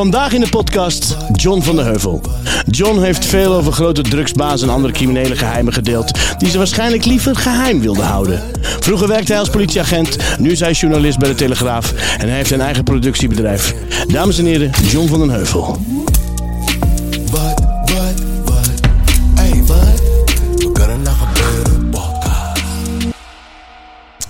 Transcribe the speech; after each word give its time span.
Vandaag 0.00 0.32
in 0.32 0.40
de 0.40 0.48
podcast 0.48 1.16
John 1.32 1.60
van 1.60 1.76
der 1.76 1.84
Heuvel. 1.84 2.20
John 2.66 3.00
heeft 3.00 3.24
veel 3.24 3.54
over 3.54 3.72
grote 3.72 4.02
drugsbazen 4.02 4.68
en 4.68 4.74
andere 4.74 4.92
criminele 4.92 5.36
geheimen 5.36 5.72
gedeeld... 5.72 6.18
die 6.38 6.50
ze 6.50 6.58
waarschijnlijk 6.58 7.04
liever 7.04 7.36
geheim 7.36 7.80
wilden 7.80 8.04
houden. 8.04 8.42
Vroeger 8.60 9.08
werkte 9.08 9.32
hij 9.32 9.40
als 9.40 9.50
politieagent, 9.50 10.16
nu 10.38 10.50
is 10.50 10.60
hij 10.60 10.72
journalist 10.72 11.18
bij 11.18 11.28
de 11.28 11.34
Telegraaf... 11.34 11.92
en 12.18 12.26
hij 12.26 12.36
heeft 12.36 12.48
zijn 12.48 12.60
eigen 12.60 12.84
productiebedrijf. 12.84 13.74
Dames 14.06 14.38
en 14.38 14.44
heren, 14.44 14.70
John 14.90 15.08
van 15.08 15.18
den 15.18 15.30
Heuvel. 15.30 15.78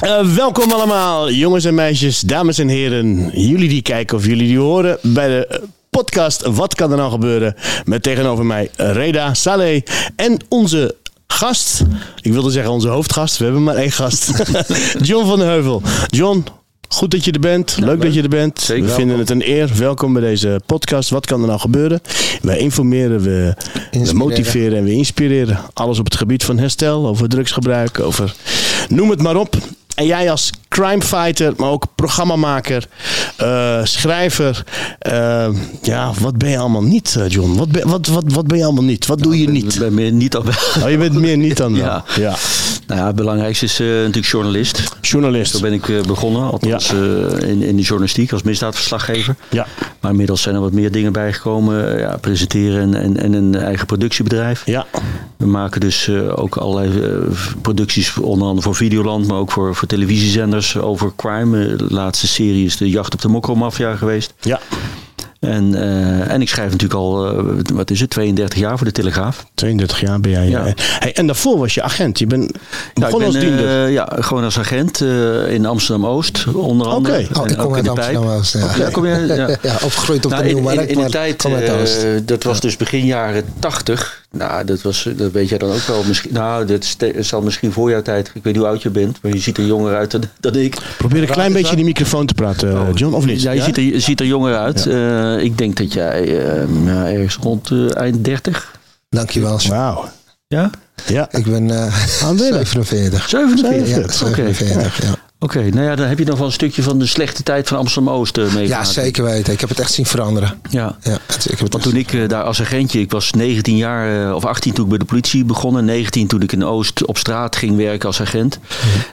Eh, 0.00 0.34
welkom 0.34 0.72
allemaal, 0.72 1.30
jongens 1.30 1.64
en 1.64 1.74
meisjes, 1.74 2.20
dames 2.20 2.58
en 2.58 2.68
heren. 2.68 3.30
Jullie 3.34 3.68
die 3.68 3.82
kijken 3.82 4.16
of 4.16 4.26
jullie 4.26 4.46
die 4.46 4.58
horen 4.58 4.98
bij 5.02 5.28
de 5.28 5.60
podcast 5.90 6.42
Wat 6.42 6.74
kan 6.74 6.90
er 6.90 6.96
nou 6.96 7.10
gebeuren? 7.10 7.54
Met 7.84 8.02
tegenover 8.02 8.46
mij 8.46 8.70
Reda 8.76 9.34
Saleh 9.34 9.82
en 10.16 10.36
onze 10.48 10.96
gast. 11.26 11.82
Ik 12.20 12.32
wilde 12.32 12.50
zeggen 12.50 12.72
onze 12.72 12.88
hoofdgast, 12.88 13.36
we 13.36 13.44
hebben 13.44 13.62
maar 13.62 13.74
één 13.74 13.90
gast. 13.92 14.30
John 15.08 15.26
van 15.26 15.38
den 15.38 15.48
Heuvel. 15.48 15.82
John, 16.06 16.44
goed 16.88 17.10
dat 17.10 17.24
je 17.24 17.32
er 17.32 17.40
bent. 17.40 17.76
leuk, 17.80 18.02
dat 18.02 18.14
je 18.14 18.22
er 18.22 18.28
bent. 18.28 18.60
Zeker. 18.60 18.84
We 18.84 18.90
vinden 18.90 19.18
het 19.18 19.30
een 19.30 19.48
eer. 19.48 19.70
Welkom 19.76 20.12
bij 20.12 20.22
deze 20.22 20.60
podcast. 20.66 21.10
Wat 21.10 21.26
kan 21.26 21.40
er 21.40 21.46
nou 21.46 21.60
gebeuren? 21.60 22.00
Wij 22.42 22.58
informeren, 22.58 23.20
we, 23.20 23.54
we 23.90 24.12
motiveren 24.12 24.78
en 24.78 24.84
we 24.84 24.92
inspireren. 24.92 25.58
Alles 25.72 25.98
op 25.98 26.04
het 26.04 26.16
gebied 26.16 26.44
van 26.44 26.58
herstel, 26.58 27.06
over 27.06 27.28
drugsgebruik, 27.28 28.00
over 28.00 28.34
noem 28.88 29.10
het 29.10 29.22
maar 29.22 29.36
op. 29.36 29.56
En 30.00 30.06
jij 30.06 30.30
als 30.30 30.50
crimefighter, 30.68 31.52
maar 31.56 31.68
ook 31.70 31.84
programmamaker, 31.94 32.86
eh, 33.36 33.80
schrijver. 33.84 34.64
eh, 34.98 35.48
ja, 35.82 36.12
wat 36.20 36.38
ben 36.38 36.50
je 36.50 36.58
allemaal 36.58 36.82
niet, 36.82 37.16
eh, 37.18 37.28
John? 37.28 37.56
Wat 37.56 37.68
ben, 37.68 37.88
wat, 37.88 38.06
wat, 38.06 38.24
wat 38.26 38.46
ben 38.46 38.58
je 38.58 38.64
allemaal 38.64 38.84
niet? 38.84 39.06
Wat 39.06 39.18
doe 39.22 39.36
je 39.38 39.42
Ik 39.42 39.48
niet? 39.52 39.78
ben 39.78 39.94
meer 39.94 40.12
niet 40.12 40.36
al 40.36 40.44
Oh, 40.82 40.90
je 40.90 40.96
bent 40.98 41.12
meer 41.14 41.36
niet 41.36 41.56
dan 41.56 41.72
wel. 41.76 41.84
Ja. 41.90 42.04
ja. 42.16 42.34
Nou 42.86 43.00
ja, 43.00 43.06
het 43.06 43.16
belangrijkste 43.16 43.64
is 43.64 43.78
natuurlijk 43.78 44.26
journalist. 44.26 44.82
Journalist. 45.00 45.52
Zo 45.52 45.60
ben 45.60 45.72
ik 45.72 46.06
begonnen, 46.06 46.50
althans 46.50 46.92
in, 47.42 47.62
in 47.62 47.76
de 47.76 47.82
journalistiek 47.82 48.32
als 48.32 48.42
misdaadverslaggever. 48.42 49.36
Ja. 49.50 49.66
Maar 50.00 50.10
inmiddels 50.10 50.42
zijn 50.42 50.54
er 50.54 50.60
wat 50.60 50.72
meer 50.72 50.90
dingen 50.92 51.12
bijgekomen. 51.12 51.98
Ja, 51.98 52.16
presenteren 52.16 52.80
en, 52.80 52.94
en, 52.94 53.16
en 53.16 53.32
een 53.32 53.54
eigen 53.54 53.86
productiebedrijf. 53.86 54.62
Ja. 54.66 54.86
We 55.36 55.46
maken 55.46 55.80
dus 55.80 56.08
ook 56.34 56.56
allerlei 56.56 56.90
producties, 57.62 58.16
onder 58.18 58.46
andere 58.48 58.66
voor 58.66 58.76
Videoland, 58.76 59.26
maar 59.26 59.38
ook 59.38 59.52
voor, 59.52 59.74
voor 59.74 59.88
televisiezenders 59.90 60.76
over 60.76 61.12
crime. 61.16 61.76
De 61.76 61.86
laatste 61.88 62.26
serie 62.26 62.64
is 62.64 62.76
de 62.76 62.90
Jacht 62.90 63.14
op 63.14 63.20
de 63.20 63.28
Mokromafia 63.28 63.96
geweest. 63.96 64.34
Ja. 64.40 64.60
En, 65.40 65.74
eh, 65.74 66.30
en 66.32 66.40
ik 66.40 66.48
schrijf 66.48 66.70
natuurlijk 66.70 67.00
al, 67.00 67.26
eh, 67.26 67.44
wat 67.74 67.90
is 67.90 68.00
het, 68.00 68.10
32 68.10 68.58
jaar 68.58 68.76
voor 68.76 68.86
de 68.86 68.92
Telegraaf. 68.92 69.46
32 69.54 70.00
jaar 70.00 70.20
ben 70.20 70.30
jij. 70.30 70.48
Ja. 70.48 70.66
Ja. 70.66 70.72
Hey, 70.76 71.12
en 71.14 71.26
daarvoor 71.26 71.58
was 71.58 71.74
je 71.74 71.82
agent. 71.82 72.18
Je 72.18 72.26
bent 72.26 72.52
Ja, 72.94 73.06
ik 73.08 73.14
als 73.14 73.34
diender. 73.34 73.84
eh, 73.84 73.92
ja, 73.92 74.08
gewoon 74.18 74.44
als 74.44 74.58
agent 74.58 75.00
eh, 75.00 75.52
in 75.52 75.66
Amsterdam-Oost, 75.66 76.46
onder 76.54 76.86
andere. 76.86 77.18
Oké. 77.18 77.40
Oh, 77.40 77.48
ik 77.50 77.56
kom 77.56 77.74
uit 77.74 77.86
in 77.86 77.94
de 77.94 78.00
Amsterdam 78.00 78.24
Pijp. 78.24 78.38
Oost, 78.38 78.52
ja. 78.52 78.84
Ja, 78.84 78.90
kom 78.90 79.06
je, 79.06 79.26
ja. 79.26 79.48
Ja, 79.70 79.78
opgegroeid 79.82 80.24
op 80.24 80.30
Nou, 80.30 80.42
de 80.42 80.48
in, 80.48 80.54
Nieuwe 80.54 80.70
in, 80.70 80.76
Markt, 80.76 80.92
in 80.92 80.98
de 81.04 81.10
tijd, 81.10 81.44
eh, 81.44 82.20
dat 82.24 82.42
was 82.42 82.60
dus 82.60 82.76
begin 82.76 83.04
jaren 83.04 83.44
80. 83.58 84.18
Nou, 84.32 84.64
dat, 84.64 84.82
was, 84.82 85.08
dat 85.16 85.32
weet 85.32 85.48
jij 85.48 85.58
dan 85.58 85.70
ook 85.70 85.86
wel. 85.86 86.02
Misschien, 86.06 86.32
nou, 86.32 86.64
dat 86.66 86.96
zal 87.20 87.42
misschien 87.42 87.72
voor 87.72 87.90
jouw 87.90 88.02
tijd. 88.02 88.26
Ik 88.26 88.32
weet 88.34 88.44
niet 88.44 88.56
hoe 88.56 88.66
oud 88.66 88.82
je 88.82 88.90
bent, 88.90 89.18
maar 89.22 89.32
je 89.32 89.38
ziet 89.38 89.58
er 89.58 89.64
jonger 89.66 89.94
uit 89.96 90.10
dan, 90.10 90.22
dan 90.40 90.54
ik. 90.56 90.76
Probeer 90.98 91.22
een 91.22 91.28
klein 91.28 91.52
beetje 91.52 91.70
in 91.70 91.76
die 91.76 91.84
microfoon 91.84 92.26
te 92.26 92.34
praten, 92.34 92.70
eh, 92.72 92.82
John, 92.94 93.14
of 93.14 93.26
niet? 93.26 93.42
Ja, 93.42 93.50
je 93.50 93.62
Ziet, 93.62 93.76
er, 93.76 93.82
je 93.82 94.00
ziet 94.00 94.20
er 94.20 94.26
jonger 94.26 94.56
uit. 94.56 94.86
Eh, 95.38 95.44
ik 95.44 95.58
denk 95.58 95.76
dat 95.76 95.92
jij 95.92 96.38
eh, 96.48 96.68
nou, 96.68 97.08
ergens 97.08 97.36
rond 97.36 97.70
eh, 97.70 97.96
eind 97.96 98.24
30. 98.24 98.78
Dankjewel. 99.08 99.58
Wauw. 99.68 100.08
Ja? 100.46 100.70
Ja. 101.06 101.28
Ik 101.32 101.44
ben 101.44 101.70
eh 101.70 102.22
Aanwillig. 102.24 102.68
47. 102.68 103.28
47? 103.28 103.88
Ja, 103.88 104.26
Oké. 104.28 104.34
47. 104.54 105.02
Ja. 105.02 105.14
Oké, 105.42 105.58
nou 105.70 105.86
ja, 105.86 105.94
dan 105.96 106.06
heb 106.06 106.18
je 106.18 106.24
nog 106.24 106.36
wel 106.38 106.46
een 106.46 106.52
stukje 106.52 106.82
van 106.82 106.98
de 106.98 107.06
slechte 107.06 107.42
tijd 107.42 107.68
van 107.68 107.78
Amsterdam-Oost 107.78 108.36
uh, 108.38 108.46
ja, 108.46 108.54
meegemaakt. 108.54 108.88
zeker 108.88 109.24
weten. 109.24 109.52
Ik 109.52 109.60
heb 109.60 109.68
het 109.68 109.78
echt 109.80 109.92
zien 109.92 110.06
veranderen. 110.06 110.60
Ja. 110.70 110.96
Ja, 111.02 111.18
het- 111.26 111.44
ik 111.44 111.50
heb 111.50 111.58
het 111.60 111.72
Want 111.72 111.82
toen 111.82 111.96
ik 111.96 112.28
daar 112.28 112.42
als 112.42 112.60
agentje, 112.60 113.00
ik 113.00 113.10
was 113.10 113.30
19 113.32 113.76
jaar 113.76 114.34
of 114.34 114.44
18 114.44 114.72
toen 114.72 114.84
ik 114.84 114.90
bij 114.90 114.98
de 114.98 115.04
politie 115.04 115.44
begon. 115.44 115.78
En 115.78 115.84
19 115.84 116.26
toen 116.26 116.42
ik 116.42 116.52
in 116.52 116.64
Oost 116.64 117.06
op 117.06 117.18
straat 117.18 117.56
ging 117.56 117.76
werken 117.76 118.06
als 118.06 118.20
agent. 118.20 118.58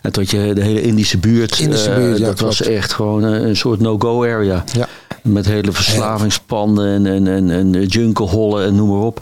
En 0.02 0.12
toen 0.12 0.24
had 0.24 0.32
je 0.32 0.54
de 0.54 0.64
hele 0.64 0.82
Indische 0.82 1.18
buurt. 1.18 1.60
Indische 1.60 1.92
buurt, 1.92 2.18
ja, 2.18 2.26
dat 2.26 2.40
was 2.40 2.62
echt 2.62 2.94
gewoon 2.94 3.24
een 3.24 3.56
soort 3.58 3.80
no-go 3.80 4.24
area. 4.24 4.64
Ja. 4.74 4.88
Met 5.28 5.46
hele 5.46 5.72
verslavingspanden 5.72 6.88
en, 6.88 7.06
en, 7.06 7.28
en, 7.28 7.50
en 7.50 7.86
junkelhollen 7.86 8.66
en 8.66 8.76
noem 8.76 8.90
maar 8.90 9.06
op. 9.06 9.22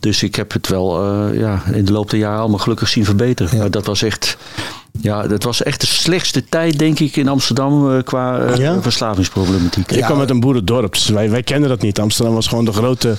Dus 0.00 0.22
ik 0.22 0.34
heb 0.34 0.52
het 0.52 0.68
wel 0.68 1.02
eh, 1.02 1.38
ja, 1.38 1.62
in 1.72 1.84
de 1.84 1.92
loop 1.92 2.10
der 2.10 2.18
jaren 2.18 2.40
allemaal 2.40 2.58
gelukkig 2.58 2.88
zien 2.88 3.04
verbeteren. 3.04 3.52
Ja. 3.52 3.58
Maar 3.58 3.70
dat 3.70 3.86
was 3.86 4.02
echt... 4.02 4.36
Ja, 5.00 5.26
dat 5.26 5.42
was 5.42 5.62
echt 5.62 5.80
de 5.80 5.86
slechtste 5.86 6.44
tijd, 6.48 6.78
denk 6.78 6.98
ik, 6.98 7.16
in 7.16 7.28
Amsterdam 7.28 7.96
eh, 7.96 8.02
qua 8.02 8.38
eh, 8.38 8.56
Ja? 8.56 8.82
verslavingsproblematiek. 8.82 9.92
Ik 9.92 10.02
kwam 10.02 10.18
uit 10.18 10.30
een 10.30 10.40
boerendorp, 10.40 10.92
dus 10.92 11.08
wij, 11.08 11.30
wij 11.30 11.42
kenden 11.42 11.68
dat 11.68 11.82
niet. 11.82 12.00
Amsterdam 12.00 12.34
was 12.34 12.46
gewoon 12.46 12.64
de 12.64 12.72
grote, 12.72 13.14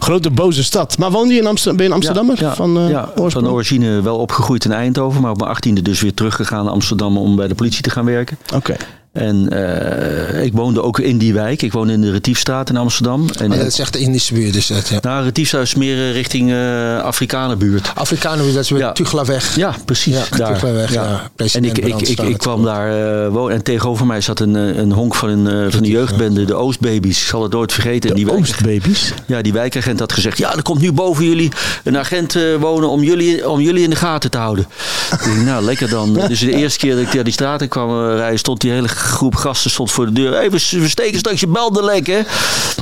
grote 0.00 0.30
boze 0.30 0.64
stad. 0.64 0.98
Maar 0.98 1.10
woonde 1.10 1.34
je 1.34 1.40
in 1.40 1.46
Amsterdam? 1.46 1.76
Ben 1.76 1.84
je 1.84 1.90
een 1.90 1.96
Amsterdammer 1.96 2.40
Ja, 2.40 2.48
ja, 2.48 2.54
van 2.54 2.78
eh 2.78 2.88
ja, 2.88 3.00
oorsprong? 3.16 3.32
van 3.32 3.54
origine 3.54 4.02
wel 4.02 4.16
opgegroeid 4.16 4.64
in 4.64 4.72
Eindhoven, 4.72 5.20
maar 5.20 5.30
op 5.30 5.38
mijn 5.38 5.50
achttiende 5.50 5.82
dus 5.82 6.00
weer 6.00 6.14
teruggegaan 6.14 6.64
naar 6.64 6.72
Amsterdam 6.72 7.16
om 7.16 7.36
bij 7.36 7.48
de 7.48 7.54
politie 7.54 7.82
te 7.82 7.90
gaan 7.90 8.04
werken. 8.04 8.38
Oké. 8.54 8.76
En 9.12 9.48
eh, 9.50 10.44
ik 10.44 10.52
woonde 10.52 10.82
ook 10.82 10.98
in 10.98 11.18
die 11.18 11.32
wijk. 11.32 11.62
Ik 11.62 11.72
woonde 11.72 11.92
in 11.92 12.00
de 12.00 12.10
Retiefstraat 12.10 12.68
in 12.68 12.76
Amsterdam. 12.76 13.28
En, 13.38 13.50
dat 13.50 13.66
is 13.66 13.78
echt 13.78 13.92
de 13.92 13.98
Indische 13.98 14.34
buurt. 14.34 14.52
Dus 14.52 14.66
dat, 14.66 14.88
ja. 14.88 14.98
nou, 15.02 15.24
Retiefstraat 15.24 15.62
is 15.62 15.74
meer 15.74 15.96
eh, 15.96 16.12
richting 16.12 16.50
eh 16.52 16.98
Afrikanenbuurt. 16.98 17.92
Afrikanen, 17.94 18.54
dat 18.54 18.64
is 18.64 18.70
weer 18.70 18.80
Ja. 18.80 18.92
Tuglaweg. 18.92 19.56
Ja, 19.56 19.74
precies. 19.84 20.14
Ja, 20.14 20.36
daar. 20.36 20.52
Tuglaweg, 20.52 20.92
ja. 20.92 21.30
En 21.36 21.64
ik, 21.64 21.78
ik, 21.78 22.00
ik, 22.00 22.38
kwam 22.38 22.64
daar 22.64 23.30
wonen. 23.30 23.54
En 23.54 23.62
tegenover 23.62 24.06
mij 24.06 24.20
zat 24.20 24.40
een, 24.40 24.54
een 24.54 24.92
honk 24.92 25.14
van 25.14 25.28
een, 25.28 25.72
van 25.72 25.82
de 25.82 25.88
jeugdbende, 25.88 26.44
de 26.44 26.54
Oostbabies. 26.54 27.20
Ik 27.20 27.26
zal 27.26 27.42
het 27.42 27.52
nooit 27.52 27.72
vergeten. 27.72 28.14
Die 28.14 28.24
De 28.24 28.32
Oostbabies. 28.32 29.12
Ja, 29.26 29.42
die 29.42 29.52
wijkagent 29.52 29.98
had 30.00 30.12
gezegd: 30.12 30.38
Ja, 30.38 30.54
er 30.56 30.62
komt 30.62 30.80
nu 30.80 30.92
boven 30.92 31.24
jullie 31.24 31.50
een 31.84 31.98
agent 31.98 32.36
wonen 32.60 32.88
om 32.88 33.02
jullie, 33.02 33.48
om 33.48 33.60
jullie 33.60 33.82
in 33.82 33.90
de 33.90 33.96
gaten 33.96 34.30
te 34.30 34.38
houden. 34.38 34.66
ik 35.10 35.42
nou, 35.44 35.64
lekker 35.64 35.88
dan. 35.88 36.14
Dus 36.28 36.40
de 36.40 36.56
eerste 36.56 36.78
keer 36.78 36.94
dat 36.94 37.04
ik 37.04 37.14
naar 37.14 37.24
die 37.24 37.32
straat 37.32 37.62
in 37.62 37.68
kwam 37.68 38.06
rijden, 38.06 38.38
stond 38.38 38.60
die 38.60 38.70
hele 38.70 38.88
groep 39.02 39.34
gasten 39.34 39.70
stond 39.70 39.90
voor 39.90 40.06
de 40.06 40.12
deur. 40.12 40.32
Hey, 40.32 40.50
we, 40.50 40.66
we 40.70 40.88
steken 40.88 41.18
straks 41.18 41.40
je 41.40 41.46
banden 41.46 41.84
lek, 41.84 42.06
hè? 42.06 42.18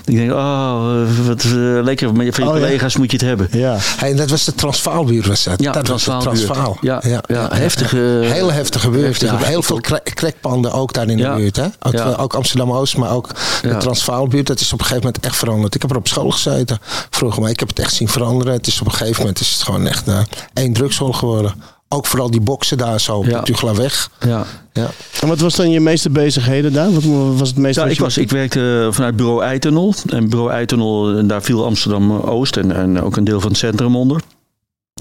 Ik 0.04 0.16
denk: 0.16 0.30
Oh, 0.32 1.02
eh, 1.02 1.26
wat 1.26 1.42
eh, 1.42 1.50
lekker. 1.82 2.12
Met 2.12 2.26
je- 2.26 2.32
Van 2.32 2.44
je 2.44 2.50
Oh, 2.50 2.56
ja. 2.56 2.62
collega's 2.62 2.96
moet 2.96 3.10
je 3.10 3.16
het 3.16 3.26
hebben. 3.26 3.48
Ja. 3.52 3.76
Hey, 3.80 4.14
dat 4.14 4.30
was 4.30 4.44
de 4.44 4.54
Transvaalbuurt, 4.54 5.26
was 5.26 5.44
dat? 5.44 5.60
Ja, 5.62 5.72
dat 5.72 5.86
was 5.88 6.04
de. 6.04 6.16
Transvaal. 6.16 6.78
Ja, 6.80 7.02
ja, 7.06 7.48
heftige- 7.52 7.96
Heel 8.22 8.52
heftige 8.52 8.90
buurt. 8.90 9.20
heftige. 9.20 9.44
Heel 9.44 9.62
veel 9.62 9.80
crackpanden 10.14 10.72
ook 10.72 10.92
daar 10.92 11.08
in 11.08 11.16
de 11.16 11.32
buurt. 11.36 11.56
Hè? 11.56 11.66
Ook, 11.80 11.92
Ja. 11.92 12.14
ook 12.18 12.34
Amsterdam-Oost, 12.34 12.96
maar 12.96 13.10
ook 13.12 13.28
de. 13.62 13.76
Transvaalbuurt. 13.76 14.46
Dat 14.46 14.60
is 14.60 14.72
op 14.72 14.78
een 14.78 14.84
gegeven 14.84 15.04
moment 15.06 15.24
echt 15.24 15.36
veranderd. 15.36 15.74
Ik 15.74 15.82
heb 15.82 15.90
er 15.90 15.96
op 15.96 16.08
school 16.08 16.30
gezeten 16.30 16.78
vroeger, 17.10 17.40
maar 17.42 17.50
ik 17.50 17.58
heb 17.60 17.68
het 17.68 17.78
echt 17.78 17.92
zien 17.94 18.08
veranderen. 18.08 18.52
Het 18.52 18.66
is 18.66 18.80
op 18.80 18.86
een 18.86 18.92
gegeven 18.92 19.18
moment 19.20 19.40
is 19.40 19.52
het 19.52 19.62
gewoon 19.62 19.86
echt 19.86 20.08
eh, 20.08 20.18
één 20.54 20.72
drugshol 20.72 21.12
geworden. 21.12 21.54
Ook 21.94 22.06
vooral 22.06 22.30
die 22.30 22.40
boksen 22.40 22.78
daar 22.78 23.00
zo 23.00 23.16
op 23.16 23.24
Ja. 23.24 23.38
de 23.38 23.44
Tuglaweg. 23.44 24.10
Ja. 24.26 24.44
Ja. 24.72 24.90
En 25.20 25.28
wat 25.28 25.40
was 25.40 25.54
dan 25.56 25.70
je 25.70 25.80
meeste 25.80 26.10
bezigheden 26.10 26.72
daar? 26.72 26.92
Wat 26.92 27.02
was 27.38 27.48
het 27.48 27.58
meeste 27.58 27.80
Ja, 27.80 27.86
ik, 27.86 27.98
was, 27.98 28.18
ik 28.18 28.30
werkte 28.30 28.88
vanuit 28.90 29.16
bureau 29.16 29.42
Eitunnel. 29.42 29.94
En 30.10 30.28
bureau 30.28 30.50
Eitunnel, 30.50 31.16
eh, 31.16 31.28
daar 31.28 31.42
viel 31.42 31.64
Amsterdam-Oost 31.64 32.56
en, 32.56 32.72
en 32.76 33.02
ook 33.02 33.16
een 33.16 33.24
deel 33.24 33.40
van 33.40 33.48
het 33.48 33.58
centrum 33.58 33.96
onder. 33.96 34.20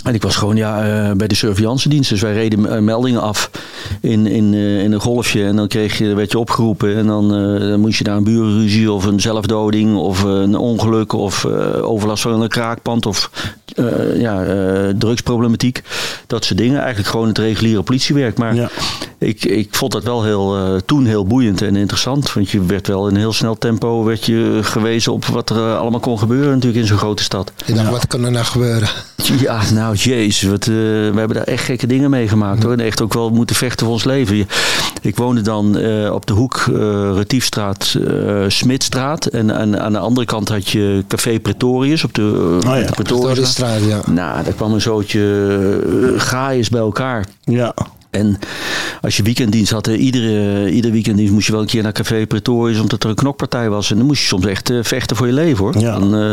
En 0.04 0.14
ik 0.14 0.22
was 0.22 0.36
gewoon 0.36 0.56
ja, 0.56 0.84
eh, 0.84 1.12
bij 1.16 1.28
de 1.28 1.36
surveillantiedienst. 1.36 2.10
Dus 2.10 2.22
wij 2.22 2.34
reden 2.34 2.72
eh, 2.72 2.82
meldingen 2.82 3.22
af 3.22 3.52
in, 4.02 4.28
in, 4.28 4.54
eh, 4.54 4.84
in 4.84 4.92
een 4.92 5.00
golfje. 5.00 5.46
En 5.46 5.56
dan 5.56 5.68
kreeg 5.68 5.98
je, 5.98 6.14
werd 6.14 6.32
je 6.32 6.40
opgeroepen. 6.40 6.96
En 6.96 7.06
dan, 7.08 7.28
moest 7.80 7.98
je 7.98 8.04
naar 8.04 8.18
een 8.18 8.24
burenruzie 8.24 8.92
of 8.92 9.06
een 9.06 9.20
zelfdoding 9.20 9.96
of 9.98 10.24
een 10.24 10.56
ongeluk 10.56 11.14
of 11.14 11.46
overlast 11.82 12.22
van 12.22 12.42
een 12.42 12.50
kraakpand 12.50 13.06
of 13.06 13.32
ja, 14.18 14.46
drugsproblematiek. 14.98 15.84
Dat 16.28 16.46
soort 16.46 16.60
dingen. 16.60 16.80
Eigenlijk 16.80 17.10
gewoon 17.10 17.28
het 17.28 17.38
reguliere 17.38 17.82
politiewerk. 17.82 18.38
Maar 18.38 18.56
Ja. 18.56 18.70
Ik, 19.20 19.44
ik 19.46 19.68
vond 19.72 19.92
dat 19.92 20.04
wel 20.04 20.24
heel, 20.24 20.58
eh, 20.58 20.76
toen 20.86 21.06
heel 21.06 21.26
boeiend 21.26 21.62
en 21.62 21.76
interessant. 21.76 22.34
Want 22.34 22.50
je 22.50 22.66
werd 22.66 22.88
wel 22.88 23.08
in 23.08 23.14
een 23.14 23.20
heel 23.20 23.34
snel 23.34 23.58
tempo 23.58 24.04
werd 24.04 24.26
je 24.26 24.60
gewezen 24.62 25.14
op 25.14 25.26
wat 25.26 25.50
er 25.50 25.56
eh, 25.58 25.78
allemaal 25.80 26.00
kon 26.00 26.20
gebeuren 26.20 26.50
natuurlijk 26.54 26.82
in 26.82 26.88
zo'n 26.88 26.98
grote 26.98 27.24
stad. 27.24 27.52
Je 27.66 27.74
dacht, 27.74 27.90
wat 27.90 28.08
kan 28.08 28.24
er 28.26 28.32
nou 28.32 28.46
gebeuren? 28.46 28.90
Ja, 29.40 29.62
nou 29.74 29.96
jezus, 29.96 30.50
wat, 30.50 30.62
eh, 30.68 30.74
we 30.74 31.12
hebben 31.16 31.34
daar 31.36 31.44
echt 31.46 31.64
gekke 31.64 31.88
dingen 31.88 32.10
meegemaakt 32.10 32.64
hoor. 32.64 32.72
En 32.72 32.80
echt 32.80 33.02
ook 33.02 33.14
wel 33.14 33.30
moeten 33.30 33.56
vechten 33.56 33.86
voor 33.86 33.94
ons 33.96 34.04
leven. 34.04 34.36
Je- 34.36 34.46
Ik 35.02 35.16
woonde 35.16 35.42
dan 35.42 35.78
eh, 35.78 36.12
op 36.14 36.26
de 36.26 36.34
hoek 36.34 36.66
eh 36.74 37.12
Retiefstraat, 37.16 37.96
eh 38.08 38.44
Smitstraat. 38.48 39.26
En, 39.26 39.52
en 39.52 39.80
aan 39.82 39.92
de 39.92 39.98
andere 40.00 40.26
kant 40.26 40.50
had 40.50 40.70
je 40.70 41.04
Café 41.08 41.40
Pretorius 41.40 42.04
op 42.04 42.14
de, 42.14 42.58
Oh 42.58 42.62
ja, 42.64 42.74
de 42.76 42.82
Door 42.86 42.92
Pretoriusstraat. 42.94 43.84
ja. 43.84 44.02
Nou, 44.12 44.44
daar 44.44 44.54
kwam 44.54 44.74
een 44.74 44.82
zootje 44.82 45.20
uh, 45.88 46.20
gaaiers 46.22 46.70
bij 46.70 46.82
elkaar. 46.82 47.26
Ja. 47.44 47.74
En 48.10 48.40
als 49.02 49.18
je 49.18 49.24
weekenddienst 49.24 49.72
had, 49.72 49.88
eh, 49.88 50.02
iedere, 50.02 50.72
iedere 50.72 50.94
weekenddienst 50.94 51.34
moest 51.34 51.46
je 51.46 51.52
wel 51.52 51.62
een 51.62 51.68
keer 51.68 51.84
naar 51.84 51.92
Café 51.92 52.28
Pretorius 52.28 52.80
omdat 52.80 53.04
er 53.04 53.10
een 53.10 53.16
knokpartij 53.16 53.70
was. 53.70 53.92
En 53.92 53.98
dan 53.98 54.06
moest 54.06 54.22
je 54.22 54.28
soms 54.28 54.46
echt 54.46 54.70
eh, 54.70 54.78
vechten 54.82 55.16
voor 55.16 55.28
je 55.28 55.34
leven 55.34 55.64
hoor. 55.64 55.80
Ja. 55.80 56.00
Dan, 56.00 56.16
eh, 56.16 56.32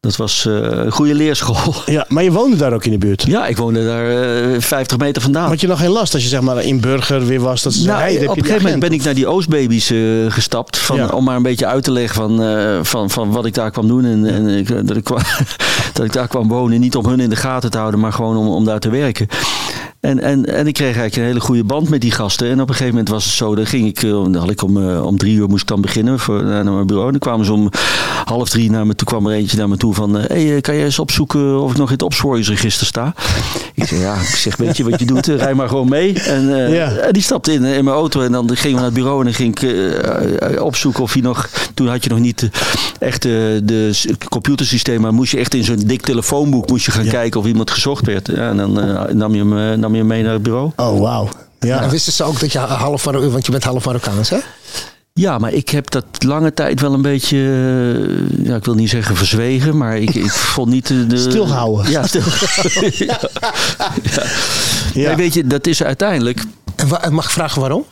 dat 0.00 0.16
was 0.16 0.44
een 0.44 0.92
goede 0.92 1.14
leerschool. 1.14 1.74
ja, 1.86 2.04
maar 2.08 2.22
je 2.22 2.32
woonde 2.32 2.56
daar 2.56 2.72
ook 2.72 2.84
in 2.84 2.90
de 2.90 2.98
buurt. 2.98 3.22
Ja, 3.22 3.46
ik 3.46 3.56
woonde 3.56 3.84
daar 3.84 4.52
eh 4.52 4.60
50 4.60 4.98
meter 4.98 5.22
vandaan. 5.22 5.48
Had 5.48 5.60
je 5.60 5.66
nog 5.66 5.78
geen 5.78 5.90
last 5.90 6.14
als 6.14 6.22
je 6.22 6.28
zeg 6.28 6.40
maar 6.40 6.64
in 6.64 6.80
Burger 6.80 7.26
weer 7.26 7.40
was? 7.40 7.62
Dat 7.62 7.72
ze 7.72 7.86
Nou, 7.86 8.00
hey, 8.00 8.26
op 8.26 8.36
een 8.36 8.42
gegeven 8.42 8.62
moment 8.62 8.80
ben 8.80 8.92
ik 8.92 9.04
naar 9.04 9.14
die 9.14 9.26
Oostbabies 9.26 9.92
gestapt. 10.28 10.76
Van, 10.76 10.96
Ja. 10.96 11.08
Om 11.08 11.24
maar 11.24 11.36
een 11.36 11.42
beetje 11.42 11.66
uit 11.66 11.84
te 11.84 11.90
leggen 11.92 12.14
van, 12.14 12.84
van, 12.86 13.10
van 13.10 13.30
wat 13.30 13.46
ik 13.46 13.54
daar 13.54 13.70
kwam 13.70 13.88
doen. 13.88 14.04
En, 14.04 14.26
en 14.26 14.48
ik, 14.48 14.86
dat, 14.86 14.96
ik, 14.96 15.08
dat 15.94 16.04
ik 16.04 16.12
daar 16.12 16.28
kwam 16.28 16.48
wonen. 16.48 16.80
Niet 16.80 16.96
om 16.96 17.06
hun 17.06 17.20
in 17.20 17.30
de 17.30 17.36
gaten 17.36 17.70
te 17.70 17.78
houden, 17.78 18.00
maar 18.00 18.12
gewoon 18.12 18.36
om, 18.36 18.48
om 18.48 18.64
daar 18.64 18.80
te 18.80 18.90
werken. 18.90 19.28
En, 20.04 20.20
en, 20.20 20.46
en 20.46 20.66
ik 20.66 20.74
kreeg 20.74 20.96
eigenlijk 20.96 21.16
een 21.16 21.22
hele 21.22 21.40
goede 21.40 21.64
band 21.64 21.88
met 21.88 22.00
die 22.00 22.10
gasten. 22.10 22.48
En 22.48 22.60
op 22.60 22.68
een 22.68 22.74
gegeven 22.74 22.94
moment 22.94 23.08
was 23.08 23.24
het 23.24 23.34
zo, 23.34 23.54
dan 23.54 23.66
ging 23.66 23.86
ik, 23.86 24.02
eh, 24.02 24.10
dan 24.10 24.34
had 24.34 24.50
ik 24.50 24.62
om, 24.62 24.88
eh, 24.88 25.06
om 25.06 25.18
drie 25.18 25.36
uur 25.36 25.48
moest 25.48 25.62
ik 25.62 25.68
dan 25.68 25.80
beginnen 25.80 26.18
voor, 26.18 26.44
naar 26.44 26.64
mijn 26.64 26.86
bureau. 26.86 27.06
En 27.06 27.12
dan 27.12 27.20
kwamen 27.20 27.46
ze 27.46 27.52
om 27.52 27.70
half 28.24 28.48
drie 28.48 28.70
naar 28.70 28.86
me 28.86 28.94
toe, 28.94 29.06
kwam 29.06 29.26
er 29.26 29.32
eentje 29.32 29.56
naar 29.56 29.68
me 29.68 29.76
toe 29.76 29.94
van, 29.94 30.14
hé, 30.14 30.24
eh, 30.24 30.60
kan 30.60 30.74
jij 30.74 30.84
eens 30.84 30.98
opzoeken 30.98 31.60
of 31.60 31.70
ik 31.70 31.76
nog 31.76 31.86
in 31.86 31.92
het 31.92 32.02
opsporingsregister 32.02 32.86
sta? 32.86 33.14
Ik 33.76 33.84
zei, 33.86 34.00
ja, 34.00 34.14
ik 34.14 34.26
zeg, 34.26 34.56
weet 34.56 34.76
je 34.76 34.90
wat 34.90 34.98
je 35.00 35.06
doet? 35.06 35.28
Eh, 35.28 35.36
Rij 35.36 35.54
maar 35.54 35.68
gewoon 35.68 35.88
mee. 35.88 36.12
En 36.20 36.54
eh, 36.66 36.74
Ja. 36.74 36.90
en 36.92 37.12
die 37.12 37.22
stapte 37.22 37.52
in, 37.52 37.64
in 37.64 37.84
mijn 37.84 37.96
auto 37.96 38.20
en 38.20 38.32
dan 38.32 38.48
gingen 38.56 38.68
we 38.70 38.74
naar 38.74 38.84
het 38.84 38.94
bureau 38.94 39.18
en 39.18 39.24
dan 39.24 39.34
ging 39.34 39.60
ik 39.60 39.62
eh, 40.42 40.62
opzoeken 40.62 41.02
of 41.02 41.12
hij 41.12 41.22
nog. 41.22 41.48
Toen 41.74 41.88
had 41.88 42.04
je 42.04 42.10
nog 42.10 42.18
niet 42.18 42.42
eh, 42.42 42.48
echt 43.08 43.24
eh, 43.24 43.30
de 43.62 43.92
computersysteem, 44.28 45.00
maar 45.00 45.12
moest 45.14 45.32
je 45.32 45.38
echt 45.38 45.54
in 45.54 45.64
zo'n 45.64 45.82
dik 45.86 46.02
telefoonboek 46.02 46.68
moest 46.68 46.84
je 46.84 46.90
gaan 46.90 47.06
kijken 47.08 47.40
of 47.40 47.46
iemand 47.46 47.70
gezocht 47.70 48.06
werd. 48.06 48.26
Ja, 48.26 48.48
en 48.48 48.56
dan 48.56 48.80
eh, 48.80 49.14
nam, 49.14 49.32
je 49.34 49.38
hem, 49.38 49.58
eh, 49.72 49.78
nam 49.78 49.92
je 49.92 49.98
hem 49.98 50.06
mee 50.06 50.22
naar 50.22 50.32
het 50.32 50.42
bureau. 50.42 50.70
Oh, 50.76 51.00
wauw. 51.00 51.28
Ja. 51.60 51.82
En 51.82 51.90
wisten 51.90 52.12
ze 52.12 52.24
ook 52.24 52.40
dat 52.40 52.52
je 52.52 52.58
half 52.58 53.04
Marokkaans, 53.04 53.32
want 53.32 53.46
je 53.46 53.52
bent 53.52 53.64
half 53.64 53.84
Marokkaans, 53.84 54.30
hè? 54.30 54.38
Ja, 55.20 55.38
maar 55.38 55.52
ik 55.52 55.68
heb 55.68 55.90
dat 55.90 56.04
lange 56.18 56.54
tijd 56.54 56.80
wel 56.80 56.92
een 56.92 57.02
beetje, 57.02 57.36
eh, 57.36 58.46
ja, 58.46 58.56
ik 58.56 58.64
wil 58.64 58.74
niet 58.74 58.90
zeggen 58.90 59.16
verzwegen, 59.16 59.76
maar 59.76 59.98
ik, 59.98 60.14
ik 60.14 60.30
vond 60.54 60.70
niet 60.70 60.86
de... 60.86 61.06
de 61.06 61.18
Stilgehouden. 61.18 61.90
Ja, 61.90 62.06
stil. 62.06 62.22
ja. 63.06 63.20
Ja. 64.92 65.06
Nee, 65.06 65.16
weet 65.16 65.34
je, 65.34 65.46
dat 65.46 65.66
is 65.66 65.82
uiteindelijk 65.82 66.44
En 67.00 67.14
mag 67.14 67.24
ik 67.24 67.30
vragen 67.30 67.60
waarom? 67.60 67.84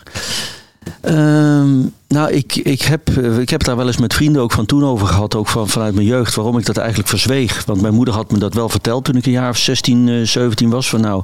Ehm, 1.01 1.81
nou, 2.13 2.33
ik, 2.33 2.57
ik, 2.57 2.83
heb, 2.83 3.09
eh, 3.09 3.39
ik 3.39 3.51
heb 3.51 3.65
daar 3.65 3.77
wel 3.77 3.87
eens 3.87 3.97
met 3.97 4.15
vrienden 4.15 4.43
ook 4.43 4.53
van 4.53 4.67
toen 4.67 4.85
over 4.85 5.07
gehad, 5.07 5.35
ook 5.35 5.49
van, 5.49 5.69
vanuit 5.69 5.95
mijn 5.95 6.07
jeugd, 6.07 6.35
waarom 6.35 6.59
ik 6.59 6.67
dat 6.67 6.77
eigenlijk 6.77 7.09
verzweeg. 7.09 7.65
Want 7.65 7.81
mijn 7.81 7.95
moeder 7.95 8.15
had 8.15 8.31
me 8.31 8.39
dat 8.39 8.55
wel 8.55 8.69
verteld 8.69 9.05
toen 9.05 9.17
ik 9.17 9.27
een 9.27 9.33
jaar 9.33 9.51
of 9.51 9.57
16, 9.57 10.09
eh, 10.09 10.27
17 10.27 10.71
was. 10.71 10.89
Van 10.89 11.01
nou, 11.01 11.23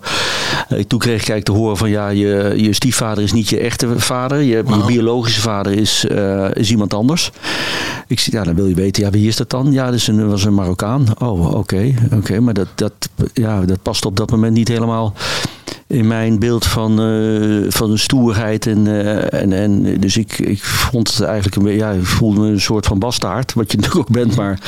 eh, 0.69 0.85
toen 0.85 0.99
kreeg 0.99 1.23
ik 1.23 1.29
eigenlijk 1.29 1.45
te 1.45 1.53
horen 1.53 1.77
van 1.77 1.91
ja, 1.91 2.09
je, 2.09 2.53
je 2.57 2.73
stiefvader 2.73 3.25
is 3.25 3.33
niet 3.33 3.49
je 3.49 3.59
echte 3.59 4.01
vader. 4.01 4.41
Je, 4.41 4.57
je 4.67 4.85
biologische 4.87 5.41
vader 5.41 5.73
is, 5.73 6.05
eh, 6.05 6.47
is 6.53 6.71
iemand 6.71 6.95
anders. 6.95 7.31
Ik 8.07 8.21
zei, 8.21 8.37
ja, 8.37 8.45
dan 8.45 8.55
wil 8.55 8.67
je 8.67 8.75
weten, 8.75 9.03
ja, 9.03 9.11
wie 9.11 9.29
is 9.29 9.37
dat 9.37 9.51
dan? 9.51 9.73
Ja, 9.73 9.85
dat 9.85 9.95
is 9.95 10.07
een, 10.07 10.29
was 10.29 10.45
een 10.45 10.55
Marokkaan. 10.55 11.07
Oh, 11.19 11.55
oké, 11.55 11.95
oké. 12.13 12.41
Maar 12.41 12.55
dat, 12.55 12.69
dat, 12.75 12.93
ja, 13.33 13.61
dat 13.61 13.83
past 13.83 14.05
op 14.05 14.17
dat 14.17 14.31
moment 14.31 14.55
niet 14.55 14.69
helemaal 14.69 15.15
in 15.87 16.07
mijn 16.07 16.39
beeld 16.39 16.67
van, 16.67 17.01
eh, 17.01 17.71
van 17.71 17.99
stoerheid. 17.99 18.67
En, 18.67 18.87
eh, 18.87 19.41
en, 19.41 19.53
en, 19.53 20.01
dus 20.01 20.17
ik, 20.17 20.39
ik 20.39 20.65
vond 20.65 21.09
het 21.09 21.21
eigenlijk 21.21 21.57
een 21.57 21.63
beetje, 21.63 21.79
ja, 21.79 21.91
ik 21.91 22.07
voelde 22.07 22.41
me 22.41 22.49
een 22.49 22.61
soort 22.61 22.87
van 22.87 22.99
bastaard, 22.99 23.55
wat 23.55 23.73
je 23.73 23.77
natuurlijk 23.79 24.09
ook 24.09 24.15
bent, 24.15 24.37
maar 24.37 24.59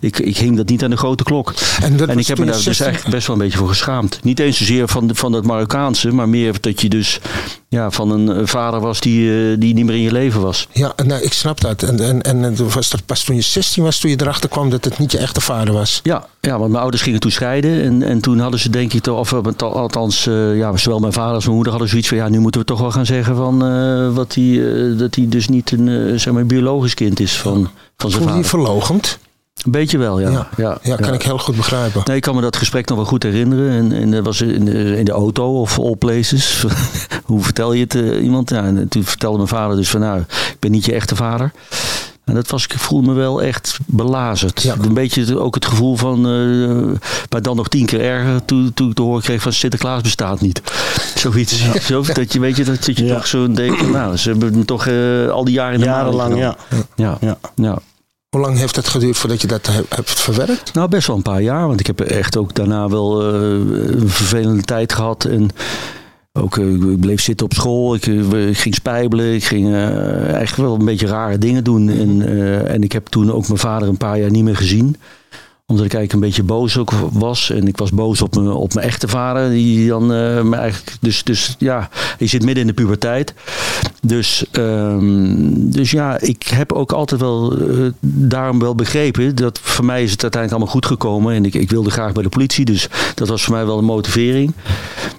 ik, 0.00 0.18
ik 0.18 0.36
hing 0.36 0.56
dat 0.56 0.68
niet 0.68 0.84
aan 0.84 0.90
de 0.90 0.96
grote 0.96 1.24
klok. 1.24 1.54
En 1.82 2.18
ik 2.18 2.26
heb 2.26 2.38
me 2.38 2.44
daar 2.44 2.54
dus 2.54 2.64
16 2.64 2.84
eigenlijk 2.84 3.14
best 3.14 3.26
wel 3.26 3.36
een 3.36 3.42
beetje 3.42 3.58
voor 3.58 3.68
geschaamd. 3.68 4.18
Niet 4.22 4.38
eens 4.38 4.56
zozeer 4.58 4.88
van, 4.88 5.10
van 5.12 5.32
dat 5.32 5.44
Marokkaanse, 5.44 6.12
maar 6.12 6.28
meer 6.28 6.60
dat 6.60 6.80
je 6.80 6.88
dus 6.88 7.20
ja, 7.68 7.90
van 7.90 8.10
een 8.10 8.48
vader 8.48 8.80
was 8.80 9.00
die, 9.00 9.30
eh, 9.30 9.58
die 9.58 9.74
niet 9.74 9.84
meer 9.84 9.94
in 9.94 10.02
je 10.02 10.12
leven 10.12 10.40
was. 10.40 10.68
Ja, 10.72 10.92
nou, 11.06 11.22
ik 11.22 11.32
snap 11.32 11.60
dat. 11.60 11.82
En, 11.82 12.00
en, 12.00 12.22
en 12.22 12.42
het 12.42 12.72
was 12.74 12.90
dat 12.90 13.06
pas 13.06 13.22
toen 13.24 13.36
je 13.36 13.42
16 13.42 13.82
was, 13.82 13.98
toen 13.98 14.10
je 14.10 14.20
erachter 14.20 14.48
kwam 14.48 14.70
dat 14.70 14.84
het 14.84 14.98
niet 14.98 15.12
je 15.12 15.18
echte 15.18 15.40
vader 15.40 15.74
was. 15.74 16.00
Ja, 16.02 16.26
ja, 16.40 16.58
want 16.58 16.70
mijn 16.70 16.82
ouders 16.82 17.02
gingen 17.02 17.20
toen 17.20 17.30
scheiden. 17.30 17.82
En, 17.82 18.02
en 18.02 18.20
toen 18.20 18.38
hadden 18.38 18.60
ze 18.60 18.70
denk 18.70 18.92
ik 18.92 19.02
toch, 19.02 19.18
of 19.18 19.32
althans, 19.62 20.26
ja, 20.56 20.76
zowel 20.76 20.98
mijn 20.98 21.12
vader 21.12 21.34
als 21.34 21.42
mijn 21.44 21.54
moeder 21.54 21.72
hadden 21.72 21.90
zoiets 21.90 22.08
van, 22.08 22.16
ja, 22.16 22.28
nu 22.28 22.38
moeten 22.38 22.60
we 22.60 22.66
toch 22.66 22.80
wel 22.80 22.90
gaan 22.90 23.06
zeggen 23.06 23.36
van, 23.36 23.66
eh, 23.66 24.14
wat 24.14 24.32
die, 24.32 24.72
eh, 24.72 24.98
dat 24.98 25.14
hij 25.14 25.28
dus 25.28 25.48
niet 25.48 25.70
een, 25.70 25.88
eh, 25.88 26.18
zeg 26.18 26.32
maar, 26.32 26.46
biologisch 26.46 26.94
kind 26.94 27.20
is 27.20 27.38
van, 27.38 27.68
van 27.96 28.10
zijn 28.10 28.22
vader. 28.22 28.44
verlogend? 28.44 29.18
Een 29.64 29.70
beetje 29.70 29.98
wel, 29.98 30.20
ja. 30.20 30.30
Ja, 30.30 30.48
ja, 30.56 30.78
Ja, 30.82 30.96
kan 30.96 31.14
ik 31.14 31.22
heel 31.22 31.38
goed 31.38 31.56
begrijpen. 31.56 32.02
Nee, 32.04 32.16
ik 32.16 32.22
kan 32.22 32.34
me 32.34 32.40
dat 32.40 32.56
gesprek 32.56 32.88
nog 32.88 32.96
wel 32.96 33.06
goed 33.06 33.22
herinneren. 33.22 33.70
En, 33.70 33.92
en 33.92 34.10
dat 34.10 34.24
was 34.24 34.40
in 34.40 34.64
de, 34.64 34.96
in 34.98 35.04
de 35.04 35.12
auto 35.12 35.60
of 35.60 35.78
all 35.78 35.96
places. 35.96 36.64
Hoe 37.24 37.42
vertel 37.42 37.72
je 37.72 37.82
het 37.82 37.94
eh, 37.94 38.22
iemand? 38.22 38.50
Ja, 38.50 38.64
en 38.64 38.88
toen 38.88 39.04
vertelde 39.04 39.36
mijn 39.36 39.48
vader 39.48 39.76
dus 39.76 39.90
van 39.90 40.00
nou, 40.00 40.20
ik 40.28 40.56
ben 40.58 40.70
niet 40.70 40.84
je 40.84 40.92
echte 40.92 41.16
vader. 41.16 41.52
En 42.28 42.34
dat 42.34 42.48
was, 42.50 42.64
ik 42.64 42.72
voelde 42.78 43.06
me 43.08 43.14
wel 43.14 43.42
echt 43.42 43.78
belazerd. 43.86 44.62
Ja. 44.62 44.74
Een 44.82 44.94
beetje 44.94 45.38
ook 45.38 45.54
het 45.54 45.66
gevoel 45.66 45.96
van, 45.96 46.16
eh, 46.26 47.00
maar 47.30 47.42
dan 47.42 47.56
nog 47.56 47.68
tien 47.68 47.86
keer 47.86 48.00
erger, 48.00 48.44
toen, 48.44 48.70
toen 48.74 48.88
ik 48.88 48.94
te 48.94 49.02
horen 49.02 49.22
kreeg 49.22 49.42
van 49.42 49.52
Sinterklaas 49.52 50.02
bestaat 50.02 50.40
niet. 50.40 50.62
Zoiets. 51.14 51.64
Zo, 51.86 52.02
dat 52.14 52.32
je 52.32 52.40
weet 52.40 52.56
je, 52.56 52.64
dat, 52.64 52.84
dat 52.84 52.98
je 52.98 53.04
Ja. 53.04 53.14
toch 53.14 53.26
zo 53.26 53.52
denkt, 53.52 53.90
nou, 53.90 54.16
ze 54.16 54.30
hebben 54.30 54.56
me 54.58 54.64
toch 54.64 54.86
eh, 54.86 55.28
al 55.30 55.44
die 55.44 55.54
jaren 55.54 55.74
in 55.74 55.80
de 55.80 55.86
Jarenlang, 55.86 56.38
ja. 56.38 56.56
Ja. 56.96 57.18
Ja. 57.20 57.38
ja. 57.54 57.78
Hoe 58.28 58.40
lang 58.40 58.58
heeft 58.58 58.76
het 58.76 58.88
geduurd 58.88 59.16
voordat 59.16 59.40
je 59.40 59.46
dat 59.46 59.66
he- 59.66 59.82
hebt 59.88 60.10
verwerkt? 60.20 60.74
Nou, 60.74 60.88
best 60.88 61.06
wel 61.06 61.16
een 61.16 61.22
paar 61.22 61.42
jaar. 61.42 61.66
Want 61.66 61.80
ik 61.80 61.86
heb 61.86 62.00
echt 62.00 62.36
ook 62.36 62.54
daarna 62.54 62.88
wel 62.88 63.22
eh, 63.22 63.40
een 63.40 64.08
vervelende 64.08 64.62
tijd 64.62 64.92
gehad. 64.92 65.24
En 65.24 65.50
ook, 66.38 66.58
eh, 66.58 66.72
ik 66.72 67.00
bleef 67.00 67.20
zitten 67.20 67.46
op 67.46 67.52
school. 67.52 67.94
Ik, 67.94 68.06
eh, 68.06 68.48
ik 68.48 68.58
ging 68.58 68.74
spijbelen. 68.74 69.34
Ik 69.34 69.44
ging 69.44 69.74
eigenlijk 69.74 70.56
wel 70.56 70.74
een 70.74 70.84
beetje 70.84 71.06
rare 71.06 71.38
dingen 71.38 71.64
doen. 71.64 71.88
En, 71.88 72.22
eh, 72.22 72.74
en 72.74 72.82
ik 72.82 72.92
heb 72.92 73.06
toen 73.06 73.32
ook 73.32 73.46
mijn 73.46 73.60
vader 73.60 73.88
een 73.88 73.96
paar 73.96 74.18
jaar 74.18 74.30
niet 74.30 74.44
meer 74.44 74.56
gezien 74.56 74.96
omdat 75.70 75.84
ik 75.84 75.94
eigenlijk 75.94 76.12
een 76.12 76.28
beetje 76.28 76.42
boos 76.42 76.76
ook 76.76 76.90
was. 77.12 77.50
En 77.50 77.66
ik 77.66 77.76
was 77.76 77.90
boos 77.90 78.22
op 78.22 78.34
mijn, 78.34 78.48
op 78.48 78.74
mijn 78.74 78.86
echte 78.86 79.08
vader. 79.08 79.50
Die 79.50 79.88
dan 79.88 80.06
me 80.48 80.56
eigenlijk. 80.56 80.96
Dus, 81.00 81.24
dus 81.24 81.56
ja, 81.58 81.88
je 82.18 82.26
zit 82.26 82.44
midden 82.44 82.62
in 82.62 82.68
de 82.68 82.82
puberteit. 82.82 83.34
Dus, 84.02 84.44
ehm, 84.50 85.70
dus 85.70 85.90
ja, 85.90 86.20
ik 86.20 86.42
heb 86.42 86.72
ook 86.72 86.92
altijd 86.92 87.20
wel 87.20 87.58
eh, 87.58 87.86
daarom 88.00 88.58
wel 88.58 88.74
begrepen. 88.74 89.34
Dat 89.34 89.58
voor 89.62 89.84
mij 89.84 90.02
is 90.02 90.10
het 90.10 90.22
uiteindelijk 90.22 90.52
allemaal 90.52 90.80
goed 90.80 90.86
gekomen. 90.86 91.34
En 91.34 91.44
ik, 91.44 91.54
ik 91.54 91.70
wilde 91.70 91.90
graag 91.90 92.12
bij 92.12 92.22
de 92.22 92.28
politie. 92.28 92.64
Dus 92.64 92.88
dat 93.14 93.28
was 93.28 93.42
voor 93.42 93.54
mij 93.54 93.66
wel 93.66 93.78
een 93.78 93.84
motivering. 93.84 94.52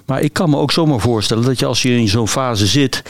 Maar 0.06 0.20
ik 0.20 0.32
kan 0.32 0.50
me 0.50 0.56
ook 0.56 0.72
zomaar 0.72 1.00
voorstellen 1.00 1.44
dat 1.44 1.58
je 1.58 1.66
als 1.66 1.82
je 1.82 1.96
in 1.96 2.08
zo'n 2.08 2.28
fase 2.28 2.66
zit. 2.66 3.02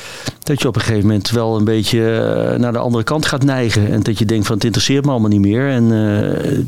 Dat 0.43 0.63
je 0.63 0.69
op 0.69 0.75
een 0.75 0.81
gegeven 0.81 1.07
moment 1.07 1.31
wel 1.31 1.57
een 1.57 1.65
beetje 1.65 2.17
eh, 2.17 2.59
naar 2.59 2.73
de 2.73 2.79
andere 2.79 3.05
kant 3.05 3.27
gaat 3.27 3.45
neigen. 3.45 3.91
En 3.91 4.03
dat 4.03 4.19
je 4.19 4.25
denkt 4.25 4.47
van 4.47 4.55
het 4.55 4.65
interesseert 4.65 5.05
me 5.05 5.11
allemaal 5.11 5.31
niet 5.31 5.41
meer. 5.41 5.69
En 5.69 5.89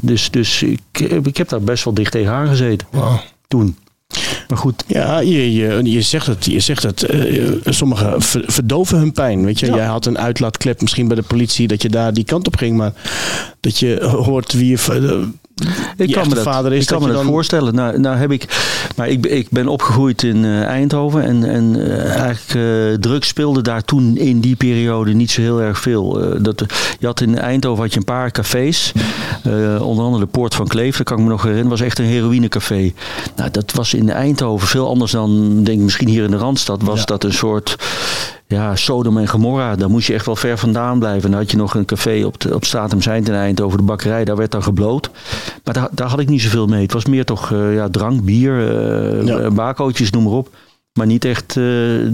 dus, 0.00 0.30
dus 0.30 0.61
ik, 0.62 1.00
ik 1.24 1.36
heb 1.36 1.48
daar 1.48 1.60
best 1.62 1.84
wel 1.84 1.94
dicht 1.94 2.12
tegenaan 2.12 2.46
gezeten. 2.48 2.86
Wauw. 2.90 3.20
Toen. 3.48 3.76
Maar 4.48 4.58
goed. 4.58 4.84
Ja, 4.86 5.18
je, 5.20 5.54
je, 5.54 5.80
je 5.90 6.02
zegt 6.02 6.26
het. 6.26 6.44
Je 6.44 6.60
zegt 6.60 6.82
het 6.82 7.02
eh, 7.02 7.48
sommigen 7.64 8.22
ver- 8.22 8.44
verdoven 8.46 8.98
hun 8.98 9.12
pijn. 9.12 9.44
Weet 9.44 9.60
je, 9.60 9.66
Ja. 9.66 9.74
jij 9.74 9.84
had 9.86 10.06
een 10.06 10.18
uitlaatklep 10.18 10.80
misschien 10.80 11.06
bij 11.08 11.16
de 11.16 11.22
politie 11.22 11.66
dat 11.68 11.82
je 11.82 11.88
daar 11.88 12.12
die 12.14 12.24
kant 12.24 12.46
op 12.46 12.56
ging. 12.56 12.76
Maar 12.76 12.92
dat 13.60 13.78
je 13.78 14.04
hoort 14.04 14.52
wie 14.52 14.66
je, 14.70 14.78
eh, 14.92 15.28
Ik 15.96 16.08
je 16.08 16.14
kan 16.14 16.28
me 16.28 16.34
dat, 16.34 16.44
vader 16.44 16.72
is, 16.72 16.82
ik 16.82 16.86
kan 16.88 16.98
me 17.00 17.06
je 17.06 17.12
dat 17.12 17.22
dan- 17.22 17.32
voorstellen. 17.32 17.74
Nou, 17.74 17.98
nou 18.00 18.16
heb 18.16 18.30
ik, 18.32 18.46
maar 18.96 19.08
ik, 19.08 19.26
ik 19.26 19.46
ben 19.50 19.68
opgegroeid 19.68 20.22
in 20.22 20.44
eh, 20.44 20.62
Eindhoven 20.62 21.22
en, 21.24 21.44
en 21.44 21.76
eh, 21.90 22.16
eigenlijk 22.16 22.54
eh 22.94 23.00
drugs 23.00 23.28
speelde 23.28 23.62
daar 23.62 23.84
toen 23.84 24.16
in 24.16 24.40
die 24.40 24.56
periode 24.56 25.12
niet 25.12 25.30
zo 25.30 25.40
heel 25.40 25.60
erg 25.60 25.78
veel. 25.80 26.28
Dat, 26.42 26.64
je 26.98 27.06
had 27.06 27.20
in 27.20 27.38
Eindhoven 27.38 27.82
had 27.82 27.92
je 27.92 27.98
een 27.98 28.04
paar 28.04 28.30
cafés, 28.30 28.92
onder 29.80 30.04
andere 30.04 30.18
de 30.24 30.30
Poort 30.30 30.54
van 30.54 30.66
Kleef, 30.66 30.96
dat 30.96 31.06
kan 31.06 31.16
ik 31.18 31.22
me 31.22 31.28
nog 31.28 31.40
herinneren, 31.42 31.70
was 31.70 31.80
echt 31.80 31.98
een 31.98 32.04
heroïnecafé. 32.04 32.92
Nou, 33.36 33.50
dat 33.50 33.72
was 33.72 33.94
in 33.94 34.10
Eindhoven 34.10 34.68
veel 34.68 34.88
anders 34.88 35.12
dan 35.12 35.64
denk 35.64 35.78
ik 35.78 35.84
misschien 35.84 36.08
hier 36.08 36.24
in 36.24 36.30
de 36.30 36.36
Randstad. 36.36 36.82
Was 36.82 36.98
Ja. 36.98 37.04
dat 37.04 37.24
een 37.24 37.32
soort 37.32 37.76
ja, 38.52 38.76
Sodom 38.76 39.18
en 39.18 39.28
Gomorra. 39.28 39.76
Daar 39.76 39.90
moest 39.90 40.06
je 40.06 40.14
echt 40.14 40.26
wel 40.26 40.36
ver 40.36 40.58
vandaan 40.58 40.98
blijven. 40.98 41.24
En 41.24 41.30
dan 41.30 41.40
had 41.40 41.50
je 41.50 41.56
nog 41.56 41.74
een 41.74 41.84
café 41.84 42.24
op, 42.24 42.40
de, 42.40 42.54
op 42.54 42.64
Statum 42.64 43.02
Zijnd 43.02 43.28
in 43.28 43.34
Eindhoven, 43.34 43.78
de 43.78 43.84
bakkerij. 43.84 44.24
Daar 44.24 44.36
werd 44.36 44.50
dan 44.50 44.62
gebloot. 44.62 45.10
Maar 45.64 45.74
daar, 45.74 45.88
daar 45.90 46.08
had 46.08 46.20
ik 46.20 46.28
niet 46.28 46.42
zoveel 46.42 46.66
mee. 46.66 46.82
Het 46.82 46.92
was 46.92 47.04
meer 47.06 47.24
toch 47.24 47.52
eh, 47.52 47.74
ja, 47.74 47.88
drank, 47.88 48.24
bier, 48.24 48.68
eh 48.68 49.26
Ja. 49.26 49.50
bakootjes, 49.50 50.10
noem 50.10 50.22
maar 50.22 50.32
op. 50.32 50.48
Maar 50.92 51.06
niet 51.06 51.24
echt, 51.24 51.56
eh, 51.56 51.64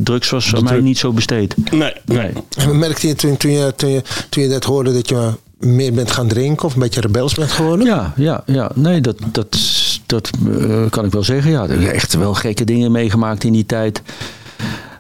drugs 0.05 0.31
was 0.31 0.55
aan 0.55 0.65
mij 0.65 0.81
niet 0.81 0.99
zo 0.99 1.13
besteed. 1.13 1.55
Nee, 1.73 1.93
nee. 2.05 2.33
En 2.57 2.79
merkte 2.79 3.07
je 3.09 3.15
toen, 3.15 3.37
toen, 3.37 3.51
je, 3.51 3.73
toen, 3.77 3.91
je, 3.91 4.03
toen 4.29 4.43
je 4.43 4.49
dat 4.49 4.65
hoorde 4.65 4.93
dat 4.93 5.09
je 5.09 5.31
meer 5.59 5.93
bent 5.93 6.11
gaan 6.11 6.29
drinken 6.29 6.65
of 6.67 6.75
een 6.75 6.81
beetje 6.81 7.01
rebels 7.01 7.35
bent 7.35 7.51
geworden? 7.51 7.87
Ja, 7.87 8.13
ja, 8.17 8.43
ja. 8.47 8.71
Nee, 8.75 9.01
dat, 9.01 9.17
dat, 9.33 9.59
dat 10.07 10.31
eh, 10.61 10.91
kan 10.91 11.05
ik 11.05 11.13
wel 11.13 11.23
zeggen. 11.23 11.51
Ja, 11.51 11.65
Ik 11.65 11.71
heb 11.81 11.93
echt 11.93 12.15
wel 12.15 12.35
gekke 12.35 12.65
dingen 12.65 12.93
meegemaakt 12.93 13.45
in 13.45 13.53
die 13.53 13.67
tijd. 13.67 14.03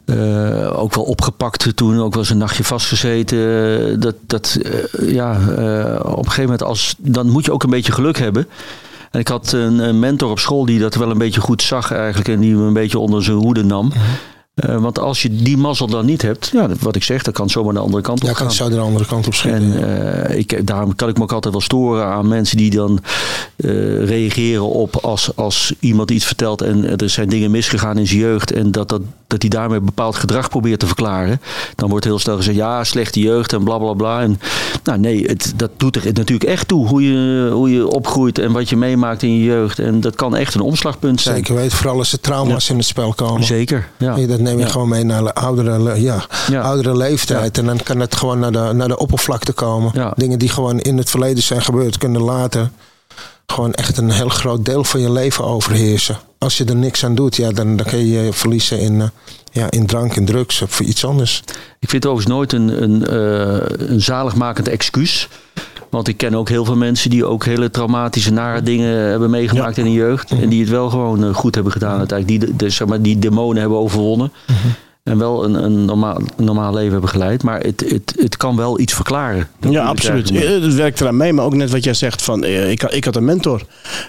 Eh, 0.09 0.81
ook 0.81 0.95
wel 0.95 1.05
opgepakt 1.05 1.77
toen, 1.77 2.01
ook 2.01 2.13
wel 2.13 2.23
eens 2.23 2.31
een 2.31 2.39
nachtje 2.39 2.65
vastgezeten. 2.65 4.01
Dat, 4.01 4.15
dat, 4.27 4.59
eh, 4.63 5.13
ja, 5.13 5.33
eh, 5.33 6.01
op 6.05 6.19
een 6.19 6.25
gegeven 6.25 6.43
moment, 6.43 6.63
als, 6.63 6.95
dan 6.99 7.31
moet 7.31 7.45
je 7.45 7.53
ook 7.53 7.63
een 7.63 7.71
beetje 7.71 7.93
geluk 7.93 8.19
hebben. 8.19 8.49
En 9.11 9.21
ik 9.21 9.29
had 9.29 9.53
een, 9.53 9.79
een 9.79 9.99
mentor 9.99 10.31
op 10.31 10.39
school 10.39 10.65
die 10.65 10.79
dat 10.79 10.95
wel 10.95 11.11
een 11.11 11.19
beetje 11.19 11.41
goed 11.41 11.63
zag 11.63 11.93
eigenlijk. 11.93 12.29
En 12.29 12.41
die 12.41 12.55
me 12.55 12.67
een 12.67 12.73
beetje 12.73 12.99
onder 12.99 13.23
zijn 13.23 13.37
hoede 13.37 13.65
nam. 13.65 13.93
Eh, 14.59 14.77
want 14.77 14.99
als 14.99 15.23
je 15.23 15.37
die 15.43 15.57
mazzel 15.57 15.87
dan 15.87 16.07
niet 16.07 16.23
hebt, 16.23 16.51
ja, 16.53 16.69
wat 16.81 16.97
ik 16.97 17.03
zeg, 17.03 17.23
dan 17.23 17.33
kan 17.33 17.51
zomaar 17.51 17.75
de 17.75 17.79
andere 17.81 18.03
kant 18.03 18.21
op 18.21 18.29
Ja, 18.29 18.35
gaan. 18.35 18.57
kan 18.57 18.71
de 18.71 18.79
andere 18.79 19.07
kant 19.07 19.27
op 19.27 19.35
schieten. 19.35 19.61
En 19.61 20.29
eh, 20.29 20.39
ik, 20.39 20.67
daarom 20.67 20.95
kan 20.95 21.09
ik 21.09 21.17
me 21.17 21.23
ook 21.23 21.33
altijd 21.33 21.53
wel 21.53 21.63
storen 21.63 22.05
aan 22.05 22.29
mensen 22.29 22.57
die 22.57 22.71
dan 22.71 23.01
eh, 23.57 24.05
reageren 24.05 24.69
op 24.69 24.97
als, 24.97 25.37
als 25.37 25.73
iemand 25.81 26.11
iets 26.11 26.25
vertelt 26.25 26.63
en 26.63 26.97
er 26.97 27.11
zijn 27.11 27.29
dingen 27.29 27.51
misgegaan 27.51 27.99
in 27.99 28.07
zijn 28.07 28.19
jeugd 28.21 28.53
en 28.53 28.73
dat, 28.73 28.89
dat, 28.89 29.01
dat 29.27 29.43
hij 29.43 29.51
daarmee 29.51 29.81
bepaald 29.81 30.17
gedrag 30.17 30.49
probeert 30.49 30.81
te 30.81 30.87
verklaren. 30.87 31.41
Dan 31.75 31.89
wordt 31.89 32.05
heel 32.05 32.19
snel 32.19 32.37
gezegd, 32.37 32.57
ja, 32.57 32.85
slechte 32.85 33.21
jeugd 33.21 33.53
en 33.53 33.65
bla 33.65 33.79
bla 33.79 33.93
bla. 33.93 34.21
En, 34.21 34.41
nou 34.85 34.99
nee, 34.99 35.25
het, 35.27 35.53
dat 35.57 35.71
doet 35.77 35.97
er 35.97 36.03
natuurlijk 36.13 36.51
echt 36.51 36.69
toe 36.69 36.87
hoe 36.87 37.03
je, 37.03 37.51
hoe 37.53 37.71
je 37.71 37.89
opgroeit 37.89 38.39
en 38.39 38.53
wat 38.53 38.69
je 38.69 38.77
meemaakt 38.77 39.23
in 39.23 39.33
je 39.39 39.45
jeugd. 39.45 39.79
En 39.79 40.01
dat 40.01 40.15
kan 40.15 40.37
echt 40.37 40.55
een 40.55 40.61
omslagpunt 40.61 41.21
zijn. 41.21 41.37
Zeker 41.37 41.55
weet, 41.55 41.75
vooral 41.75 41.99
als 41.99 42.13
er 42.13 42.21
trauma's 42.21 42.71
in 42.71 42.77
het 42.77 42.87
spel 42.87 43.13
komen. 43.15 43.45
Zeker, 43.45 43.89
ja. 43.99 44.27
Dat 44.27 44.39
neem 44.49 44.59
je 44.59 44.65
Ja. 44.65 44.71
gewoon 44.71 44.89
mee 44.89 45.05
naar 45.05 45.23
de 45.23 45.35
oudere, 45.35 46.01
ja, 46.01 46.27
Ja. 46.51 46.61
oudere 46.61 46.97
leeftijd. 46.97 47.59
En 47.59 47.67
dan 47.67 47.83
kan 47.83 48.01
het 48.01 48.17
gewoon 48.17 48.39
naar 48.39 48.53
de, 48.53 48.71
naar 48.75 48.89
de 48.89 48.99
oppervlakte 48.99 49.53
komen. 49.53 50.13
Dingen 50.17 50.39
die 50.39 50.49
gewoon 50.49 50.81
in 50.81 50.97
het 50.99 51.11
verleden 51.11 51.43
zijn 51.43 51.63
gebeurd, 51.63 51.99
kunnen 51.99 52.23
later 52.23 52.71
gewoon 53.47 53.73
echt 53.75 53.97
een 53.97 54.11
heel 54.11 54.29
groot 54.29 54.65
deel 54.65 54.85
van 54.85 55.01
je 55.01 55.13
leven 55.13 55.45
overheersen. 55.45 56.19
Als 56.39 56.57
je 56.59 56.65
er 56.65 56.77
niks 56.77 57.05
aan 57.05 57.15
doet, 57.15 57.37
ja, 57.37 57.51
dan, 57.51 57.77
dan 57.77 57.87
kun 57.87 57.99
je 57.99 58.23
je 58.23 58.33
verliezen 58.33 58.79
in, 58.81 59.01
eh, 59.01 59.07
ja, 59.53 59.71
in 59.71 59.87
drank 59.87 60.17
en 60.17 60.25
drugs 60.25 60.63
of 60.63 60.81
iets 60.81 61.05
anders. 61.05 61.43
Ik 61.79 61.89
vind 61.89 62.03
het 62.03 62.13
overigens 62.13 62.37
nooit 62.37 62.53
een, 62.53 62.83
een, 62.83 63.07
eh, 63.07 63.89
een 63.89 64.01
zaligmakend 64.01 64.69
excuus. 64.69 65.29
Want 65.91 66.09
ik 66.09 66.17
ken 66.17 66.35
ook 66.35 66.49
heel 66.49 66.65
veel 66.65 66.77
mensen 66.77 67.11
die 67.11 67.25
ook 67.25 67.45
hele 67.45 67.71
traumatische, 67.71 68.33
nare 68.33 68.63
dingen 68.63 68.97
hebben 68.97 69.31
meegemaakt 69.31 69.77
in 69.79 69.85
hun 69.85 69.93
jeugd. 69.93 70.31
En 70.31 70.49
die 70.49 70.61
het 70.61 70.71
wel 70.71 70.91
gewoon 70.91 71.25
eh, 71.25 71.35
goed 71.35 71.55
hebben 71.55 71.73
gedaan 71.73 71.99
uiteindelijk. 71.99 72.41
Die, 72.41 72.51
de, 72.51 72.57
de- 72.57 72.71
zeg 72.71 72.89
maar, 72.89 73.03
die 73.03 73.19
demonen 73.19 73.61
hebben 73.61 73.79
overwonnen. 73.79 74.33
En 75.09 75.19
wel 75.19 75.45
een, 75.45 75.55
een 75.65 75.85
normaal, 75.85 76.21
een 76.37 76.45
normaal 76.45 76.75
leven 76.75 76.93
hebben 76.93 77.11
geleid. 77.11 77.43
Maar 77.43 77.61
het, 77.61 77.85
het, 77.89 78.15
het 78.19 78.37
kan 78.37 78.57
wel 78.57 78.81
iets 78.81 78.95
verklaren. 78.95 79.49
Ja, 79.71 79.85
absoluut. 79.85 80.31
Het 80.31 80.75
werkt 80.75 81.01
eraan 81.01 81.17
mee, 81.17 81.33
maar 81.33 81.45
ook 81.45 81.55
net 81.55 81.71
wat 81.71 81.85
jij 81.85 81.95
zegt 81.95 82.23
van, 82.23 82.45
eh, 82.45 82.71
ik, 82.71 82.83
had- 82.83 82.95
ik 82.95 83.05
had 83.05 83.17
een 83.17 83.25
mentor. 83.25 83.63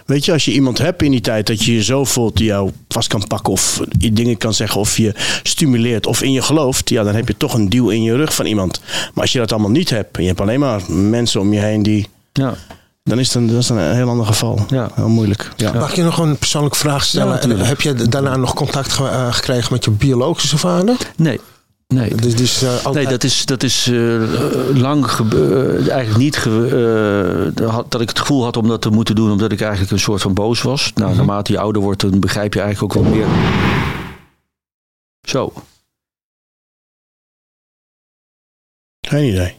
Weet 0.05 0.25
je, 0.25 0.31
als 0.31 0.45
je 0.45 0.51
iemand 0.51 0.77
hebt 0.77 1.01
in 1.03 1.11
die 1.11 1.21
tijd 1.21 1.47
dat 1.47 1.63
je 1.63 1.73
je 1.73 1.83
zo 1.83 2.03
voelt 2.03 2.37
die 2.37 2.45
jou 2.45 2.71
vast 2.87 3.07
kan 3.07 3.27
pakken 3.27 3.53
of 3.53 3.81
je 3.99 4.13
dingen 4.13 4.37
kan 4.37 4.53
zeggen 4.53 4.79
of 4.81 4.97
je 4.97 5.13
stimuleert 5.43 6.05
of 6.07 6.21
in 6.21 6.31
je 6.31 6.41
gelooft, 6.41 6.89
ja, 6.89 7.03
dan 7.03 7.15
heb 7.15 7.27
je 7.27 7.37
toch 7.37 7.53
een 7.53 7.69
duw 7.69 7.89
in 7.89 8.03
je 8.03 8.15
rug 8.15 8.33
van 8.35 8.45
iemand. 8.45 8.81
Maar 9.13 9.23
als 9.23 9.31
je 9.31 9.39
dat 9.39 9.51
allemaal 9.51 9.69
niet 9.71 9.89
hebt 9.89 10.15
en 10.15 10.21
je 10.21 10.27
hebt 10.27 10.41
alleen 10.41 10.59
maar 10.59 10.81
mensen 10.91 11.41
om 11.41 11.53
je 11.53 11.59
heen 11.59 11.83
die, 11.83 12.07
Ja. 12.33 12.53
Dan 13.03 13.19
is 13.19 13.27
het 13.27 13.35
een, 13.35 13.47
dat 13.47 13.57
is 13.57 13.69
een 13.69 13.93
heel 13.95 14.09
ander 14.09 14.25
geval. 14.25 14.59
Ja. 14.69 14.89
Heel 14.93 15.07
moeilijk. 15.09 15.51
Ja. 15.55 15.73
Mag 15.73 15.89
ik 15.89 15.95
je 15.95 16.03
nog 16.03 16.17
een 16.17 16.37
persoonlijke 16.37 16.77
vraag 16.77 17.01
Ja, 17.11 17.35
stellen? 17.35 17.59
heb 17.65 17.81
je 17.81 17.93
daarna 17.93 18.35
nog 18.37 18.53
contact 18.53 18.91
ge- 18.93 19.07
eh, 19.07 19.33
gekregen 19.33 19.73
met 19.73 19.85
je 19.85 19.91
biologische 19.91 20.57
vader? 20.57 20.97
Nee. 21.15 21.39
Nee. 21.87 22.15
Dus, 22.15 22.35
dus, 22.35 22.61
eh, 22.61 22.69
altijd- 22.75 22.93
Nee, 22.93 23.07
dat 23.07 23.23
is, 23.23 23.45
dat 23.45 23.63
is 23.63 23.87
eh, 23.87 24.21
lang 24.75 25.05
eigenlijk 25.89 26.17
niet 26.17 26.35
eh, 26.35 27.83
dat 27.89 28.01
ik 28.01 28.09
het 28.09 28.19
gevoel 28.19 28.43
had 28.43 28.57
om 28.57 28.67
dat 28.67 28.81
te 28.81 28.89
moeten 28.89 29.15
doen, 29.15 29.31
omdat 29.31 29.51
ik 29.51 29.61
eigenlijk 29.61 29.91
een 29.91 29.99
soort 29.99 30.21
van 30.21 30.33
boos 30.33 30.61
was. 30.61 30.91
Nou, 30.95 31.15
naarmate 31.15 31.51
je 31.51 31.59
ouder 31.59 31.81
wordt, 31.81 32.01
dan 32.01 32.19
begrijp 32.19 32.53
je 32.53 32.61
eigenlijk 32.61 32.95
ook 32.97 33.03
wel 33.03 33.11
meer. 33.13 33.27
Zo. 35.27 35.53
Geen 39.07 39.23
idee. 39.29 39.57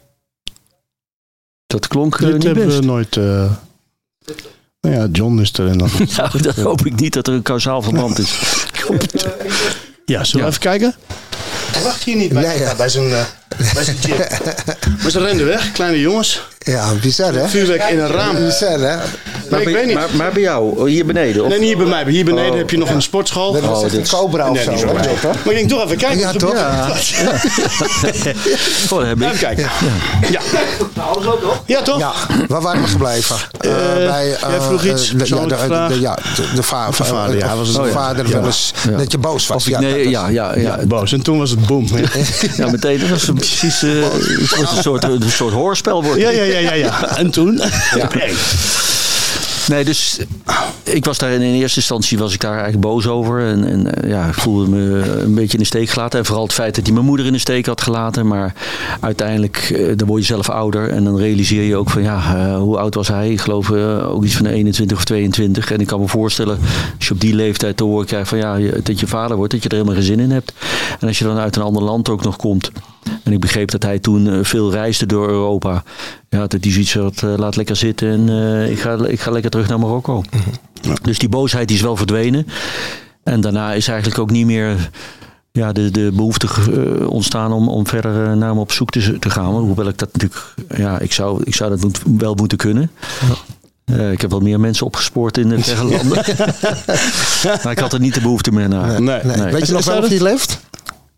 Dat 1.71 1.89
klonk 1.89 2.15
eh, 2.15 2.21
Dit 2.21 2.33
niet 2.33 2.43
hebben 2.43 2.67
best. 2.67 2.79
we 2.79 2.85
nooit... 2.85 3.17
eh, 3.17 3.50
nou 4.81 4.95
ja, 4.97 5.07
John 5.12 5.39
is 5.41 5.53
er 5.53 5.69
en 5.69 5.79
dan... 5.83 5.91
Nou, 6.17 6.43
dat 6.43 6.57
hoop 6.57 6.87
ik 6.87 6.95
niet 7.00 7.12
dat 7.12 7.27
er 7.27 7.35
een 7.35 7.43
kausaal 7.43 7.83
verband 7.83 8.19
is. 8.19 8.35
Ja, 10.05 10.25
zullen 10.25 10.33
we 10.35 10.39
Ja. 10.39 10.47
even 10.47 10.61
kijken? 10.61 10.95
Hij 11.73 11.83
wacht 11.83 12.03
hier 12.03 12.17
niet 12.17 12.33
bij, 12.33 12.43
Ja, 12.43 12.50
ja. 12.53 12.75
bij 12.75 12.89
zijn, 12.89 13.11
eh, 13.12 13.25
bij 13.75 13.85
zijn 13.85 13.97
chip. 14.00 14.19
maar 15.03 15.11
ze 15.11 15.19
renden 15.19 15.47
weg, 15.47 15.73
kleine 15.73 16.00
jongens. 16.00 16.43
Ja, 16.64 16.93
bizar 17.00 17.33
hè? 17.35 17.49
Vuurwerk 17.49 17.83
in 17.90 17.99
een 17.99 18.09
raam. 18.09 18.35
Bizar 18.45 18.79
hè? 18.81 18.97
Nee, 19.50 19.61
ik 19.61 19.69
weet 19.75 19.87
niet. 19.87 19.95
Maar, 19.95 20.09
maar 20.17 20.33
bij 20.33 20.43
jou, 20.43 20.79
oh, 20.79 20.85
hier 20.87 21.07
beneden? 21.07 21.43
Of? 21.43 21.49
Nee, 21.49 21.59
niet 21.59 21.69
hier 21.69 21.76
bij 21.76 21.87
mij. 21.87 22.05
Hier 22.12 22.25
beneden 22.25 22.50
Oh. 22.52 22.57
heb 22.59 22.71
je 22.71 22.79
nog 22.79 22.90
een 22.90 23.02
sportschool. 23.02 23.52
Dat 23.52 23.62
was 23.64 23.83
Oh, 23.85 23.93
een 23.93 24.09
cobra 24.09 24.50
of 24.50 24.67
Nee, 24.67 24.79
zo. 24.79 24.93
Maar 24.93 25.09
ik 25.45 25.55
denk 25.55 25.69
toch 25.69 25.85
even 25.85 25.97
kijken. 25.97 26.19
Ja, 26.19 26.33
toch? 26.33 26.50
Oh, 26.50 26.88
dat 28.99 29.07
heb 29.07 29.21
ik. 29.21 29.26
Even 29.26 29.38
kijken. 29.38 29.69
Ja. 30.31 30.40
Ja, 31.67 31.83
toch? 31.83 31.99
Ja, 31.99 32.12
waar 32.49 32.61
waren 32.62 32.83
we 32.83 32.88
gebleven? 32.88 33.37
Eh, 33.61 33.71
bij, 33.95 34.33
eh, 34.35 34.40
jij 34.49 34.61
vroeg 34.61 34.85
iets, 34.85 35.12
eh, 35.12 35.19
de, 35.19 35.26
ja, 35.26 35.40
de, 35.40 35.47
de, 35.47 35.57
vraag. 35.57 35.93
de- 35.93 36.00
ja, 36.00 36.14
de, 36.37 36.47
de 36.55 36.62
va- 36.62 36.87
De 36.87 36.93
vader, 37.05 37.37
ja, 37.37 37.57
was 37.57 37.67
het- 37.67 37.76
de 37.76 37.83
oh 37.83 37.87
ja. 37.88 37.93
vader 37.93 38.26
Ja. 38.29 38.33
wel 38.33 38.45
eens 38.45 38.73
Ja. 38.90 38.97
dat 38.97 39.12
je 39.12 39.19
boos 39.19 39.47
was. 39.47 39.57
Of 39.57 39.67
ik, 39.67 39.73
ja, 39.73 39.81
nee, 39.81 40.09
ja, 40.09 40.29
ja, 40.29 40.55
ja. 40.55 40.61
Ja, 40.61 40.87
boos. 40.87 41.12
En 41.12 41.23
toen 41.23 41.38
was 41.38 41.50
het 41.50 41.67
boom. 41.67 41.87
Ja, 41.95 42.09
Ja, 42.57 42.71
meteen. 42.71 42.99
Dat 43.00 43.09
was 43.09 43.29
een 43.29 43.35
precies 43.35 43.83
eh, 43.83 43.90
een, 44.00 44.83
soort, 44.83 45.05
een 45.05 45.23
soort 45.31 45.52
hoorspel. 45.52 46.05
Ja, 46.17 46.31
ja, 46.31 46.43
ja. 46.50 46.59
ja, 46.59 46.73
ja. 46.73 47.09
En 47.16 47.30
toen? 47.30 47.54
Nee. 47.54 48.35
Nee, 49.71 49.85
dus 49.85 50.19
ik 50.83 51.04
was 51.04 51.19
daar 51.19 51.30
in 51.30 51.40
eerste 51.40 51.78
instantie 51.78 52.19
was 52.19 52.35
ik 52.35 52.40
daar 52.40 52.52
eigenlijk 52.52 52.80
boos 52.80 53.07
over. 53.07 53.40
En, 53.47 53.64
en 53.64 53.95
eh, 53.95 54.11
ja, 54.11 54.26
ik 54.26 54.35
voelde 54.35 54.69
me 54.69 55.02
een 55.21 55.35
beetje 55.35 55.52
in 55.52 55.59
de 55.59 55.64
steek 55.64 55.88
gelaten. 55.88 56.19
En 56.19 56.25
vooral 56.25 56.45
het 56.45 56.52
feit 56.52 56.75
dat 56.75 56.85
hij 56.85 56.95
mijn 56.95 57.07
moeder 57.07 57.26
in 57.26 57.33
de 57.33 57.38
steek 57.38 57.66
had 57.66 57.80
gelaten. 57.80 58.26
Maar 58.26 58.54
uiteindelijk, 59.00 59.57
eh, 59.57 59.97
dan 59.97 60.07
word 60.09 60.21
je 60.21 60.26
zelf 60.26 60.49
ouder. 60.49 60.90
En 60.90 61.04
dan 61.04 61.16
realiseer 61.16 61.62
je 61.62 61.76
ook 61.76 61.90
van, 61.90 62.02
ja, 62.02 62.16
eh, 62.16 62.57
hoe 62.57 62.78
oud 62.78 62.95
was 62.95 63.09
hij? 63.09 63.30
Ik 63.30 63.40
geloof 63.40 63.71
ook 64.02 64.25
iets 64.25 64.37
van 64.37 64.47
21 64.47 64.97
of 64.97 65.04
22. 65.04 65.73
En 65.73 65.80
ik 65.80 65.87
kan 65.87 66.00
me 66.00 66.09
voorstellen, 66.09 66.59
als 66.99 67.07
je 67.07 67.14
op 67.14 67.21
die 67.21 67.35
leeftijd 67.35 67.76
te 67.76 67.85
horen 67.85 68.07
krijgt 68.07 68.28
van, 68.28 68.38
ja, 68.38 68.59
dat 68.83 69.00
je 69.00 69.07
vader 69.07 69.37
wordt. 69.37 69.52
Dat 69.52 69.62
je 69.62 69.69
er 69.69 69.75
helemaal 69.75 69.97
geen 69.97 70.04
zin 70.04 70.21
in 70.21 70.30
hebt. 70.30 70.52
En 71.00 71.09
als 71.09 71.19
je 71.19 71.25
dan 71.25 71.38
uit 71.38 71.57
een 71.57 71.62
ander 71.62 71.83
land 71.83 72.09
ook 72.09 72.23
nog 72.23 72.37
komt. 72.37 72.71
En 73.31 73.37
ik 73.37 73.43
begreep 73.43 73.71
dat 73.71 73.83
hij 73.83 73.99
toen 73.99 74.29
eh, 74.29 74.39
veel 74.43 74.71
reisde 74.73 75.07
door 75.07 75.29
Europa. 75.29 75.83
Ja, 76.29 76.47
dat 76.47 76.57
hij 76.65 76.73
zoiets 76.73 76.95
had, 76.95 77.23
eh, 77.23 77.35
laat 77.37 77.57
lekker 77.57 77.77
zitten 77.77 78.09
en 78.09 78.29
eh, 78.29 78.71
ik, 78.71 78.81
ga, 78.81 78.97
ik 79.07 79.21
ga 79.21 79.31
lekker 79.31 79.51
terug 79.51 79.69
naar 79.69 79.79
Marokko. 79.79 80.23
Dus 81.03 81.19
die 81.19 81.29
boosheid 81.29 81.69
die 81.69 81.77
is 81.77 81.83
wel 81.83 81.97
verdwenen. 81.97 82.47
En 83.25 83.41
daarna 83.41 83.73
is 83.73 83.89
eigenlijk 83.89 84.19
ook 84.21 84.31
niet 84.31 84.47
meer 84.47 84.91
ja, 85.53 85.73
de, 85.73 85.91
de 85.91 86.11
behoefte 86.15 86.47
eh, 87.01 87.11
ontstaan 87.11 87.53
om, 87.53 87.69
om 87.69 87.87
verder 87.87 88.37
naar 88.37 88.49
hem 88.49 88.59
op 88.59 88.73
zoek 88.73 88.91
te, 88.91 89.19
te 89.19 89.31
gaan. 89.31 89.53
Hoewel 89.55 89.89
ik 89.89 89.99
dat 89.99 90.09
natuurlijk, 90.13 90.55
ja, 90.77 90.99
ik 90.99 91.13
zou, 91.13 91.43
ik 91.45 91.55
zou 91.55 91.71
dat 91.71 91.81
moet- 91.81 92.01
wel 92.19 92.35
moeten 92.35 92.59
kunnen. 92.59 92.91
Eh, 93.85 94.13
ik 94.13 94.21
heb 94.21 94.31
wel 94.31 94.41
meer 94.41 94.61
mensen 94.61 94.87
opgespoord 94.87 95.39
in 95.39 95.49
de 95.49 95.59
verre 95.63 95.85
landen. 95.85 96.17
maar 97.63 97.73
ik 97.73 97.79
had 97.79 97.93
er 97.93 98.01
niet 98.01 98.15
de 98.15 98.21
behoefte 98.21 98.53
meer 98.53 98.69
naar. 98.69 99.03
Nee. 99.03 99.21
Nee. 99.25 99.37
Nee. 99.37 99.53
Weet 99.53 99.67
je 99.67 99.73
nog 99.73 99.85
wel 99.85 99.99
of 99.99 100.09
hij 100.09 100.21
leeft? 100.23 100.61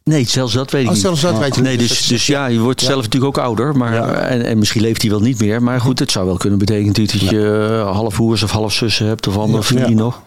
Nee, 0.04 0.24
zelfs 0.28 0.52
dat 0.52 0.70
weet 0.70 0.82
ik 0.82 0.86
Oh, 0.88 0.92
niet. 0.92 1.02
zelfs 1.02 1.20
dat 1.20 1.38
weet 1.38 1.54
je 1.54 1.60
nee, 1.60 1.76
niet. 1.76 1.88
dus, 1.88 1.98
Dus 1.98 2.06
dus 2.06 2.26
ja, 2.26 2.46
je 2.46 2.58
wordt 2.58 2.80
zelf 2.80 3.02
natuurlijk 3.02 3.38
ook 3.38 3.44
ouder. 3.44 3.76
Maar, 3.76 4.12
en, 4.12 4.44
en 4.44 4.58
misschien 4.58 4.80
leeft 4.82 5.02
hij 5.02 5.10
wel 5.10 5.20
niet 5.20 5.40
meer. 5.40 5.62
Maar 5.62 5.80
goed, 5.80 5.98
het 5.98 6.10
zou 6.10 6.26
wel 6.26 6.36
kunnen 6.36 6.58
betekenen 6.58 6.92
dat 6.92 7.10
je 7.10 7.70
eh, 7.84 7.92
half 7.92 8.16
hoers 8.16 8.42
of 8.42 8.50
half 8.50 8.72
zussen 8.72 9.06
hebt 9.06 9.26
of 9.26 9.36
andere 9.36 9.62
familie 9.62 9.94
nog. 9.94 10.22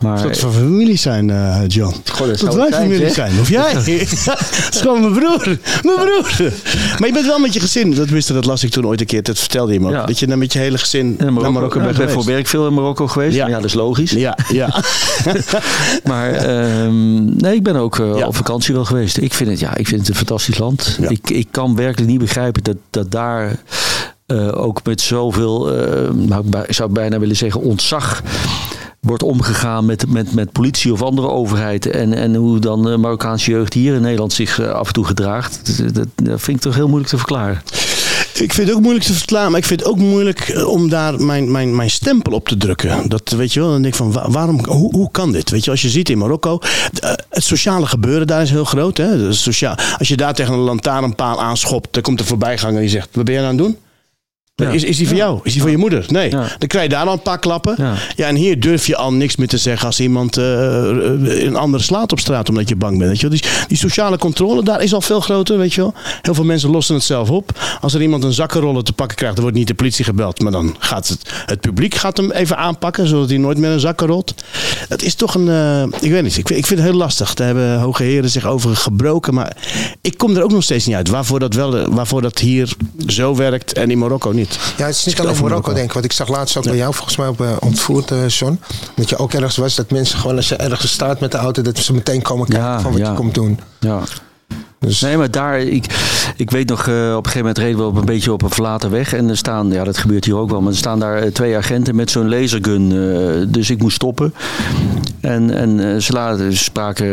Maar 0.00 0.22
Dat 0.22 0.40
we 0.40 0.50
familie 0.50 0.96
zijn, 0.96 1.30
eh, 1.30 1.60
John. 1.66 1.94
Goh, 2.12 2.26
dat 2.26 2.38
dat 2.38 2.54
wij 2.54 2.68
zijn, 2.68 2.82
familie 2.82 2.98
zeg. 2.98 3.14
zijn. 3.14 3.40
Of 3.40 3.48
jij. 3.48 3.74
dat 4.26 4.68
is 4.70 4.80
gewoon 4.80 5.00
mijn 5.00 5.12
broer. 5.12 5.58
Mijn 5.82 5.96
broer. 5.96 6.52
Maar 6.98 7.08
je 7.08 7.12
bent 7.12 7.26
wel 7.26 7.38
met 7.38 7.52
je 7.52 7.60
gezin. 7.60 7.94
Dat, 7.94 8.08
wist, 8.08 8.28
dat 8.28 8.44
las 8.44 8.64
ik 8.64 8.70
toen 8.70 8.86
ooit 8.86 9.00
een 9.00 9.06
keer. 9.06 9.22
Dat 9.22 9.38
vertelde 9.38 9.72
je 9.72 9.80
me. 9.80 9.90
Ja. 9.90 10.06
Dat 10.06 10.18
je 10.18 10.26
dan 10.26 10.38
met 10.38 10.52
je 10.52 10.58
hele 10.58 10.78
gezin 10.78 11.06
in 11.06 11.16
naar 11.18 11.32
Marokko, 11.32 11.60
ja, 11.60 11.68
bent 11.68 11.74
ik 11.74 11.82
ben 11.82 11.94
geweest. 11.94 12.12
voor 12.12 12.24
werk 12.24 12.46
veel 12.46 12.66
in 12.66 12.74
Marokko 12.74 13.06
geweest. 13.06 13.36
Ja. 13.36 13.48
Ja, 13.48 13.56
dat 13.56 13.64
is 13.64 13.74
logisch. 13.74 14.10
Ja, 14.10 14.38
ja. 14.52 14.74
Maar 16.04 16.32
ehm, 16.32 17.24
nee, 17.36 17.54
ik 17.54 17.62
ben 17.62 17.76
ook 17.76 17.98
eh, 17.98 18.26
op 18.26 18.36
vakantie 18.36 18.74
wel 18.74 18.84
geweest. 18.84 19.16
Ik 19.16 19.34
vind 19.34 19.50
het, 19.50 19.60
ja, 19.60 19.76
ik 19.76 19.86
vind 19.86 20.00
het 20.00 20.08
een 20.08 20.16
fantastisch 20.16 20.58
land. 20.58 20.98
Ik, 21.08 21.30
ik 21.30 21.48
kan 21.50 21.76
werkelijk 21.76 22.10
niet 22.10 22.20
begrijpen 22.20 22.62
dat, 22.62 22.76
dat 22.90 23.10
daar 23.10 23.58
eh, 24.26 24.62
ook 24.62 24.80
met 24.84 25.00
zoveel, 25.00 25.72
eh, 25.72 26.10
nou, 26.10 26.44
ik 26.66 26.74
zou 26.74 26.90
bijna 26.90 27.18
willen 27.18 27.36
zeggen, 27.36 27.60
ontzag 27.60 28.22
wordt 29.00 29.22
omgegaan 29.22 29.86
met, 29.86 30.08
met, 30.08 30.34
met 30.34 30.52
politie 30.52 30.92
of 30.92 31.02
andere 31.02 31.28
overheid. 31.28 31.86
En, 31.86 32.12
en 32.12 32.34
hoe 32.34 32.58
dan 32.58 32.82
de 32.82 32.96
Marokkaanse 32.96 33.50
jeugd 33.50 33.74
hier 33.74 33.94
in 33.94 34.00
Nederland 34.02 34.32
zich 34.32 34.60
eh, 34.60 34.70
af 34.70 34.86
en 34.86 34.92
toe 34.92 35.04
gedraagt. 35.04 35.78
Dat, 35.78 35.94
dat, 35.94 36.06
dat 36.14 36.40
vind 36.40 36.56
ik 36.56 36.62
toch 36.62 36.74
heel 36.74 36.86
moeilijk 36.88 37.10
te 37.10 37.16
verklaren. 37.16 37.62
Ik 38.34 38.52
vind 38.52 38.68
het 38.68 38.76
ook 38.76 38.82
moeilijk 38.82 39.04
te 39.04 39.12
verklaren, 39.14 39.50
maar 39.50 39.60
ik 39.60 39.66
vind 39.66 39.80
het 39.80 39.88
ook 39.88 39.96
moeilijk 39.96 40.40
eh, 40.40 40.66
om 40.68 40.88
daar 40.88 41.20
mijn, 41.22 41.50
mijn, 41.50 41.76
mijn 41.76 41.90
stempel 41.90 42.32
op 42.32 42.48
te 42.48 42.56
drukken. 42.56 43.08
Dat 43.08 43.30
weet 43.30 43.52
je 43.52 43.60
wel, 43.60 43.70
dan 43.70 43.82
denk 43.82 43.94
ik 43.94 44.00
van 44.00 44.12
wa- 44.12 44.30
waarom, 44.30 44.64
hoe, 44.66 44.94
hoe 44.94 45.10
kan 45.10 45.32
dit? 45.32 45.50
Weet 45.50 45.64
je, 45.64 45.70
als 45.70 45.82
je 45.82 45.88
ziet 45.88 46.08
in 46.08 46.18
Marokko, 46.18 46.58
eh, 47.00 47.10
het 47.30 47.44
sociale 47.44 47.86
gebeuren 47.86 48.26
daar 48.26 48.42
is 48.42 48.50
heel 48.50 48.64
groot. 48.64 48.96
Hè? 48.96 49.32
Sociaal, 49.32 49.74
als 49.98 50.08
je 50.08 50.16
daar 50.16 50.34
tegen 50.34 50.52
een 50.52 50.58
lantaarnpaal 50.58 51.40
aanschopt, 51.42 51.88
dan 51.90 52.02
komt 52.02 52.20
een 52.20 52.26
voorbijganger 52.26 52.80
die 52.80 52.88
zegt: 52.90 53.08
Wat 53.12 53.24
ben 53.24 53.34
je 53.34 53.40
aan 53.40 53.46
het 53.46 53.58
doen? 53.58 53.76
Ja. 54.66 54.70
Is, 54.70 54.84
is 54.84 54.96
die 54.96 55.08
van 55.08 55.16
jou? 55.16 55.40
Is 55.42 55.52
die 55.52 55.62
van 55.62 55.70
je 55.70 55.76
moeder? 55.76 56.04
Nee. 56.08 56.30
Ja. 56.30 56.46
Dan 56.58 56.68
krijg 56.68 56.84
je 56.84 56.90
daar 56.90 57.06
al 57.06 57.12
een 57.12 57.22
paar 57.22 57.38
klappen. 57.38 57.74
Ja. 57.78 57.94
En 58.16 58.34
hier 58.36 58.60
durf 58.60 58.86
je 58.86 58.96
al 58.96 59.12
niks 59.12 59.36
meer 59.36 59.48
te 59.48 59.58
zeggen 59.58 59.86
als 59.86 60.00
iemand 60.00 60.36
eh, 60.36 60.44
een 61.44 61.56
andere 61.56 61.82
slaat 61.82 62.12
op 62.12 62.20
straat 62.20 62.48
omdat 62.48 62.68
je 62.68 62.76
bang 62.76 62.98
bent. 62.98 63.10
Weet 63.10 63.20
je 63.20 63.28
wel. 63.28 63.38
Die, 63.38 63.50
die 63.68 63.76
sociale 63.78 64.18
controle 64.18 64.62
daar 64.62 64.82
is 64.82 64.94
al 64.94 65.00
veel 65.00 65.20
groter. 65.20 65.58
Weet 65.58 65.74
je 65.74 65.80
wel. 65.80 65.94
Heel 66.22 66.34
veel 66.34 66.44
mensen 66.44 66.70
lossen 66.70 66.94
het 66.94 67.04
zelf 67.04 67.30
op. 67.30 67.58
Als 67.80 67.94
er 67.94 68.02
iemand 68.02 68.24
een 68.24 68.32
zakkenroller 68.32 68.84
te 68.84 68.92
pakken 68.92 69.16
krijgt, 69.16 69.34
dan 69.34 69.44
wordt 69.44 69.58
niet 69.58 69.68
de 69.68 69.74
politie 69.74 70.04
gebeld. 70.04 70.40
Maar 70.40 70.52
dan 70.52 70.76
gaat 70.78 71.08
het, 71.08 71.30
het 71.46 71.60
publiek 71.60 71.94
gaat 71.94 72.16
hem 72.16 72.30
even 72.30 72.56
aanpakken, 72.56 73.06
zodat 73.06 73.28
hij 73.28 73.38
nooit 73.38 73.58
meer 73.58 73.70
een 73.70 73.80
zakken 73.80 74.06
rolt. 74.06 74.34
Dat 74.88 75.02
is 75.02 75.14
toch 75.14 75.34
een. 75.34 75.48
eh, 75.48 75.82
ik 76.00 76.10
weet 76.10 76.22
niet. 76.22 76.36
Ik, 76.36 76.46
vind- 76.46 76.58
ik 76.58 76.66
vind 76.66 76.80
het 76.80 76.88
heel 76.88 76.98
lastig. 76.98 77.34
Daar 77.34 77.46
hebben 77.46 77.78
hoge 77.80 78.02
heren 78.02 78.30
zich 78.30 78.46
over 78.46 78.76
gebroken. 78.76 79.34
Maar 79.34 79.56
ik 80.00 80.18
kom 80.18 80.36
er 80.36 80.42
ook 80.42 80.52
nog 80.52 80.62
steeds 80.62 80.86
niet 80.86 80.96
uit. 80.96 81.08
Waarvoor 81.08 81.38
dat, 81.38 81.54
wel, 81.54 81.76
eh, 81.76 81.86
waarvoor 81.90 82.22
dat 82.22 82.38
hier 82.38 82.72
zo 83.06 83.36
werkt 83.36 83.72
en 83.72 83.90
in 83.90 83.98
Marokko 83.98 84.30
niet. 84.32 84.49
Ja, 84.76 84.86
het 84.86 84.94
is 84.94 85.04
niet 85.04 85.14
alleen 85.14 85.26
Marokko, 85.26 85.48
Marokko. 85.48 85.72
denk 85.72 85.86
ik. 85.86 85.92
Want 85.92 86.04
ik 86.04 86.12
zag 86.12 86.28
laatst 86.28 86.56
ook 86.56 86.64
bij 86.64 86.76
jou 86.76 86.94
volgens 86.94 87.16
mij 87.16 87.28
op 87.28 87.40
eh, 87.40 87.56
ontvoerd, 87.60 88.10
eh 88.10 88.28
John. 88.28 88.60
Dat 88.94 89.08
je 89.08 89.16
ook 89.16 89.32
ergens 89.32 89.56
was 89.56 89.74
dat 89.74 89.90
mensen 89.90 90.18
gewoon 90.18 90.36
als 90.36 90.48
je 90.48 90.56
ergens 90.56 90.92
staat 90.92 91.20
met 91.20 91.32
de 91.32 91.38
auto, 91.38 91.62
dat 91.62 91.78
ze 91.78 91.92
meteen 91.92 92.22
komen 92.22 92.46
kijken 92.48 92.66
Ja, 92.68 92.80
van 92.80 92.92
wat 92.92 93.06
je 93.06 93.12
komt 93.14 93.34
doen. 93.34 93.60
Ja. 93.78 94.00
Dus 94.86 95.00
Nee, 95.00 95.16
maar 95.16 95.30
daar, 95.30 95.60
ik, 95.60 95.84
ik 96.36 96.50
weet 96.50 96.68
nog, 96.68 96.86
eh, 96.88 96.94
op 96.94 97.26
een 97.26 97.30
gegeven 97.32 97.38
moment 97.38 97.58
reden 97.58 97.78
we 97.78 97.84
op 97.84 97.96
een 97.96 98.04
beetje 98.04 98.32
op 98.32 98.42
een 98.42 98.50
verlaten 98.50 98.90
weg. 98.90 99.12
En 99.12 99.28
er 99.28 99.36
staan, 99.36 99.70
ja, 99.70 99.84
dat 99.84 99.98
gebeurt 99.98 100.24
hier 100.24 100.36
ook 100.36 100.50
wel, 100.50 100.60
maar 100.60 100.72
er 100.72 100.78
staan 100.78 100.98
daar 101.00 101.16
eh, 101.16 101.30
twee 101.32 101.56
agenten 101.56 101.96
met 101.96 102.10
zo'n 102.10 102.28
lasergun. 102.28 102.92
eh, 102.92 103.46
dus 103.48 103.70
ik 103.70 103.78
moest 103.82 103.94
stoppen. 103.96 104.34
En, 105.20 105.50
en 105.54 106.02
ze 106.02 106.12
laten, 106.12 106.56
spraken, 106.56 107.06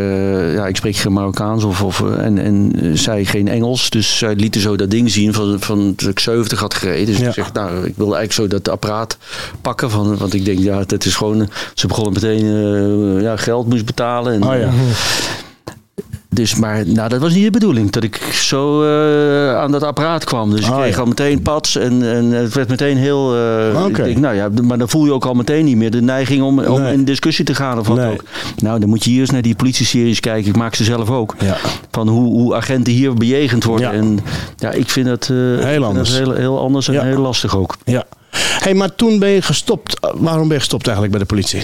ja, 0.53 0.67
ik 0.67 0.75
spreek 0.75 0.95
geen 0.95 1.13
Marokkaans 1.13 1.63
of, 1.63 1.81
of, 1.83 2.01
en, 2.12 2.38
en 2.38 2.74
zij 2.97 3.25
geen 3.25 3.47
Engels. 3.47 3.89
Dus 3.89 4.17
zij 4.17 4.36
lieten 4.36 4.62
zo 4.62 4.75
dat 4.75 4.89
ding 4.91 5.12
zien 5.12 5.33
van, 5.33 5.55
van 5.59 5.93
dat 5.95 6.09
ik 6.09 6.19
70 6.19 6.59
had 6.59 6.74
gereden. 6.74 7.05
Dus 7.05 7.17
Ja. 7.17 7.27
ik 7.27 7.33
zeg, 7.33 7.53
nou, 7.53 7.69
ik 7.86 7.93
wilde 7.95 8.15
eigenlijk 8.15 8.33
zo 8.33 8.57
dat 8.57 8.69
apparaat 8.74 9.17
pakken. 9.62 9.89
Van, 9.91 10.17
want 10.17 10.33
ik 10.33 10.45
denk, 10.45 10.59
ja, 10.59 10.83
dat 10.86 11.05
is 11.05 11.15
gewoon, 11.15 11.50
ze 11.74 11.88
begonnen 11.88 12.13
meteen 12.13 12.45
ja, 13.21 13.36
geld 13.38 13.69
moest 13.69 13.86
betalen. 13.86 14.33
En, 14.33 14.43
Oh 14.43 14.59
ja. 14.59 14.69
Dus, 16.38 16.56
maar 16.56 16.88
nou, 16.88 17.10
dat 17.10 17.20
was 17.22 17.34
niet 17.34 17.44
de 17.44 17.50
bedoeling, 17.51 17.91
dat 17.91 18.03
ik 18.03 18.15
zo 18.34 18.84
eh, 18.84 19.56
aan 19.58 19.72
dat 19.72 19.84
apparaat 19.84 20.24
kwam. 20.24 20.50
Dus 20.51 20.60
ik 20.60 20.72
Ah, 20.72 20.79
kreeg 20.79 20.94
ja. 20.96 21.00
al 21.01 21.06
meteen 21.08 21.41
pats 21.41 21.75
en, 21.77 22.13
en 22.15 22.32
het 22.32 22.53
werd 22.53 22.70
meteen 22.70 22.98
heel... 22.98 23.36
eh, 23.36 23.84
Oké. 23.86 23.88
ik 23.88 23.96
denk, 24.06 24.17
nou 24.17 24.36
ja, 24.36 24.50
maar 24.63 24.77
dan 24.77 24.89
voel 24.89 25.06
je 25.06 25.13
ook 25.13 25.25
al 25.25 25.34
meteen 25.34 25.65
niet 25.65 25.75
meer 25.75 25.91
de 25.91 26.01
neiging 26.01 26.44
om, 26.44 26.60
om 26.60 26.82
Nee. 26.82 26.94
in 26.94 27.06
discussie 27.06 27.46
te 27.46 27.56
gaan 27.56 27.79
of 27.79 27.88
wat 27.88 27.98
Nee. 27.98 28.12
ook. 28.12 28.24
Nou, 28.58 28.79
dan 28.79 28.89
moet 28.89 29.03
je 29.03 29.10
hier 29.10 29.20
eens 29.20 29.29
naar 29.29 29.41
die 29.41 29.56
politie-series 29.56 30.20
kijken. 30.20 30.50
Ik 30.50 30.56
maak 30.58 30.75
ze 30.75 30.84
zelf 30.84 31.10
ook. 31.10 31.36
Ja. 31.39 31.58
Van 31.91 32.08
hoe, 32.08 32.25
hoe 32.41 32.56
agenten 32.56 32.94
hier 32.94 33.13
bejegend 33.13 33.63
worden. 33.63 33.88
Ja. 33.91 33.94
En 33.98 34.20
ja, 34.58 34.72
ik 34.72 34.89
vind 34.89 35.06
dat, 35.08 35.22
eh, 35.22 35.38
vind 35.38 35.62
dat 35.79 35.84
anders. 35.84 36.17
heel, 36.17 36.34
heel 36.34 36.60
anders 36.60 36.88
en 36.88 37.06
heel 37.06 37.22
lastig 37.22 37.58
ook. 37.58 37.75
Ja. 37.86 38.03
Hey, 38.60 38.74
maar 38.74 38.96
toen 38.96 39.20
ben 39.20 39.30
je 39.30 39.42
gestopt. 39.42 39.98
Uh, 40.06 40.12
Waarom 40.16 40.44
ben 40.44 40.54
je 40.54 40.60
gestopt 40.60 40.88
eigenlijk 40.88 41.18
bij 41.18 41.25
de 41.27 41.34
politie? 41.34 41.63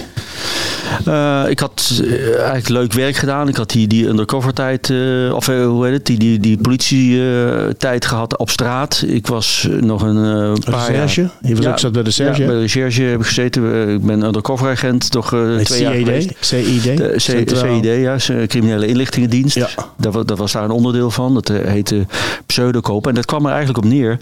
Eh, 1.04 1.42
ik 1.48 1.58
had 1.58 2.00
eh, 2.02 2.34
eigenlijk 2.36 2.68
leuk 2.68 2.92
werk 2.92 3.16
gedaan. 3.16 3.48
Ik 3.48 3.56
had 3.56 3.70
die, 3.70 3.86
die 3.86 4.06
undercover 4.08 4.52
tijd, 4.52 4.90
eh, 4.90 5.34
of 5.34 5.48
eh, 5.48 5.66
hoe 5.66 5.84
heet 5.84 5.94
het, 5.94 6.06
die, 6.06 6.18
die, 6.18 6.38
die 6.40 6.58
politietijd 6.58 8.06
gehad 8.06 8.36
op 8.38 8.50
straat. 8.50 9.04
Ik 9.06 9.26
was 9.26 9.68
eh, 9.70 9.82
nog 9.82 10.02
een 10.02 10.16
eh, 10.56 10.70
paar 10.72 10.86
Recherche? 10.88 11.20
jaar... 11.20 11.30
Je 11.42 11.56
was 11.56 11.66
ook 11.66 11.78
zat 11.78 11.92
bij 11.92 12.02
de 12.02 12.08
recherche? 12.08 12.40
Ja, 12.40 12.46
bij 12.46 12.54
de 12.56 12.60
recherche 12.60 13.02
heb 13.02 13.20
ik 13.20 13.26
gezeten. 13.26 13.72
Eh, 13.72 13.92
Ik 13.92 14.02
ben 14.06 14.22
undercover 14.22 14.70
agent, 14.70 15.10
toch 15.10 15.32
eh, 15.32 15.56
twee 15.56 15.82
jaar 15.82 15.94
geweest. 15.94 16.28
CID? 16.40 16.66
CID? 16.66 16.96
De 16.96 17.12
C- 17.16 17.20
CID, 17.20 17.84
ja, 17.84 18.16
C- 18.16 18.46
Criminele 18.48 18.86
Inlichtingendienst. 18.86 19.54
Ja. 19.54 19.68
Dat, 19.98 20.28
dat 20.28 20.38
was 20.38 20.52
daar 20.52 20.64
een 20.64 20.70
onderdeel 20.70 21.10
van. 21.10 21.34
Dat 21.34 21.48
eh, 21.50 21.56
heette 21.70 22.06
pseudokoop. 22.46 23.06
En 23.06 23.14
dat 23.14 23.24
kwam 23.24 23.44
er 23.46 23.52
eigenlijk 23.52 23.84
op 23.84 23.90
neer 23.92 24.18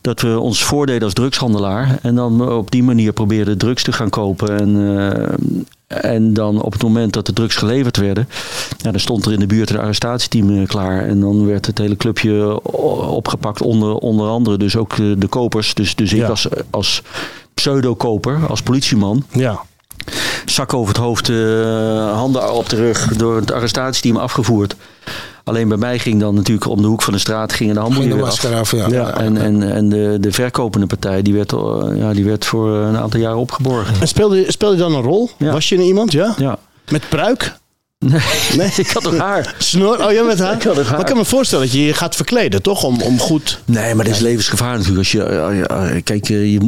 dat 0.00 0.20
we 0.20 0.38
ons 0.38 0.64
voordeden 0.64 1.02
als 1.02 1.12
drugshandelaar. 1.12 1.87
En 2.02 2.14
dan 2.14 2.50
op 2.52 2.70
die 2.70 2.82
manier 2.82 3.12
probeerden 3.12 3.58
drugs 3.58 3.82
te 3.82 3.92
gaan 3.92 4.10
kopen. 4.10 4.58
En, 4.58 4.98
eh, 5.86 6.12
en 6.14 6.32
dan 6.32 6.62
op 6.62 6.72
het 6.72 6.82
moment 6.82 7.12
dat 7.12 7.26
de 7.26 7.32
drugs 7.32 7.56
geleverd 7.56 7.96
werden, 7.96 8.28
ja, 8.78 8.90
dan 8.90 9.00
stond 9.00 9.26
er 9.26 9.32
in 9.32 9.38
de 9.40 9.46
buurt 9.46 9.70
een 9.70 9.78
arrestatieteam 9.78 10.56
eh, 10.56 10.66
klaar. 10.66 11.06
En 11.06 11.20
dan 11.20 11.46
werd 11.46 11.66
het 11.66 11.78
hele 11.78 11.96
clubje 11.96 12.62
opgepakt, 13.08 13.62
onder, 13.62 13.94
onder 13.94 14.28
andere 14.28 14.56
dus 14.56 14.76
ook 14.76 14.92
eh, 14.92 14.98
de 15.18 15.26
kopers. 15.26 15.74
Dus, 15.74 15.94
dus 15.94 16.12
ik 16.12 16.18
Ja. 16.18 16.28
als, 16.28 16.48
als 16.70 17.02
pseudokoper, 17.54 18.38
als 18.48 18.62
politieman 18.62 19.24
Ja. 19.32 19.60
zak 20.44 20.74
over 20.74 20.88
het 20.88 21.02
hoofd, 21.02 21.28
eh, 21.28 22.12
handen 22.12 22.52
op 22.54 22.68
de 22.68 22.76
rug, 22.76 23.16
door 23.16 23.36
het 23.36 23.52
arrestatieteam 23.52 24.16
afgevoerd. 24.16 24.76
Alleen 25.48 25.68
bij 25.68 25.76
mij 25.76 25.98
ging 25.98 26.20
dan 26.20 26.34
natuurlijk 26.34 26.66
om 26.70 26.80
de 26.82 26.86
hoek 26.88 27.02
van 27.02 27.12
de 27.12 27.18
straat 27.18 27.52
gingen 27.52 27.74
de 27.74 27.80
Ging 27.80 27.92
handboeien 27.94 28.16
de 28.18 28.24
weer 28.24 28.54
af. 28.58 28.60
af, 28.60 28.72
ja. 28.76 28.88
Ja. 28.88 29.16
En, 29.20 29.36
en, 29.36 29.62
en 29.72 29.88
de, 29.88 30.16
de 30.20 30.32
verkopende 30.32 30.86
partij 30.86 31.22
die 31.22 31.34
werd, 31.34 31.52
eh, 31.52 31.84
ja, 31.94 32.12
die 32.12 32.24
werd 32.24 32.44
voor 32.44 32.68
een 32.76 32.96
aantal 32.96 33.20
jaren 33.20 33.38
opgeborgen. 33.38 34.00
En 34.00 34.08
speelde, 34.08 34.36
je- 34.36 34.52
speelde 34.52 34.76
je 34.76 34.82
dan 34.82 34.94
een 34.94 35.02
rol? 35.02 35.30
Ja. 35.38 35.52
Was 35.52 35.68
je 35.68 35.74
een 35.76 35.82
iemand, 35.82 36.12
ja? 36.12 36.34
Ja. 36.38 36.58
Met 36.88 37.08
pruik? 37.08 37.56
Nee, 37.98 38.20
Nee. 38.56 38.70
ik 38.84 38.90
had 38.90 39.02
toch 39.02 39.16
haar. 39.18 39.54
Snor? 39.58 40.04
Oh, 40.06 40.12
jij 40.12 40.22
met 40.22 40.38
haar? 40.38 40.54
Ik 40.54 40.62
had 40.62 40.76
haar. 40.76 40.90
Maar 40.90 41.00
ik 41.00 41.06
kan 41.06 41.16
me 41.16 41.24
voorstellen 41.24 41.64
dat 41.64 41.74
je 41.74 41.84
je 41.84 41.92
gaat 41.94 42.16
verkleden, 42.16 42.62
toch? 42.62 42.84
Om, 42.84 43.00
om 43.00 43.18
goed... 43.18 43.60
Nee, 43.64 43.94
maar 43.94 44.04
dat 44.04 44.14
is 44.14 44.20
levensgevaar 44.20 44.70
natuurlijk. 44.72 44.98
Als 44.98 45.12
je, 45.12 45.22
eh, 45.22 45.60
eh, 45.96 46.02
kijk, 46.04 46.28
eh, 46.28 46.52
je, 46.52 46.58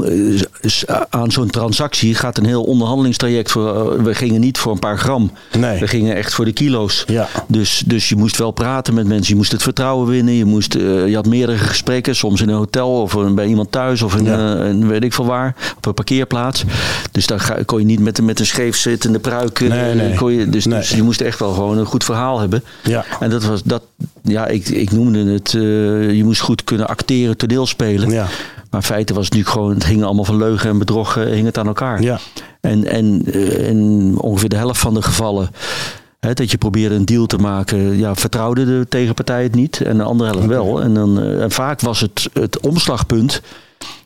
eh, 0.61 0.71
s- 0.71 0.85
aan 1.11 1.31
zo'n 1.33 1.51
transactie 1.51 2.15
gaat 2.15 2.39
een 2.39 2.45
heel 2.47 2.63
onderhandelingstraject. 2.63 3.51
Voor, 3.51 4.03
we 4.03 4.15
gingen 4.15 4.41
niet 4.41 4.59
voor 4.59 4.73
een 4.73 4.79
paar 4.79 4.99
gram. 4.99 5.31
Nee. 5.59 5.81
We 5.81 5.87
gingen 5.89 6.17
echt 6.17 6.35
voor 6.35 6.45
de 6.45 6.53
kilo's. 6.53 7.05
Ja. 7.07 7.29
Dus, 7.49 7.83
dus 7.87 8.09
je 8.09 8.17
moest 8.17 8.37
wel 8.37 8.51
praten 8.51 8.95
met 8.95 9.07
mensen. 9.07 9.29
Je 9.29 9.37
moest 9.37 9.53
het 9.53 9.63
vertrouwen 9.63 10.09
winnen. 10.09 10.35
Je, 10.35 10.45
moest, 10.45 10.73
je 10.73 11.13
had 11.15 11.27
meerdere 11.27 11.59
gesprekken. 11.59 12.17
Soms 12.17 12.41
in 12.41 12.49
een 12.49 12.57
hotel 12.57 13.01
of 13.01 13.17
bij 13.35 13.47
iemand 13.47 13.73
thuis. 13.73 14.03
Of 14.03 14.17
in, 14.17 14.25
Ja. 14.25 14.39
een 14.39 14.89
weet 14.89 15.05
ik 15.05 15.13
veel 15.13 15.27
waar. 15.27 15.55
Op 15.77 15.87
een 15.87 15.95
parkeerplaats. 15.95 16.65
Dus 17.13 17.27
daar 17.27 17.63
kon 17.65 17.79
je 17.79 17.85
niet 17.85 18.01
met, 18.01 18.19
een- 18.19 18.25
met 18.25 18.41
een 18.41 18.47
scheef 18.47 18.77
zittende 18.77 19.19
pruik. 19.19 19.61
Nee, 19.61 19.95
nee. 19.95 20.15
Kon 20.15 20.33
je, 20.33 20.49
dus, 20.49 20.65
Nee. 20.67 20.79
dus 20.79 20.91
je 20.91 21.03
moest 21.03 21.19
echt 21.21 21.39
wel 21.39 21.53
gewoon 21.53 21.79
een 21.79 21.87
goed 21.87 22.05
verhaal 22.05 22.39
hebben. 22.41 22.65
Ja. 22.83 23.05
En 23.21 23.31
dat 23.31 23.45
was 23.45 23.63
dat. 23.63 23.83
Ja, 24.23 24.47
ik, 24.47 24.69
ik 24.69 24.91
noemde 24.91 25.33
het. 25.33 25.55
eh, 25.55 25.61
je 26.15 26.25
moest 26.25 26.41
goed 26.41 26.65
kunnen 26.65 26.89
acteren, 26.89 27.37
toneelspelen. 27.37 28.11
Ja. 28.11 28.27
Maar 28.71 28.81
in 28.81 28.87
feite 28.87 29.15
was 29.15 29.25
het 29.25 29.35
natuurlijk 29.35 29.61
gewoon. 29.61 29.75
Het 29.75 29.87
hing 29.87 30.05
allemaal 30.05 30.25
van 30.25 30.37
leugen 30.37 30.71
en 30.71 30.79
bedrog. 30.79 31.17
eh, 31.17 31.25
hing 31.25 31.47
het 31.47 31.59
aan 31.59 31.67
elkaar. 31.67 32.03
Ja. 32.03 32.19
En, 32.61 32.85
en 32.85 33.23
eh, 33.33 33.69
in 33.69 34.15
ongeveer 34.21 34.49
de 34.49 34.57
helft 34.57 34.81
van 34.81 34.95
de 34.95 35.03
gevallen. 35.03 35.51
Hè, 36.21 36.33
dat 36.35 36.51
je 36.51 36.59
probeerde 36.59 36.95
een 36.95 37.05
deal 37.05 37.27
te 37.27 37.37
maken. 37.39 37.99
Ja, 37.99 38.15
vertrouwde 38.15 38.65
de 38.65 38.87
tegenpartij 38.89 39.43
het 39.43 39.55
niet. 39.55 39.81
En 39.81 39.97
de 39.97 40.03
andere 40.03 40.31
helft 40.31 40.47
wel. 40.47 40.83
En, 40.83 40.95
dan, 40.95 41.21
en 41.23 41.51
vaak 41.51 41.81
was 41.81 42.01
het 42.01 42.29
het 42.33 42.61
omslagpunt. 42.61 43.41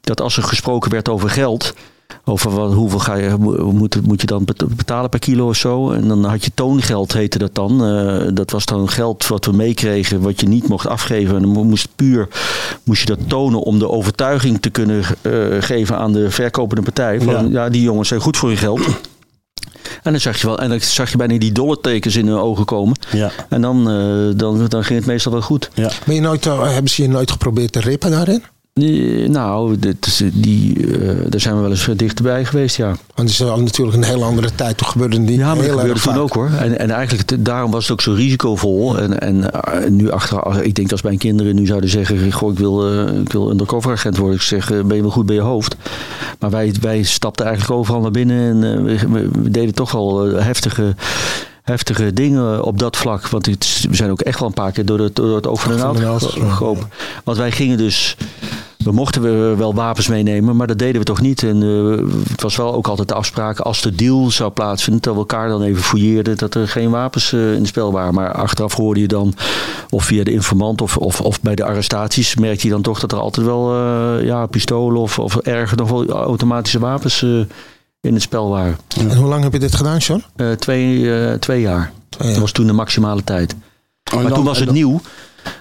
Dat 0.00 0.20
als 0.20 0.36
er 0.36 0.42
gesproken 0.42 0.90
werd 0.90 1.08
over 1.08 1.30
geld. 1.30 1.74
Over 2.26 2.50
wat, 2.50 2.72
hoeveel 2.72 2.98
ga 2.98 3.14
je, 3.14 3.36
mo- 3.38 3.72
moet, 3.72 4.06
moet 4.06 4.20
je 4.20 4.26
dan 4.26 4.44
bet- 4.44 4.76
betalen 4.76 5.10
per 5.10 5.18
kilo 5.18 5.48
of 5.48 5.56
zo. 5.56 5.90
En 5.90 6.08
dan 6.08 6.24
had 6.24 6.44
je 6.44 6.50
toongeld, 6.54 7.12
heette 7.12 7.38
dat 7.38 7.54
dan. 7.54 7.84
Eh, 7.84 8.28
dat 8.34 8.50
was 8.50 8.64
dan 8.64 8.88
geld 8.88 9.26
wat 9.26 9.44
we 9.44 9.52
meekregen, 9.52 10.20
wat 10.20 10.40
je 10.40 10.48
niet 10.48 10.68
mocht 10.68 10.86
afgeven. 10.86 11.36
En 11.36 11.42
dan 11.42 11.50
mo- 11.50 11.64
moest 11.64 11.88
puur 11.96 12.28
moest 12.84 13.00
je 13.00 13.06
dat 13.06 13.18
tonen 13.26 13.60
om 13.60 13.78
de 13.78 13.88
overtuiging 13.90 14.60
te 14.60 14.70
kunnen 14.70 15.04
eh, 15.20 15.32
geven 15.60 15.98
aan 15.98 16.12
de 16.12 16.30
verkopende 16.30 16.82
partij. 16.82 17.20
Van, 17.20 17.32
Ja. 17.50 17.62
ja. 17.64 17.68
die 17.68 17.82
jongens 17.82 18.08
zijn 18.08 18.20
goed 18.20 18.36
voor 18.36 18.50
je 18.50 18.56
geld. 18.56 18.80
En 20.02 20.12
dan 20.12 20.20
zag 20.20 20.40
je 20.40 20.46
wel, 20.46 20.58
en 20.58 20.68
dan 20.68 20.80
zag 20.80 21.10
je 21.10 21.16
bijna 21.16 21.38
die 21.38 21.52
dollartekens 21.52 22.16
in 22.16 22.26
hun 22.26 22.38
ogen 22.38 22.64
komen. 22.64 22.96
Ja. 23.12 23.30
En 23.48 23.60
dan, 23.62 23.90
eh, 23.90 24.38
dan, 24.38 24.66
dan 24.68 24.84
ging 24.84 24.98
het 24.98 25.08
meestal 25.08 25.32
wel 25.32 25.40
goed. 25.42 25.70
Ja. 25.74 25.90
Ben 26.06 26.14
je 26.14 26.20
nooit, 26.20 26.46
eh, 26.46 26.72
hebben 26.72 26.90
ze 26.90 27.02
je 27.02 27.08
nooit 27.08 27.30
geprobeerd 27.30 27.72
te 27.72 27.80
rippen 27.80 28.10
daarin? 28.10 28.42
Nou, 28.78 29.78
dit 29.78 30.06
is, 30.06 30.22
die, 30.32 30.86
eh, 30.98 31.16
daar 31.28 31.40
zijn 31.40 31.54
we 31.54 31.60
wel 31.60 31.70
eens 31.70 31.88
dichterbij 31.96 32.44
geweest, 32.44 32.76
ja. 32.76 32.86
Want 32.86 32.98
het 33.14 33.28
is 33.28 33.42
al 33.42 33.60
natuurlijk 33.60 33.96
een 33.96 34.02
hele 34.04 34.24
andere 34.24 34.54
tijd. 34.54 34.76
Toen 34.76 34.86
gebeurde 34.86 35.24
die 35.24 35.38
Ja, 35.38 35.46
maar 35.46 35.54
dat 35.56 35.64
heel 35.64 35.76
gebeurde 35.78 36.00
toen 36.00 36.12
vaak. 36.12 36.22
ook 36.22 36.32
hoor. 36.32 36.50
En, 36.58 36.78
en 36.78 36.90
eigenlijk, 36.90 37.44
daarom 37.44 37.70
was 37.70 37.82
het 37.82 37.92
ook 37.92 38.00
zo 38.00 38.12
risicovol. 38.12 38.98
En, 38.98 39.20
en 39.20 39.50
eh, 39.52 39.90
nu 39.90 40.10
achteraf, 40.10 40.60
ik 40.60 40.74
denk 40.74 40.90
als 40.90 41.02
mijn 41.02 41.18
kinderen 41.18 41.54
nu 41.54 41.66
zouden 41.66 41.90
zeggen... 41.90 42.32
Goh, 42.32 42.52
ik 42.52 42.58
wil, 42.58 42.90
eh, 42.92 43.20
ik 43.20 43.32
wil 43.32 43.50
undercover 43.50 43.92
agent 43.92 44.16
worden. 44.16 44.36
Ik 44.36 44.42
zeg, 44.42 44.70
eh, 44.70 44.80
ben 44.84 44.96
je 44.96 45.02
wel 45.02 45.10
goed 45.10 45.26
bij 45.26 45.34
je 45.34 45.40
hoofd? 45.40 45.76
Maar 46.38 46.50
wij, 46.50 46.74
wij 46.80 47.02
stapten 47.02 47.46
eigenlijk 47.46 47.78
overal 47.78 48.00
naar 48.00 48.10
binnen. 48.10 48.64
En 48.64 48.88
eh, 48.88 49.00
we, 49.00 49.28
we- 49.42 49.50
deden 49.50 49.74
toch 49.74 49.92
wel 49.92 50.26
eh, 50.28 50.44
heftige... 50.44 50.94
Heftige 51.64 52.12
dingen 52.12 52.62
op 52.64 52.78
dat 52.78 52.96
vlak. 52.96 53.28
Want 53.28 53.46
het, 53.46 53.86
we 53.90 53.96
zijn 53.96 54.10
ook 54.10 54.20
echt 54.20 54.38
wel 54.38 54.48
een 54.48 54.54
paar 54.54 54.72
keer 54.72 54.84
door 54.84 54.98
het, 54.98 55.16
door 55.16 55.36
het 55.36 55.46
oog 55.46 55.60
van 55.60 55.72
de 55.72 55.78
naald. 55.78 56.36
Want 57.24 57.36
wij 57.36 57.50
gingen 57.52 57.78
dus 57.78 58.16
we 58.84 58.92
mochten 58.92 59.22
we 59.22 59.54
wel 59.56 59.74
wapens 59.74 60.08
meenemen, 60.08 60.56
maar 60.56 60.66
dat 60.66 60.78
deden 60.78 61.00
we 61.00 61.06
toch 61.06 61.20
niet. 61.20 61.42
En 61.42 61.62
eh, 61.62 62.28
het 62.30 62.42
was 62.42 62.56
wel 62.56 62.74
ook 62.74 62.86
altijd 62.88 63.08
de 63.08 63.14
afspraak 63.14 63.58
als 63.58 63.82
de 63.82 63.94
deal 63.94 64.30
zou 64.30 64.50
plaatsvinden, 64.50 65.02
dat 65.02 65.12
we 65.12 65.18
elkaar 65.18 65.48
dan 65.48 65.62
even 65.62 65.82
fouilleerden 65.82 66.36
dat 66.36 66.54
er 66.54 66.68
geen 66.68 66.90
wapens 66.90 67.32
eh, 67.32 67.52
in 67.52 67.58
het 67.58 67.66
spel 67.66 67.92
waren. 67.92 68.14
Maar 68.14 68.32
achteraf 68.32 68.74
hoorde 68.74 69.00
je 69.00 69.08
dan, 69.08 69.34
of 69.90 70.04
via 70.04 70.24
de 70.24 70.32
informant 70.32 70.80
of, 70.82 70.96
of, 70.96 71.20
of 71.20 71.40
bij 71.40 71.54
de 71.54 71.64
arrestaties, 71.64 72.36
merkte 72.36 72.66
je 72.66 72.72
dan 72.72 72.82
toch 72.82 73.00
dat 73.00 73.12
er 73.12 73.18
altijd 73.18 73.46
wel 73.46 73.72
eh, 73.74 74.24
ja, 74.26 74.46
pistolen 74.46 75.00
of, 75.00 75.18
of 75.18 75.36
erger 75.36 75.76
nog 75.76 75.90
wel 75.90 76.08
automatische 76.08 76.78
wapens 76.78 77.22
eh, 77.22 77.30
in 78.00 78.12
het 78.14 78.22
spel 78.22 78.48
waren. 78.48 78.76
En 78.98 79.16
hoe 79.16 79.28
lang 79.28 79.42
heb 79.42 79.52
je 79.52 79.58
dit 79.58 79.74
gedaan, 79.74 79.98
John? 79.98 80.22
Eh, 80.36 80.50
twee, 80.52 81.14
eh, 81.14 81.32
twee 81.32 81.60
jaar. 81.60 81.92
Twee 82.08 82.26
jaar. 82.26 82.32
Dat 82.32 82.36
was 82.38 82.52
toen 82.52 82.66
de 82.66 82.72
maximale 82.72 83.24
tijd. 83.24 83.54
Oh, 83.54 84.14
Maar 84.14 84.22
dan- 84.22 84.32
toen 84.32 84.44
was 84.44 84.56
het 84.56 84.66
dan- 84.66 84.74
nieuw. 84.74 85.00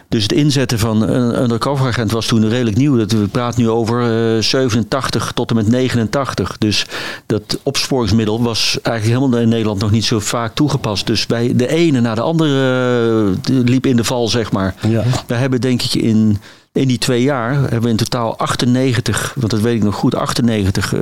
Dus 0.10 0.24
het 0.24 0.32
inzetten 0.32 0.80
van 0.80 1.02
een 1.02 1.42
undercover 1.42 1.88
agent 1.88 2.12
was 2.12 2.26
toen 2.26 2.50
redelijk 2.50 2.78
nieuw. 2.78 2.98
Dat, 2.98 3.12
we 3.12 3.28
praten 3.28 3.62
nu 3.62 3.70
over 3.70 4.02
eh, 4.36 4.42
87 4.42 5.32
tot 5.32 5.50
en 5.50 5.56
met 5.56 5.68
89. 5.68 6.58
Dus 6.58 6.86
dat 7.26 7.60
opsporingsmiddel 7.64 8.42
was 8.42 8.80
eigenlijk 8.82 9.20
helemaal 9.20 9.42
in 9.42 9.50
Nederland 9.50 9.82
nog 9.82 9.92
niet 9.92 10.06
zo 10.06 10.20
vaak 10.20 10.54
toegepast. 10.54 11.08
Dus 11.08 11.26
bij 11.26 11.56
de 11.56 11.68
ene 11.68 12.00
na 12.00 12.16
de 12.16 12.22
andere 12.22 13.32
eh, 13.44 13.54
liep 13.66 13.86
in 13.86 13.96
de 13.96 14.04
val, 14.04 14.28
zeg 14.28 14.52
maar. 14.52 14.76
Ja. 14.88 15.04
We 15.28 15.34
hebben 15.34 15.62
denk 15.62 15.82
ik 15.82 15.94
in, 15.94 16.38
in 16.72 16.88
die 16.88 16.98
twee 16.98 17.22
jaar 17.22 17.54
hebben 17.54 17.82
we 17.82 17.90
in 17.90 17.96
totaal 17.96 18.38
98, 18.38 19.34
want 19.36 19.52
dat 19.52 19.60
weet 19.60 19.76
ik 19.76 19.84
nog 19.84 19.96
goed, 19.96 20.16
98 20.16 20.94
eh, 20.94 21.02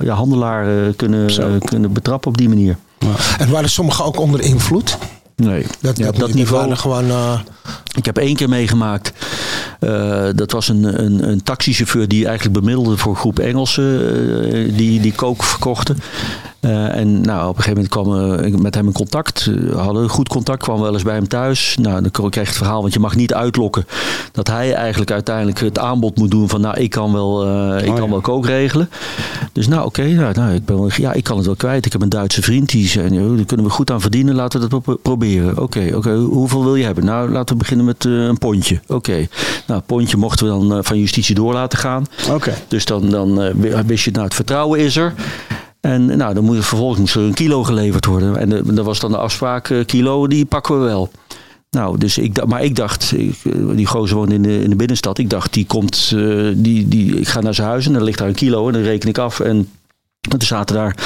ja, 0.00 0.14
handelaren 0.14 0.96
kunnen, 0.96 1.28
eh, 1.28 1.46
kunnen 1.64 1.92
betrappen 1.92 2.30
op 2.30 2.36
die 2.36 2.48
manier. 2.48 2.76
En 3.38 3.50
waren 3.50 3.70
sommigen 3.70 4.04
ook 4.04 4.18
onder 4.18 4.40
invloed? 4.40 4.98
Nee, 5.36 5.66
Dat, 5.80 5.98
ja, 5.98 6.08
op 6.08 6.18
dat 6.18 6.34
niveau 6.34 6.74
gewoon... 6.74 7.10
eh, 7.10 7.40
Ik 7.96 8.04
heb 8.04 8.16
één 8.18 8.36
keer 8.36 8.48
meegemaakt. 8.48 9.12
eh, 9.80 10.28
dat 10.34 10.52
was 10.52 10.68
een, 10.68 11.04
een, 11.04 11.28
een 11.28 11.42
taxichauffeur 11.42 12.08
die 12.08 12.26
eigenlijk 12.26 12.58
bemiddelde 12.58 12.96
voor 12.96 13.12
een 13.12 13.18
groep 13.18 13.38
Engelsen 13.38 14.00
eh, 14.52 14.76
die, 14.76 15.00
die 15.00 15.12
kook 15.12 15.42
verkochten. 15.44 15.98
Eh, 16.66 16.96
en 16.96 17.20
nou, 17.20 17.48
op 17.48 17.56
een 17.56 17.62
gegeven 17.62 17.88
moment 17.88 17.88
kwam 17.88 18.38
eh, 18.40 18.46
ik 18.46 18.60
met 18.60 18.74
hem 18.74 18.86
in 18.86 18.92
contact. 18.92 19.50
Eh, 19.70 19.76
hadden 19.76 20.02
een 20.02 20.08
goed 20.08 20.28
contact, 20.28 20.62
kwam 20.62 20.80
wel 20.80 20.92
eens 20.92 21.02
bij 21.02 21.14
hem 21.14 21.28
thuis. 21.28 21.76
Nou, 21.80 22.00
dan 22.02 22.10
kreeg 22.10 22.26
ik 22.26 22.34
het 22.34 22.48
verhaal, 22.56 22.80
want 22.80 22.92
je 22.92 23.00
mag 23.00 23.16
niet 23.16 23.34
uitlokken 23.34 23.86
dat 24.32 24.48
hij 24.48 24.72
eigenlijk 24.74 25.10
uiteindelijk 25.10 25.60
het 25.60 25.78
aanbod 25.78 26.16
moet 26.18 26.30
doen 26.30 26.48
van 26.48 26.60
nou, 26.60 26.76
ik 26.80 26.90
kan 26.90 27.12
wel, 27.12 27.44
eh, 27.46 27.82
ik 27.84 27.88
Oh, 27.88 27.94
kan 27.94 28.04
ja. 28.04 28.10
wel 28.10 28.20
kook 28.20 28.46
regelen. 28.46 28.90
Dus 29.52 29.68
nou, 29.68 29.84
oké, 29.86 30.02
nou, 30.06 30.34
nou, 30.34 30.54
ik, 30.54 30.64
ben 30.64 30.76
wel, 30.76 30.90
ja, 30.96 31.12
ik 31.12 31.24
kan 31.24 31.36
het 31.36 31.46
wel 31.46 31.56
kwijt. 31.56 31.86
Ik 31.86 31.92
heb 31.92 32.02
een 32.02 32.08
Duitse 32.08 32.42
vriend 32.42 32.68
die 32.68 32.88
zei, 32.88 33.10
nou, 33.10 33.36
daar 33.36 33.44
kunnen 33.44 33.66
we 33.66 33.72
goed 33.72 33.90
aan 33.90 34.00
verdienen. 34.00 34.34
Laten 34.34 34.60
we 34.60 34.68
dat 34.68 34.82
pro- 34.82 34.96
proberen. 35.02 35.62
Oké, 35.62 35.90
oké. 35.94 36.14
hoeveel 36.14 36.64
wil 36.64 36.74
je 36.76 36.84
hebben? 36.84 37.04
Nou, 37.04 37.30
laten 37.30 37.52
we 37.54 37.60
beginnen 37.60 37.86
met 37.86 38.04
een 38.04 38.38
pondje. 38.38 38.80
Oké. 38.86 39.26
Nou, 39.66 39.80
pondje 39.86 40.16
mochten 40.16 40.46
we 40.46 40.66
dan 40.68 40.84
van 40.84 40.98
justitie 40.98 41.34
door 41.34 41.52
laten 41.52 41.78
gaan. 41.78 42.04
Oké. 42.30 42.52
Dus 42.68 42.84
dan, 42.84 43.10
dan 43.10 43.52
wist 43.86 44.04
je, 44.04 44.10
nou, 44.10 44.24
het 44.24 44.34
vertrouwen 44.34 44.80
is 44.80 44.96
er. 44.96 45.14
En 45.86 46.16
nou, 46.16 46.34
dan 46.34 46.44
moet, 46.44 46.64
vervolgens 46.64 47.00
moest 47.00 47.14
er 47.14 47.22
een 47.22 47.34
kilo 47.34 47.64
geleverd 47.64 48.06
worden. 48.06 48.36
En 48.36 48.52
eh, 48.52 48.74
dat 48.74 48.84
was 48.84 49.00
dan 49.00 49.10
de 49.10 49.16
afspraak, 49.16 49.70
eh, 49.70 49.84
kilo, 49.84 50.26
die 50.26 50.44
pakken 50.44 50.78
we 50.78 50.84
wel. 50.84 51.10
Nou, 51.70 51.98
dus 51.98 52.18
ik, 52.18 52.46
maar 52.46 52.64
ik 52.64 52.76
dacht, 52.76 53.12
eh, 53.12 53.30
die 53.74 53.86
gozer 53.86 54.16
woont 54.16 54.32
in 54.32 54.42
de, 54.42 54.62
in 54.62 54.70
de 54.70 54.76
binnenstad. 54.76 55.18
Ik 55.18 55.30
dacht, 55.30 55.52
die 55.52 55.66
komt, 55.66 56.14
die, 56.54 56.88
die, 56.88 57.18
ik 57.18 57.28
ga 57.28 57.40
naar 57.40 57.54
zijn 57.54 57.68
huis 57.68 57.86
en 57.86 57.92
dan 57.92 58.02
ligt 58.02 58.18
daar 58.18 58.28
een 58.28 58.34
kilo 58.34 58.66
en 58.66 58.72
dan 58.72 58.82
reken 58.82 59.08
ik 59.08 59.18
af. 59.18 59.40
En 59.40 59.68
toen 60.28 60.40
zaten 60.48 60.74
daar 60.76 60.96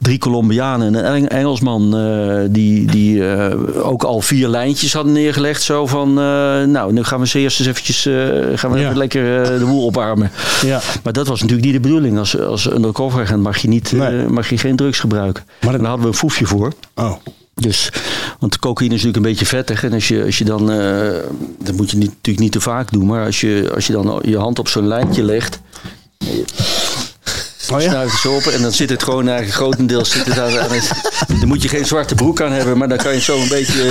drie 0.00 0.18
Colombianen 0.18 0.86
en 0.86 0.94
een 1.06 1.14
Eng- 1.14 1.26
Engelsman 1.26 1.96
eh, 1.96 2.36
die, 2.50 2.86
die 2.86 3.28
eh, 3.32 3.86
ook 3.86 4.02
al 4.04 4.20
vier 4.20 4.48
lijntjes 4.48 4.92
hadden 4.92 5.12
neergelegd. 5.12 5.62
Zo 5.62 5.86
van, 5.86 6.08
eh, 6.08 6.14
nou, 6.64 6.92
nu 6.92 7.04
gaan 7.04 7.20
we 7.20 7.26
ze 7.26 7.38
eerst 7.38 7.58
eens 7.58 7.68
eventjes, 7.68 8.02
gaan 8.60 8.70
we 8.70 8.78
Ja. 8.78 8.84
even 8.84 8.96
lekker 8.96 9.44
de 9.58 9.64
boel 9.64 9.84
opwarmen. 9.84 10.30
Ja. 10.62 10.80
Maar 11.02 11.12
dat 11.12 11.26
was 11.26 11.40
natuurlijk 11.40 11.66
niet 11.66 11.74
de 11.82 11.88
bedoeling. 11.88 12.18
Als, 12.18 12.38
als 12.40 12.70
undercover 12.70 13.20
agent 13.20 13.42
mag 13.42 13.56
je, 13.58 13.68
niet, 13.68 13.92
Nee. 13.92 14.26
mag 14.26 14.50
je 14.50 14.58
geen 14.58 14.76
drugs 14.76 14.98
gebruiken. 14.98 15.44
Maar 15.60 15.70
dat- 15.72 15.80
daar 15.80 15.88
hadden 15.88 16.06
we 16.06 16.12
een 16.12 16.18
foefje 16.18 16.46
voor. 16.46 16.72
Oh. 16.94 17.12
Dus, 17.54 17.90
want 18.38 18.58
cocaïne 18.58 18.94
is 18.94 19.02
natuurlijk 19.02 19.24
een 19.26 19.30
beetje 19.32 19.46
vettig. 19.56 19.84
En 19.84 19.92
als 19.92 20.08
je, 20.08 20.22
als 20.24 20.38
je 20.38 20.44
dan, 20.44 20.66
dat 21.62 21.74
moet 21.76 21.90
je 21.90 21.96
niet, 21.96 22.08
natuurlijk 22.10 22.38
niet 22.38 22.52
te 22.52 22.60
vaak 22.60 22.92
doen. 22.92 23.06
Maar 23.06 23.24
als 23.24 23.40
je, 23.40 23.70
als 23.74 23.86
je 23.86 23.92
dan 23.92 24.20
je 24.24 24.38
hand 24.38 24.58
op 24.58 24.68
zo'n 24.68 24.86
lijntje 24.88 25.22
legt. 25.22 25.60
Oh 27.72 27.80
ja? 27.80 27.90
Snuift 27.90 28.12
het 28.12 28.20
zo 28.20 28.34
op 28.34 28.42
en 28.42 28.62
dan 28.62 28.72
zit 28.72 28.90
het 28.90 29.02
gewoon 29.02 29.28
eigenlijk 29.28 29.56
grotendeels 29.56 30.10
zit 30.10 30.26
het 30.26 30.38
aan, 30.38 30.58
aan 30.58 30.70
het, 30.70 30.90
Dan 31.40 31.48
moet 31.48 31.62
je 31.62 31.68
geen 31.68 31.84
zwarte 31.84 32.14
broek 32.14 32.40
aan 32.40 32.52
hebben, 32.52 32.78
maar 32.78 32.88
dan 32.88 32.98
kan 32.98 33.14
je 33.14 33.20
zo 33.20 33.40
een 33.40 33.48
beetje. 33.48 33.82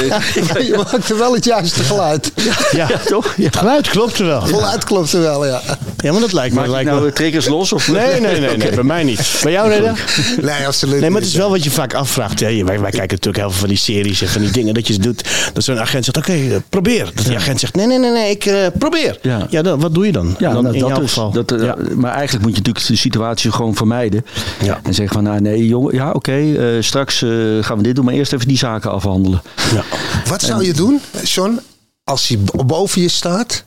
je 0.69 0.83
maakte 0.91 1.15
wel 1.15 1.33
het 1.33 1.45
juiste 1.45 1.83
geluid. 1.83 2.31
Ja. 2.35 2.87
ja, 2.87 2.97
toch? 3.05 3.33
Ja. 3.37 3.49
Geluid 3.51 3.89
klopt 3.89 4.19
er 4.19 4.25
wel. 4.25 4.47
Voluit 4.47 4.83
klopt 4.83 5.13
er 5.13 5.21
wel, 5.21 5.45
ja. 5.45 5.61
Ja, 5.97 6.11
maar 6.11 6.21
dat 6.21 6.33
lijkt 6.33 6.53
me. 6.53 6.55
Maak 6.55 6.65
je 6.65 6.71
lijkt 6.71 6.89
nou 6.89 7.01
me... 7.01 7.07
de 7.07 7.13
triggers 7.13 7.47
los? 7.47 7.73
Of? 7.73 7.87
Nee, 7.87 8.19
nee, 8.19 8.39
nee, 8.39 8.57
nee, 8.57 8.69
bij 8.69 8.83
mij 8.83 9.03
niet. 9.03 9.39
Bij 9.43 9.51
jou, 9.51 9.69
Reda? 9.69 9.93
Nee, 10.41 10.67
absoluut 10.67 10.99
Nee, 10.99 11.09
maar 11.09 11.21
het 11.21 11.29
is 11.29 11.35
wel 11.35 11.49
wat 11.49 11.63
je 11.63 11.71
vaak 11.71 11.93
afvraagt. 11.93 12.39
Hè. 12.39 12.45
Wij, 12.45 12.63
wij 12.63 12.91
kijken 12.91 12.99
natuurlijk 12.99 13.37
heel 13.37 13.49
veel 13.49 13.59
van 13.59 13.67
die 13.67 13.77
series 13.77 14.21
en 14.21 14.27
van 14.27 14.41
die 14.41 14.51
dingen 14.51 14.73
dat 14.73 14.87
je 14.87 14.97
doet. 14.97 15.23
Dat 15.53 15.63
zo'n 15.63 15.79
agent 15.79 16.05
zegt, 16.05 16.17
oké, 16.17 16.31
eh, 16.31 16.55
probeer. 16.69 17.11
Dat 17.13 17.25
die 17.25 17.35
agent 17.35 17.59
zegt, 17.59 17.75
nee, 17.75 17.87
nee, 17.87 17.99
nee, 17.99 18.11
nee 18.11 18.29
ik 18.29 18.45
eh, 18.45 18.67
probeer. 18.77 19.17
Ja. 19.21 19.47
Ja, 19.49 19.61
dan, 19.61 19.79
wat 19.79 19.93
doe 19.93 20.05
je 20.05 20.11
dan? 20.11 20.35
Ja, 20.39 20.53
dan 20.53 20.63
nou, 20.63 20.75
in 20.75 20.81
dat 20.81 20.89
jouw 20.89 20.99
dus. 20.99 21.07
geval. 21.07 21.31
Dat, 21.31 21.51
eh, 21.51 21.63
ja. 21.63 21.75
Maar 21.95 22.13
eigenlijk 22.13 22.45
moet 22.45 22.55
je 22.55 22.57
natuurlijk 22.57 22.85
de 22.87 22.95
situatie 22.95 23.51
gewoon 23.51 23.62
vermijden. 23.71 24.25
Ja. 24.61 24.79
En 24.83 24.93
zeggen 24.93 25.15
van, 25.15 25.23
nou 25.23 25.41
nee, 25.41 25.67
jongen, 25.67 25.95
ja 25.95 26.11
oké, 26.11 26.53
eh, 26.53 26.81
straks 26.81 27.21
eh, 27.21 27.29
gaan 27.61 27.77
we 27.77 27.83
dit 27.83 27.95
doen, 27.95 28.05
maar 28.05 28.13
eerst 28.13 28.33
even 28.33 28.47
die 28.47 28.57
zaken 28.57 28.91
afhandelen. 28.91 29.41
Ja. 29.73 29.83
Wat 30.29 30.41
zou 30.41 30.65
je 30.65 30.73
doen, 30.73 30.99
John, 31.23 31.59
als 32.03 32.27
hij 32.27 32.39
boven 32.65 33.01
je 33.01 33.09
staat... 33.09 33.65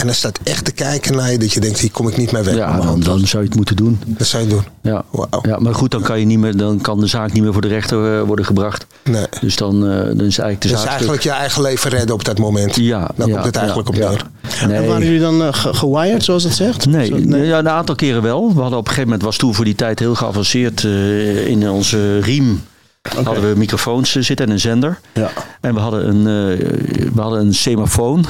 en 0.00 0.06
hij 0.06 0.14
staat 0.14 0.38
echt 0.42 0.64
te 0.64 0.72
kijken 0.72 1.16
naar 1.16 1.30
je... 1.32 1.38
dat 1.38 1.52
je 1.52 1.60
denkt, 1.60 1.78
hier 1.78 1.90
kom 1.90 2.08
ik 2.08 2.16
niet 2.16 2.32
meer 2.32 2.44
weg. 2.44 2.54
Ja, 2.54 2.80
dan, 2.80 3.00
dan 3.00 3.26
zou 3.26 3.42
je 3.42 3.48
het 3.48 3.56
moeten 3.56 3.76
doen. 3.76 4.00
Dat 4.06 4.26
zou 4.26 4.42
je 4.42 4.48
doen. 4.48 4.62
Ja. 4.82 5.04
Ja, 5.42 5.58
maar 5.58 5.74
goed, 5.74 5.90
dan 5.90 6.02
kan, 6.02 6.18
je 6.20 6.26
niet 6.26 6.38
meer, 6.38 6.56
dan 6.56 6.80
kan 6.80 7.00
de 7.00 7.06
zaak 7.06 7.32
niet 7.32 7.42
meer 7.42 7.52
voor 7.52 7.62
de 7.62 7.68
rechter 7.68 8.18
eh, 8.18 8.22
worden 8.26 8.44
gebracht. 8.44 8.86
Nee. 9.04 9.26
Dus 9.40 9.56
dan, 9.56 9.74
eh, 9.74 9.96
dan 9.96 10.06
is 10.26 10.38
eigenlijk 10.38 10.60
de 10.60 10.68
Dus 10.68 10.78
zaak 10.80 10.88
eigenlijk 10.88 11.22
je 11.22 11.30
eigen 11.30 11.62
leven 11.62 11.90
redden 11.90 12.14
op 12.14 12.24
dat 12.24 12.38
moment. 12.38 12.76
Ja, 12.76 13.10
Daar 13.16 13.26
ja, 13.28 13.32
komt 13.34 13.44
het 13.46 13.56
eigenlijk 13.56 13.94
ja, 13.94 13.94
op 13.94 14.00
ja. 14.00 14.10
neer. 14.10 14.68
Nee. 14.68 14.76
En 14.78 14.86
waren 14.88 15.04
jullie 15.04 15.20
dan 15.20 15.42
eh, 15.42 15.48
ge- 15.52 15.74
gewired, 15.74 16.24
zoals 16.24 16.44
het 16.44 16.54
zegt? 16.54 16.86
Nee, 16.86 17.06
Zo- 17.06 17.36
Ja, 17.36 17.58
een 17.58 17.68
aantal 17.68 17.94
keren 17.94 18.22
wel. 18.22 18.54
We 18.54 18.60
hadden 18.60 18.78
op 18.78 18.84
een 18.84 18.88
gegeven 18.92 19.04
moment, 19.04 19.22
was 19.22 19.36
toen 19.36 19.54
voor 19.54 19.64
die 19.64 19.74
tijd 19.74 19.98
heel 19.98 20.14
geavanceerd 20.14 20.84
eh, 20.84 21.46
in 21.46 21.70
onze 21.70 22.18
riem. 22.20 22.62
Hadden 23.24 23.48
we 23.48 23.58
microfoons 23.58 24.10
zitten 24.12 24.46
en 24.46 24.52
een 24.52 24.60
zender. 24.60 25.00
Ja. 25.14 25.30
En 25.60 25.74
we 25.74 25.80
hadden 25.80 26.08
een, 26.08 26.18
eh, 26.18 26.66
we 27.14 27.20
hadden 27.20 27.40
een 27.40 27.54
semafoon. 27.54 28.24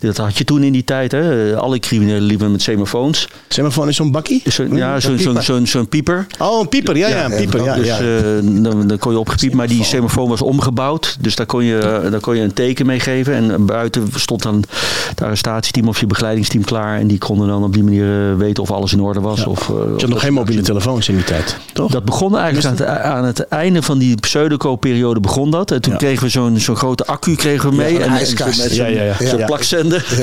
Dat 0.00 0.16
had 0.16 0.38
je 0.38 0.44
toen 0.44 0.62
in 0.62 0.72
die 0.72 0.84
tijd. 0.84 1.12
Hè? 1.12 1.56
Alle 1.56 1.78
criminelen 1.78 2.22
liepen 2.22 2.52
met 2.52 2.62
semafoons. 2.62 3.28
Semafoon 3.48 3.88
is 3.88 3.96
zo'n 3.96 4.10
bakkie? 4.10 4.42
Zo, 4.50 4.64
ja, 4.72 5.00
zo'n 5.00 5.18
zo, 5.18 5.40
zo, 5.40 5.64
zo'n 5.64 5.88
pieper. 5.88 6.26
Oh, 6.38 6.60
een 6.60 6.68
pieper. 6.68 6.96
Ja, 6.96 7.08
ja, 7.08 7.24
een 7.24 7.36
pieper. 7.36 7.64
Ja, 7.64 7.74
dus 7.74 7.86
ja. 7.86 7.98
eh, 7.98 8.04
dan, 8.42 8.86
dan 8.86 8.98
kon 8.98 9.12
je 9.12 9.18
opgepiept. 9.18 9.54
Maar 9.54 9.68
die 9.68 9.84
semafoon 9.84 10.28
was 10.28 10.42
omgebouwd. 10.42 11.16
Dus 11.20 11.34
daar 11.34 11.46
kon, 11.46 11.64
je, 11.64 12.08
daar 12.10 12.20
kon 12.20 12.36
je 12.36 12.42
een 12.42 12.52
teken 12.52 12.86
mee 12.86 13.00
geven. 13.00 13.34
En 13.34 13.66
buiten 13.66 14.08
stond 14.14 14.42
dan 14.42 14.64
het 15.08 15.22
arrestatieteam 15.22 15.88
of 15.88 16.00
je 16.00 16.06
begeleidingsteam 16.06 16.64
klaar. 16.64 16.98
En 16.98 17.06
die 17.06 17.18
konden 17.18 17.48
dan 17.48 17.64
op 17.64 17.72
die 17.72 17.82
manier 17.82 18.30
eh, 18.30 18.36
weten 18.36 18.62
of 18.62 18.70
alles 18.70 18.92
in 18.92 19.00
orde 19.00 19.20
was. 19.20 19.46
Of, 19.46 19.60
eh, 19.68 19.74
Je 19.76 20.00
had 20.00 20.08
nog 20.08 20.20
geen 20.20 20.32
mobiele 20.32 20.62
telefoons 20.62 21.08
in 21.08 21.14
die 21.14 21.24
tijd, 21.24 21.56
toch? 21.72 21.90
Dat 21.90 22.04
begon 22.04 22.36
eigenlijk 22.38 22.66
aan 22.66 22.72
het, 22.72 23.02
aan 23.02 23.24
het 23.24 23.40
einde 23.48 23.82
van 23.82 23.98
die 23.98 24.14
pseudoco-periode 24.16 25.20
begon 25.20 25.50
dat. 25.50 25.70
En 25.70 25.80
toen 25.80 25.96
kregen 25.96 26.22
we 26.22 26.28
zo'n 26.28 26.58
zo'n 26.58 26.76
grote 26.76 27.06
accu 27.06 27.34
kregen 27.34 27.70
we 27.70 27.76
mee. 27.76 27.94
een 27.94 28.00
en, 28.02 28.08
en 28.08 28.16
ijskast. 28.16 28.62
met 28.62 28.72
zo'n 28.72 28.92
Ja, 28.92 29.02
ja, 29.04 29.46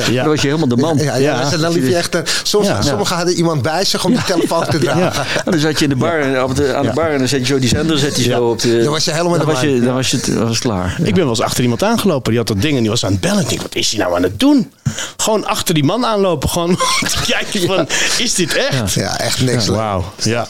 Ja. 0.10 0.22
Dan 0.24 0.28
was 0.32 0.42
je 0.42 0.48
helemaal 0.48 0.68
de 0.68 0.78
man. 0.78 0.98
Ja, 0.98 1.16
ja, 1.16 1.42
Ja. 1.52 1.58
dan 1.58 1.72
liep 1.74 1.88
je 1.88 1.96
echt... 1.96 2.16
eh, 2.16 2.22
soms, 2.44 2.68
Ja. 2.68 2.82
Sommigen 2.82 3.16
hadden 3.16 3.34
iemand 3.36 3.62
bij 3.62 3.86
zich 3.86 4.06
om 4.06 4.12
die 4.12 4.24
telefoon 4.24 4.66
te 4.66 4.78
dragen. 4.78 5.26
En 5.46 5.52
dan 5.52 5.60
zat 5.60 5.78
je 5.80 5.84
in 5.84 5.90
de 5.90 5.96
bar, 5.96 6.20
en 6.20 6.44
op 6.44 6.56
de, 6.56 6.76
aan 6.76 6.86
de 6.86 6.92
bar 6.94 7.10
en 7.12 7.18
dan 7.20 7.28
zet 7.28 7.40
je 7.40 7.46
zo 7.46 7.60
die 7.60 7.70
zender 7.70 7.98
zet 7.98 8.18
je 8.18 8.24
Ja. 8.30 8.36
zo 8.36 8.50
op 8.50 8.62
de... 8.62 8.82
Dan 8.84 8.92
was 8.92 9.06
je 9.06 9.12
helemaal 9.12 9.32
dan 9.38 9.40
de 9.40 9.46
was, 9.54 9.62
man. 9.64 9.70
je, 9.74 9.82
dan 9.82 9.94
was, 9.94 10.12
je, 10.12 10.20
dan 10.26 10.48
was 10.48 10.60
klaar. 10.60 10.96
Ik 11.04 11.14
ben 11.14 11.22
wel 11.22 11.30
eens 11.30 11.42
achter 11.42 11.64
iemand 11.64 11.84
aangelopen. 11.84 12.30
Die 12.30 12.38
had 12.40 12.48
dat 12.48 12.62
ding 12.62 12.76
en 12.76 12.82
die 12.82 12.90
was 12.90 13.06
aan 13.06 13.12
het 13.12 13.22
bellen. 13.22 13.42
Ik 13.42 13.50
denk, 13.50 13.62
wat 13.62 13.76
is 13.76 13.92
hij 13.92 14.00
nou 14.00 14.16
aan 14.16 14.24
het 14.24 14.40
doen? 14.40 14.72
Gewoon 15.18 15.46
achter 15.46 15.74
die 15.74 15.84
man 15.84 16.06
aanlopen. 16.06 16.50
Gewoon 16.50 16.78
kijken 17.28 17.62
van, 17.68 17.88
is 18.18 18.34
dit 18.34 18.56
echt? 18.56 18.94
Ja, 18.94 19.20
echt 19.20 19.42
niks. 19.42 19.68
Wauw. 19.68 20.04
Ja. 20.24 20.48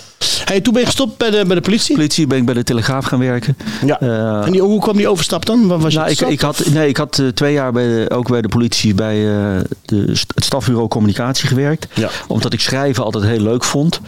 Hey, 0.48 0.62
toen 0.62 0.74
ben 0.74 0.82
je 0.82 0.88
gestopt 0.88 1.18
bij 1.18 1.30
de, 1.30 1.46
bij 1.46 1.56
de 1.56 1.62
politie? 1.62 1.96
Politie 1.96 2.28
ben 2.28 2.38
ik 2.38 2.46
bij 2.46 2.54
de 2.54 2.64
Telegraaf 2.64 3.06
gaan 3.06 3.20
werken. 3.20 3.58
Ja. 3.86 4.00
Eh, 4.00 4.46
en 4.46 4.52
die, 4.52 4.62
hoe 4.62 4.82
kwam 4.82 4.98
die 4.98 5.08
overstap 5.08 5.46
dan? 5.46 5.68
Was 5.68 5.94
je 5.94 6.00
Nou, 6.00 6.12
ik, 6.12 6.20
ik 6.20 6.42
had, 6.42 6.64
nee, 6.66 6.88
ik 6.88 6.98
had 6.98 7.20
eh, 7.20 7.28
twee 7.28 7.54
jaar 7.54 7.72
bij 7.72 7.88
de, 7.88 8.10
ook 8.10 8.28
bij 8.28 8.42
de 8.42 8.48
politie 8.48 8.94
bij 8.94 9.16
eh, 9.16 9.62
de, 9.86 10.16
het 10.36 10.44
stafbureau 10.44 10.88
communicatie 10.88 11.48
gewerkt. 11.48 11.88
Ja. 11.94 12.10
Omdat 12.28 12.54
ik 12.54 12.60
schrijven 12.60 13.04
altijd 13.04 13.24
heel 13.24 13.42
leuk 13.42 13.64
vond. 13.64 14.00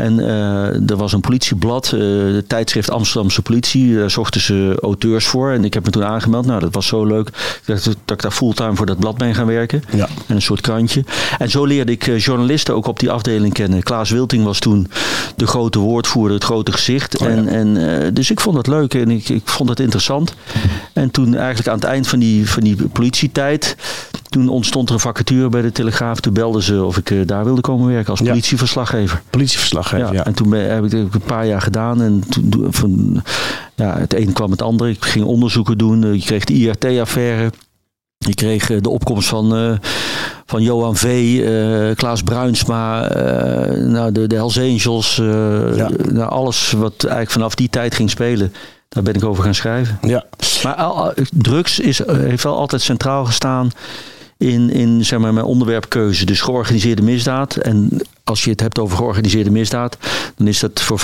En 0.00 0.20
eh, 0.20 0.90
er 0.90 0.96
was 0.96 1.12
een 1.12 1.20
politieblad, 1.20 1.92
eh 1.92 2.00
het 2.34 2.48
tijdschrift 2.48 2.90
Amsterdamse 2.90 3.42
Politie. 3.42 3.94
Daar 3.94 4.10
zochten 4.10 4.40
ze 4.40 4.78
auteurs 4.82 5.26
voor. 5.26 5.50
En 5.50 5.64
ik 5.64 5.74
heb 5.74 5.84
me 5.84 5.90
toen 5.90 6.04
aangemeld. 6.04 6.46
Nou, 6.46 6.60
dat 6.60 6.74
was 6.74 6.86
zo 6.86 7.04
leuk 7.04 7.30
dat, 7.64 7.84
dat 7.84 8.16
ik 8.16 8.22
daar 8.22 8.30
fulltime 8.30 8.76
voor 8.76 8.86
dat 8.86 8.98
blad 8.98 9.18
ben 9.18 9.34
gaan 9.34 9.46
werken. 9.46 9.82
Ja. 9.90 10.08
En 10.26 10.34
een 10.34 10.42
soort 10.42 10.60
krantje. 10.60 11.04
En 11.38 11.50
zo 11.50 11.64
leerde 11.64 11.92
ik 11.92 12.06
eh, 12.06 12.18
journalisten 12.18 12.74
ook 12.74 12.86
op 12.86 12.98
die 12.98 13.10
afdeling 13.10 13.52
kennen. 13.52 13.82
Klaas 13.82 14.10
Wilting 14.10 14.44
was 14.44 14.58
toen 14.58 14.90
de 15.36 15.46
grote 15.46 15.78
woordvoerder, 15.78 16.34
het 16.34 16.44
grote 16.44 16.72
gezicht. 16.72 17.18
Oh 17.18 17.28
ja. 17.28 17.34
en, 17.34 17.48
en, 17.76 18.14
dus 18.14 18.30
ik 18.30 18.40
vond 18.40 18.56
dat 18.56 18.66
leuk 18.66 18.94
en 18.94 19.10
ik, 19.10 19.28
ik 19.28 19.48
vond 19.48 19.68
het 19.68 19.80
interessant. 19.80 20.34
En 20.92 21.10
toen 21.10 21.34
eigenlijk 21.34 21.68
aan 21.68 21.74
het 21.74 21.84
eind 21.84 22.08
van 22.08 22.18
die, 22.18 22.50
van 22.50 22.62
die 22.62 22.76
politietijd... 22.92 23.76
toen 24.30 24.48
ontstond 24.48 24.88
er 24.88 24.94
een 24.94 25.00
vacature 25.00 25.48
bij 25.48 25.62
de 25.62 25.72
Telegraaf. 25.72 26.20
Toen 26.20 26.32
belden 26.32 26.62
ze 26.62 26.84
of 26.84 26.96
ik 26.96 27.10
eh, 27.10 27.18
daar 27.26 27.44
wilde 27.44 27.60
komen 27.60 27.86
werken 27.86 28.10
als 28.10 28.20
politieverslaggever. 28.20 29.22
Politieverslaggever, 29.30 30.06
Ja, 30.06 30.12
ja. 30.12 30.24
En 30.24 30.34
toen 30.34 30.50
ben, 30.50 30.74
heb 30.74 30.84
ik 30.84 30.92
het 30.92 31.14
een 31.14 31.20
paar 31.26 31.46
jaar 31.46 31.62
gedaan. 31.62 32.02
En 32.02 32.24
toen, 32.28 32.66
van, 32.70 33.22
ja, 33.74 33.98
het 33.98 34.14
een 34.14 34.32
kwam 34.32 34.50
het 34.50 34.62
ander. 34.62 34.88
Ik 34.88 35.04
ging 35.04 35.24
onderzoeken 35.24 35.78
doen. 35.78 36.04
Eh, 36.04 36.14
Je 36.14 36.24
kreeg 36.24 36.44
de 36.44 36.54
IRT-affaire. 36.54 37.50
Je 38.26 38.34
kreeg 38.34 38.70
eh, 38.70 38.76
de 38.80 38.88
opkomst 38.88 39.28
van, 39.28 39.56
eh, 39.56 39.72
van 40.46 40.62
Johan 40.62 40.96
V., 40.96 41.04
eh, 41.04 41.96
Klaas 41.96 42.22
Bruinsma, 42.22 43.08
nou, 43.76 44.12
de, 44.12 44.26
de 44.26 44.34
Hells 44.34 44.58
Angels. 44.58 45.16
Ja. 45.76 45.90
nou, 46.10 46.30
alles 46.30 46.72
wat 46.72 46.94
eigenlijk 46.98 47.30
vanaf 47.30 47.54
die 47.54 47.68
tijd 47.68 47.94
ging 47.94 48.10
spelen. 48.10 48.52
Daar 48.88 49.02
ben 49.02 49.14
ik 49.14 49.24
over 49.24 49.44
gaan 49.44 49.54
schrijven. 49.54 49.98
ja. 50.02 50.24
Maar 50.62 51.14
drugs 51.32 51.78
is, 51.78 52.00
heeft 52.06 52.42
wel 52.42 52.56
altijd 52.56 52.82
centraal 52.82 53.24
gestaan 53.24 53.70
in, 54.40 54.70
in 54.70 55.04
zeg 55.04 55.18
maar, 55.18 55.34
mijn 55.34 55.46
onderwerpkeuze. 55.46 56.24
Dus 56.24 56.40
georganiseerde 56.40 57.02
misdaad. 57.02 57.56
En 57.56 58.00
als 58.24 58.44
je 58.44 58.50
het 58.50 58.60
hebt 58.60 58.78
over 58.78 58.96
georganiseerde 58.96 59.50
misdaad, 59.50 59.96
dan 60.36 60.46
is 60.46 60.60
dat 60.60 60.80
voor 60.80 61.00
75% 61.00 61.02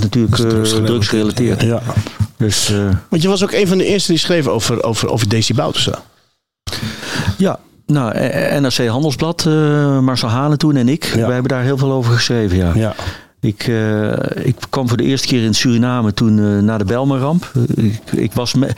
natuurlijk 0.00 0.38
eh, 0.38 0.62
drugsgerelateerd. 0.84 1.62
ja. 1.62 1.82
Dus 2.36 2.70
eh, 2.70 2.88
Want 3.08 3.22
je 3.22 3.28
was 3.28 3.42
ook 3.42 3.52
een 3.52 3.66
van 3.68 3.78
de 3.78 3.84
eerste 3.84 4.10
die 4.12 4.20
schreef 4.20 4.46
over, 4.46 4.82
over, 4.82 5.08
over 5.10 5.28
Daisy 5.28 5.54
Boutersen. 5.54 5.98
ja. 7.36 7.58
Nou, 7.86 8.14
NRC 8.60 8.86
Handelsblad, 8.86 9.44
eh, 9.46 9.98
Marcel 9.98 10.28
Hane 10.28 10.56
toen 10.56 10.76
en 10.76 10.88
ik, 10.88 11.04
Ja. 11.04 11.16
wij 11.24 11.32
hebben 11.32 11.48
daar 11.48 11.62
heel 11.62 11.78
veel 11.78 11.92
over 11.92 12.12
geschreven. 12.12 12.56
Ja. 12.56 12.72
Ja. 12.74 12.94
Ik, 13.40 13.66
eh, 13.66 14.46
ik 14.46 14.56
kwam 14.70 14.88
voor 14.88 14.96
de 14.96 15.02
eerste 15.02 15.26
keer 15.26 15.44
in 15.44 15.54
Suriname 15.54 16.14
toen 16.14 16.38
eh, 16.38 16.58
na 16.62 16.78
de 16.78 16.84
Belmarramp. 16.84 17.52
Ik, 17.74 18.00
ik 18.12 18.32
was 18.32 18.54
me, 18.54 18.68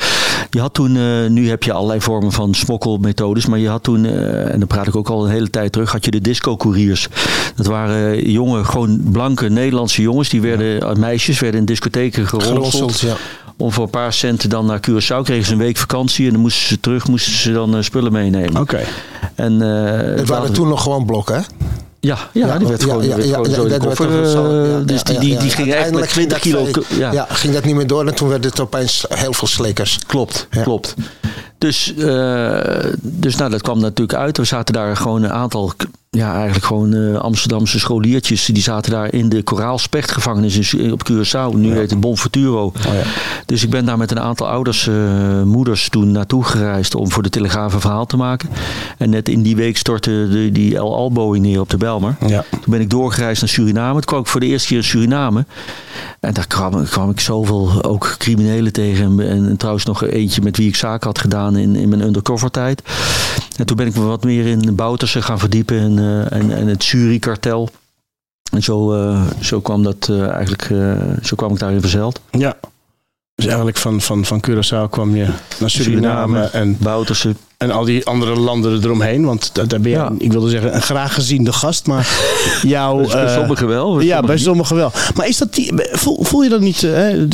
je 0.50 0.60
had 0.60 0.74
toen, 0.74 0.96
eh, 0.96 1.26
nu 1.28 1.48
heb 1.48 1.62
je 1.62 1.72
allerlei 1.72 2.00
vormen 2.00 2.32
van 2.32 2.54
smokkelmethodes, 2.54 3.46
maar 3.46 3.58
je 3.58 3.68
had 3.68 3.82
toen, 3.82 4.04
en 4.04 4.58
dan 4.58 4.66
praat 4.68 4.86
ik 4.86 4.96
ook 4.96 5.08
al 5.08 5.24
een 5.24 5.30
hele 5.30 5.50
tijd 5.50 5.72
terug, 5.72 5.92
had 5.92 6.04
je 6.04 6.10
de 6.10 6.20
disco-couriers. 6.20 7.08
Dat 7.54 7.66
waren 7.66 8.30
jonge, 8.30 8.64
gewoon 8.64 9.00
blanke 9.12 9.48
Nederlandse 9.48 10.02
jongens, 10.02 10.28
die 10.28 10.40
werden, 10.40 10.80
eh, 10.80 10.94
meisjes, 10.94 11.40
werden 11.40 11.60
in 11.60 11.66
discotheken 11.66 12.26
geronseld. 12.26 13.00
Ja. 13.00 13.14
Om 13.56 13.72
voor 13.72 13.84
een 13.84 13.90
paar 13.90 14.12
centen 14.12 14.48
dan 14.48 14.66
naar 14.66 14.80
Curaçao 14.80 15.22
kregen 15.22 15.44
ze 15.44 15.52
een 15.52 15.58
week 15.58 15.76
vakantie 15.76 16.26
en 16.26 16.32
dan 16.32 16.40
moesten 16.40 16.66
ze 16.66 16.80
terug, 16.80 17.08
moesten 17.08 17.32
ze 17.32 17.52
dan 17.52 17.84
spullen 17.84 18.12
meenemen. 18.12 18.60
Oké. 18.60 18.80
En, 19.34 19.62
eh, 19.62 20.16
Het 20.16 20.28
waren 20.28 20.52
toen 20.52 20.68
nog 20.68 20.82
gewoon 20.82 21.06
blokken, 21.06 21.34
hè? 21.34 21.40
Ja, 22.00 22.18
ja, 22.32 22.58
die 22.58 22.68
werd 22.68 22.80
Ja, 22.82 22.86
gewoon, 22.88 23.04
ja, 23.04 23.14
die 23.14 23.14
werd 23.14 23.28
ja, 23.28 23.34
gewoon 23.34 23.50
zo 23.54 23.62
in 23.62 23.68
de 23.68 23.78
koffer. 23.78 24.22
eh, 24.70 24.76
dus 24.84 25.02
die, 25.02 25.18
ging 25.38 25.72
echt 25.72 25.90
met 25.90 26.08
Uiteindelijk 26.08 26.10
ging 26.10 26.28
20 26.28 26.52
dat 26.52 26.86
kilo. 26.86 27.10
Ja, 27.12 27.26
ging 27.28 27.54
dat 27.54 27.64
niet 27.64 27.74
meer 27.74 27.86
door 27.86 28.06
en 28.06 28.14
toen 28.14 28.28
werd 28.28 28.44
het 28.44 28.60
opeens 28.60 29.04
heel 29.08 29.32
veel 29.32 29.48
slikkers. 29.48 29.98
klopt, 30.06 30.48
klopt. 30.62 30.94
Dus, 31.58 31.94
eh, 31.94 32.60
dus 33.00 33.36
nou, 33.36 33.50
dat 33.50 33.62
kwam 33.62 33.80
natuurlijk 33.80 34.18
uit. 34.18 34.36
We 34.36 34.44
zaten 34.44 34.74
daar 34.74 34.96
gewoon 34.96 35.22
een 35.22 35.32
aantal, 35.32 35.72
ja, 36.18 36.34
eigenlijk 36.34 36.64
gewoon 36.64 36.94
eh, 36.94 37.14
Amsterdamse 37.14 37.78
scholiertjes. 37.78 38.44
Die 38.44 38.62
zaten 38.62 38.90
daar 38.90 39.12
in 39.12 39.28
de 39.28 39.42
Koraalspechtgevangenis 39.42 40.56
in 40.56 40.64
Su- 40.64 40.90
op 40.90 41.10
Curaçao. 41.10 41.56
Nu 41.56 41.72
heet 41.72 41.90
het 41.90 42.00
Bonfuturo. 42.00 42.64
Oh, 42.64 42.72
ja. 42.82 43.02
Dus 43.46 43.64
ik 43.64 43.70
ben 43.70 43.84
daar 43.84 43.98
met 43.98 44.10
een 44.10 44.20
aantal 44.20 44.48
ouders, 44.48 44.88
eh, 44.88 45.42
moeders 45.42 45.88
toen 45.88 46.12
naartoe 46.12 46.44
gereisd 46.44 46.94
om 46.94 47.10
voor 47.10 47.22
de 47.22 47.30
Telegraaf 47.30 47.74
een 47.74 47.80
verhaal 47.80 48.06
te 48.06 48.16
maken. 48.16 48.48
En 48.98 49.10
net 49.10 49.28
in 49.28 49.42
die 49.42 49.56
week 49.56 49.76
stortte 49.76 50.28
de, 50.30 50.52
die 50.52 50.76
El 50.76 50.94
Alboing 50.94 51.44
neer 51.44 51.60
op 51.60 51.70
de 51.70 51.76
Belmer. 51.76 52.16
Ja. 52.26 52.44
Toen 52.50 52.60
ben 52.66 52.80
ik 52.80 52.90
doorgereisd 52.90 53.40
naar 53.40 53.50
Suriname. 53.50 53.92
Toen 53.92 54.04
kwam 54.04 54.20
ik 54.20 54.26
voor 54.26 54.40
de 54.40 54.46
eerste 54.46 54.68
keer 54.68 54.76
in 54.76 54.84
Suriname. 54.84 55.44
En 56.20 56.34
daar 56.34 56.46
kwam, 56.46 56.84
kwam 56.84 57.10
ik 57.10 57.20
zoveel 57.20 57.84
ook 57.84 58.14
criminelen 58.18 58.72
tegen. 58.72 59.20
En, 59.20 59.28
en, 59.28 59.56
trouwens 59.56 59.84
nog 59.84 60.04
eentje 60.04 60.42
met 60.42 60.56
wie 60.56 60.68
ik 60.68 60.76
zaken 60.76 61.06
had 61.06 61.18
gedaan 61.18 61.56
in, 61.56 61.76
in 61.76 61.88
mijn 61.88 62.00
undercover 62.00 62.50
tijd. 62.50 62.82
En 63.56 63.66
toen 63.66 63.76
ben 63.76 63.86
ik 63.86 63.94
me 63.94 64.02
wat 64.04 64.24
meer 64.24 64.46
in 64.46 64.74
Boutersen 64.74 65.22
gaan 65.22 65.38
verdiepen. 65.38 65.78
En, 65.78 65.98
eh, 65.98 66.38
en, 66.38 66.56
en 66.56 66.66
het 66.66 66.82
Suri-kartel. 66.82 67.68
En 68.52 68.62
zo, 68.62 68.92
eh, 68.94 69.22
zo 69.40 69.60
kwam 69.60 69.82
dat 69.82 70.08
eh, 70.10 70.28
eigenlijk, 70.28 70.70
zo 71.22 71.36
kwam 71.36 71.52
ik 71.52 71.58
daarin 71.58 71.80
verzeild. 71.80 72.20
ja. 72.30 72.56
Dus 73.34 73.46
eigenlijk 73.46 73.76
van, 73.76 74.00
van, 74.00 74.24
van 74.24 74.44
Curaçao 74.48 74.90
kwam 74.90 75.16
je 75.16 75.26
naar 75.60 75.70
Suriname, 75.70 76.40
en, 76.40 76.76
Boutersen. 76.80 77.36
en 77.56 77.70
al 77.70 77.84
die 77.84 78.06
andere 78.06 78.36
landen 78.36 78.84
eromheen. 78.84 79.24
Want 79.24 79.50
daar, 79.54 79.66
ben 79.66 79.82
je, 79.82 79.88
Ja. 79.88 80.12
ik 80.18 80.32
wilde 80.32 80.50
zeggen, 80.50 80.74
een 80.74 80.82
graag 80.82 81.14
geziende 81.14 81.52
gast. 81.52 81.86
Maar 81.86 82.08
jouw... 82.62 83.06
Bij 83.06 83.34
sommigen 83.34 83.66
wel. 83.68 83.94
bij 83.94 84.04
Ja, 84.04 84.16
sommigen 84.16 84.26
bij 84.26 84.38
sommigen 84.38 84.76
wel. 84.76 84.92
Maar 85.14 85.28
is 85.28 85.38
dat 85.38 85.54
die, 85.54 85.72
voel, 85.74 86.24
voel 86.24 86.42
je 86.42 86.48
dat 86.48 86.60
niet? 86.60 86.80
Hè, 86.80 87.28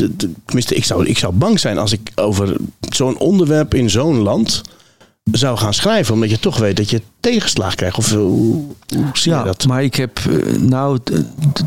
tenminste, 0.46 0.74
ik 0.74 0.84
zou, 0.84 1.06
ik 1.06 1.18
zou 1.18 1.32
bang 1.32 1.60
zijn 1.60 1.78
als 1.78 1.92
ik 1.92 2.12
over 2.14 2.56
zo'n 2.80 3.18
onderwerp 3.18 3.74
in 3.74 3.90
zo'n 3.90 4.18
land 4.18 4.62
zou 5.32 5.56
gaan 5.58 5.74
schrijven. 5.74 6.14
Omdat 6.14 6.30
je 6.30 6.38
toch 6.38 6.58
weet 6.58 6.76
dat 6.76 6.90
je 6.90 7.02
tegenslag 7.20 7.74
krijgt. 7.74 7.96
Of 7.98 8.12
eh, 8.12 8.16
hoe, 8.18 8.62
hoe 8.94 9.04
zie 9.12 9.32
je 9.32 9.38
Ja, 9.38 9.44
dat? 9.44 9.66
maar 9.66 9.82
ik 9.82 9.94
heb, 9.94 10.18
eh, 10.18 10.56
nou, 10.60 10.98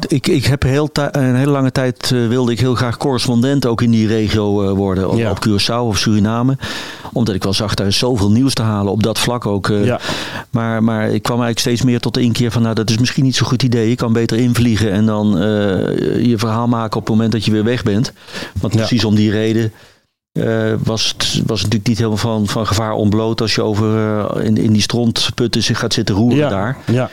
ik, 0.08 0.28
ik 0.28 0.46
heb 0.46 0.64
heel 0.64 0.90
een 0.94 1.36
hele 1.36 1.52
lange 1.52 1.72
tijd 1.72 2.12
eh, 2.12 2.28
wilde 2.28 2.52
ik 2.52 2.60
heel 2.60 2.76
graag 2.76 2.98
correspondent 2.98 3.66
ook 3.66 3.82
in 3.82 3.92
die 3.92 4.08
regio 4.08 4.76
worden. 4.76 5.10
Op, 5.10 5.18
Ja. 5.18 5.32
op 5.32 5.48
Curaçao 5.48 5.88
of 5.88 5.98
Suriname. 5.98 6.58
Omdat 7.14 7.36
ik 7.36 7.44
wel 7.44 7.54
zag, 7.54 7.74
daar 7.74 7.88
is 7.88 7.98
zoveel 7.98 8.32
nieuws 8.32 8.54
te 8.54 8.62
halen 8.62 8.92
op 8.92 9.04
dat 9.04 9.20
vlak 9.20 9.46
ook. 9.46 9.68
Ja. 9.68 10.00
maar, 10.50 10.84
maar 10.84 11.04
ik 11.04 11.22
kwam 11.22 11.42
eigenlijk 11.42 11.60
steeds 11.60 11.82
meer 11.82 12.00
tot 12.00 12.14
de 12.14 12.22
inkeer 12.22 12.52
van, 12.52 12.62
nou, 12.62 12.76
dat 12.76 12.90
is 12.90 12.98
misschien 12.98 13.24
niet 13.24 13.36
zo'n 13.36 13.48
goed 13.48 13.64
idee. 13.64 13.90
Je 13.90 13.96
kan 13.96 14.14
beter 14.14 14.38
invliegen 14.38 14.92
en 14.92 15.06
dan 15.06 15.28
je 16.22 16.36
verhaal 16.38 16.68
maken 16.68 16.98
op 16.98 17.02
het 17.06 17.10
moment 17.16 17.32
dat 17.32 17.46
je 17.46 17.52
weer 17.52 17.64
weg 17.64 17.84
bent. 17.84 18.12
Want 18.62 18.76
precies 18.76 19.06
om 19.06 19.16
die 19.16 19.32
reden. 19.32 19.72
Eh, 20.40 20.74
was, 20.84 21.08
het, 21.08 21.24
was 21.26 21.62
het 21.62 21.72
natuurlijk 21.72 21.88
niet 21.88 21.98
helemaal 21.98 22.18
van, 22.18 22.48
van 22.48 22.68
gevaar 22.68 22.92
ontbloot 22.92 23.42
als 23.42 23.56
je 23.56 23.62
over 23.62 23.98
eh, 23.98 24.46
in, 24.46 24.58
in 24.58 24.72
die 24.74 24.82
strontputten 24.82 25.64
zich 25.64 25.80
gaat 25.80 25.94
zitten 25.94 26.16
roeren 26.16 26.38
ja. 26.38 26.50
daar. 26.50 26.78
Ja. 26.92 27.10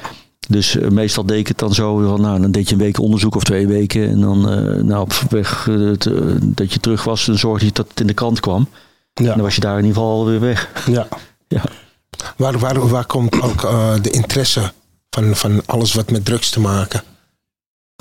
Dus 0.48 0.76
eh, 0.76 0.88
meestal 0.88 1.26
deed 1.26 1.38
ik 1.38 1.48
het 1.48 1.58
dan 1.58 1.74
zo 1.74 2.08
van, 2.08 2.20
nou, 2.20 2.40
dan 2.40 2.50
deed 2.50 2.68
je 2.68 2.74
een 2.74 2.80
week 2.80 2.98
onderzoek 3.00 3.34
of 3.36 3.44
twee 3.44 3.66
weken. 3.66 4.08
En 4.08 4.20
dan 4.20 4.50
eh, 4.50 4.82
nou, 4.82 5.02
op 5.02 5.12
weg 5.28 5.64
het, 5.64 6.10
dat 6.42 6.72
je 6.72 6.80
terug 6.80 7.04
was, 7.04 7.24
dan 7.24 7.38
zorgde 7.38 7.66
je 7.66 7.72
dat 7.72 7.88
het 7.88 8.00
in 8.00 8.06
de 8.06 8.14
krant 8.14 8.40
kwam. 8.40 8.68
En 9.14 9.24
Ja. 9.24 9.34
dan 9.34 9.42
was 9.42 9.54
je 9.54 9.60
daar 9.60 9.78
in 9.78 9.84
ieder 9.84 9.96
geval 9.96 10.18
alweer 10.18 10.40
weg. 10.40 10.68
Ja. 10.86 11.06
Ja. 11.48 11.62
Waar, 12.36 12.58
waar, 12.58 12.88
waar 12.88 13.06
komt 13.06 13.42
ook 13.42 13.64
eh, 13.64 13.94
de 14.02 14.10
interesse 14.10 14.72
van, 15.10 15.36
van 15.36 15.62
alles 15.66 15.94
wat 15.94 16.10
met 16.10 16.24
drugs 16.24 16.50
te 16.50 16.60
maken? 16.60 17.02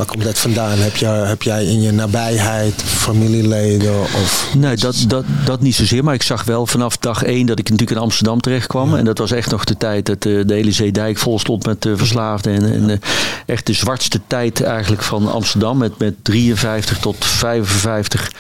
Waar 0.04 0.12
komt 0.12 0.24
dat 0.24 0.39
vandaan? 0.39 0.78
Heb, 0.78 0.96
je, 0.96 1.06
heb 1.06 1.42
jij 1.42 1.66
in 1.66 1.82
je 1.82 1.92
nabijheid 1.92 2.82
familieleden? 2.84 4.00
Of... 4.02 4.50
Nee, 4.58 4.76
dat, 4.76 5.06
dat, 5.08 5.26
dat 5.46 5.62
niet 5.62 5.76
zozeer. 5.76 6.04
Maar 6.04 6.13
ik 6.13 6.24
zag 6.24 6.44
wel 6.44 6.68
vanaf 6.68 6.98
dag 6.98 7.24
één 7.24 7.46
dat 7.46 7.60
ik 7.60 7.70
natuurlijk 7.70 7.98
in 7.98 8.04
Amsterdam 8.04 8.42
terecht 8.42 8.68
kwam. 8.68 8.96
En 8.96 9.06
dat 9.06 9.18
was 9.18 9.32
echt 9.32 9.52
nog 9.52 9.63
de 9.63 9.78
tijd 9.78 10.06
dat 10.06 10.26
eh, 10.26 10.39
de 10.46 10.54
hele 10.54 10.72
Zeedijk 10.72 11.18
vol 11.18 11.39
stond 11.39 11.66
met 11.66 11.86
eh, 11.86 11.92
verslaafden. 11.96 12.54
En, 12.54 12.74
en 12.74 12.89
eh, 12.89 12.98
echt 13.46 13.66
de 13.66 13.74
zwartste 13.74 14.20
tijd 14.28 14.62
eigenlijk 14.62 15.02
van 15.02 15.32
Amsterdam. 15.32 15.78
Met, 15.78 15.98
met 15.98 16.13
53 16.22 16.98
tot 16.98 17.16
55 17.20 18.32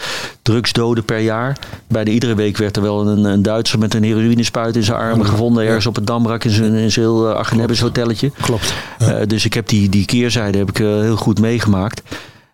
drugsdoden 0.41 1.03
per 1.03 1.19
jaar. 1.19 1.57
Bijna 1.87 2.11
iedere 2.11 2.35
week 2.35 2.57
werd 2.57 2.75
er 2.75 2.81
wel 2.81 3.07
een, 3.07 3.23
een 3.23 3.41
Duitser 3.41 3.79
met 3.79 3.93
een 3.93 4.03
heroïnespuit 4.03 4.75
in 4.75 4.83
zijn 4.83 4.97
armen 4.97 5.25
gevonden. 5.25 5.65
Ergens 5.65 5.85
op 5.85 5.95
het 5.95 6.07
Damrak 6.07 6.43
in 6.43 6.51
zijn, 6.51 6.73
in 6.73 6.91
zijn 6.91 7.05
heel 7.05 7.29
uh, 7.29 7.79
hotelletje. 7.79 8.31
Klopt. 8.41 8.73
Dus 9.27 9.45
ik 9.45 9.53
heb 9.53 9.67
die, 9.67 9.89
die 9.89 10.05
keerzijde 10.05 10.57
heb 10.57 10.69
ik, 10.69 10.77
heel 10.77 11.15
goed 11.15 11.39
meegemaakt. 11.53 12.01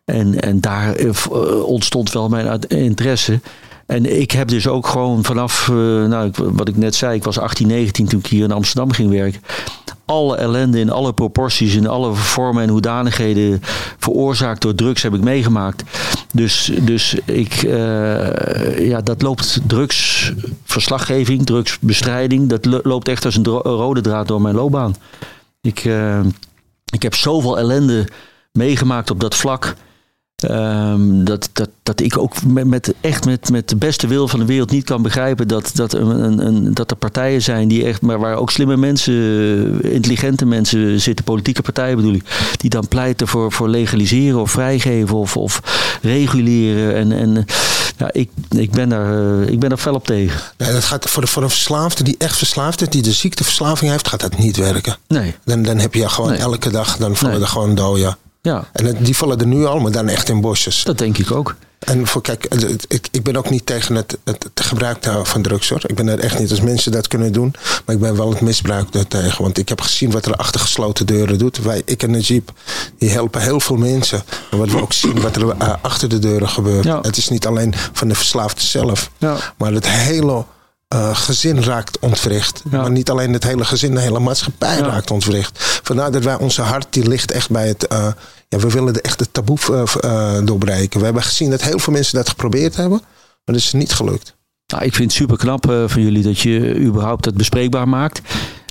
En, 0.06 0.42
en 0.42 0.62
daar 0.62 1.00
uh, 1.00 1.64
ontstond 1.64 2.12
wel 2.12 2.30
mijn 2.30 2.60
interesse. 2.68 3.40
En 3.86 4.20
ik 4.20 4.32
heb 4.32 4.48
dus 4.48 4.68
ook 4.68 4.88
gewoon 4.88 5.24
vanaf, 5.24 5.68
uh, 5.68 5.76
nou, 6.06 6.32
wat 6.36 6.68
ik 6.68 6.78
net 6.78 6.96
zei, 6.96 7.16
ik 7.16 7.24
was 7.24 7.40
18, 7.40 7.68
19 7.68 8.08
toen 8.08 8.20
ik 8.20 8.28
hier 8.28 8.44
in 8.44 8.52
Amsterdam 8.52 8.92
ging 8.92 9.10
werken. 9.10 9.42
Alle 10.06 10.36
ellende 10.36 10.80
in 10.80 10.90
alle 10.90 11.14
proporties, 11.14 11.76
in 11.76 11.88
alle 11.88 12.14
vormen 12.14 12.64
en 12.64 12.70
hoedanigheden 12.70 13.62
veroorzaakt 13.98 14.62
door 14.62 14.76
drugs 14.76 15.02
heb 15.02 15.14
ik 15.14 15.22
meegemaakt. 15.22 15.84
Dus, 16.34 16.72
dus 16.82 17.16
ik, 17.26 17.54
ja, 18.78 19.02
dat 19.04 19.22
loopt 19.22 19.62
drugsverslaggeving, 19.68 21.46
drugsbestrijding, 21.46 22.50
dat 22.50 22.86
loopt 22.86 23.08
echt 23.08 23.26
als 23.26 23.36
een 23.36 23.46
rode 23.46 24.02
draad 24.02 24.28
door 24.28 24.42
mijn 24.42 24.56
loopbaan. 24.56 24.96
Ik, 25.62 25.90
ik, 26.92 27.02
heb 27.02 27.16
zoveel 27.16 27.58
ellende 27.58 28.08
meegemaakt 28.52 29.10
op 29.12 29.20
dat 29.20 29.36
vlak. 29.36 29.76
Ehm, 30.40 31.24
dat, 31.24 31.50
dat, 31.54 31.70
dat 31.84 32.00
ik 32.02 32.18
ook 32.18 32.44
met, 32.46 32.68
met, 32.68 32.94
echt 33.02 33.26
met, 33.26 33.50
met 33.50 33.70
de 33.70 33.76
beste 33.76 34.08
wil 34.08 34.28
van 34.28 34.40
de 34.40 34.46
wereld 34.46 34.72
niet 34.72 34.84
kan 34.84 35.02
begrijpen 35.02 35.48
dat, 35.48 35.72
dat, 35.74 35.94
een, 35.94 36.46
een, 36.48 36.74
dat 36.74 36.92
er 36.92 36.98
partijen 36.98 37.42
zijn 37.42 37.68
die 37.68 37.86
echt, 37.86 38.02
maar 38.02 38.20
waar 38.20 38.36
ook 38.36 38.52
slimme 38.52 38.78
mensen, 38.78 39.14
intelligente 39.84 40.46
mensen 40.46 41.02
zitten, 41.02 41.26
politieke 41.26 41.62
partijen 41.62 41.96
bedoel 41.96 42.14
ik, 42.14 42.52
die 42.58 42.70
dan 42.70 42.88
pleiten 42.88 43.28
voor, 43.28 43.52
voor 43.52 43.70
legaliseren 43.70 44.40
of 44.40 44.52
vrijgeven 44.52 45.16
of, 45.16 45.38
of 45.38 45.62
reguleren. 46.02 46.96
En, 46.96 47.12
en 47.12 47.46
ja, 47.98 48.10
ik, 48.12 48.30
ik, 48.50 48.72
ben 48.72 48.90
daar, 48.90 49.42
eh, 49.42 49.48
ik 49.52 49.60
ben 49.60 49.70
daar 49.70 49.78
fel 49.78 49.96
op 49.96 50.06
tegen. 50.06 50.42
Nee, 50.58 50.72
dat 50.72 50.84
gaat 50.84 51.10
voor, 51.10 51.22
de, 51.22 51.28
voor 51.28 51.44
een 51.44 51.50
verslaafde 51.50 52.04
die 52.04 52.16
echt 52.18 52.38
verslaafd 52.38 52.82
is, 52.82 52.90
die 52.90 53.02
de 53.02 53.12
ziekteverslaving 53.12 53.92
heeft, 53.92 54.08
gaat 54.08 54.20
dat 54.22 54.38
niet 54.38 54.58
werken. 54.58 54.98
Nee, 55.08 55.36
Dan, 55.46 55.64
dan 55.64 55.78
heb 55.78 55.94
je 55.94 56.10
gewoon 56.10 56.30
Nee. 56.30 56.40
elke 56.40 56.70
dag, 56.70 56.98
dan 56.98 57.16
vallen 57.16 57.34
Nee. 57.34 57.44
er 57.44 57.50
gewoon 57.50 57.76
doden. 57.76 58.02
ja, 58.02 58.18
En 58.42 58.86
het- 58.86 59.06
die 59.06 59.18
vallen 59.18 59.40
er 59.40 59.48
nu 59.48 59.66
al, 59.66 59.80
maar 59.80 59.92
dan 59.92 60.08
echt 60.08 60.30
in 60.30 60.42
bosjes. 60.42 60.84
dat 60.84 60.98
denk 60.98 61.18
ik 61.18 61.32
ook. 61.32 61.56
En 61.80 62.08
voor, 62.08 62.22
kijk, 62.22 62.46
ik, 62.88 63.08
ik 63.12 63.24
ben 63.24 63.36
ook 63.36 63.50
niet 63.50 63.66
tegen 63.66 63.96
het, 63.96 64.18
het, 64.24 64.48
gebruik 64.56 65.06
van 65.24 65.42
drugs 65.42 65.70
hoor. 65.70 65.82
Ik 65.88 65.96
ben 65.96 66.08
er 66.08 66.20
echt 66.20 66.40
niet 66.40 66.50
als 66.50 66.62
mensen 66.62 66.92
dat 66.92 67.08
kunnen 67.08 67.32
doen. 67.34 67.54
Maar 67.86 67.96
ik 67.96 68.02
ben 68.02 68.16
wel 68.16 68.30
het 68.30 68.42
misbruik 68.42 68.92
daartegen. 68.92 69.44
Want 69.44 69.58
ik 69.58 69.70
heb 69.70 69.82
gezien 69.82 70.12
wat 70.12 70.26
er 70.26 70.36
achter 70.36 70.60
gesloten 70.60 71.06
deuren 71.06 71.38
doet. 71.38 71.58
Wij, 71.58 71.82
ik 71.86 72.04
en 72.04 72.12
Najib, 72.12 72.50
die 72.98 73.10
helpen 73.10 73.42
heel 73.42 73.60
veel 73.60 73.76
mensen. 73.76 74.24
Maar 74.52 74.60
wat 74.60 74.72
we 74.72 74.82
ook 74.82 74.94
zien 74.94 75.22
wat 75.22 75.36
er 75.36 75.50
eh, 75.50 75.74
achter 75.82 76.10
de 76.10 76.20
deuren 76.20 76.50
gebeurt. 76.50 76.84
Ja. 76.84 77.00
Het 77.02 77.18
is 77.18 77.30
niet 77.30 77.48
alleen 77.48 77.74
van 77.94 78.08
de 78.08 78.16
verslaafde 78.16 78.62
zelf. 78.62 79.12
Ja. 79.18 79.38
Maar 79.58 79.72
het 79.74 79.88
hele 79.90 80.46
eh, 80.90 81.16
gezin 81.16 81.64
raakt 81.64 82.00
ontwricht. 82.00 82.62
Ja. 82.72 82.82
Maar 82.82 82.92
niet 82.92 83.10
alleen 83.10 83.34
het 83.34 83.44
hele 83.44 83.66
gezin, 83.66 83.94
de 83.94 84.00
hele 84.02 84.20
maatschappij 84.20 84.78
Ja. 84.78 84.86
raakt 84.86 85.12
ontwricht. 85.12 85.80
Vandaar 85.84 86.12
dat 86.12 86.24
wij 86.24 86.36
onze 86.38 86.62
hart, 86.62 86.88
die 86.90 87.08
ligt 87.08 87.32
echt 87.32 87.50
bij 87.50 87.68
het... 87.68 87.88
eh, 87.88 88.08
ja, 88.48 88.58
we 88.58 88.70
willen 88.70 88.94
de 88.94 89.02
echte 89.02 89.32
taboe 89.32 89.58
eh, 90.02 90.38
doorbreken. 90.44 91.00
We 91.00 91.06
hebben 91.06 91.24
gezien 91.24 91.50
dat 91.50 91.62
heel 91.62 91.80
veel 91.80 91.94
mensen 91.94 92.16
dat 92.16 92.30
geprobeerd 92.30 92.76
hebben. 92.76 93.00
Maar 93.46 93.56
dat 93.56 93.56
is 93.56 93.74
niet 93.74 93.92
gelukt. 93.94 94.36
Nou, 94.68 94.84
ik 94.84 94.96
vind 94.96 95.12
het 95.12 95.20
super 95.22 95.38
knap 95.38 95.70
eh, 95.70 95.84
van 95.88 96.02
jullie 96.02 96.24
dat 96.24 96.40
je 96.40 96.76
überhaupt 96.76 97.24
dat 97.24 97.34
bespreekbaar 97.34 97.88
maakt. 97.88 98.22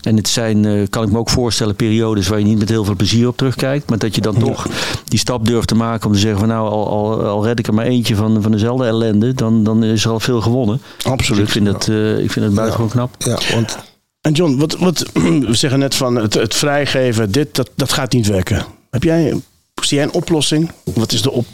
En 0.03 0.17
het 0.17 0.29
zijn, 0.29 0.65
eh, 0.65 0.83
kan 0.91 1.03
ik 1.03 1.11
me 1.11 1.19
ook 1.19 1.31
voorstellen, 1.31 1.75
periodes 1.75 2.29
waar 2.29 2.39
je 2.39 2.45
niet 2.45 2.59
met 2.59 2.69
heel 2.69 2.85
veel 2.85 2.97
plezier 2.97 3.29
op 3.29 3.37
terugkijkt. 3.37 3.89
Maar 3.89 3.99
dat 3.99 4.15
je 4.15 4.21
dan 4.21 4.39
toch 4.39 4.67
die 5.05 5.19
stap 5.19 5.47
durft 5.47 5.69
te 5.69 5.75
maken 5.75 6.07
om 6.07 6.13
te 6.13 6.19
zeggen 6.19 6.39
van 6.39 6.49
nou, 6.49 6.69
al, 6.69 6.89
al, 6.89 7.25
al 7.25 7.45
red 7.45 7.59
ik 7.59 7.67
er 7.67 7.75
maar 7.75 7.87
eentje 7.87 8.15
van, 8.15 8.43
van 8.43 8.53
dezelfde 8.53 8.87
ellende, 8.87 9.35
dan, 9.35 9.65
dan 9.65 9.85
is 9.85 10.05
er 10.05 10.11
al 10.11 10.21
veel 10.21 10.41
gewonnen. 10.41 10.81
Absoluut. 11.03 11.41
Dus 11.41 11.47
ik 11.47 11.49
vind 11.49 11.67
het, 11.67 11.89
eh, 11.89 12.19
ik 12.19 12.31
vind 12.31 12.45
het 12.45 12.55
buitengewoon 12.55 12.91
knap. 12.91 13.15
Ja, 13.19 13.39
want 13.55 13.79
En 14.21 14.33
John, 14.33 14.57
wat, 14.57 14.79
wat, 14.79 15.05
we 15.51 15.55
zeggen 15.55 15.79
net 15.79 15.95
van 15.95 16.17
het, 16.17 16.35
het 16.35 16.55
vrijgeven, 16.55 17.31
dit, 17.31 17.55
dat, 17.55 17.71
dat 17.75 17.93
gaat 17.93 18.13
niet 18.13 18.27
werken. 18.27 18.65
Heb 18.91 19.03
jij, 19.03 19.41
zie 19.83 19.97
jij 19.97 20.07
een 20.07 20.13
oplossing? 20.13 20.71
Wat 20.95 21.13
is 21.13 21.23
de 21.23 21.31
op... 21.31 21.47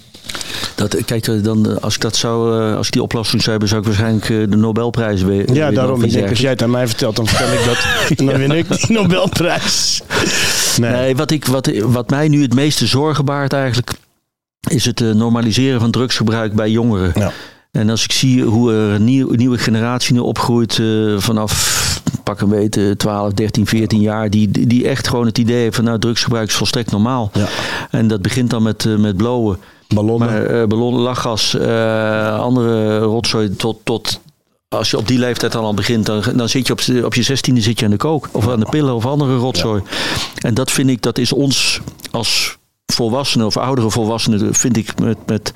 Dat, 0.74 1.04
kijk, 1.04 1.26
eh, 1.26 1.42
dan, 1.42 1.70
eh, 1.70 1.76
als 1.76 1.94
ik 1.94 2.00
dat 2.00 2.16
zou, 2.16 2.60
eh, 2.60 2.76
als 2.76 2.86
ik 2.86 2.92
die 2.92 3.02
oplossing 3.02 3.42
zou 3.42 3.50
hebben, 3.50 3.68
zou 3.68 3.80
ik 3.80 3.86
waarschijnlijk 3.86 4.50
de 4.50 4.56
Nobelprijs 4.56 5.22
weer. 5.22 5.52
Ja, 5.52 5.66
weer 5.66 5.74
daarom. 5.74 6.02
Ik 6.02 6.12
denk, 6.12 6.28
als 6.28 6.40
jij 6.40 6.50
het 6.50 6.62
aan 6.62 6.70
mij 6.70 6.86
vertelt, 6.86 7.16
dan 7.16 7.26
vertel 7.26 7.52
ik 7.52 7.64
dat. 7.64 7.78
Dan 8.26 8.38
win 8.38 8.50
ik 8.50 8.68
die 8.68 8.92
Nobelprijs. 8.92 10.02
Nee. 10.80 10.90
Nee, 10.92 11.16
wat, 11.16 11.30
ik, 11.30 11.44
wat, 11.44 11.70
wat 11.82 12.10
mij 12.10 12.28
nu 12.28 12.42
het 12.42 12.54
meeste 12.54 12.86
zorgen 12.86 13.24
baart 13.24 13.52
eigenlijk, 13.52 13.92
is 14.70 14.84
het 14.84 15.00
normaliseren 15.00 15.80
van 15.80 15.90
drugsgebruik 15.90 16.54
bij 16.54 16.70
jongeren. 16.70 17.12
Ja. 17.14 17.32
En 17.70 17.90
als 17.90 18.04
ik 18.04 18.12
zie 18.12 18.42
hoe 18.42 18.72
er 18.72 18.90
een 18.90 19.04
nieuw- 19.04 19.30
een 19.30 19.38
nieuwe 19.38 19.58
generatie 19.58 20.14
nu 20.14 20.20
opgroeit 20.20 20.82
vanaf 21.16 21.82
pak 22.24 22.40
een 22.40 22.48
weten 22.48 22.96
12, 22.96 23.32
13, 23.32 23.66
14 23.66 24.00
jaar, 24.00 24.30
die, 24.30 24.66
die 24.66 24.88
echt 24.88 25.08
gewoon 25.08 25.26
het 25.26 25.38
idee 25.38 25.62
heeft 25.62 25.76
van 25.76 25.84
nou 25.84 25.98
drugsgebruik 25.98 26.48
is 26.48 26.54
volstrekt 26.54 26.90
normaal. 26.90 27.30
Ja. 27.32 27.46
En 27.90 28.08
dat 28.08 28.22
begint 28.22 28.50
dan 28.50 28.62
met, 28.62 28.98
met 28.98 29.16
blowen. 29.16 29.58
Ballonnen. 29.94 30.28
Maar 30.28 30.44
eh, 30.44 30.66
ballonnen, 30.66 31.02
lachgas, 31.02 31.54
eh, 31.54 32.40
andere 32.40 32.98
rotzooi 32.98 33.56
tot, 33.56 33.78
tot 33.84 34.20
als 34.68 34.90
je 34.90 34.98
op 34.98 35.08
die 35.08 35.18
leeftijd 35.18 35.52
dan 35.52 35.64
al 35.64 35.74
begint, 35.74 36.06
dan, 36.06 36.22
dan 36.34 36.48
zit 36.48 36.66
je 36.66 36.72
op, 36.72 37.04
op 37.04 37.14
je 37.14 37.22
zestiende 37.22 37.60
zit 37.60 37.78
je 37.78 37.84
aan 37.84 37.90
de 37.90 37.96
kook. 37.96 38.28
Of 38.32 38.48
aan 38.48 38.60
de 38.60 38.66
pillen 38.70 38.94
of 38.94 39.06
andere 39.06 39.36
rotzooi. 39.36 39.82
En 40.34 40.54
dat 40.54 40.70
vind 40.70 40.90
ik, 40.90 41.02
dat 41.02 41.18
is 41.18 41.32
ons 41.32 41.80
als 42.10 42.58
volwassenen 42.86 43.46
of 43.46 43.56
oudere 43.56 43.90
volwassenen, 43.90 44.54
vind 44.54 44.76
ik 44.76 45.00
met, 45.00 45.18
met, 45.26 45.52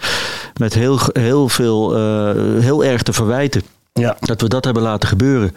met 0.56 0.74
heel, 0.74 0.98
heel 1.12 1.48
veel, 1.48 1.96
eh, 1.96 2.62
heel 2.62 2.84
erg 2.84 3.02
te 3.02 3.12
verwijten. 3.12 3.62
Ja. 3.98 4.16
Dat 4.20 4.40
we 4.40 4.48
dat 4.48 4.64
hebben 4.64 4.82
laten 4.82 5.08
gebeuren. 5.08 5.54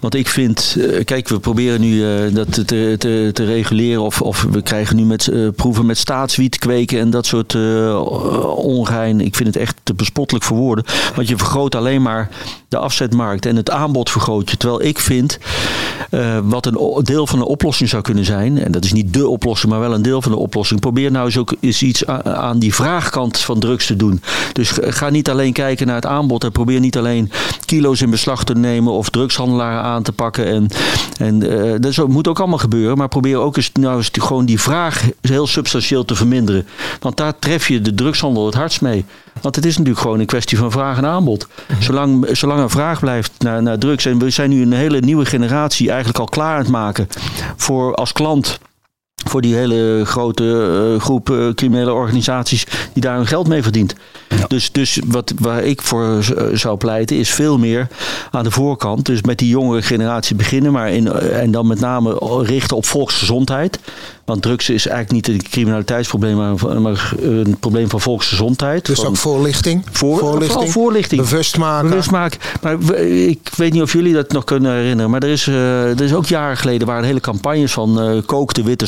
Want 0.00 0.14
ik 0.14 0.28
vind, 0.28 0.76
eh, 0.78 1.04
kijk, 1.04 1.28
we 1.28 1.38
proberen 1.38 1.80
nu 1.80 2.04
eh, 2.04 2.34
dat 2.34 2.52
te, 2.52 2.94
te, 2.98 3.30
te 3.32 3.44
reguleren. 3.44 4.02
Of, 4.02 4.22
of 4.22 4.46
we 4.50 4.62
krijgen 4.62 4.96
nu 4.96 5.04
met 5.04 5.28
eh, 5.28 5.48
proeven 5.56 5.86
met 5.86 5.98
staatswiet 5.98 6.58
kweken 6.58 7.00
en 7.00 7.10
dat 7.10 7.26
soort 7.26 7.54
ongein. 8.56 9.20
Ik 9.20 9.34
vind 9.34 9.54
het 9.54 9.56
echt 9.56 9.76
te 9.82 9.94
bespottelijk 9.94 10.44
voor 10.44 10.56
woorden. 10.56 10.84
Want 11.14 11.28
je 11.28 11.36
vergroot 11.36 11.74
alleen 11.74 12.02
maar 12.02 12.28
de 12.68 12.76
afzetmarkt 12.76 13.46
en 13.46 13.56
het 13.56 13.70
aanbod 13.70 14.10
vergroot 14.10 14.50
je. 14.50 14.56
Terwijl 14.56 14.82
ik 14.82 14.98
vind, 14.98 15.38
wat 16.44 16.66
een 16.66 17.04
deel 17.04 17.26
van 17.26 17.38
de 17.38 17.46
oplossing 17.46 17.88
zou 17.88 18.02
kunnen 18.02 18.24
zijn. 18.24 18.58
En 18.58 18.72
dat 18.72 18.84
is 18.84 18.92
niet 18.92 19.12
de 19.12 19.28
oplossing, 19.28 19.72
maar 19.72 19.80
wel 19.80 19.94
een 19.94 20.02
deel 20.02 20.22
van 20.22 20.32
de 20.32 20.38
oplossing. 20.38 20.80
Probeer 20.80 21.10
nou 21.10 21.24
eens 21.24 21.38
ook 21.38 21.54
eens 21.60 21.82
iets 21.82 22.06
aan 22.24 22.58
die 22.58 22.74
vraagkant 22.74 23.38
van 23.38 23.60
drugs 23.60 23.86
te 23.86 23.96
doen. 23.96 24.20
Dus 24.52 24.72
ga 24.80 25.10
niet 25.10 25.30
alleen 25.30 25.52
kijken 25.52 25.86
naar 25.86 25.96
het 25.96 26.06
aanbod. 26.06 26.44
En 26.44 26.52
probeer 26.52 26.80
niet 26.80 26.98
alleen 26.98 27.30
kilo's 27.66 28.00
in 28.00 28.10
beslag 28.10 28.44
te 28.44 28.54
nemen 28.54 28.92
of 28.92 29.08
drugshandelaren 29.08 29.82
aan 29.82 30.02
te 30.02 30.12
pakken. 30.12 30.46
En, 30.46 30.68
en 31.18 31.42
eh, 31.42 31.74
dat 31.80 32.08
moet 32.08 32.28
ook 32.28 32.38
allemaal 32.38 32.58
gebeuren. 32.58 32.98
Maar 32.98 33.08
probeer 33.08 33.38
ook 33.38 33.56
eens, 33.56 33.70
nou 33.72 33.96
eens 33.96 34.10
gewoon 34.12 34.44
die 34.44 34.60
vraag 34.60 35.02
heel 35.20 35.46
substantieel 35.46 36.04
te 36.04 36.14
verminderen. 36.14 36.66
Want 37.00 37.16
daar 37.16 37.38
tref 37.38 37.68
je 37.68 37.80
de 37.80 37.94
drugshandel 37.94 38.46
het 38.46 38.54
hardst 38.54 38.80
mee. 38.80 39.04
Want 39.40 39.56
het 39.56 39.64
is 39.64 39.76
natuurlijk 39.76 40.02
gewoon 40.02 40.20
een 40.20 40.26
kwestie 40.26 40.58
van 40.58 40.70
vraag 40.70 40.96
en 40.96 41.06
aanbod. 41.06 41.46
Zolang, 41.78 42.28
zolang 42.32 42.60
er 42.60 42.70
vraag 42.70 43.00
blijft 43.00 43.32
naar, 43.38 43.62
naar 43.62 43.78
drugs. 43.78 44.06
En 44.06 44.18
we 44.18 44.30
zijn 44.30 44.50
nu 44.50 44.62
een 44.62 44.72
hele 44.72 45.00
nieuwe 45.00 45.24
generatie 45.24 45.88
eigenlijk 45.88 46.18
al 46.18 46.26
klaar 46.26 46.52
aan 46.52 46.62
het 46.62 46.68
maken 46.68 47.08
voor 47.56 47.94
als 47.94 48.12
klant 48.12 48.58
voor 49.28 49.40
die 49.40 49.54
hele 49.54 50.02
grote 50.04 50.44
eh, 50.94 51.00
groep 51.00 51.30
eh, 51.30 51.48
criminele 51.54 51.92
organisaties 51.92 52.66
die 52.92 53.02
daar 53.02 53.16
hun 53.16 53.26
geld 53.26 53.48
mee 53.48 53.62
verdient. 53.62 53.94
Dus, 54.48 54.72
dus 54.72 55.00
wat, 55.06 55.32
waar 55.38 55.64
ik 55.64 55.82
voor 55.82 56.18
eh, 56.18 56.44
zou 56.52 56.76
pleiten 56.76 57.16
is 57.16 57.30
veel 57.30 57.58
meer 57.58 57.88
aan 58.30 58.44
de 58.44 58.50
voorkant. 58.50 59.06
Dus 59.06 59.22
met 59.22 59.38
die 59.38 59.48
jongere 59.48 59.82
generatie 59.82 60.36
beginnen, 60.36 60.72
maar 60.72 60.92
in, 60.92 61.12
en 61.12 61.50
dan 61.50 61.66
met 61.66 61.80
name 61.80 62.42
richten 62.42 62.76
op 62.76 62.86
volksgezondheid. 62.86 63.78
Want 64.24 64.42
drugs 64.42 64.68
is 64.68 64.86
eigenlijk 64.86 65.28
niet 65.28 65.36
een 65.36 65.50
criminaliteitsprobleem, 65.50 66.36
maar, 66.36 66.80
maar 66.80 67.12
een 67.20 67.56
probleem 67.60 67.88
van 67.88 68.00
volksgezondheid. 68.00 68.86
dus 68.86 68.98
Van- 68.98 69.06
ook 69.06 69.16
voorlichting. 69.16 69.84
voor, 69.90 70.18
vooral 70.18 70.66
voorlichting. 70.66 71.20
Bewust 71.20 71.58
maken. 71.58 71.88
Bewust 71.88 72.10
maken. 72.10 72.40
Maar 72.62 72.94
ik 73.00 73.50
weet 73.56 73.72
niet 73.72 73.82
of 73.82 73.92
jullie 73.92 74.12
dat 74.12 74.32
nog 74.32 74.44
kunnen 74.44 74.72
herinneren. 74.72 75.10
Maar 75.10 75.22
er 75.22 75.28
is, 75.28 75.46
er 75.46 76.02
is 76.02 76.14
ook 76.14 76.26
jaren 76.26 76.56
geleden 76.56 76.86
waren 76.86 77.04
hele 77.04 77.20
campagnes 77.20 77.72
van 77.72 78.22
kook 78.26 78.54
de 78.54 78.62
witte 78.62 78.86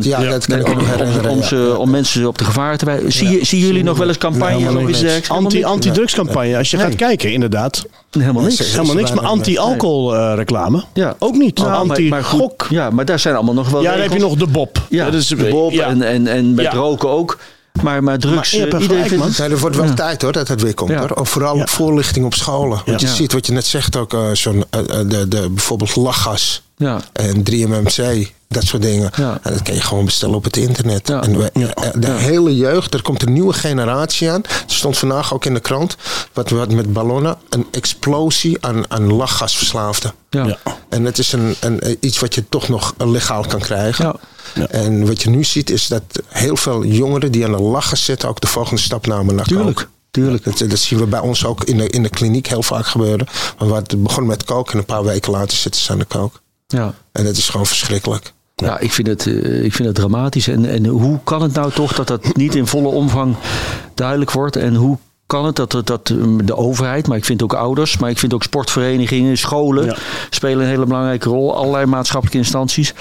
Ja. 0.00 0.18
Dat 0.18 0.46
kan 0.46 0.58
ik 0.58 0.66
nog 0.66 0.78
om, 0.78 0.84
herinneren. 0.86 1.30
om, 1.30 1.38
ja. 1.38 1.44
ze, 1.46 1.74
om 1.78 1.90
mensen 1.90 2.26
op 2.26 2.38
de 2.38 2.44
gevaar 2.44 2.76
te 2.76 2.84
wijzen. 2.84 3.12
Zie, 3.12 3.44
zien 3.44 3.60
jullie 3.60 3.82
nog 3.82 3.98
wel 3.98 4.08
eens 4.08 4.18
Nee, 4.18 4.68
of 4.68 5.30
Anti, 5.30 5.56
niks. 5.56 5.68
anti-drugscampagne. 5.68 6.56
Als 6.56 6.70
je 6.70 6.78
gaat 6.78 6.94
kijken, 6.94 7.32
inderdaad. 7.32 7.86
Helemaal 8.10 8.42
niks. 8.42 8.58
Helemaal 8.58 8.94
niks, 8.94 9.10
maar 9.10 9.22
weinig, 9.22 9.30
anti-alcohol 9.38 10.16
eh, 10.16 10.32
reclame. 10.34 10.84
Ja. 10.92 11.16
Ook 11.18 11.34
niet. 11.34 11.58
Nou, 11.58 11.70
maar- 11.70 11.78
Anti-gok. 11.78 12.66
Ja, 12.70 12.90
maar 12.90 13.04
daar 13.04 13.18
zijn 13.18 13.34
allemaal 13.34 13.54
nog 13.54 13.68
wel 13.68 13.82
Ja, 13.82 13.92
dan 13.92 14.00
heb 14.00 14.12
je 14.12 14.18
nog 14.18 14.34
de 14.36 14.46
Bob. 14.46 14.82
Ja, 14.88 15.04
Dat 15.04 15.14
is, 15.14 15.26
de 15.26 15.36
Bob 15.36 15.72
en, 15.72 16.02
en, 16.02 16.26
en 16.26 16.54
met 16.54 16.72
roken 16.72 17.08
ook. 17.08 17.38
Maar, 17.82 18.02
maar 18.02 18.18
drugs, 18.18 18.52
Maar 18.52 18.60
je 18.66 18.70
hebt 18.70 18.72
eh, 18.72 18.76
er 18.76 18.82
iedereen 18.82 19.04
gelijk, 19.04 19.08
vindt 19.08 19.18
man. 19.24 19.28
het... 19.28 19.38
Nee, 19.38 19.48
er 19.48 19.58
wordt 19.58 19.76
wel 19.76 19.94
tijd 20.06 20.22
hoor 20.22 20.32
dat 20.32 20.48
het 20.48 20.62
weer 20.62 20.74
komt. 20.74 20.90
Ja. 20.90 20.98
Hoor. 20.98 21.10
Of 21.10 21.28
vooral 21.28 21.56
Ja. 21.56 21.66
voorlichting 21.66 22.24
op 22.26 22.34
scholen. 22.34 22.82
Want 22.86 23.00
je 23.00 23.06
Ja. 23.06 23.12
ziet 23.12 23.32
wat 23.32 23.46
je 23.46 23.52
net 23.52 23.64
zegt 23.66 23.96
ook, 23.96 24.14
eh, 24.14 24.20
zo'n, 24.32 24.64
de, 24.70 25.26
de, 25.28 25.48
bijvoorbeeld 25.50 25.96
lachgas 25.96 26.62
Ja. 26.76 27.00
en 27.12 27.42
3MMC, 27.42 28.26
dat 28.48 28.64
soort 28.64 28.82
dingen. 28.82 29.10
Ja. 29.16 29.38
En 29.42 29.52
dat 29.52 29.62
kan 29.62 29.74
je 29.74 29.80
gewoon 29.80 30.04
bestellen 30.04 30.34
op 30.34 30.44
het 30.44 30.56
internet. 30.56 31.08
Ja. 31.08 31.22
En 31.22 31.38
we- 31.38 31.50
Ja. 31.52 31.74
eh, 31.74 31.90
de 31.94 32.10
hele 32.10 32.56
jeugd, 32.56 32.94
er 32.94 33.02
komt 33.02 33.22
een 33.22 33.32
nieuwe 33.32 33.52
generatie 33.52 34.30
aan. 34.30 34.42
Er 34.44 34.50
stond 34.66 34.98
vandaag 34.98 35.34
ook 35.34 35.44
in 35.44 35.54
de 35.54 35.60
krant, 35.60 35.96
wat, 36.32 36.50
wat 36.50 36.70
met 36.72 36.92
ballonnen, 36.92 37.36
een 37.48 37.66
explosie 37.70 38.56
aan, 38.60 38.90
aan 38.90 39.12
lachgasverslaafden. 39.12 40.12
Ja. 40.30 40.46
Ja. 40.46 40.58
En 40.88 41.04
het 41.04 41.18
is 41.18 41.32
een, 41.32 41.54
een, 41.60 41.80
eh, 41.80 41.96
iets 42.00 42.18
wat 42.18 42.34
je 42.34 42.48
toch 42.48 42.68
nog 42.68 42.94
eh, 42.98 43.10
legaal 43.10 43.44
kan 43.46 43.60
krijgen. 43.60 44.04
Ja. 44.04 44.14
Ja. 44.54 44.66
En 44.68 45.06
wat 45.06 45.22
je 45.22 45.30
nu 45.30 45.44
ziet 45.44 45.70
is 45.70 45.86
dat 45.86 46.02
heel 46.28 46.56
veel 46.56 46.84
jongeren 46.84 47.32
die 47.32 47.44
aan 47.44 47.52
de 47.52 47.62
lachgas 47.62 48.04
zitten 48.04 48.28
ook 48.28 48.40
de 48.40 48.46
volgende 48.46 48.80
stap 48.80 49.06
namen 49.06 49.34
naar 49.34 49.44
Tuurlijk, 49.46 49.88
tuurlijk. 50.10 50.44
Dat, 50.44 50.58
dat 50.70 50.78
zien 50.78 50.98
we 50.98 51.06
bij 51.06 51.20
ons 51.20 51.44
ook 51.44 51.64
in 51.64 51.76
de, 51.76 51.88
in 51.88 52.02
de 52.02 52.08
kliniek 52.08 52.46
heel 52.46 52.62
vaak 52.62 52.86
gebeuren. 52.86 53.26
Want 53.58 53.70
we 53.70 53.76
het 53.76 54.02
begon 54.02 54.26
met 54.26 54.44
kook 54.44 54.70
en 54.72 54.78
een 54.78 54.84
paar 54.84 55.04
weken 55.04 55.32
later 55.32 55.56
zitten 55.56 55.80
ze 55.80 55.92
aan 55.92 55.98
de 55.98 56.04
kook. 56.04 56.40
Ja. 56.66 56.94
En 57.12 57.24
dat 57.24 57.36
is 57.36 57.48
gewoon 57.48 57.66
verschrikkelijk. 57.66 58.32
Ja, 58.54 58.78
ik 58.78 58.92
vind 58.92 59.06
het, 59.06 59.26
eh, 59.26 59.64
ik 59.64 59.72
vind 59.72 59.88
het 59.88 59.96
dramatisch. 59.96 60.48
En, 60.48 60.64
en 60.66 60.86
hoe 60.86 61.18
kan 61.24 61.42
het 61.42 61.52
nou 61.54 61.72
toch 61.72 61.92
dat 61.94 62.06
dat 62.06 62.36
niet 62.36 62.54
in 62.54 62.66
volle 62.66 62.88
omvang 62.88 63.36
duidelijk 63.94 64.30
wordt? 64.30 64.56
En 64.56 64.74
hoe 64.74 64.98
kan 65.26 65.44
het 65.44 65.56
dat, 65.56 65.70
dat, 65.70 65.86
dat 65.86 66.08
um, 66.08 66.46
de 66.46 66.56
overheid, 66.56 67.06
maar 67.08 67.16
ik 67.16 67.24
vind 67.24 67.42
ook 67.42 67.52
ouders, 67.54 67.96
maar 67.96 68.10
ik 68.10 68.18
vind 68.18 68.34
ook 68.34 68.42
sportverenigingen, 68.42 69.38
scholen 69.38 69.84
Ja. 69.84 69.96
spelen 70.30 70.62
een 70.64 70.68
hele 70.70 70.86
belangrijke 70.86 71.28
rol. 71.28 71.56
Allerlei 71.56 71.86
maatschappelijke 71.86 72.38
instanties. 72.38 72.94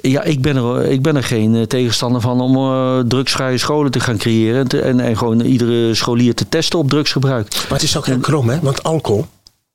Ja, 0.00 0.22
ik 0.22 0.42
ben 0.42 0.56
er, 0.56 0.84
ik 0.84 1.02
ben 1.02 1.16
er 1.16 1.24
geen 1.24 1.54
eh, 1.56 1.62
tegenstander 1.62 2.20
van 2.20 2.40
om 2.40 2.56
eh, 2.56 2.98
drugsvrije 3.08 3.58
scholen 3.58 3.90
te 3.90 4.00
gaan 4.00 4.16
creëren. 4.16 4.60
En, 4.60 4.68
te- 4.68 4.80
en, 4.80 5.00
en 5.00 5.16
gewoon 5.16 5.40
iedere 5.40 5.94
scholier 5.94 6.34
te 6.34 6.48
testen 6.48 6.78
op 6.78 6.88
drugsgebruik. 6.88 7.54
Maar 7.54 7.78
het 7.78 7.82
is 7.82 7.96
ook 7.96 8.06
heel 8.06 8.18
krom, 8.18 8.48
hè? 8.48 8.58
Want 8.60 8.82
alcohol, 8.82 9.26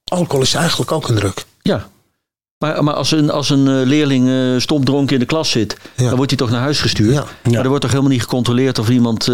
alcohol 0.04 0.42
is 0.42 0.54
eigenlijk 0.54 0.92
ook 0.92 1.08
een 1.08 1.16
druk. 1.16 1.46
Ja. 1.62 1.88
Maar, 2.66 2.84
maar 2.84 2.94
als 2.94 3.12
een, 3.12 3.32
als 3.32 3.50
een 3.50 3.68
eh, 3.68 3.74
leerling 3.88 4.30
eh 4.30 4.36
stomdronken 4.58 5.14
in 5.14 5.20
de 5.20 5.26
klas 5.26 5.50
zit, 5.50 5.78
Ja. 5.96 6.06
dan 6.06 6.16
wordt 6.16 6.30
hij 6.32 6.40
toch 6.40 6.50
naar 6.50 6.60
huis 6.62 6.80
gestuurd. 6.82 7.14
Ja. 7.14 7.24
Maar 7.52 7.60
er 7.62 7.68
wordt 7.68 7.82
toch 7.82 7.90
helemaal 7.92 8.12
niet 8.12 8.22
gecontroleerd 8.22 8.80
of 8.80 8.90
iemand 8.90 9.28
eh 9.28 9.34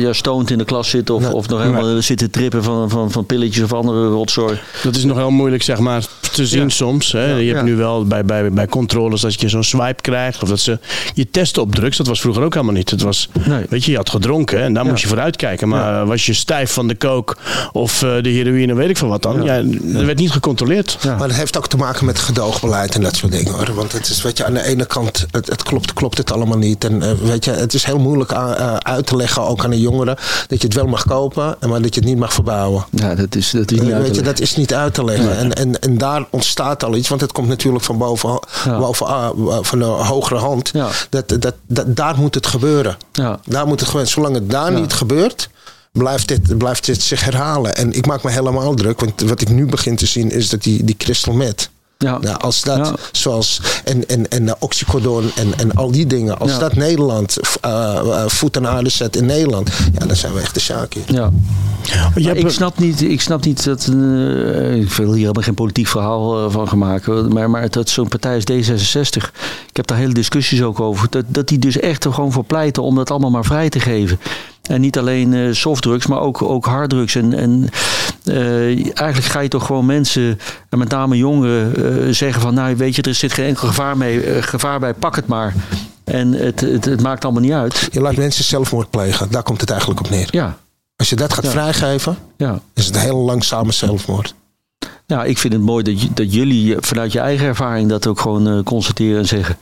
ja, 0.00 0.12
stoned 0.12 0.50
in 0.50 0.58
de 0.58 0.64
klas 0.64 0.88
zit 0.90 1.10
of, 1.10 1.22
Nee. 1.22 1.32
of 1.34 1.48
nog 1.48 1.60
helemaal 1.60 2.02
zit 2.02 2.18
te 2.18 2.30
trippen 2.30 2.62
van, 2.64 2.90
van, 2.90 3.10
van 3.10 3.26
pilletjes 3.26 3.64
of 3.64 3.72
andere 3.72 4.06
rotzooi. 4.08 4.58
Dat 4.82 4.96
is 4.96 5.04
nog 5.04 5.16
heel 5.16 5.30
moeilijk 5.30 5.62
zeg 5.62 5.78
maar, 5.78 6.04
te 6.32 6.46
zien 6.46 6.62
Ja. 6.62 6.68
soms. 6.68 7.12
Hè. 7.12 7.24
Je 7.34 7.46
hebt 7.46 7.58
Ja. 7.58 7.62
nu 7.64 7.76
wel 7.76 8.04
bij, 8.04 8.24
bij, 8.24 8.52
bij 8.52 8.66
controles 8.66 9.20
dat 9.20 9.40
je 9.40 9.48
zo'n 9.48 9.64
swipe 9.64 10.02
krijgt. 10.02 10.42
Of 10.42 10.48
dat 10.48 10.60
ze 10.60 10.78
je 11.14 11.30
testen 11.30 11.62
op 11.62 11.74
drugs. 11.74 11.96
Dat 11.96 12.06
was 12.06 12.20
vroeger 12.20 12.42
ook 12.42 12.54
helemaal 12.54 12.74
niet. 12.74 12.90
Het 12.90 13.02
was, 13.02 13.28
Nee. 13.46 13.64
weet 13.68 13.84
je, 13.84 13.90
je 13.90 13.96
had 13.96 14.10
gedronken 14.10 14.60
en 14.62 14.72
daar 14.72 14.84
moest 14.84 15.02
je 15.02 15.08
voor 15.08 15.20
uitkijken. 15.20 15.68
Maar 15.68 16.06
was 16.06 16.26
je 16.26 16.32
stijf 16.32 16.72
van 16.72 16.88
de 16.88 16.96
coke 16.96 17.36
of 17.72 18.02
eh, 18.02 18.22
de 18.22 18.28
heroïne, 18.30 18.74
weet 18.74 18.90
ik 18.90 18.96
veel 18.96 19.08
wat 19.08 19.22
dan. 19.22 19.42
Ja. 19.42 19.54
er 19.94 20.06
werd 20.06 20.18
niet 20.18 20.30
gecontroleerd. 20.30 20.98
Ja. 21.02 21.16
Maar 21.16 21.28
dat 21.28 21.36
heeft 21.36 21.56
ook 21.56 21.68
te 21.68 21.76
maken 21.76 22.06
met 22.06 22.18
gedoogbeleid 22.52 22.94
en 22.94 23.00
dat 23.02 23.16
soort 23.16 23.32
dingen 23.32 23.52
hoor. 23.52 23.74
Want 23.74 23.92
het 23.92 24.08
is, 24.08 24.22
weet 24.22 24.36
je, 24.38 24.44
aan 24.44 24.52
de 24.54 24.62
ene 24.62 24.86
kant, 24.86 25.26
het, 25.30 25.46
het 25.46 25.62
klopt, 25.62 25.92
klopt 25.92 26.18
het 26.18 26.32
allemaal 26.32 26.58
niet. 26.58 26.84
En 26.84 27.02
eh, 27.02 27.12
weet 27.12 27.44
je, 27.44 27.50
het 27.50 27.74
is 27.74 27.84
heel 27.84 27.98
moeilijk 27.98 28.32
a- 28.32 28.56
eh, 28.56 28.76
uit 28.76 29.06
te 29.06 29.16
leggen, 29.16 29.42
ook 29.42 29.64
aan 29.64 29.70
de 29.70 29.80
jongeren, 29.80 30.16
dat 30.46 30.60
je 30.60 30.66
het 30.66 30.74
wel 30.76 30.86
mag 30.86 31.04
kopen, 31.06 31.56
maar 31.68 31.82
dat 31.82 31.94
je 31.94 32.00
het 32.00 32.08
niet 32.08 32.18
mag 32.18 32.32
verbouwen. 32.32 32.84
Ja, 32.90 33.14
dat 33.14 33.34
is, 33.34 33.50
dat 33.50 33.70
is 33.70 33.78
niet 33.80 33.88
Eh, 33.88 33.94
uit 33.94 33.96
te 33.96 34.02
weet 34.02 34.06
je, 34.06 34.22
leggen. 34.22 34.24
dat 34.24 34.40
is 34.40 34.56
niet 34.56 34.74
uit 34.74 34.94
te 34.94 35.04
leggen. 35.04 35.36
En, 35.36 35.52
en, 35.52 35.78
en 35.80 35.98
daar 35.98 36.24
ontstaat 36.30 36.84
al 36.84 36.94
iets, 36.96 37.08
want 37.08 37.20
het 37.20 37.32
komt 37.32 37.48
natuurlijk 37.48 37.84
van 37.84 37.98
boven, 37.98 38.40
Ja. 38.64 38.78
boven 38.78 39.06
ah, 39.06 39.28
van 39.62 39.78
de 39.78 39.84
hogere 39.84 40.38
hand. 40.40 40.70
Ja. 40.72 40.88
Dat, 41.10 41.28
dat, 41.28 41.54
dat, 41.66 41.96
daar 41.96 42.16
moet 42.18 42.34
het 42.34 42.46
gebeuren. 42.46 42.96
Ja. 43.12 43.40
Daar 43.44 43.66
moet 43.66 43.78
het 43.80 43.88
gebeuren. 43.88 44.12
Zolang 44.12 44.34
het 44.34 44.50
daar 44.50 44.72
niet 44.72 44.92
gebeurt, 44.92 45.48
blijft 45.92 46.28
dit, 46.28 46.58
blijft 46.58 46.86
dit 46.86 47.02
zich 47.02 47.24
herhalen. 47.24 47.76
En 47.76 47.92
ik 47.92 48.06
maak 48.06 48.22
me 48.22 48.30
helemaal 48.30 48.74
druk, 48.74 49.00
want 49.00 49.20
wat 49.20 49.40
ik 49.40 49.48
nu 49.48 49.66
begin 49.66 49.96
te 49.96 50.06
zien 50.06 50.30
is 50.30 50.48
dat 50.48 50.62
die, 50.62 50.84
die 50.84 50.96
crystal 50.96 51.34
meth. 51.34 51.70
Ja. 52.04 52.18
Nou, 52.18 52.38
als 52.38 52.62
dat, 52.62 52.76
Ja. 52.76 52.94
zoals, 53.12 53.60
en, 53.84 54.08
en, 54.08 54.28
en 54.30 54.42
uh, 54.42 54.52
oxycodon 54.58 55.30
en, 55.36 55.52
en 55.58 55.72
al 55.74 55.90
die 55.90 56.06
dingen, 56.06 56.38
als 56.38 56.50
Ja. 56.50 56.58
dat 56.58 56.74
Nederland 56.74 57.36
uh, 57.66 58.00
uh, 58.04 58.24
voet 58.26 58.56
aan 58.56 58.66
aarde 58.66 58.88
zet 58.88 59.16
in 59.16 59.26
Nederland, 59.26 59.70
ja, 59.98 60.06
dan 60.06 60.16
zijn 60.16 60.32
we 60.32 60.40
echt 60.40 60.54
de 60.54 60.60
Sjaak 60.60 60.94
hier. 60.94 61.02
Ja. 61.06 61.30
Maar 62.14 62.36
ik, 62.36 62.50
snap 62.50 62.78
niet, 62.78 63.02
ik 63.02 63.20
snap 63.20 63.44
niet 63.44 63.64
dat. 63.64 63.88
eh, 63.92 64.74
ik 64.80 64.92
wil 64.92 65.06
hier 65.12 65.20
helemaal 65.20 65.42
geen 65.42 65.54
politiek 65.54 65.86
verhaal 65.86 66.44
eh, 66.44 66.54
van 66.66 66.78
maken. 66.78 67.32
Maar, 67.32 67.50
maar 67.50 67.70
dat 67.70 67.88
zo'n 67.88 68.08
partij 68.08 68.34
als 68.34 68.44
D66. 68.44 69.30
Ik 69.68 69.76
heb 69.76 69.86
daar 69.86 69.98
hele 69.98 70.12
discussies 70.14 70.62
ook 70.62 70.80
over. 70.80 71.06
Dat, 71.10 71.24
dat 71.28 71.48
die 71.48 71.58
dus 71.58 71.78
echt 71.78 72.04
er 72.04 72.12
gewoon 72.12 72.32
voor 72.32 72.44
pleiten 72.44 72.82
om 72.82 72.94
dat 72.94 73.10
allemaal 73.10 73.30
maar 73.30 73.44
vrij 73.44 73.68
te 73.68 73.80
geven. 73.80 74.20
En 74.62 74.80
niet 74.80 74.98
alleen 74.98 75.34
eh, 75.34 75.52
softdrugs, 75.52 76.06
maar 76.06 76.20
ook, 76.20 76.42
ook 76.42 76.64
harddrugs. 76.64 77.14
En, 77.14 77.32
en 77.34 77.68
eh, 78.24 78.66
eigenlijk 78.96 79.24
ga 79.24 79.40
je 79.40 79.48
toch 79.48 79.66
gewoon 79.66 79.86
mensen, 79.86 80.38
en 80.68 80.78
met 80.78 80.88
name 80.88 81.16
jongeren, 81.16 81.74
eh, 82.06 82.14
zeggen 82.14 82.42
van... 82.42 82.54
nou 82.54 82.76
weet 82.76 82.94
je, 82.96 83.02
er 83.02 83.14
zit 83.14 83.32
geen 83.32 83.46
enkel 83.46 83.68
gevaar, 83.68 83.96
mee, 83.96 84.42
gevaar 84.42 84.80
bij, 84.80 84.94
pak 84.94 85.16
het 85.16 85.26
maar. 85.26 85.54
En 86.04 86.32
het, 86.32 86.60
het, 86.60 86.84
het 86.84 87.02
maakt 87.02 87.24
allemaal 87.24 87.42
niet 87.42 87.52
uit. 87.52 87.88
Je 87.92 88.00
laat 88.00 88.16
mensen 88.16 88.44
zelfmoord 88.44 88.90
plegen, 88.90 89.30
daar 89.30 89.42
komt 89.42 89.60
het 89.60 89.70
eigenlijk 89.70 90.00
op 90.00 90.10
neer. 90.10 90.28
Ja, 90.30 90.56
Als 90.96 91.08
je 91.08 91.16
dat 91.16 91.32
gaat 91.32 91.44
Ja. 91.44 91.50
vrijgeven, 91.50 92.16
ja. 92.36 92.60
is 92.74 92.86
het 92.86 92.94
een 92.94 93.00
heel 93.00 93.18
langzame 93.18 93.72
zelfmoord. 93.72 94.34
Ja, 95.06 95.24
ik 95.24 95.38
vind 95.38 95.52
het 95.52 95.62
mooi 95.62 95.84
dat, 95.84 96.08
dat 96.16 96.32
jullie 96.34 96.76
vanuit 96.78 97.12
je 97.12 97.18
eigen 97.18 97.46
ervaring 97.46 97.88
dat 97.88 98.06
ook 98.06 98.20
gewoon 98.20 98.62
constateren 98.62 99.18
en 99.18 99.26
zeggen. 99.26 99.56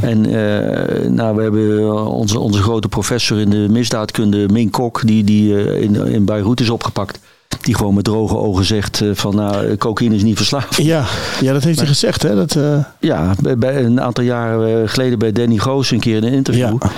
En 0.00 0.24
eh, 0.26 1.08
nou, 1.10 1.36
we 1.36 1.42
hebben 1.42 1.78
eh, 1.78 2.06
onze, 2.16 2.38
onze 2.38 2.62
grote 2.62 2.88
professor 2.88 3.38
in 3.38 3.50
de 3.50 3.66
misdaadkunde, 3.70 4.48
Ming 4.52 4.70
Kok, 4.70 5.00
die, 5.06 5.24
die 5.24 5.64
eh, 5.64 5.82
in, 5.82 6.06
in 6.06 6.24
Beirut 6.24 6.60
is 6.60 6.70
opgepakt. 6.70 7.18
Die 7.60 7.74
gewoon 7.74 7.94
met 7.94 8.04
droge 8.04 8.36
ogen 8.36 8.64
zegt 8.64 9.02
van 9.12 9.34
nou, 9.36 9.76
cocaïne 9.76 10.14
is 10.14 10.22
niet 10.22 10.36
verslaafd. 10.36 10.76
ja, 10.76 11.04
ja, 11.40 11.52
dat 11.52 11.64
heeft 11.64 11.78
hij 11.78 11.86
gezegd. 11.88 12.22
Hè? 12.22 12.34
Dat, 12.34 12.56
Ja, 13.00 13.34
bij, 13.42 13.58
bij- 13.58 13.84
een 13.84 14.00
aantal 14.00 14.24
jaren 14.24 14.88
geleden 14.88 15.18
bij 15.18 15.32
Danny 15.32 15.56
Goos 15.58 15.90
een 15.90 16.00
keer 16.00 16.16
in 16.16 16.24
een 16.24 16.32
interview. 16.32 16.76
ja. 16.80 16.90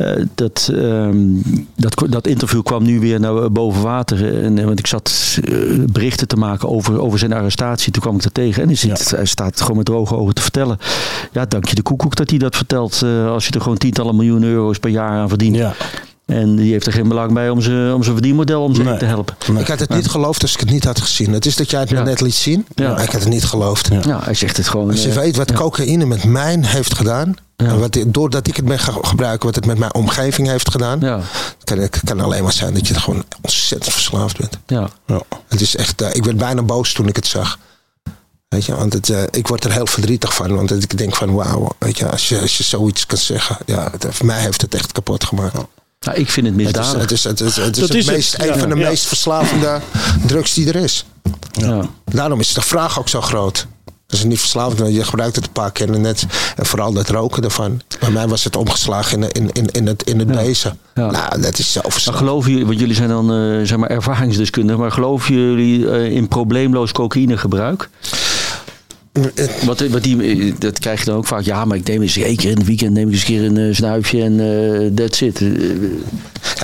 Eh, 0.00 0.24
dat, 0.34 0.70
ehm, 0.74 1.16
dat, 1.76 2.02
dat 2.10 2.26
interview 2.26 2.62
kwam 2.62 2.82
nu 2.82 3.00
weer 3.00 3.20
naar 3.20 3.52
boven 3.52 3.82
water. 3.82 4.42
En, 4.44 4.58
eh, 4.58 4.64
want 4.64 4.78
ik 4.78 4.86
zat 4.86 5.38
eh, 5.44 5.54
berichten 5.92 6.28
te 6.28 6.36
maken 6.36 6.68
over, 6.68 7.00
over 7.00 7.18
zijn 7.18 7.32
arrestatie. 7.32 7.92
Toen 7.92 8.02
kwam 8.02 8.14
ik 8.16 8.22
er 8.24 8.32
tegen. 8.32 8.62
En 8.62 8.68
hij, 8.68 8.76
zit, 8.76 9.10
hij 9.10 9.24
staat 9.26 9.60
gewoon 9.60 9.76
met 9.76 9.86
droge 9.86 10.16
ogen 10.16 10.34
te 10.34 10.42
vertellen. 10.42 10.78
Ja, 11.32 11.44
dank 11.46 11.64
je 11.68 11.74
de 11.74 11.82
koekoek 11.82 12.16
dat 12.16 12.30
hij 12.30 12.38
dat 12.38 12.56
vertelt. 12.56 13.02
eh, 13.02 13.26
als 13.30 13.46
je 13.46 13.52
er 13.52 13.60
gewoon 13.60 13.78
tientallen 13.78 14.16
miljoen 14.16 14.42
euro's 14.42 14.78
per 14.78 14.90
jaar 14.90 15.10
aan 15.10 15.28
verdient. 15.28 15.56
ja. 15.56 15.72
En 16.26 16.56
die 16.56 16.72
heeft 16.72 16.86
er 16.86 16.92
geen 16.92 17.08
belang 17.08 17.32
bij 17.32 17.50
om 17.50 17.60
zijn 17.60 17.92
om 17.94 18.02
zijn 18.02 18.14
verdienmodel 18.14 18.62
om 18.62 18.74
zich 18.74 18.84
Nee. 18.84 18.98
te 18.98 19.04
helpen. 19.04 19.34
Ik 19.58 19.66
had 19.66 19.78
het 19.80 19.88
niet 19.94 20.08
geloofd 20.08 20.42
als 20.42 20.54
ik 20.54 20.60
het 20.60 20.70
niet 20.70 20.84
had 20.84 21.00
gezien. 21.00 21.32
Het 21.32 21.46
is 21.46 21.56
dat 21.56 21.70
jij 21.70 21.80
het 21.80 21.90
Ja. 21.90 22.02
net 22.02 22.20
liet 22.20 22.34
zien, 22.34 22.66
Ja. 22.74 22.90
maar 22.92 23.02
ik 23.02 23.10
had 23.10 23.20
het 23.20 23.30
niet 23.32 23.44
geloofd. 23.44 23.88
Ja, 24.04 24.20
hij 24.22 24.34
zegt 24.34 24.56
het 24.56 24.68
gewoon. 24.68 24.90
Als 24.90 25.02
je 25.02 25.08
eh, 25.08 25.14
weet 25.16 25.36
wat 25.36 25.52
cocaïne 25.52 26.06
met 26.06 26.24
mij 26.24 26.58
heeft 26.60 26.94
gedaan, 26.96 27.34
Ja. 27.60 27.66
en 27.66 27.78
wat, 27.78 27.98
doordat 28.06 28.46
ik 28.46 28.56
het 28.56 28.64
ben 28.64 28.78
gaan 28.78 29.04
gebruiken, 29.06 29.46
wat 29.46 29.54
het 29.54 29.66
met 29.66 29.78
mijn 29.78 29.94
omgeving 29.94 30.48
heeft 30.48 30.70
gedaan, 30.70 31.00
ja, 31.00 31.20
kan 31.64 31.78
het 31.78 32.00
kan 32.04 32.20
alleen 32.20 32.42
maar 32.42 32.52
zijn 32.52 32.74
dat 32.74 32.88
je 32.88 32.94
er 32.94 33.00
gewoon 33.00 33.24
ontzettend 33.42 33.92
verslaafd 33.92 34.38
bent. 34.38 34.58
ja, 34.66 34.90
Ja. 35.06 35.22
Het 35.48 35.60
is 35.60 35.76
echt, 35.76 36.02
eh, 36.02 36.14
ik 36.14 36.24
werd 36.24 36.36
bijna 36.36 36.62
boos 36.62 36.92
toen 36.92 37.08
ik 37.08 37.16
het 37.16 37.26
zag. 37.26 37.58
Weet 38.48 38.64
je, 38.64 38.76
want 38.76 38.92
het, 38.92 39.10
eh, 39.10 39.22
ik 39.30 39.46
word 39.46 39.64
er 39.64 39.72
heel 39.72 39.86
verdrietig 39.86 40.34
van. 40.34 40.54
Want 40.54 40.70
ik 40.70 40.98
denk 40.98 41.16
van 41.16 41.34
wauw, 41.34 41.68
weet 41.78 41.98
je, 41.98 42.10
als 42.10 42.28
je, 42.28 42.40
als 42.40 42.56
je 42.56 42.62
zoiets 42.62 43.06
kan 43.06 43.18
zeggen. 43.18 43.56
Ja, 43.66 43.88
het, 43.90 44.06
voor 44.10 44.26
mij 44.26 44.40
heeft 44.40 44.60
het 44.60 44.74
echt 44.74 44.92
kapot 44.92 45.24
gemaakt. 45.24 45.54
Nou, 46.00 46.18
ik 46.18 46.30
vind 46.30 46.46
het 46.46 46.56
Het 46.56 46.66
is, 46.66 46.72
misdadig. 46.74 47.00
het 47.00 47.10
is, 47.10 47.24
het 47.24 47.40
is, 47.40 47.56
het 47.56 47.76
is 47.76 47.82
het 47.82 47.94
is 47.94 48.06
het, 48.06 48.14
meest, 48.16 48.36
ja, 48.36 48.46
een 48.46 48.58
van 48.58 48.68
de 48.68 48.76
ja. 48.76 48.88
meest 48.88 49.06
verslavende 49.06 49.80
drugs 50.26 50.54
die 50.54 50.68
er 50.68 50.76
is. 50.76 51.04
ja. 51.52 51.88
Daarom 52.04 52.40
is 52.40 52.52
de 52.52 52.60
vraag 52.60 52.98
ook 52.98 53.08
zo 53.08 53.20
groot. 53.20 53.66
Dat 54.10 54.18
is 54.18 54.24
niet 54.24 54.38
verslavend, 54.40 54.78
want 54.80 54.94
je 54.94 55.04
gebruikt 55.04 55.36
het 55.36 55.44
een 55.44 55.52
paar 55.52 55.72
keer 55.72 55.92
en 55.92 56.00
net. 56.00 56.26
En 56.56 56.66
vooral 56.66 56.92
dat 56.92 57.08
roken 57.08 57.42
ervan. 57.44 57.80
Bij 58.00 58.10
mij 58.10 58.28
was 58.28 58.44
het 58.44 58.56
omgeslagen 58.56 59.22
in, 59.22 59.30
in, 59.32 59.50
in, 59.52 59.66
in 59.70 59.86
het, 59.86 60.02
in 60.02 60.18
het 60.18 60.28
Ja. 60.28 60.34
bezen. 60.34 60.78
Ja. 60.94 61.10
Nou, 61.10 61.40
dat 61.40 61.58
is 61.58 61.72
zo 61.72 61.80
Maar 61.82 61.92
verslavend. 61.92 62.24
geloven 62.24 62.50
jullie, 62.50 62.66
want 62.66 62.78
jullie 62.80 62.94
zijn 62.94 63.08
dan 63.08 63.32
eh, 63.32 63.66
zeg 63.66 63.76
maar 63.78 63.90
ervaringsdeskundigen, 63.90 64.80
maar 64.80 64.92
geloven 64.92 65.34
jullie 65.34 65.90
eh, 65.90 66.10
in 66.10 66.28
probleemloos 66.28 66.92
cocaïnegebruik? 66.92 67.88
Wat, 69.64 69.80
wat 69.88 70.02
die, 70.02 70.54
dat 70.58 70.78
krijg 70.78 70.98
je 70.98 71.04
dan 71.04 71.16
ook 71.16 71.26
vaak. 71.26 71.42
Ja, 71.42 71.64
maar 71.64 71.76
ik 71.76 71.88
neem 71.88 72.02
eens 72.02 72.16
één 72.16 72.36
keer 72.36 72.50
in 72.50 72.56
het 72.56 72.66
weekend 72.66 72.92
neem 72.92 73.06
ik 73.08 73.12
eens 73.12 73.20
een 73.20 73.26
keer 73.26 73.44
een 73.44 73.56
eh, 73.68 73.74
snuifje 73.74 74.22
en 74.22 74.40
eh 74.40 74.94
that's 74.94 75.20
it. 75.20 75.40
Eh, 75.40 75.48
Ja, 75.48 75.56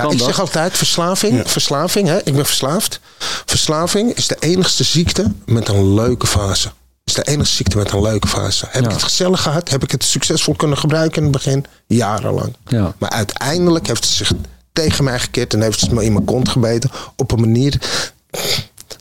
kan 0.03 0.11
ik 0.11 0.17
dat? 0.17 0.27
zeg 0.27 0.39
altijd 0.39 0.77
verslaving. 0.77 1.41
Verslaving, 1.45 2.07
hè? 2.07 2.17
ik 2.23 2.35
ben 2.35 2.45
verslaafd. 2.45 2.99
Verslaving 3.45 4.13
is 4.13 4.27
de 4.27 4.35
enigste 4.39 4.83
ziekte 4.83 5.31
met 5.45 5.67
een 5.67 5.93
leuke 5.93 6.27
fase. 6.27 6.69
Is 7.07 7.13
de 7.13 7.23
enige 7.23 7.49
ziekte 7.49 7.77
met 7.77 7.91
een 7.91 8.01
leuke 8.01 8.27
fase. 8.27 8.65
Heb 8.69 8.81
Ja. 8.83 8.87
ik 8.87 8.93
het 8.93 9.03
gezellig 9.03 9.41
gehad? 9.41 9.69
Heb 9.69 9.83
ik 9.83 9.91
het 9.91 10.03
succesvol 10.03 10.53
kunnen 10.55 10.77
gebruiken 10.77 11.17
in 11.17 11.23
het 11.23 11.31
begin? 11.31 11.65
Jarenlang. 11.87 12.55
Ja. 12.67 12.93
Maar 12.97 13.09
uiteindelijk 13.09 13.87
heeft 13.87 14.03
het 14.03 14.13
zich 14.13 14.31
tegen 14.73 15.03
mij 15.03 15.19
gekeerd 15.19 15.53
en 15.53 15.61
heeft 15.61 15.81
het 15.81 15.91
me 15.91 16.03
in 16.03 16.13
mijn 16.13 16.25
kont 16.25 16.49
gebeten 16.49 16.89
op 17.15 17.31
een 17.31 17.39
manier. 17.39 17.79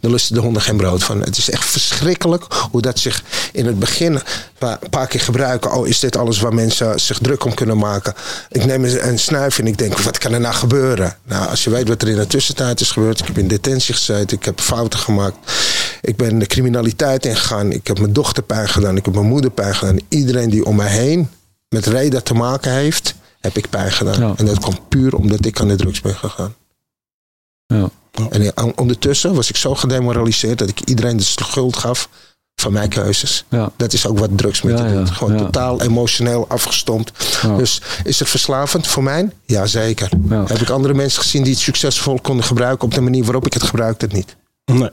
Daar 0.00 0.10
lusten 0.10 0.34
de 0.34 0.40
honden 0.40 0.62
geen 0.62 0.76
brood 0.76 1.04
van. 1.04 1.20
Het 1.20 1.36
is 1.36 1.50
echt 1.50 1.64
verschrikkelijk 1.64 2.44
hoe 2.70 2.80
dat 2.82 2.98
zich 2.98 3.22
in 3.52 3.66
het 3.66 3.78
begin 3.78 4.20
een 4.58 4.78
paar 4.90 5.06
keer 5.06 5.20
gebruiken. 5.20 5.72
Oh, 5.72 5.86
is 5.88 6.00
dit 6.00 6.16
alles 6.16 6.40
waar 6.40 6.54
mensen 6.54 7.00
zich 7.00 7.18
druk 7.18 7.44
om 7.44 7.54
kunnen 7.54 7.78
maken? 7.78 8.14
Ik 8.48 8.64
neem 8.64 8.84
een 8.84 9.18
snuif 9.18 9.58
en 9.58 9.66
ik 9.66 9.78
denk, 9.78 9.98
wat 9.98 10.18
kan 10.18 10.32
er 10.32 10.40
nou 10.40 10.54
gebeuren? 10.54 11.16
Nou, 11.24 11.48
als 11.48 11.64
je 11.64 11.70
weet 11.70 11.88
wat 11.88 12.02
er 12.02 12.08
in 12.08 12.16
de 12.16 12.26
tussentijd 12.26 12.80
is 12.80 12.90
gebeurd. 12.90 13.20
Ik 13.20 13.26
heb 13.26 13.38
in 13.38 13.48
detentie 13.48 13.94
gezeten, 13.94 14.36
ik 14.36 14.44
heb 14.44 14.60
fouten 14.60 14.98
gemaakt. 14.98 15.36
Ik 16.06 16.16
ben 16.16 16.38
de 16.38 16.46
criminaliteit 16.46 17.26
ingegaan. 17.26 17.72
Ik 17.72 17.86
heb 17.86 17.98
mijn 17.98 18.12
dochter 18.12 18.42
pijn 18.42 18.68
gedaan, 18.68 18.96
ik 18.96 19.04
heb 19.04 19.14
mijn 19.14 19.26
moeder 19.26 19.50
pijn 19.50 19.74
gedaan. 19.74 19.98
Iedereen 20.08 20.50
die 20.50 20.64
om 20.64 20.76
mij 20.76 20.88
heen 20.90 21.28
met 21.68 21.86
reden 21.86 22.22
te 22.24 22.34
maken 22.34 22.72
heeft, 22.72 23.14
heb 23.40 23.56
ik 23.56 23.70
pijn 23.70 23.92
gedaan. 23.92 24.20
Ja. 24.20 24.34
En 24.36 24.46
dat 24.46 24.58
kwam 24.58 24.74
puur 24.88 25.14
omdat 25.14 25.44
ik 25.44 25.60
aan 25.60 25.68
de 25.68 25.76
drugs 25.76 26.00
ben 26.00 26.14
gegaan. 26.14 26.54
Ja. 27.66 27.88
En 28.30 28.42
ja, 28.42 28.52
ondertussen 28.74 29.34
was 29.34 29.48
ik 29.48 29.56
zo 29.56 29.74
gedemoraliseerd 29.74 30.58
dat 30.58 30.68
ik 30.68 30.80
iedereen 30.80 31.16
de 31.16 31.22
schuld 31.22 31.76
gaf 31.76 32.08
van 32.60 32.72
mijn 32.72 32.88
keuzes. 32.88 33.44
Ja. 33.48 33.70
Dat 33.76 33.92
is 33.92 34.06
ook 34.06 34.18
wat 34.18 34.30
drugs 34.38 34.62
met 34.62 34.78
Ja, 34.78 34.92
doet. 34.92 35.08
ja, 35.08 35.14
Gewoon 35.14 35.32
ja. 35.32 35.38
totaal 35.38 35.82
emotioneel 35.82 36.48
afgestompt. 36.48 37.38
Ja. 37.42 37.56
Dus 37.56 37.82
is 38.04 38.18
het 38.18 38.28
verslavend 38.28 38.86
voor 38.86 39.02
mij? 39.02 39.28
Jazeker. 39.44 40.08
Ja. 40.28 40.44
Heb 40.46 40.58
ik 40.58 40.70
andere 40.70 40.94
mensen 40.94 41.22
gezien 41.22 41.42
die 41.42 41.52
het 41.52 41.62
succesvol 41.62 42.20
konden 42.20 42.44
gebruiken 42.44 42.84
op 42.84 42.94
de 42.94 43.00
manier 43.00 43.24
waarop 43.24 43.46
ik 43.46 43.52
het 43.52 43.62
gebruikte? 43.62 44.04
Het 44.04 44.14
niet. 44.14 44.36
Nee. 44.64 44.90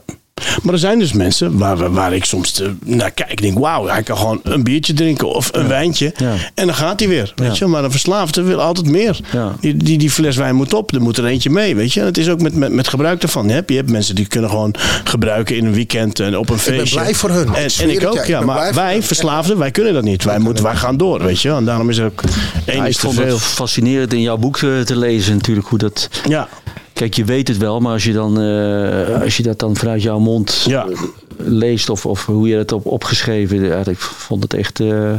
Maar 0.62 0.72
er 0.72 0.78
zijn 0.80 0.98
dus 0.98 1.12
mensen 1.12 1.58
waar, 1.58 1.76
waar- 1.76 1.92
waar 1.92 2.14
ik 2.14 2.24
soms 2.24 2.60
eh, 2.60 2.68
naar 2.84 3.10
kijk. 3.10 3.30
Ik 3.30 3.42
denk, 3.42 3.58
wauw, 3.58 3.86
hij 3.86 4.02
kan 4.02 4.16
gewoon 4.16 4.40
een 4.42 4.62
biertje 4.64 4.92
drinken 4.92 5.28
of 5.28 5.48
een 5.52 5.68
wijntje. 5.68 6.12
Ja. 6.16 6.32
En 6.54 6.66
dan 6.66 6.74
gaat 6.74 7.00
hij 7.00 7.08
weer. 7.08 7.32
Weet 7.36 7.58
je? 7.58 7.66
Maar 7.66 7.84
een 7.84 7.90
verslaafde 7.90 8.42
wil 8.42 8.60
altijd 8.60 8.86
meer. 8.86 9.18
Ja. 9.32 9.52
Die, 9.60 9.76
die, 9.76 9.98
die 9.98 10.10
fles 10.10 10.36
wijn 10.36 10.54
moet 10.54 10.74
op. 10.74 10.94
Er 10.94 11.00
moet 11.02 11.16
er 11.18 11.24
eentje 11.26 11.50
mee. 11.50 11.76
Weet 11.76 11.92
je? 11.92 12.00
En 12.00 12.06
het 12.06 12.18
is 12.18 12.28
ook 12.28 12.40
met, 12.42 12.54
met, 12.54 12.72
met 12.72 12.88
gebruik 12.88 13.22
ervan. 13.22 13.46
Je 13.48 13.52
hebt, 13.52 13.70
je 13.70 13.76
hebt 13.76 13.90
mensen 13.90 14.14
die 14.14 14.26
kunnen 14.26 14.50
gewoon 14.50 14.74
gebruiken 15.04 15.56
in 15.56 15.64
een 15.66 15.74
weekend 15.74 16.20
en 16.20 16.36
op 16.38 16.48
een 16.50 16.54
ben 16.56 16.64
feestje. 16.64 16.98
blij 17.00 17.14
voor 17.14 17.30
hun. 17.30 17.48
Ik 17.48 17.54
En, 17.54 17.90
ik 17.90 17.94
het 18.00 18.06
ook, 18.06 18.14
ik 18.16 18.26
ja. 18.26 18.40
Maar 18.40 18.74
wij, 18.74 19.02
verslaafden, 19.02 19.58
wij 19.58 19.70
kunnen 19.70 19.92
dat 19.94 20.02
niet. 20.02 20.24
Wij, 20.24 20.38
moeten, 20.38 20.64
wij 20.64 20.76
gaan 20.76 20.96
door, 20.96 21.22
weet 21.22 21.40
je. 21.40 21.50
En 21.50 21.64
daarom 21.64 21.90
is 21.90 21.98
er 21.98 22.04
ook 22.06 22.22
één 22.64 22.76
Ja, 22.76 22.84
is 22.86 22.94
ik 22.94 23.00
te 23.00 23.06
vond 23.06 23.14
veel. 23.18 23.34
het 23.34 23.42
fascinerend 23.42 24.12
in 24.12 24.20
jouw 24.20 24.36
boek 24.36 24.56
eh, 24.56 24.80
te 24.80 24.96
lezen 24.98 25.34
natuurlijk 25.34 25.66
hoe 25.66 25.78
dat... 25.78 26.08
Ja, 26.28 26.48
Kijk, 26.94 27.14
je 27.14 27.24
weet 27.24 27.48
het 27.48 27.56
wel, 27.56 27.80
maar 27.80 27.92
als 27.92 28.04
je, 28.04 28.12
dan, 28.12 28.40
eh, 28.40 29.22
als 29.22 29.36
je 29.36 29.42
dat 29.42 29.58
dan 29.58 29.76
vanuit 29.76 30.02
jouw 30.02 30.18
mond 30.18 30.64
Ja. 30.66 30.86
eh, 30.86 31.00
leest 31.36 31.88
of, 31.90 32.06
of 32.06 32.26
hoe 32.26 32.48
je 32.48 32.56
het 32.56 32.72
op 32.72 32.86
opgeschreven, 32.86 33.64
ja, 33.64 33.86
ik 33.86 33.98
vond 33.98 34.42
het 34.42 34.54
echt 34.54 34.80
eh, 34.80 35.12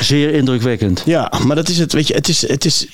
zeer 0.00 0.34
indrukwekkend. 0.34 1.02
Ja, 1.06 1.32
maar 1.46 1.56
dat 1.56 1.68
is 1.68 1.78
het. 1.78 1.92
Weet 1.92 2.06
je, 2.08 2.14
het 2.14 2.28
is, 2.28 2.48
het 2.48 2.64
is 2.64 2.86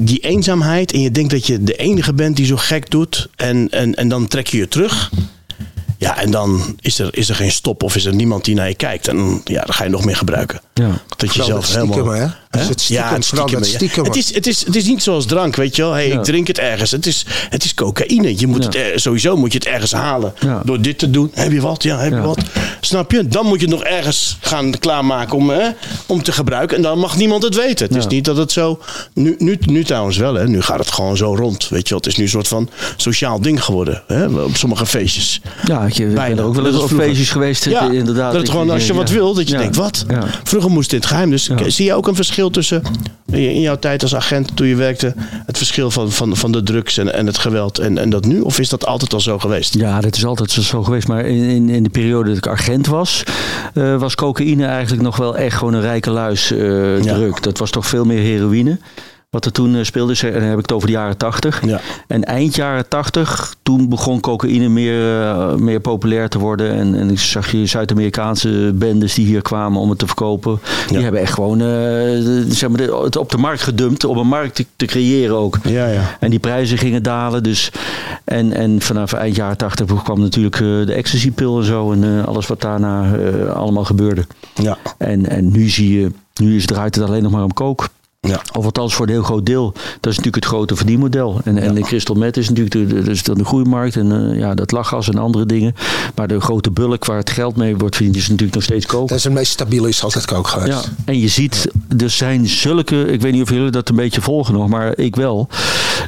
die, 0.00 0.18
eenzaamheid. 0.18 0.92
En 0.92 1.00
je 1.00 1.10
denkt 1.10 1.30
dat 1.30 1.46
je 1.46 1.62
de 1.62 1.74
enige 1.76 2.12
bent 2.14 2.36
die 2.36 2.46
zo 2.46 2.56
gek 2.56 2.90
doet. 2.90 3.28
En, 3.36 3.68
en, 3.70 3.94
en 3.94 4.08
dan 4.08 4.26
trek 4.26 4.46
je 4.46 4.56
je 4.56 4.68
terug. 4.68 5.10
Ja, 5.98 6.18
en 6.18 6.30
dan 6.30 6.76
is 6.80 6.98
er, 6.98 7.16
is 7.16 7.28
er 7.28 7.34
geen 7.34 7.50
stop 7.50 7.82
of 7.82 7.96
is 7.96 8.04
er 8.04 8.14
niemand 8.14 8.44
die 8.44 8.54
naar 8.54 8.68
je 8.68 8.74
kijkt. 8.74 9.08
En 9.08 9.16
dan, 9.16 9.40
ja, 9.44 9.62
dan 9.64 9.74
ga 9.74 9.84
je 9.84 9.90
nog 9.90 10.04
meer 10.04 10.16
gebruiken. 10.16 10.60
Ja. 10.74 11.02
Dat 11.16 11.34
je 11.34 11.42
zelf 11.42 11.70
dat 11.70 11.90
helemaal... 11.90 12.10
hè? 12.12 12.26
Dus 12.58 12.68
het 12.68 12.80
stiekem, 12.80 13.06
ja, 13.06 13.14
het 13.14 13.26
vooral 13.26 13.50
dat 13.50 13.66
stiekem. 13.66 14.04
Het 14.04 14.16
is, 14.16 14.34
het, 14.34 14.46
is, 14.46 14.64
het 14.66 14.76
is 14.76 14.84
niet 14.84 15.02
zoals 15.02 15.26
drank, 15.26 15.56
weet 15.56 15.76
je 15.76 15.82
wel. 15.82 15.92
Hey, 15.92 16.08
Ja. 16.08 16.14
Ik 16.18 16.24
drink 16.24 16.46
het 16.46 16.58
ergens. 16.58 16.90
Het 16.90 17.06
is, 17.06 17.26
het 17.50 17.64
is 17.64 17.74
cocaïne. 17.74 18.38
Je 18.40 18.46
moet 18.46 18.58
Ja. 18.62 18.64
het 18.64 18.74
er- 18.76 19.00
sowieso 19.00 19.36
moet 19.36 19.52
je 19.52 19.58
het 19.58 19.66
ergens 19.66 19.92
halen. 19.92 20.34
Ja. 20.40 20.62
Door 20.64 20.80
dit 20.80 20.98
te 20.98 21.10
doen. 21.10 21.30
Heb 21.34 21.52
je 21.52 21.60
wat? 21.60 21.82
Ja, 21.82 21.98
heb 21.98 22.12
je 22.12 22.20
wat? 22.20 22.38
Snap 22.80 23.10
je? 23.10 23.28
Dan 23.28 23.46
moet 23.46 23.60
je 23.60 23.66
het 23.66 23.74
nog 23.74 23.84
ergens 23.84 24.36
gaan 24.40 24.78
klaarmaken 24.78 25.36
om, 25.36 25.50
hè, 25.50 25.68
om 26.06 26.22
te 26.22 26.32
gebruiken. 26.32 26.76
En 26.76 26.82
dan 26.82 26.98
mag 26.98 27.16
niemand 27.16 27.42
het 27.42 27.54
weten. 27.54 27.86
Het 27.86 27.96
is 27.96 28.06
niet 28.06 28.24
dat 28.24 28.36
het 28.36 28.52
zo... 28.52 28.78
Nu, 29.14 29.34
nu, 29.38 29.58
nu 29.66 29.84
trouwens 29.84 30.16
wel, 30.16 30.34
hè. 30.34 30.48
Nu 30.48 30.62
gaat 30.62 30.78
het 30.78 30.90
gewoon 30.90 31.16
zo 31.16 31.34
rond. 31.34 31.68
Weet 31.68 31.82
je 31.88 31.88
wel. 31.94 31.98
Het 31.98 32.06
is 32.06 32.16
nu 32.16 32.22
een 32.24 32.30
soort 32.30 32.48
van 32.48 32.68
sociaal 32.96 33.40
ding 33.40 33.64
geworden. 33.64 34.02
Hè, 34.06 34.26
op 34.26 34.56
sommige 34.56 34.86
feestjes. 34.86 35.40
Ja, 35.64 35.86
ik 35.86 35.94
ben 35.96 36.14
Bijna. 36.14 36.36
er 36.40 36.44
ook 36.46 36.54
wel 36.54 36.66
eens 36.66 36.76
op 36.76 36.88
feestjes 36.90 37.30
geweest, 37.30 37.64
Ja, 37.64 37.88
eh, 37.88 37.94
inderdaad. 37.98 38.32
Dat 38.32 38.40
het 38.40 38.50
gewoon, 38.50 38.70
als 38.70 38.86
je 38.86 38.92
ja. 38.92 38.98
wat 38.98 39.10
wil, 39.10 39.34
dat 39.34 39.48
je 39.48 39.54
Ja. 39.54 39.60
denkt, 39.60 39.76
wat? 39.76 40.04
Ja. 40.08 40.22
Vroeger 40.44 40.70
moest 40.70 40.90
dit 40.90 41.06
geheim. 41.06 41.30
Dus 41.30 41.46
Ja. 41.46 41.70
zie 41.70 41.84
je 41.84 41.94
ook 41.94 42.06
een 42.06 42.14
verschil 42.14 42.41
tussen 42.50 42.82
in 43.32 43.60
jouw 43.60 43.76
tijd 43.78 44.02
als 44.02 44.14
agent 44.14 44.56
toen 44.56 44.66
je 44.66 44.74
werkte, 44.76 45.14
het 45.46 45.56
verschil 45.58 45.90
van, 45.90 46.10
van, 46.12 46.36
van 46.36 46.52
de 46.52 46.62
drugs 46.62 46.98
en, 46.98 47.14
en 47.14 47.26
het 47.26 47.38
geweld 47.38 47.78
en, 47.78 47.98
en 47.98 48.10
dat 48.10 48.24
nu? 48.24 48.40
Of 48.40 48.58
is 48.58 48.68
dat 48.68 48.86
altijd 48.86 49.12
al 49.12 49.20
zo 49.20 49.38
geweest? 49.38 49.74
Ja, 49.74 50.00
dat 50.00 50.16
is 50.16 50.24
altijd 50.24 50.50
zo- 50.50 50.82
geweest. 50.82 51.08
Maar 51.08 51.24
in, 51.24 51.42
in, 51.44 51.68
in 51.68 51.82
de 51.82 51.88
periode 51.88 52.28
dat 52.28 52.36
ik 52.36 52.48
agent 52.48 52.86
was, 52.86 53.22
eh, 53.74 53.96
was 53.96 54.14
cocaïne 54.14 54.64
eigenlijk 54.66 55.02
nog 55.02 55.16
wel 55.16 55.36
echt 55.36 55.56
gewoon 55.56 55.74
een 55.74 55.80
rijke 55.80 56.10
luis 56.10 56.48
Ja. 56.48 57.14
druk. 57.14 57.42
Dat 57.42 57.58
was 57.58 57.70
toch 57.70 57.86
veel 57.86 58.04
meer 58.04 58.20
heroïne. 58.20 58.78
Wat 59.32 59.44
er 59.44 59.52
toen 59.52 59.76
eh, 59.76 59.84
speelde, 59.84 60.14
en 60.20 60.32
dan 60.32 60.42
heb 60.42 60.58
ik 60.58 60.62
het 60.62 60.72
over 60.72 60.86
de 60.86 60.92
jaren 60.92 61.16
80. 61.16 61.66
Ja. 61.66 61.80
En 62.06 62.24
eind 62.24 62.54
jaren 62.54 62.88
80, 62.88 63.54
toen 63.62 63.88
begon 63.88 64.20
cocaïne 64.20 64.68
meer, 64.68 65.20
eh, 65.20 65.54
meer 65.54 65.80
populair 65.80 66.28
te 66.28 66.38
worden. 66.38 66.72
En, 66.72 66.94
en 66.94 67.10
ik 67.10 67.18
zag 67.18 67.52
je 67.52 67.66
Zuid-Amerikaanse 67.66 68.72
bendes 68.74 69.14
die 69.14 69.26
hier 69.26 69.42
kwamen 69.42 69.80
om 69.80 69.88
het 69.90 69.98
te 69.98 70.06
verkopen. 70.06 70.60
Die 70.88 70.98
hebben 70.98 71.20
echt 71.20 71.32
gewoon 71.32 71.60
eh, 71.60 71.66
zeg 72.48 72.68
maar, 72.68 72.80
het 72.80 73.16
op 73.16 73.30
de 73.30 73.36
markt 73.36 73.62
gedumpt. 73.62 74.04
Om 74.04 74.18
een 74.18 74.26
markt 74.26 74.54
te, 74.54 74.66
te 74.76 74.86
creëren 74.86 75.36
ook. 75.36 75.58
Ja, 75.62 75.86
ja. 75.86 76.16
En 76.20 76.30
die 76.30 76.38
prijzen 76.38 76.78
gingen 76.78 77.02
dalen. 77.02 77.42
Dus, 77.42 77.72
en, 78.24 78.52
en 78.52 78.80
vanaf 78.80 79.12
eind 79.12 79.36
jaren 79.36 79.56
80 79.56 80.02
kwam 80.02 80.20
natuurlijk 80.20 80.54
eh, 80.54 80.60
de 80.60 80.92
ecstasy-pil 80.94 81.58
en 81.58 81.64
zo. 81.64 81.92
En 81.92 82.26
alles 82.26 82.46
wat 82.46 82.60
daarna 82.60 83.16
allemaal 83.54 83.84
gebeurde. 83.84 84.26
Ja. 84.54 84.78
En, 84.98 85.28
en 85.28 85.52
nu 85.52 85.68
zie 85.68 86.00
je, 86.00 86.12
nu 86.34 86.56
is, 86.56 86.66
draait 86.66 86.94
het 86.94 87.04
alleen 87.04 87.22
nog 87.22 87.32
maar 87.32 87.44
om 87.44 87.54
kook. 87.54 87.88
Ja. 88.28 88.40
Of 88.52 88.64
althans 88.64 88.94
voor 88.94 89.06
een 89.06 89.12
heel 89.12 89.22
groot 89.22 89.46
deel. 89.46 89.72
Dat 89.72 90.12
is 90.12 90.16
natuurlijk 90.16 90.34
het 90.34 90.44
grote 90.44 90.76
verdienmodel. 90.76 91.40
En, 91.44 91.58
en 91.58 91.74
de 91.74 91.80
crystal 91.80 92.14
meth 92.14 92.36
is 92.36 92.48
natuurlijk 92.48 92.74
de, 92.74 92.86
de, 92.86 93.02
dus 93.02 93.22
dan 93.22 93.34
de 93.38 93.44
groeimarkt. 93.44 93.96
En 93.96 94.30
eh, 94.32 94.38
ja, 94.38 94.54
dat 94.54 94.72
lachgas 94.72 95.08
en 95.08 95.18
andere 95.18 95.46
dingen. 95.46 95.74
Maar 96.14 96.28
de 96.28 96.40
grote 96.40 96.70
bulk 96.70 97.04
waar 97.04 97.16
het 97.16 97.30
geld 97.30 97.56
mee 97.56 97.76
wordt 97.76 97.96
verdiend 97.96 98.16
is 98.16 98.28
natuurlijk 98.28 98.54
nog 98.54 98.62
steeds 98.62 98.86
kook. 98.86 99.08
Dat 99.08 99.18
is 99.18 99.24
het 99.24 99.32
meest 99.32 99.52
stabiele 99.52 99.88
is 99.88 100.02
altijd 100.04 100.34
ook 100.34 100.46
geweest. 100.46 100.72
Ja, 100.72 100.80
en 101.04 101.18
je 101.18 101.28
ziet, 101.28 101.68
er 101.98 102.10
zijn 102.10 102.46
zulke, 102.48 103.04
ik 103.06 103.20
weet 103.20 103.32
niet 103.32 103.42
of 103.42 103.50
jullie 103.50 103.70
dat 103.70 103.88
een 103.88 103.96
beetje 103.96 104.20
volgen 104.20 104.54
nog, 104.54 104.68
maar 104.68 104.98
ik 104.98 105.16
wel. 105.16 105.48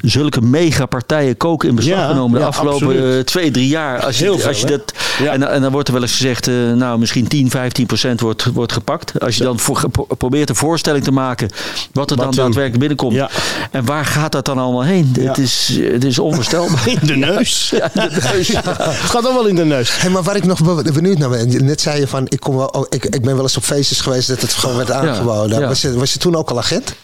Zulke 0.03 0.41
megapartijen 0.41 1.37
koken 1.37 1.69
in 1.69 1.75
beslag 1.75 1.99
Ja, 1.99 2.07
genomen 2.09 2.41
de 2.41 2.47
afgelopen 2.47 2.87
absoluut. 2.87 3.15
eh, 3.19 3.21
twee, 3.25 3.51
drie 3.51 3.69
jaar. 3.69 4.01
Als 4.05 4.19
je, 4.19 4.25
Heel 4.25 4.39
veel, 4.39 4.49
als 4.49 4.61
je 4.61 4.67
dat, 4.67 4.93
Ja. 5.23 5.33
en, 5.33 5.49
en 5.51 5.63
dan 5.63 5.73
wordt 5.73 5.89
er 5.89 5.95
wel 5.95 6.03
eens 6.03 6.13
gezegd, 6.17 6.49
eh, 6.49 6.55
nou 6.73 6.99
misschien 6.99 7.29
10, 7.29 7.51
15 7.51 7.87
procent 7.87 8.21
wordt, 8.21 8.45
wordt 8.45 8.73
gepakt. 8.73 9.21
Als 9.21 9.37
je 9.37 9.43
dan 9.45 9.59
voor, 9.59 9.91
pro- 9.91 10.07
probeert 10.19 10.49
een 10.49 10.55
voorstelling 10.57 11.05
te 11.05 11.11
maken 11.13 11.49
wat 11.93 12.11
er 12.11 12.17
Wat 12.17 12.25
dan 12.25 12.35
dan? 12.35 12.35
daadwerkelijk 12.45 12.79
binnenkomt. 12.79 13.15
Ja. 13.15 13.31
En 13.71 13.85
waar 13.85 14.05
gaat 14.07 14.33
dat 14.33 14.45
dan 14.45 14.59
allemaal 14.59 14.83
heen? 14.85 15.11
Ja. 15.15 15.29
Het, 15.29 15.39
is, 15.39 15.79
het 15.93 16.05
is 16.05 16.19
onvoorstelbaar. 16.19 16.89
In 17.01 17.07
de 17.07 17.17
neus. 17.17 17.71
Ja, 17.71 17.91
de 17.95 18.31
neus. 18.33 18.49
Het 18.49 19.11
gaat 19.11 19.27
ook 19.27 19.33
wel 19.35 19.47
in 19.47 19.55
de 19.55 19.65
neus. 19.65 20.01
Hey, 20.01 20.11
maar 20.11 20.23
waar 20.23 20.37
ik 20.37 20.45
nog 20.45 20.63
be- 20.83 20.93
benieuwd 20.93 21.19
naar 21.19 21.29
ben. 21.29 21.65
Net 21.65 21.81
zei 21.81 22.01
je 22.01 22.07
van, 22.09 22.27
ik, 22.29 22.41
kom 22.41 22.57
wel, 22.57 22.67
oh, 22.67 22.87
ik, 22.89 23.05
ik 23.05 23.23
ben 23.23 23.35
wel 23.35 23.43
eens 23.43 23.57
op 23.57 23.63
feestjes 23.65 24.01
geweest 24.01 24.29
dat 24.29 24.41
het 24.41 24.53
gewoon 24.53 24.77
werd 24.77 24.91
aangeboden. 24.91 25.61
ja. 25.61 25.69
Was, 25.69 25.81
je, 25.81 25.95
was 25.95 26.13
je 26.13 26.19
toen 26.19 26.37
ook 26.37 26.51
al 26.51 26.59
agent? 26.59 26.95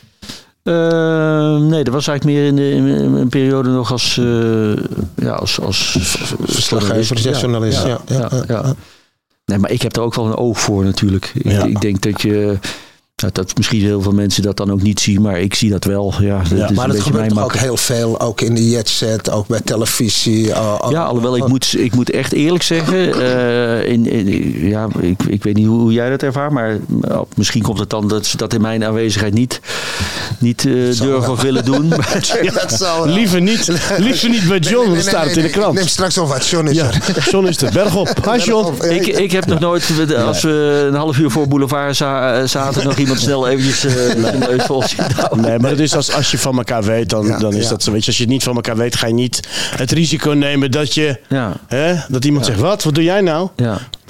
Eh, 0.63 1.57
nee, 1.57 1.85
dat 1.85 1.95
was 1.95 2.09
eigenlijk 2.09 2.25
meer 2.25 2.47
in, 2.47 2.57
de, 2.57 2.71
in 2.71 2.85
een 3.15 3.29
periode 3.29 3.69
nog 3.69 3.93
als, 3.93 4.19
eh, 4.19 4.77
ja, 5.17 5.33
als, 5.33 5.61
als 5.61 5.97
Verslaggever, 6.43 7.17
journalist. 7.17 7.87
Ja, 7.87 8.01
ja, 8.07 8.31
ja, 8.31 8.45
ja. 8.49 8.75
Nee, 9.45 9.59
maar 9.59 9.71
ik 9.71 9.83
heb 9.83 9.97
er 9.97 10.03
ook 10.03 10.15
wel 10.15 10.27
een 10.27 10.37
oog 10.37 10.61
voor 10.61 10.85
natuurlijk. 10.85 11.33
Ik, 11.35 11.63
ik 11.63 11.81
denk 11.81 12.03
dat 12.03 12.23
je... 12.23 12.59
Dat, 13.21 13.35
dat 13.35 13.57
misschien 13.57 13.81
heel 13.81 14.03
veel 14.03 14.13
mensen 14.13 14.43
dat 14.43 14.57
dan 14.57 14.71
ook 14.73 14.83
niet 14.83 15.01
zien, 15.01 15.23
maar 15.23 15.41
ik 15.41 15.55
zie 15.55 15.71
dat 15.71 15.85
wel. 15.85 16.15
Ja, 16.21 16.37
dat 16.39 16.71
is 16.71 16.77
Maar 16.77 16.89
een 16.89 16.95
dat 16.95 17.03
gebeurt 17.03 17.39
ook 17.39 17.55
heel 17.55 17.77
veel. 17.77 18.21
Ook 18.21 18.41
in 18.41 18.55
de 18.55 18.69
jetset, 18.71 19.31
ook 19.31 19.47
bij 19.47 19.61
televisie. 19.65 20.51
oh, 20.57 20.75
oh, 20.81 20.91
Ja, 20.91 21.03
alhoewel 21.05 21.37
ik 21.37 21.43
oh. 21.43 21.49
moet, 21.49 21.75
ik 21.79 21.95
moet 21.95 22.11
echt 22.11 22.33
eerlijk 22.33 22.63
zeggen, 22.63 23.13
eh, 23.23 23.89
in, 23.93 24.07
in- 24.07 24.69
ja, 24.69 24.89
ik, 25.01 25.23
ik 25.29 25.43
weet 25.43 25.55
niet 25.57 25.67
hoe, 25.67 25.81
hoe 25.81 25.93
jij 25.93 26.11
dat 26.11 26.23
ervaart, 26.23 26.53
maar 26.53 26.79
nou, 26.87 27.27
misschien 27.37 27.63
komt 27.63 27.79
het 27.79 27.91
dan 27.91 28.09
dat 28.09 28.27
ze 28.27 28.37
dat 28.37 28.55
in 28.55 28.61
mijn 28.61 28.85
aanwezigheid 28.85 29.35
niet, 29.35 29.61
niet 30.39 30.59
eh, 30.67 30.73
durven 30.73 31.31
of 31.31 31.43
willen 31.43 31.65
doen. 31.65 31.93
Ja, 32.43 32.53
dat 32.53 32.73
zal 32.73 33.05
wel. 33.05 33.15
Liever 33.15 33.41
niet, 33.41 33.69
liever 33.99 34.29
niet 34.29 34.49
bij 34.49 34.59
John, 34.59 34.75
Nee, 34.77 34.85
dan 34.85 34.93
nee, 34.93 35.03
staat 35.03 35.25
het 35.25 35.37
in 35.37 35.43
de 35.43 35.51
krant. 35.51 35.75
Neem 35.75 35.87
straks 35.87 36.15
nog 36.15 36.29
wat. 36.29 36.47
John 36.47 36.67
is 36.67 36.77
Ja, 36.77 36.85
er. 37.15 37.29
John 37.31 37.47
is 37.47 37.63
er. 37.63 37.73
Berg 37.73 37.97
op. 37.97 38.31
Hi 38.33 38.39
John. 38.45 38.85
Ik, 38.85 39.07
ik 39.07 39.33
heb 39.33 39.47
nog 39.47 39.59
nooit, 39.61 39.91
als 40.27 40.43
we 40.43 40.85
een 40.89 40.95
half 40.95 41.19
uur 41.19 41.31
voor 41.31 41.49
Boulevard 41.49 41.97
za- 41.97 42.47
zaten, 42.47 42.85
nog 42.85 42.97
iemand 42.99 43.10
snel 43.19 43.49
eventjes 43.49 43.85
eh 43.85 43.93
de 44.33 44.39
neus 44.39 44.63
vol. 44.65 44.83
Nee, 45.37 45.59
maar 45.59 45.71
het 45.71 45.81
is 45.81 45.95
als, 45.95 46.13
als 46.13 46.31
je 46.31 46.39
van 46.39 46.57
elkaar 46.57 46.83
weet, 46.83 47.09
dan, 47.11 47.27
Ja, 47.27 47.39
dan 47.39 47.55
is 47.55 47.63
ja. 47.65 47.71
dat 47.71 47.83
zo. 47.83 47.93
Weet 47.93 48.01
je, 48.01 48.07
als 48.07 48.17
je 48.17 48.23
het 48.23 48.33
niet 48.33 48.43
van 48.43 48.55
elkaar 48.55 48.77
weet, 48.77 48.97
ga 48.97 49.07
je 49.07 49.15
niet 49.15 49.41
het 49.77 49.93
risico 49.93 50.31
nemen 50.31 50.71
dat 50.71 50.95
je. 50.95 51.19
Ja, 51.29 51.53
Hè, 51.67 51.95
dat 52.09 52.25
iemand 52.25 52.47
zegt: 52.47 52.59
Wat? 52.59 52.83
Wat 52.85 52.95
doe 52.95 53.05
jij 53.05 53.21
nou? 53.21 53.49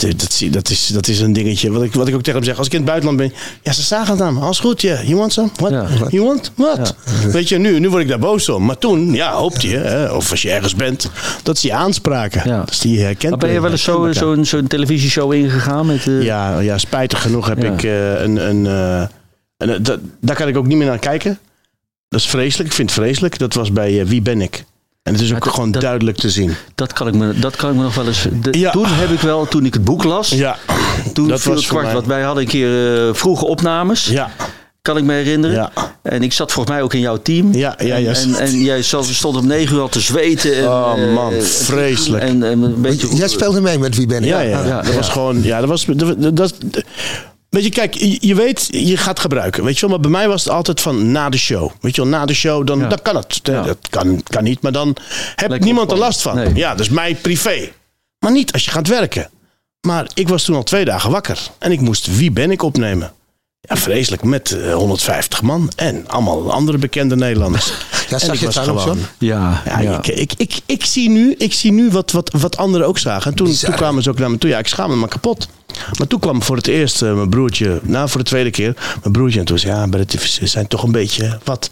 Dat, 0.00 0.20
dat, 0.20 0.32
zie- 0.32 0.50
dat, 0.50 0.70
is, 0.70 0.86
dat 0.86 1.08
is 1.08 1.20
een 1.20 1.32
dingetje. 1.32 1.72
Wat 1.72 1.82
ik, 1.82 1.92
wat 1.94 2.08
ik 2.08 2.14
ook 2.14 2.20
tegen 2.22 2.38
hem 2.38 2.48
zeg. 2.48 2.58
Als 2.58 2.66
ik 2.66 2.72
in 2.72 2.78
het 2.78 2.88
buitenland 2.88 3.18
ben. 3.20 3.32
Ja, 3.62 3.72
ze 3.72 3.82
zagen 3.82 4.12
het 4.12 4.22
aan 4.22 4.34
me. 4.34 4.40
Alles 4.40 4.58
goed, 4.58 4.80
ja. 4.80 5.02
You 5.02 5.16
want 5.16 5.32
some? 5.32 5.48
What? 5.56 5.70
Ja. 5.70 5.86
You 6.08 6.24
want? 6.24 6.52
What? 6.56 6.94
Weet 7.32 7.48
je, 7.48 7.58
nu, 7.58 7.78
nu 7.80 7.88
word 7.90 8.02
ik 8.02 8.08
daar 8.08 8.18
boos 8.18 8.48
om. 8.48 8.64
Maar 8.64 8.78
toen, 8.78 9.12
ja, 9.12 9.32
hoopte 9.32 9.68
je. 9.68 9.76
Hè, 9.76 10.10
of 10.12 10.30
als 10.30 10.42
je 10.42 10.50
ergens 10.50 10.74
bent. 10.74 11.10
Dat 11.42 11.58
ze 11.58 11.66
je 11.66 11.72
aanspraken. 11.74 12.42
Ja. 12.48 12.62
Dus 12.62 12.78
die 12.78 13.00
herkent 13.00 13.30
Maar 13.30 13.38
ben 13.38 13.50
je 13.52 13.60
wel 13.60 13.70
eens 13.70 13.82
zo- 13.82 14.42
zo'n 14.42 14.66
televisieshow 14.66 15.32
ingegaan? 15.32 15.86
Met, 15.86 16.06
eh, 16.06 16.22
Ja, 16.22 16.58
ja, 16.60 16.78
spijtig 16.78 17.22
genoeg 17.22 17.46
heb 17.46 17.64
ik 17.64 17.82
eh, 17.82 18.20
een. 18.20 18.48
een 18.48 18.66
eh, 18.66 19.00
en, 19.56 19.68
eh, 19.74 19.76
dat- 19.82 20.00
daar 20.20 20.36
kan 20.36 20.48
ik 20.48 20.56
ook 20.56 20.66
niet 20.66 20.76
meer 20.76 20.86
naar 20.86 20.98
kijken. 20.98 21.38
Dat 22.08 22.20
is 22.20 22.26
vreselijk. 22.26 22.68
Ik 22.68 22.74
vind 22.74 22.90
het 22.90 23.00
vreselijk. 23.00 23.38
Dat 23.38 23.54
was 23.54 23.72
bij 23.72 24.00
eh, 24.00 24.06
Wie 24.06 24.22
ben 24.22 24.40
ik? 24.40 24.64
En 25.02 25.12
het 25.12 25.22
is 25.22 25.32
ook 25.34 25.44
dat- 25.44 25.54
gewoon 25.54 25.70
dat- 25.70 25.82
duidelijk 25.82 26.16
te 26.16 26.30
zien. 26.30 26.54
Dat 26.74 26.92
kan 26.92 27.08
ik 27.08 27.14
me, 27.14 27.38
dat 27.38 27.56
kan 27.56 27.70
ik 27.70 27.76
me 27.76 27.82
nog 27.82 27.94
wel 27.94 28.06
eens. 28.06 28.26
de- 28.42 28.58
Ja. 28.58 28.70
Toen 28.70 28.86
heb 28.86 29.10
ik 29.10 29.20
wel, 29.20 29.46
toen 29.48 29.64
ik 29.64 29.74
het 29.74 29.84
boek 29.84 30.04
las, 30.04 30.28
Ja, 30.28 30.56
toen 31.12 31.28
dat 31.28 31.40
viel 31.40 31.52
was 31.52 31.60
het 31.62 31.70
kwart. 31.70 31.92
Want 31.92 32.06
wij 32.06 32.22
hadden 32.22 32.42
een 32.42 32.48
keer 32.48 32.96
eh, 33.08 33.14
vroege 33.14 33.44
opnames, 33.46 34.06
ja, 34.06 34.30
kan 34.82 34.96
ik 34.96 35.04
me 35.04 35.12
herinneren. 35.12 35.56
ja. 35.56 35.72
En 36.02 36.22
ik 36.22 36.32
zat 36.32 36.52
volgens 36.52 36.74
mij 36.74 36.84
ook 36.84 36.94
in 36.94 37.00
jouw 37.00 37.16
team. 37.22 37.54
Ja, 37.54 37.74
ja, 37.78 37.94
en, 37.94 38.02
ja. 38.02 38.12
en, 38.12 38.34
en 38.34 38.60
jij 38.60 38.82
stond 38.82 39.36
om 39.36 39.46
negen 39.46 39.74
uur 39.76 39.80
al 39.82 39.88
te 39.88 40.00
zweten. 40.00 40.56
En, 40.56 40.68
Oh, 40.68 40.92
eh, 40.96 41.14
man, 41.14 41.32
en- 41.32 41.42
vreselijk. 41.46 42.22
En, 42.24 42.42
en 42.42 42.62
een 42.62 42.80
beetje, 42.80 43.14
Jij 43.16 43.28
speelde 43.28 43.60
mee 43.60 43.78
met 43.78 43.96
wie 43.96 44.06
ben 44.06 44.22
ik? 44.22 44.28
Ja, 44.28 44.40
ja, 44.40 44.64
ja, 44.66 44.76
dat 44.82 44.86
ja. 44.90 44.94
was 44.96 45.08
gewoon, 45.08 45.42
ja, 45.42 45.60
dat 45.60 45.68
was, 45.68 45.84
dat, 45.86 46.36
dat, 46.36 46.54
weet 47.50 47.64
je, 47.64 47.70
kijk, 47.70 47.94
je, 47.94 48.16
je 48.20 48.34
weet, 48.34 48.68
je 48.70 48.96
gaat 48.96 49.20
gebruiken, 49.20 49.64
weet 49.64 49.74
je 49.74 49.80
wel, 49.80 49.90
maar 49.90 50.00
bij 50.00 50.10
mij 50.10 50.28
was 50.28 50.44
het 50.44 50.52
altijd 50.52 50.80
van 50.80 51.10
na 51.12 51.28
de 51.28 51.38
show, 51.38 51.70
weet 51.80 51.94
je 51.94 52.00
wel, 52.02 52.10
na 52.10 52.24
de 52.26 52.34
show, 52.34 52.66
dan, 52.66 52.78
Ja. 52.78 52.88
dan 52.88 53.02
kan 53.02 53.16
het, 53.16 53.40
Ja. 53.42 53.62
dat 53.62 53.76
kan, 53.90 54.22
kan 54.22 54.44
niet, 54.44 54.62
maar 54.62 54.72
dan 54.72 54.86
heeft 54.96 55.40
Lekker 55.40 55.60
niemand 55.60 55.90
er 55.90 55.98
last 55.98 56.22
van. 56.22 56.34
Nee. 56.34 56.54
Ja, 56.54 56.70
dat 56.70 56.80
is 56.80 56.88
mij 56.88 57.14
privé, 57.14 57.68
maar 58.18 58.32
niet 58.32 58.52
als 58.52 58.64
je 58.64 58.70
gaat 58.70 58.86
werken. 58.88 59.30
Maar 59.86 60.06
ik 60.14 60.28
was 60.28 60.44
toen 60.44 60.56
al 60.56 60.62
twee 60.62 60.84
dagen 60.84 61.10
wakker 61.10 61.38
en 61.58 61.72
ik 61.72 61.80
moest 61.80 62.16
Wie 62.16 62.30
ben 62.30 62.50
ik 62.50 62.62
opnemen. 62.62 63.12
Ja, 63.60 63.76
vreselijk. 63.76 64.22
Met 64.22 64.50
eh, 64.52 64.74
150 64.74 65.42
man. 65.42 65.70
En 65.76 66.08
allemaal 66.08 66.52
andere 66.52 66.78
bekende 66.78 67.16
Nederlanders. 67.16 67.72
Ja, 68.08 68.18
zag 68.18 68.34
ik 68.34 68.40
je 68.40 68.44
het 68.46 68.54
zo? 68.54 68.96
Ja, 69.18 69.62
Ja, 69.64 69.80
ja. 69.80 69.98
Ik, 69.98 70.06
ik, 70.06 70.32
ik, 70.36 70.60
ik 70.66 70.84
zie 70.84 71.08
nu, 71.10 71.34
ik 71.38 71.52
zie 71.52 71.72
nu 71.72 71.90
wat, 71.90 72.10
wat, 72.10 72.30
wat 72.40 72.56
anderen 72.56 72.86
ook 72.86 72.98
zagen. 72.98 73.30
En 73.30 73.36
toen, 73.36 73.54
toen 73.54 73.74
kwamen 73.74 74.02
ze 74.02 74.10
ook 74.10 74.18
naar 74.18 74.30
me 74.30 74.38
toe. 74.38 74.50
Ja, 74.50 74.58
ik 74.58 74.66
schaamde 74.66 74.96
me 74.96 75.08
kapot. 75.08 75.48
Maar 75.98 76.06
toen 76.06 76.20
kwam 76.20 76.42
voor 76.42 76.56
het 76.56 76.66
eerst 76.66 77.02
eh, 77.02 77.14
mijn 77.14 77.28
broertje, 77.28 77.80
nou 77.82 78.08
voor 78.08 78.20
de 78.20 78.26
tweede 78.26 78.50
keer, 78.50 78.74
mijn 79.02 79.12
broertje. 79.12 79.38
En 79.38 79.44
toen 79.44 79.58
zei 79.58 79.72
ja, 79.74 79.86
maar 79.86 79.98
het 79.98 80.14
is- 80.14 80.40
zijn 80.42 80.66
toch 80.66 80.82
een 80.82 80.92
beetje 80.92 81.38
wat. 81.44 81.70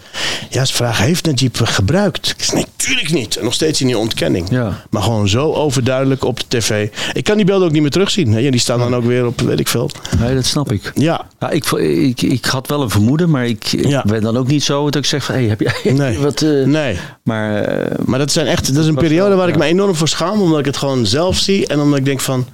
Ja, 0.51 0.65
ze 0.65 0.75
vragen, 0.75 1.05
heeft 1.05 1.25
Najib 1.27 1.57
gebruikt? 1.63 2.35
Ik 2.39 2.45
zei, 2.45 2.65
natuurlijk 2.77 3.11
niet. 3.11 3.37
En 3.37 3.45
nog 3.45 3.55
steeds 3.55 3.81
in 3.81 3.87
die 3.87 3.99
ontkenning. 3.99 4.51
Ja. 4.51 4.85
Maar 4.91 5.03
gewoon 5.03 5.29
zo 5.29 5.53
overduidelijk 5.53 6.25
op 6.25 6.39
de 6.41 6.45
tv. 6.59 6.89
Ik 7.13 7.25
kan 7.25 7.37
die 7.37 7.45
beelden 7.47 7.67
ook 7.67 7.73
niet 7.73 7.83
meer 7.83 7.91
terugzien. 7.91 8.33
hè. 8.33 8.51
Die 8.51 8.61
staan 8.61 8.79
dan 8.79 8.95
ook 8.95 9.05
weer 9.05 9.27
op, 9.27 9.41
weet 9.41 9.61
ik 9.61 9.69
veel. 9.69 9.91
Nee, 10.19 10.35
dat 10.35 10.45
snap 10.45 10.73
ik. 10.73 10.93
Ja, 10.95 11.27
Ja, 11.41 11.51
ik, 11.51 11.65
ik, 11.73 12.23
ik 12.23 12.45
had 12.45 12.69
wel 12.69 12.83
een 12.83 12.91
vermoeden, 12.91 13.31
maar 13.31 13.47
ik, 13.47 13.73
ik 13.73 13.87
Ja. 13.87 14.03
ben 14.07 14.21
dan 14.23 14.37
ook 14.37 14.47
niet 14.47 14.63
zo 14.65 14.85
dat 14.85 14.95
ik 15.03 15.05
zeg 15.09 15.25
van, 15.25 15.35
hey, 15.35 15.45
heb 15.45 15.61
jij 15.61 15.93
Nee. 15.93 16.19
wat... 16.29 16.43
eh, 16.43 16.65
nee. 16.65 16.99
Maar 17.23 17.63
eh, 17.63 17.99
Maar 18.05 18.19
dat, 18.19 18.33
zijn 18.33 18.47
echt, 18.47 18.75
dat 18.75 18.83
is 18.83 18.89
een 18.89 18.95
periode 18.95 19.35
waar 19.35 19.49
ik 19.49 19.57
me 19.57 19.65
enorm 19.65 19.95
voor 19.95 20.09
schaam. 20.09 20.41
Omdat 20.41 20.59
ik 20.59 20.65
het 20.65 20.77
gewoon 20.77 21.07
zelf 21.07 21.37
zie. 21.39 21.67
En 21.67 21.81
omdat 21.81 21.99
ik 21.99 22.05
denk 22.05 22.21
van... 22.21 22.47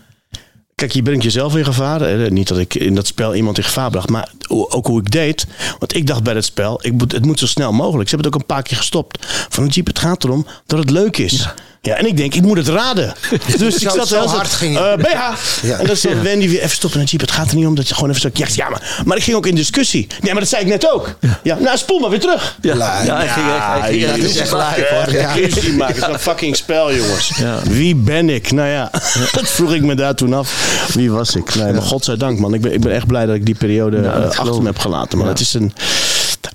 Kijk, 0.75 0.93
je 0.93 1.03
brengt 1.03 1.22
jezelf 1.22 1.57
in 1.57 1.64
gevaar. 1.64 2.01
Eh, 2.03 2.31
Niet 2.31 2.49
dat 2.49 2.59
ik 2.59 2.75
in 2.75 2.95
dat 2.95 3.07
spel 3.07 3.35
iemand 3.35 3.59
in 3.59 3.64
gevaar 3.64 3.91
bracht. 3.91 4.09
Maar 4.11 4.33
ook 4.49 4.87
hoe 4.87 5.01
ik 5.01 5.11
deed. 5.11 5.47
Want 5.79 5.95
ik 5.95 6.07
dacht 6.07 6.22
bij 6.22 6.35
het 6.35 6.45
spel... 6.45 6.79
Ik 6.87 6.93
moet, 6.93 7.12
het 7.12 7.25
moet 7.25 7.39
zo 7.39 7.47
snel 7.47 7.72
mogelijk. 7.72 8.09
Ze 8.09 8.14
hebben 8.14 8.33
het 8.33 8.35
ook 8.35 8.49
een 8.49 8.55
paar 8.55 8.64
keer 8.64 8.77
gestopt. 8.77 9.27
Van 9.49 9.66
Jeep, 9.66 9.87
het 9.87 9.99
gaat 9.99 10.25
erom 10.25 10.47
dat 10.66 10.79
het 10.79 10.91
leuk 10.91 11.16
is. 11.18 11.43
Ja. 11.43 11.55
En 11.93 12.07
ik 12.07 12.16
denk, 12.16 12.35
ik 12.35 12.43
moet 12.43 12.57
het 12.57 12.68
raden. 12.68 13.14
Dus 13.59 13.74
ik 13.82 13.91
zat 13.91 14.11
er 14.11 14.18
heel 14.18 14.28
hard 14.28 14.49
ging 14.53 14.78
je. 14.78 14.80
eh, 14.85 14.97
BH. 14.97 15.66
Ja. 15.66 15.78
En 15.78 15.87
dan 15.87 15.97
zat 15.97 16.12
Wendy 16.22 16.49
weer 16.49 16.59
even 16.59 16.70
stoppen. 16.76 17.01
En 17.01 17.07
Jeep, 17.07 17.20
het 17.20 17.30
gaat 17.30 17.51
er 17.51 17.57
niet 17.57 17.66
om 17.66 17.74
dat 17.74 17.89
je 17.89 17.95
gewoon 17.95 18.09
even 18.11 18.20
zo... 18.20 18.30
Ja, 18.32 18.47
ja 18.55 18.68
maar, 18.68 19.03
maar 19.05 19.16
ik 19.16 19.22
ging 19.22 19.37
ook 19.37 19.47
in 19.47 19.55
discussie. 19.55 20.07
Nee, 20.20 20.32
maar 20.32 20.41
dat 20.41 20.51
zei 20.51 20.62
ik 20.62 20.68
net 20.68 20.93
ook. 20.93 21.14
Ja, 21.43 21.57
nou 21.61 21.76
spoel 21.76 21.99
maar 21.99 22.11
weer 22.11 22.20
terug. 22.20 22.57
ja, 22.61 22.74
ja, 22.74 23.16
hij 23.16 23.28
ging 23.28 23.47
echt- 23.47 23.66
hij 23.80 23.91
ging 23.91 24.01
Ja, 24.03 24.09
echt- 24.09 24.22
is 24.22 24.37
echt 24.37 24.53
live 24.53 24.87
hoor. 24.95 25.12
Ja. 25.12 25.26
Maken, 25.28 25.95
het 25.95 25.97
is 25.97 26.03
een 26.12 26.18
fucking 26.18 26.57
spel, 26.57 26.95
jongens. 26.95 27.30
Ja. 27.37 27.59
Wie 27.70 27.95
ben 27.97 28.28
ik? 28.30 28.51
Nou 28.53 28.68
ja, 28.68 28.91
dat 29.32 29.49
vroeg 29.51 29.72
ik 29.74 29.82
me 29.82 29.95
daar 29.95 30.14
toen 30.14 30.35
af. 30.35 30.89
Wie 30.95 31.11
was 31.11 31.35
ik? 31.37 31.55
Nee, 31.55 31.72
maar 31.72 31.82
godzijdank, 31.82 32.39
man. 32.39 32.55
Ik 32.55 32.61
ben, 32.61 32.72
ik 32.72 32.80
ben 32.80 32.93
echt 32.93 33.07
blij 33.07 33.26
dat 33.26 33.35
ik 33.35 33.47
die 33.47 33.55
periode 33.55 33.97
Ja, 33.97 34.03
dat 34.20 34.32
eh, 34.32 34.39
achter 34.39 34.61
me 34.62 34.66
heb 34.66 34.78
gelaten. 34.78 35.18
Maar 35.18 35.26
Ja. 35.26 35.32
het 35.32 35.41
is 35.41 35.55
een... 35.55 35.72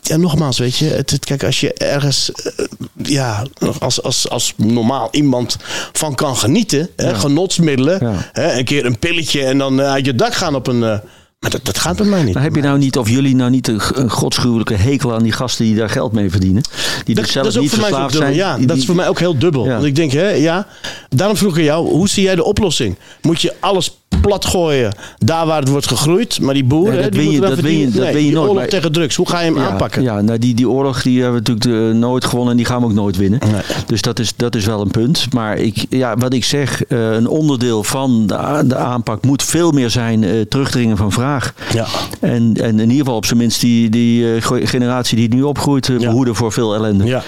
Ja, 0.09 0.17
nogmaals, 0.17 0.57
weet 0.59 0.77
je. 0.77 0.85
Het, 0.85 1.09
het- 1.09 1.25
kijk, 1.25 1.43
als 1.43 1.59
je 1.59 1.73
ergens... 1.73 2.31
eh, 2.31 2.65
ja, 3.03 3.45
als, 3.79 4.03
als, 4.03 4.29
als 4.29 4.53
normaal 4.57 5.07
iemand 5.11 5.57
van 5.93 6.15
kan 6.15 6.37
genieten. 6.37 6.89
Hè, 6.95 7.15
genotsmiddelen. 7.15 7.97
Ja. 8.01 8.29
Hè, 8.33 8.57
een 8.57 8.65
keer 8.65 8.85
een 8.85 8.99
pilletje 8.99 9.43
en 9.43 9.57
dan 9.57 9.81
eh, 9.81 9.91
uit 9.91 10.05
je 10.05 10.15
dak 10.15 10.33
gaan 10.33 10.55
op 10.55 10.67
een... 10.67 10.83
eh, 10.83 10.97
maar 11.39 11.49
dat, 11.49 11.65
dat 11.65 11.77
gaat 11.77 11.97
bij 11.97 12.05
mij 12.05 12.23
niet. 12.23 12.33
Maar 12.33 12.43
heb 12.43 12.55
je 12.55 12.61
nou 12.61 12.77
niet, 12.77 12.97
of 12.97 13.09
jullie 13.09 13.35
nou 13.35 13.49
niet 13.49 13.67
een, 13.67 14.09
godschuwelijke 14.09 14.73
hekel 14.73 15.13
aan 15.13 15.23
die 15.23 15.31
gasten 15.31 15.65
die 15.65 15.75
daar 15.75 15.89
geld 15.89 16.11
mee 16.11 16.29
verdienen? 16.31 16.61
Die 17.03 17.15
dus 17.15 17.31
zelf 17.31 17.55
niet 17.59 17.69
voor 17.69 17.79
mij 17.79 17.87
ook 17.89 17.95
verslaafd 17.95 18.11
dubbel. 18.11 18.27
zijn? 18.33 18.35
Ja, 18.35 18.57
Die- 18.57 18.67
dat 18.67 18.77
is 18.77 18.85
voor 18.85 18.95
mij 18.95 19.07
ook 19.07 19.19
heel 19.19 19.37
dubbel. 19.37 19.65
Ja. 19.65 19.71
Want 19.73 19.85
ik 19.85 19.95
denk, 19.95 20.11
hè, 20.11 20.29
ja, 20.29 20.67
daarom 21.09 21.37
vroeg 21.37 21.57
ik 21.57 21.63
jou, 21.63 21.89
hoe 21.89 22.09
zie 22.09 22.23
jij 22.23 22.35
de 22.35 22.43
oplossing? 22.43 22.95
Moet 23.21 23.41
je 23.41 23.53
alles 23.59 23.98
plat 24.21 24.45
gooien 24.45 24.93
daar 25.17 25.45
waar 25.45 25.59
het 25.59 25.69
wordt 25.69 25.87
gegroeid? 25.87 26.39
Maar 26.41 26.53
die 26.53 26.63
boeren, 26.63 27.01
dat 27.01 27.11
die 27.11 27.21
weet 27.21 27.31
je- 27.31 27.39
dat 27.39 27.59
weet 27.59 27.79
je- 27.79 27.85
dat 27.91 28.03
Nee, 28.03 28.13
weet 28.13 28.25
je 28.25 28.31
nooit, 28.31 28.37
oorlog 28.41 28.55
maar- 28.55 28.67
tegen 28.67 28.91
drugs, 28.91 29.15
hoe 29.15 29.29
ga 29.29 29.39
je 29.39 29.45
hem 29.45 29.57
ja, 29.57 29.67
aanpakken? 29.69 30.01
Ja, 30.01 30.21
nou 30.21 30.39
die, 30.39 30.53
die 30.53 30.69
oorlog 30.69 31.01
die 31.01 31.21
hebben 31.21 31.43
we 31.43 31.49
natuurlijk 31.51 31.91
eh, 31.93 31.99
nooit 31.99 32.25
gewonnen 32.25 32.51
en 32.51 32.57
die 32.57 32.65
gaan 32.65 32.79
we 32.81 32.85
ook 32.85 32.93
nooit 32.93 33.17
winnen. 33.17 33.39
Nee. 33.51 33.61
Dus 33.85 34.01
dat 34.01 34.19
is, 34.19 34.33
dat 34.35 34.55
is 34.55 34.65
wel 34.65 34.81
een 34.81 34.91
punt. 34.91 35.33
Maar 35.33 35.57
ik, 35.57 35.85
ja, 35.89 36.17
wat 36.17 36.33
ik 36.33 36.43
zeg, 36.45 36.83
eh, 36.85 37.11
een 37.11 37.27
onderdeel 37.27 37.83
van 37.83 38.27
de, 38.27 38.75
aanpak 38.75 39.25
moet 39.25 39.43
veel 39.43 39.71
meer 39.71 39.89
zijn 39.89 40.23
eh, 40.23 40.41
terugdringen 40.41 40.97
van 40.97 41.11
vraag. 41.11 41.53
Ja. 41.73 41.85
En, 42.19 42.53
en 42.61 42.73
in 42.79 42.79
ieder 42.79 42.97
geval 42.97 43.15
op 43.15 43.25
zijn 43.25 43.39
minst 43.39 43.61
die, 43.61 43.89
die 43.89 44.41
ge- 44.41 44.67
generatie 44.67 45.17
die 45.17 45.33
nu 45.35 45.41
opgroeit 45.43 45.87
Ja. 45.87 45.97
behoeden 45.97 46.35
voor 46.35 46.51
veel 46.51 46.73
ellende. 46.75 47.03
Ja. 47.05 47.23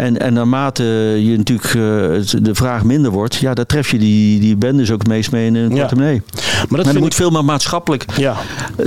En, 0.00 0.18
en 0.18 0.32
naarmate 0.32 0.82
je 1.18 1.36
natuurlijk 1.36 1.68
eh, 1.68 2.42
de 2.42 2.54
vraag 2.54 2.84
minder 2.84 3.10
wordt, 3.10 3.34
ja, 3.34 3.54
daar 3.54 3.66
tref 3.66 3.90
je 3.90 3.98
die, 3.98 4.40
die 4.40 4.56
bendes 4.56 4.90
ook 4.90 4.98
het 4.98 5.08
meest 5.08 5.30
mee 5.30 5.46
in 5.46 5.54
een 5.54 5.70
Ja. 5.74 5.78
portemonnee. 5.80 6.22
Maar 6.68 6.76
dat 6.78 6.84
Maar 6.84 6.94
moet 7.02 7.06
ik... 7.10 7.12
veel 7.18 7.30
meer 7.30 7.44
maatschappelijk 7.44 8.04
Ja. 8.16 8.36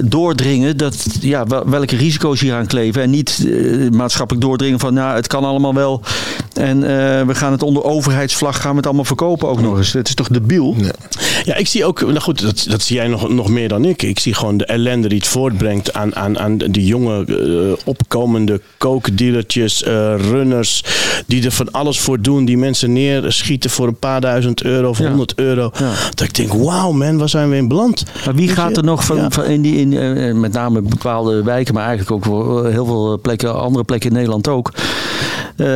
doordringen 0.03 0.77
dat, 0.77 1.05
ja, 1.19 1.45
wel- 1.47 1.69
welke 1.69 1.95
risico's 1.95 2.39
hier 2.39 2.53
aan 2.53 2.65
kleven. 2.67 3.01
En 3.01 3.09
niet 3.09 3.47
eh, 3.51 3.89
maatschappelijk 3.89 4.45
doordringen 4.45 4.79
van 4.79 4.93
nou, 4.93 5.15
het 5.15 5.27
kan 5.27 5.43
allemaal 5.43 5.73
wel. 5.73 6.01
En 6.53 6.83
eh, 6.83 7.25
we 7.25 7.35
gaan 7.35 7.51
het 7.51 7.63
onder 7.63 7.83
overheidsvlag 7.83 8.61
gaan 8.61 8.71
we 8.71 8.77
het 8.77 8.85
allemaal 8.85 9.05
verkopen 9.05 9.47
ook 9.47 9.61
nog 9.61 9.77
eens. 9.77 9.93
Het 9.93 10.07
is 10.07 10.15
toch 10.15 10.27
debiel? 10.27 10.75
Ja, 11.43 11.55
ik 11.55 11.67
zie 11.67 11.85
ook, 11.85 12.01
nou 12.01 12.19
goed, 12.19 12.41
dat, 12.41 12.65
dat 12.69 12.81
zie 12.81 12.95
jij 12.95 13.07
nog, 13.07 13.29
nog 13.29 13.49
meer 13.49 13.67
dan 13.67 13.85
ik. 13.85 14.01
Ik 14.01 14.19
zie 14.19 14.33
gewoon 14.33 14.57
de 14.57 14.65
ellende 14.65 15.07
die 15.07 15.17
het 15.17 15.27
voortbrengt 15.27 15.93
aan, 15.93 16.15
aan, 16.15 16.39
aan 16.39 16.57
de 16.57 16.85
jonge 16.85 17.25
eh, 17.25 17.81
opkomende 17.87 18.61
kookdealertjes, 18.77 19.83
runners, 20.17 20.83
die 21.25 21.45
er 21.45 21.51
van 21.51 21.71
alles 21.71 21.99
voor 21.99 22.21
doen, 22.21 22.45
die 22.45 22.57
mensen 22.57 22.93
neerschieten 22.93 23.69
voor 23.69 23.87
een 23.87 23.95
paar 23.99 24.21
duizend 24.21 24.63
euro 24.63 24.89
of 24.89 24.97
Ja. 24.99 25.07
honderd 25.07 25.33
euro. 25.35 25.71
Ja. 25.79 25.91
Dat 26.09 26.27
ik 26.27 26.33
denk, 26.35 26.53
wauw 26.53 26.91
man, 26.91 27.17
waar 27.17 27.29
zijn 27.29 27.49
we 27.49 27.55
in 27.55 27.67
beland? 27.67 28.03
Maar 28.25 28.35
wie 28.35 28.47
Weet 28.47 28.55
gaat 28.55 28.69
je? 28.69 28.75
er 28.75 28.83
nog 28.83 29.05
van, 29.05 29.15
Ja. 29.17 29.29
van 29.29 29.43
in 29.45 29.61
die, 29.61 29.75
in, 29.75 29.97
eh, 29.97 30.33
met 30.33 30.53
name 30.53 30.81
bepaalde 30.81 31.43
wijken, 31.43 31.73
maar 31.73 31.85
eigenlijk 31.87 32.11
ook 32.11 32.25
wel 32.25 32.63
heel 32.65 32.85
veel 32.85 33.19
plekken, 33.21 33.59
andere 33.61 33.83
plekken 33.83 34.09
in 34.09 34.15
Nederland 34.15 34.47
ook. 34.47 34.71
Eh, 35.57 35.67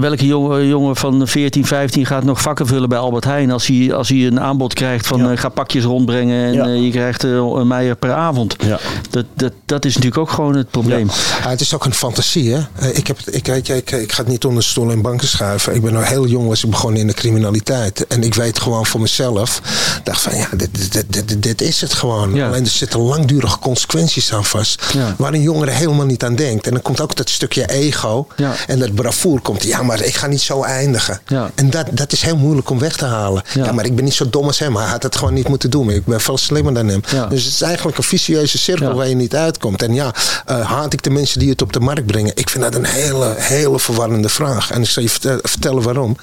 welke 0.00 0.26
jongen, 0.26 0.66
jongen 0.66 0.96
van 0.96 1.26
14, 1.28 1.66
15 1.66 2.06
gaat 2.06 2.24
nog 2.24 2.40
vakken 2.42 2.66
vullen 2.66 2.88
bij 2.88 2.98
Albert 2.98 3.24
Heijn 3.24 3.50
als 3.50 3.66
hij, 3.66 3.94
als 3.94 4.08
hij 4.08 4.26
een 4.26 4.40
aanbod 4.40 4.74
krijgt 4.74 5.06
van 5.06 5.18
Ja. 5.20 5.30
eh, 5.30 5.38
ga 5.38 5.48
pakjes 5.48 5.84
rondbrengen 5.84 6.44
en 6.46 6.52
Ja. 6.52 6.64
eh, 6.66 6.82
je 6.84 6.90
krijgt 6.90 7.24
eh, 7.24 7.30
een 7.30 7.66
meijer 7.66 7.96
per 7.96 8.12
avond. 8.12 8.56
Ja. 8.66 8.78
Dat, 9.10 9.24
dat, 9.34 9.52
dat 9.64 9.84
is 9.84 9.94
natuurlijk 9.94 10.20
ook 10.22 10.30
gewoon 10.30 10.56
het 10.56 10.70
probleem. 10.70 11.08
Ja, 11.42 11.48
het 11.48 11.60
is 11.60 11.74
ook 11.74 11.84
een 11.84 11.94
fantasie, 11.94 12.52
hè? 12.52 12.60
Eh, 12.78 12.96
Ik, 12.96 13.06
heb 13.06 13.18
ik, 13.30 13.46
weet 13.46 13.66
je, 13.66 13.76
ik, 13.76 13.90
ik 13.90 14.12
ga 14.12 14.22
het 14.22 14.30
niet 14.30 14.41
onder 14.44 14.62
stoel 14.62 14.90
en 14.90 15.02
banken 15.02 15.28
schuiven. 15.28 15.74
Ik 15.74 15.82
ben 15.82 15.92
nog 15.92 16.08
heel 16.08 16.26
jong 16.26 16.48
was 16.48 16.64
ik 16.64 16.70
begonnen 16.70 17.00
in 17.00 17.06
de 17.06 17.12
criminaliteit. 17.12 18.06
En 18.06 18.22
ik 18.22 18.34
weet 18.34 18.60
gewoon 18.60 18.86
voor 18.86 19.00
mezelf. 19.00 19.60
dacht 20.04 20.20
van 20.20 20.36
ja, 20.36 20.48
dit, 20.56 20.92
dit, 20.92 21.06
dit, 21.12 21.42
dit, 21.42 21.60
is 21.60 21.80
het 21.80 21.92
gewoon. 21.92 22.34
Ja. 22.34 22.46
Alleen 22.46 22.64
er 22.64 22.70
zitten 22.70 23.00
langdurige 23.00 23.58
consequenties 23.58 24.32
aan 24.32 24.44
vast. 24.44 24.84
Ja. 24.92 25.14
Waar 25.18 25.32
een 25.32 25.42
jongere 25.42 25.70
helemaal 25.70 26.06
niet 26.06 26.24
aan 26.24 26.34
denkt. 26.34 26.66
En 26.66 26.72
dan 26.72 26.82
komt 26.82 27.00
ook 27.00 27.16
dat 27.16 27.30
stukje 27.30 27.66
ego. 27.68 28.26
Ja. 28.36 28.54
En 28.66 28.78
dat 28.78 28.94
bravoer 28.94 29.40
komt. 29.40 29.62
Ja, 29.62 29.82
maar 29.82 30.02
ik 30.02 30.14
ga 30.14 30.26
niet 30.26 30.40
zo 30.40 30.62
eindigen. 30.62 31.20
En 31.54 31.70
dat, 31.70 31.86
dat 31.90 32.12
is 32.12 32.22
heel 32.22 32.36
moeilijk 32.36 32.70
om 32.70 32.78
weg 32.78 32.96
te 32.96 33.04
halen. 33.04 33.42
Ja. 33.54 33.72
Maar 33.72 33.84
ik 33.84 33.94
ben 33.94 34.04
niet 34.04 34.14
zo 34.14 34.30
dom 34.30 34.46
als 34.46 34.58
hem. 34.58 34.76
Hij 34.76 34.86
had 34.86 35.02
het 35.02 35.16
gewoon 35.16 35.34
niet 35.34 35.48
moeten 35.48 35.70
doen. 35.70 35.90
Ik 35.90 36.04
ben 36.04 36.20
veel 36.20 36.38
slimmer 36.38 36.74
dan 36.74 36.88
hem. 36.88 37.00
Dus 37.28 37.44
het 37.44 37.52
is 37.52 37.62
eigenlijk 37.62 37.98
een 37.98 38.04
vicieuze 38.04 38.58
cirkel 38.58 38.94
waar 38.94 39.08
je 39.08 39.14
niet 39.14 39.34
uitkomt. 39.34 39.82
En 39.82 39.94
ja, 39.94 40.14
eh, 40.46 40.70
haat 40.70 40.92
ik 40.92 41.02
de 41.02 41.10
mensen 41.10 41.38
die 41.38 41.50
het 41.50 41.62
op 41.62 41.72
de 41.72 41.80
markt 41.80 42.06
brengen? 42.06 42.32
Ik 42.34 42.50
vind 42.50 42.64
dat 42.64 42.74
een 42.74 42.86
hele, 42.86 43.34
hele 43.38 43.78
verwarrende 43.78 44.28
vraag. 44.32 44.70
En 44.70 44.82
ik 44.82 44.88
zal 44.88 45.02
je 45.02 45.08
vertel- 45.08 45.38
vertellen 45.42 45.82
waarom. 45.82 46.16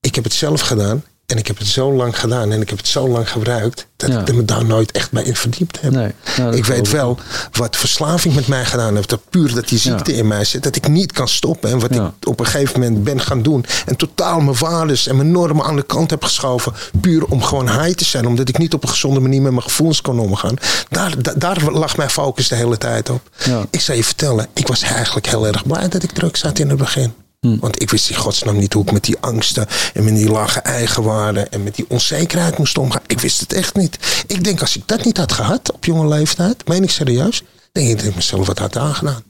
Ik 0.00 0.14
heb 0.14 0.24
het 0.24 0.32
zelf 0.32 0.60
gedaan. 0.60 1.04
En 1.26 1.38
ik 1.38 1.46
heb 1.46 1.58
het 1.58 1.66
zo 1.66 1.92
lang 1.92 2.18
gedaan 2.20 2.52
en 2.52 2.60
ik 2.60 2.68
heb 2.68 2.78
het 2.78 2.88
zo 2.88 3.08
lang 3.08 3.30
gebruikt. 3.30 3.86
dat 3.96 4.10
Ja. 4.10 4.20
ik 4.20 4.34
me 4.34 4.44
daar 4.44 4.64
nooit 4.64 4.90
echt 4.92 5.10
bij 5.10 5.22
in 5.22 5.36
verdiept 5.36 5.80
heb. 5.80 5.92
Nee, 5.92 6.12
nou, 6.36 6.56
ik 6.56 6.64
weet 6.64 6.90
wel 6.90 7.18
wat 7.52 7.76
verslaving 7.76 8.34
met 8.34 8.46
mij 8.48 8.64
gedaan 8.64 8.94
heeft. 8.94 9.08
Dat 9.08 9.20
puur 9.30 9.54
dat 9.54 9.68
die 9.68 9.78
ziekte 9.78 10.12
Ja. 10.12 10.18
in 10.18 10.26
mij 10.26 10.44
zit. 10.44 10.62
Dat 10.62 10.76
ik 10.76 10.88
niet 10.88 11.12
kan 11.12 11.28
stoppen. 11.28 11.70
En 11.70 11.78
wat 11.78 11.94
Ja. 11.94 12.14
ik 12.20 12.28
op 12.28 12.40
een 12.40 12.46
gegeven 12.46 12.80
moment 12.80 13.04
ben 13.04 13.20
gaan 13.20 13.42
doen. 13.42 13.64
En 13.86 13.96
totaal 13.96 14.40
mijn 14.40 14.56
waardes 14.58 15.06
en 15.06 15.16
mijn 15.16 15.30
normen 15.30 15.64
aan 15.64 15.76
de 15.76 15.82
kant 15.82 16.10
heb 16.10 16.24
geschoven. 16.24 16.72
Puur 17.00 17.24
om 17.24 17.42
gewoon 17.42 17.68
high 17.82 17.94
te 17.96 18.04
zijn. 18.04 18.26
Omdat 18.26 18.48
ik 18.48 18.58
niet 18.58 18.74
op 18.74 18.82
een 18.82 18.88
gezonde 18.88 19.20
manier 19.20 19.42
met 19.42 19.50
mijn 19.52 19.62
gevoelens 19.62 20.00
kon 20.00 20.18
omgaan. 20.18 20.54
Daar, 20.88 21.22
da- 21.22 21.34
daar 21.36 21.70
lag 21.70 21.96
mijn 21.96 22.10
focus 22.10 22.48
de 22.48 22.54
hele 22.54 22.78
tijd 22.78 23.10
op. 23.10 23.28
Ik 23.70 23.80
zal 23.80 23.94
je 23.94 24.04
vertellen. 24.04 24.46
Ik 24.52 24.66
was 24.66 24.82
eigenlijk 24.82 25.26
heel 25.26 25.46
erg 25.46 25.66
blij 25.66 25.88
dat 25.88 26.02
ik 26.02 26.10
drugs 26.10 26.42
had 26.42 26.58
in 26.58 26.68
het 26.68 26.78
begin. 26.78 27.14
Hm. 27.46 27.58
Want 27.60 27.82
ik 27.82 27.90
wist 27.90 28.10
in 28.10 28.16
godsnaam 28.16 28.56
niet 28.58 28.72
hoe 28.72 28.82
ik 28.82 28.92
met 28.92 29.04
die 29.04 29.16
angsten 29.20 29.66
en 29.94 30.04
met 30.04 30.14
die 30.14 30.30
lage 30.30 30.60
eigenwaarde 30.60 31.40
en 31.40 31.62
met 31.62 31.74
die 31.74 31.84
onzekerheid 31.88 32.58
moest 32.58 32.78
omgaan. 32.78 33.00
Ik 33.06 33.20
wist 33.20 33.40
het 33.40 33.52
echt 33.52 33.76
niet. 33.76 34.24
Ik 34.26 34.44
denk 34.44 34.60
als 34.60 34.76
ik 34.76 34.82
dat 34.86 35.04
niet 35.04 35.16
had 35.16 35.32
gehad 35.32 35.72
op 35.72 35.84
jonge 35.84 36.08
leeftijd, 36.08 36.68
meen 36.68 36.82
ik 36.82 36.90
serieus, 36.90 37.42
denk 37.72 37.88
ik 37.88 37.96
dat 37.96 38.06
ik 38.06 38.14
mezelf 38.14 38.46
wat 38.46 38.58
had 38.58 38.76
aangedaan. 38.76 39.22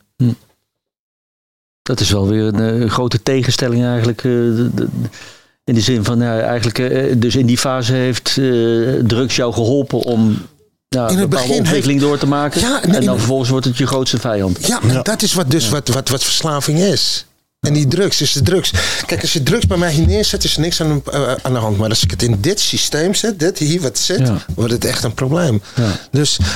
Dat 1.83 2.01
is 2.01 2.11
wel 2.11 2.29
weer 2.29 2.45
een 2.55 2.83
eh, 2.83 2.91
grote 2.91 3.23
tegenstelling 3.23 3.85
eigenlijk. 3.85 4.19
eh, 4.19 4.31
de- 4.31 4.71
de- 4.75 4.89
in 5.65 5.75
de 5.75 5.81
zin 5.81 6.05
van, 6.05 6.19
ja, 6.21 6.41
eigenlijk, 6.41 6.79
eh, 6.79 7.15
dus 7.17 7.37
in 7.37 7.47
die 7.47 7.59
fase 7.59 7.93
heeft 7.93 8.29
eh, 8.29 8.45
drugs 9.07 9.37
jou 9.37 9.53
geholpen 9.53 9.99
om 9.99 10.47
ja, 10.89 11.07
In 11.09 11.15
een 11.15 11.21
het 11.21 11.31
begin 11.31 11.55
ontwikkeling 11.59 12.01
door 12.01 12.19
te 12.19 12.27
maken. 12.27 12.61
Ja, 12.61 12.83
en 12.83 12.89
in- 12.89 12.93
dan 12.93 13.03
in- 13.13 13.19
vervolgens 13.19 13.49
wordt 13.51 13.65
het 13.67 13.77
je 13.79 13.87
grootste 13.87 14.19
vijand. 14.19 14.67
Ja, 14.67 14.81
maar 14.83 15.03
dat 15.03 15.23
is 15.23 15.33
wat, 15.35 15.51
dus 15.51 15.69
wat, 15.69 15.89
wat, 15.89 16.09
wat 16.09 16.25
verslaving 16.25 16.79
is. 16.79 17.27
En 17.67 17.73
die 17.73 17.87
drugs 17.87 18.21
is 18.21 18.33
de 18.33 18.43
drugs. 18.43 18.73
Kijk, 19.07 19.21
als 19.21 19.33
je 19.33 19.43
drugs 19.43 19.67
bij 19.67 19.77
mij 19.77 19.93
hier 19.93 20.07
neerzet, 20.07 20.45
is 20.45 20.55
er 20.55 20.61
niks 20.61 20.81
aan, 20.81 21.03
eh, 21.13 21.33
aan 21.43 21.53
de 21.53 21.59
hand. 21.59 21.79
Maar 21.79 21.89
als 21.89 22.03
ik 22.03 22.11
het 22.11 22.23
in 22.23 22.37
dit 22.41 22.61
systeem 22.61 23.15
zet, 23.15 23.39
dit 23.39 23.59
hier 23.59 23.81
wat 23.81 23.99
zit, 23.99 24.19
Ja. 24.19 24.37
wordt 24.55 24.73
het 24.73 24.85
echt 24.85 25.05
een 25.05 25.15
probleem. 25.15 25.63
Ja. 25.75 25.99
Dus 26.11 26.39
eh, 26.39 26.47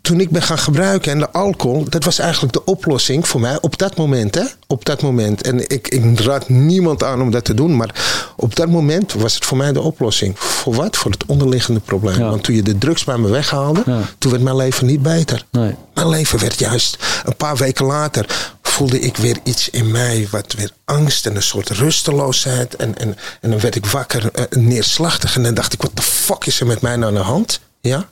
toen 0.00 0.20
ik 0.20 0.30
ben 0.30 0.42
gaan 0.42 0.58
gebruiken 0.58 1.12
en 1.12 1.18
de 1.18 1.30
alcohol, 1.30 1.84
dat 1.88 2.04
was 2.04 2.18
eigenlijk 2.18 2.52
de 2.52 2.64
oplossing 2.64 3.28
voor 3.28 3.40
mij 3.40 3.58
op 3.60 3.78
dat 3.78 3.96
moment. 3.96 4.34
Hè? 4.34 4.42
Op 4.66 4.84
dat 4.84 5.02
moment. 5.02 5.42
En 5.42 5.68
ik, 5.68 5.88
ik 5.88 6.20
raad 6.20 6.48
niemand 6.48 7.02
aan 7.02 7.20
om 7.20 7.30
dat 7.30 7.44
te 7.44 7.54
doen, 7.54 7.76
maar 7.76 7.94
op 8.36 8.56
dat 8.56 8.68
moment 8.68 9.12
was 9.12 9.34
het 9.34 9.44
voor 9.44 9.56
mij 9.56 9.72
de 9.72 9.80
oplossing. 9.80 10.38
Voor 10.38 10.74
wat? 10.74 10.96
Voor 10.96 11.10
het 11.10 11.26
onderliggende 11.26 11.80
probleem. 11.80 12.18
Ja. 12.18 12.28
Want 12.30 12.42
toen 12.44 12.54
je 12.54 12.62
de 12.62 12.78
drugs 12.78 13.04
bij 13.04 13.18
me 13.18 13.28
weghaalde, 13.28 13.82
toen 14.18 14.30
werd 14.30 14.42
mijn 14.42 14.56
leven 14.56 14.86
niet 14.86 15.02
beter. 15.02 15.44
Nee. 15.50 15.74
Mijn 15.94 16.08
leven 16.08 16.38
werd 16.38 16.58
juist 16.58 16.96
een 17.24 17.36
paar 17.36 17.56
weken 17.56 17.84
later 17.86 18.26
voelde 18.76 19.00
ik 19.00 19.16
weer 19.16 19.38
iets 19.42 19.70
in 19.70 19.90
mij, 19.90 20.28
wat 20.30 20.52
weer 20.52 20.70
angst 20.84 21.26
en 21.26 21.36
een 21.36 21.42
soort 21.42 21.68
rusteloosheid. 21.68 22.76
En, 22.76 22.98
en, 22.98 23.16
en 23.40 23.50
dan 23.50 23.60
werd 23.60 23.74
ik 23.74 23.86
wakker, 23.86 24.30
eh, 24.32 24.44
neerslachtig. 24.50 25.36
En 25.36 25.42
dan 25.42 25.54
dacht 25.54 25.72
ik, 25.72 25.82
wat 25.82 25.96
de 25.96 26.02
fuck 26.02 26.44
is 26.44 26.60
er 26.60 26.66
met 26.66 26.80
mij 26.80 26.96
nou 26.96 27.08
aan 27.08 27.18
de 27.18 27.24
hand? 27.24 27.60
Ja? 27.80 28.08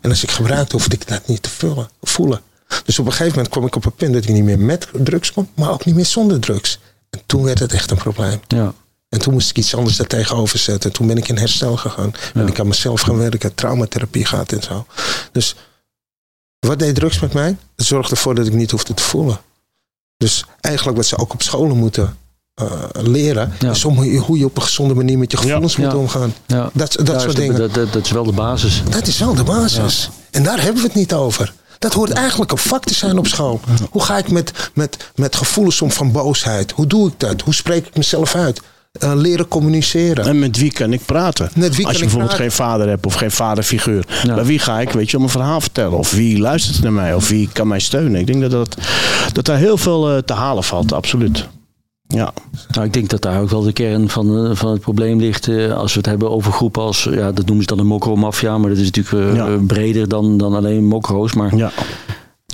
En 0.00 0.10
als 0.10 0.22
ik 0.22 0.30
gebruikte, 0.30 0.76
hoefde 0.76 0.94
ik 0.94 1.08
dat 1.08 1.28
niet 1.28 1.42
te 1.42 1.50
vullen, 1.50 1.88
voelen. 2.02 2.40
Dus 2.84 2.98
op 2.98 3.06
een 3.06 3.12
gegeven 3.12 3.32
moment 3.34 3.48
kwam 3.48 3.66
ik 3.66 3.76
op 3.76 3.84
een 3.84 3.94
punt 3.94 4.12
dat 4.12 4.24
ik 4.24 4.30
niet 4.30 4.44
meer 4.44 4.58
met 4.58 4.88
drugs 4.92 5.32
kon, 5.32 5.48
maar 5.54 5.70
ook 5.70 5.84
niet 5.84 5.94
meer 5.94 6.06
zonder 6.06 6.40
drugs. 6.40 6.78
En 7.10 7.20
toen 7.26 7.42
werd 7.42 7.58
het 7.58 7.72
echt 7.72 7.90
een 7.90 7.96
probleem. 7.96 8.40
Ja. 8.48 8.74
En 9.08 9.18
toen 9.18 9.32
moest 9.32 9.50
ik 9.50 9.56
iets 9.56 9.74
anders 9.74 9.96
daartegenover 9.96 10.58
zetten. 10.58 10.90
En 10.90 10.96
toen 10.96 11.06
ben 11.06 11.16
ik 11.16 11.28
in 11.28 11.38
herstel 11.38 11.76
gegaan. 11.76 12.12
Ben 12.34 12.48
ik 12.48 12.60
aan 12.60 12.68
mezelf 12.68 13.00
gaan 13.00 13.18
werken, 13.18 13.54
traumatherapie 13.54 14.24
gehad 14.24 14.52
en 14.52 14.62
zo. 14.62 14.86
Dus 15.32 15.54
wat 16.58 16.78
deed 16.78 16.94
drugs 16.94 17.20
met 17.20 17.32
mij? 17.32 17.56
Het 17.76 17.86
zorgde 17.86 18.14
ervoor 18.14 18.34
dat 18.34 18.46
ik 18.46 18.52
niet 18.52 18.70
hoefde 18.70 18.94
te 18.94 19.02
voelen. 19.02 19.40
Dus 20.22 20.44
eigenlijk 20.60 20.96
wat 20.96 21.06
ze 21.06 21.18
ook 21.18 21.32
op 21.32 21.42
scholen 21.42 21.76
moeten 21.76 22.16
eh, 22.54 22.66
leren, 22.92 23.52
Ja. 23.58 23.70
is 23.70 23.84
om 23.84 23.94
hoe 23.94 24.12
je, 24.12 24.18
hoe 24.18 24.38
je 24.38 24.44
op 24.44 24.56
een 24.56 24.62
gezonde 24.62 24.94
manier 24.94 25.18
met 25.18 25.30
je 25.30 25.36
gevoelens 25.36 25.76
moet 25.76 25.90
Ja. 25.90 25.96
omgaan. 25.96 26.34
Ja. 26.46 26.70
Dat, 26.74 26.92
dat 26.92 27.06
Ja, 27.08 27.18
soort 27.18 27.36
dingen. 27.36 27.58
Dat, 27.58 27.74
dat, 27.74 27.92
dat 27.92 28.04
is 28.04 28.10
wel 28.10 28.24
de 28.24 28.32
basis. 28.32 28.82
Dat 28.90 29.06
is 29.06 29.18
wel 29.18 29.34
de 29.34 29.44
basis. 29.44 30.10
En 30.30 30.42
daar 30.42 30.62
hebben 30.62 30.82
we 30.82 30.88
het 30.88 30.96
niet 30.96 31.14
over. 31.14 31.52
Dat 31.78 31.92
hoort 31.92 32.10
eigenlijk 32.10 32.50
een 32.52 32.58
vak 32.58 32.84
te 32.84 32.94
zijn 32.94 33.18
op 33.18 33.26
school. 33.26 33.60
Hoe 33.90 34.02
ga 34.02 34.18
ik 34.18 34.30
met, 34.30 34.52
met, 34.74 34.96
met 35.14 35.36
gevoelens 35.36 35.82
om 35.82 35.90
van 35.90 36.12
boosheid? 36.12 36.70
Hoe 36.70 36.86
doe 36.86 37.08
ik 37.08 37.14
dat? 37.16 37.40
Hoe 37.40 37.54
spreek 37.54 37.86
ik 37.86 37.96
mezelf 37.96 38.34
uit? 38.34 38.60
Eh, 38.98 39.12
leren 39.14 39.48
communiceren. 39.48 40.24
En 40.26 40.38
met 40.38 40.56
wie 40.58 40.72
kan 40.72 40.92
ik 40.92 41.00
praten? 41.06 41.50
Met 41.54 41.76
wie 41.76 41.86
Als 41.86 41.94
je 41.94 42.00
bijvoorbeeld 42.00 42.30
praten? 42.34 42.50
geen 42.50 42.56
vader 42.66 42.88
hebt 42.88 43.06
of 43.06 43.14
geen 43.14 43.30
vaderfiguur. 43.30 44.04
Ja. 44.22 44.34
Bij 44.34 44.44
wie 44.44 44.58
ga 44.58 44.80
ik, 44.80 44.90
weet 44.90 45.10
je, 45.10 45.16
om 45.16 45.22
een 45.22 45.28
verhaal 45.28 45.60
vertellen? 45.60 45.98
Of 45.98 46.12
wie 46.12 46.38
luistert 46.38 46.82
naar 46.82 46.92
mij? 46.92 47.14
Of 47.14 47.28
wie 47.28 47.48
kan 47.52 47.68
mij 47.68 47.78
steunen? 47.80 48.20
Ik 48.20 48.26
denk 48.26 48.40
dat, 48.40 48.50
dat, 48.50 48.76
dat 49.32 49.44
daar 49.44 49.56
heel 49.58 49.76
veel 49.76 50.10
eh, 50.10 50.18
te 50.18 50.32
halen 50.32 50.64
valt, 50.64 50.92
absoluut. 50.92 51.48
Ja, 52.06 52.32
Nou, 52.68 52.86
ik 52.86 52.92
denk 52.92 53.08
dat 53.08 53.22
daar 53.22 53.40
ook 53.40 53.50
wel 53.50 53.62
de 53.62 53.72
kern 53.72 54.08
van, 54.08 54.46
eh, 54.46 54.56
van 54.56 54.70
het 54.70 54.80
probleem 54.80 55.18
ligt. 55.20 55.48
eh, 55.48 55.72
als 55.72 55.92
we 55.92 55.98
het 55.98 56.08
hebben 56.08 56.30
over 56.30 56.52
groepen 56.52 56.82
als, 56.82 57.08
ja, 57.10 57.32
dat 57.32 57.46
noemen 57.46 57.64
ze 57.64 57.68
dan 57.68 57.78
een 57.78 57.86
mokro-maffia. 57.86 58.58
Maar 58.58 58.68
dat 58.68 58.78
is 58.78 58.90
natuurlijk 58.90 59.30
eh, 59.30 59.36
Ja. 59.36 59.56
breder 59.66 60.08
dan, 60.08 60.36
dan 60.36 60.54
alleen 60.54 60.84
mokro's. 60.84 61.32
Maar 61.32 61.56
ja. 61.56 61.70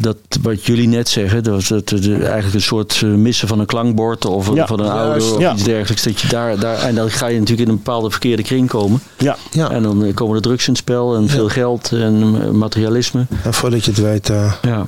Dat 0.00 0.16
wat 0.42 0.64
jullie 0.64 0.88
net 0.88 1.08
zeggen, 1.08 1.42
dat 1.42 1.66
dat, 1.68 1.92
eigenlijk 1.92 2.54
een 2.54 2.60
soort 2.62 3.00
eh, 3.04 3.08
missen 3.10 3.48
van 3.48 3.58
een 3.58 3.66
klankbord 3.66 4.24
of 4.24 4.54
Ja, 4.54 4.66
van 4.66 4.80
een 4.80 4.90
ouder 4.90 5.32
of 5.34 5.38
Ja. 5.40 5.52
iets 5.52 5.62
dergelijks. 5.64 6.02
Dat 6.02 6.20
je 6.20 6.28
daar, 6.28 6.58
daar, 6.58 6.78
en 6.78 6.94
dan 6.94 7.10
ga 7.10 7.26
je 7.26 7.38
natuurlijk 7.38 7.68
in 7.68 7.74
een 7.74 7.82
bepaalde 7.82 8.10
verkeerde 8.10 8.42
kring 8.42 8.68
komen. 8.68 9.00
ja. 9.18 9.36
Ja. 9.50 9.70
En 9.70 9.82
dan 9.82 10.04
eh, 10.04 10.14
komen 10.14 10.36
er 10.36 10.42
drugs 10.42 10.66
in 10.66 10.72
het 10.72 10.82
spel 10.82 11.16
en 11.16 11.28
veel 11.28 11.48
geld 11.48 11.92
en 11.92 12.38
eh, 12.42 12.50
materialisme. 12.50 13.26
En 13.44 13.54
voordat 13.54 13.84
je 13.84 13.90
het 13.90 14.00
weet, 14.00 14.30
eh, 14.30 14.52
Ja. 14.62 14.84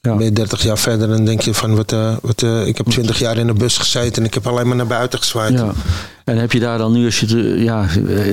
Ja. 0.00 0.16
ben 0.16 0.24
je 0.24 0.32
30 0.32 0.62
jaar 0.62 0.78
verder 0.78 1.10
en 1.12 1.24
denk 1.24 1.40
je 1.40 1.54
van, 1.54 1.76
wat, 1.76 1.92
eh, 1.92 2.16
wat, 2.22 2.42
eh, 2.42 2.66
ik 2.66 2.76
heb 2.76 2.86
20 2.86 3.18
jaar 3.18 3.36
in 3.36 3.46
de 3.46 3.52
bus 3.52 3.78
gezeten 3.78 4.22
en 4.22 4.28
ik 4.28 4.34
heb 4.34 4.46
alleen 4.46 4.66
maar 4.66 4.76
naar 4.76 4.86
buiten 4.86 5.18
gezwaaid. 5.18 5.52
Ja. 5.58 5.72
En 6.32 6.38
heb 6.38 6.52
je 6.52 6.60
daar 6.60 6.78
dan 6.78 6.92
nu, 6.92 7.04
als 7.04 7.20
je 7.20 7.26
eh, 7.26 7.62
ja, 7.62 7.86
eh, 8.08 8.24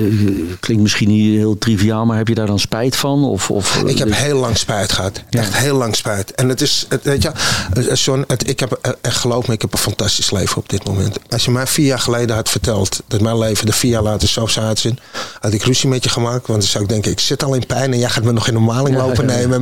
klinkt 0.59 0.83
misschien 0.83 1.07
niet 1.07 1.37
heel 1.37 1.57
triviaal, 1.57 2.05
maar 2.05 2.17
heb 2.17 2.27
je 2.27 2.35
daar 2.35 2.47
dan 2.47 2.59
spijt 2.59 2.95
van? 2.95 3.23
Of, 3.23 3.51
of, 3.51 3.83
Ik 3.85 3.97
heb 3.97 4.13
heel 4.13 4.37
lang 4.39 4.57
spijt 4.57 4.91
gehad. 4.91 5.23
Ja. 5.29 5.39
Echt 5.39 5.57
heel 5.57 5.77
lang 5.77 5.95
spijt. 5.95 6.31
En 6.31 6.49
het 6.49 6.61
is, 6.61 6.85
het, 6.89 7.03
weet 7.03 7.21
je, 7.21 7.31
eh, 7.73 7.95
John, 7.95 8.23
het, 8.27 8.49
ik 8.49 8.59
heb, 8.59 8.71
eh, 8.81 8.91
echt 9.01 9.17
geloof 9.17 9.47
me, 9.47 9.53
ik 9.53 9.61
heb 9.61 9.73
een 9.73 9.79
fantastisch 9.79 10.31
leven 10.31 10.57
op 10.57 10.69
dit 10.69 10.85
moment. 10.85 11.17
Als 11.29 11.45
je 11.45 11.51
mij 11.51 11.67
vier 11.67 11.85
jaar 11.85 11.99
geleden 11.99 12.35
had 12.35 12.49
verteld 12.49 13.01
dat 13.07 13.21
mijn 13.21 13.37
leven 13.37 13.67
er 13.67 13.73
vier 13.73 13.91
jaar 13.91 14.03
later 14.03 14.27
zo 14.27 14.47
zou 14.47 14.65
uitzien, 14.65 14.99
had 15.39 15.53
ik 15.53 15.63
ruzie 15.63 15.89
met 15.89 16.03
je 16.03 16.09
gemaakt. 16.09 16.47
Want 16.47 16.59
dan 16.59 16.69
zou 16.69 16.83
ik 16.83 16.89
denken, 16.89 17.11
ik 17.11 17.19
zit 17.19 17.43
al 17.43 17.53
in 17.53 17.65
pijn 17.65 17.93
en 17.93 17.99
jij 17.99 18.09
gaat 18.09 18.23
me 18.23 18.31
nog 18.31 18.47
in 18.47 18.53
de 18.53 18.59
maling 18.59 18.95
Ja, 18.95 19.05
lopen 19.05 19.27
ja, 19.27 19.35
nemen. 19.35 19.55
En 19.55 19.61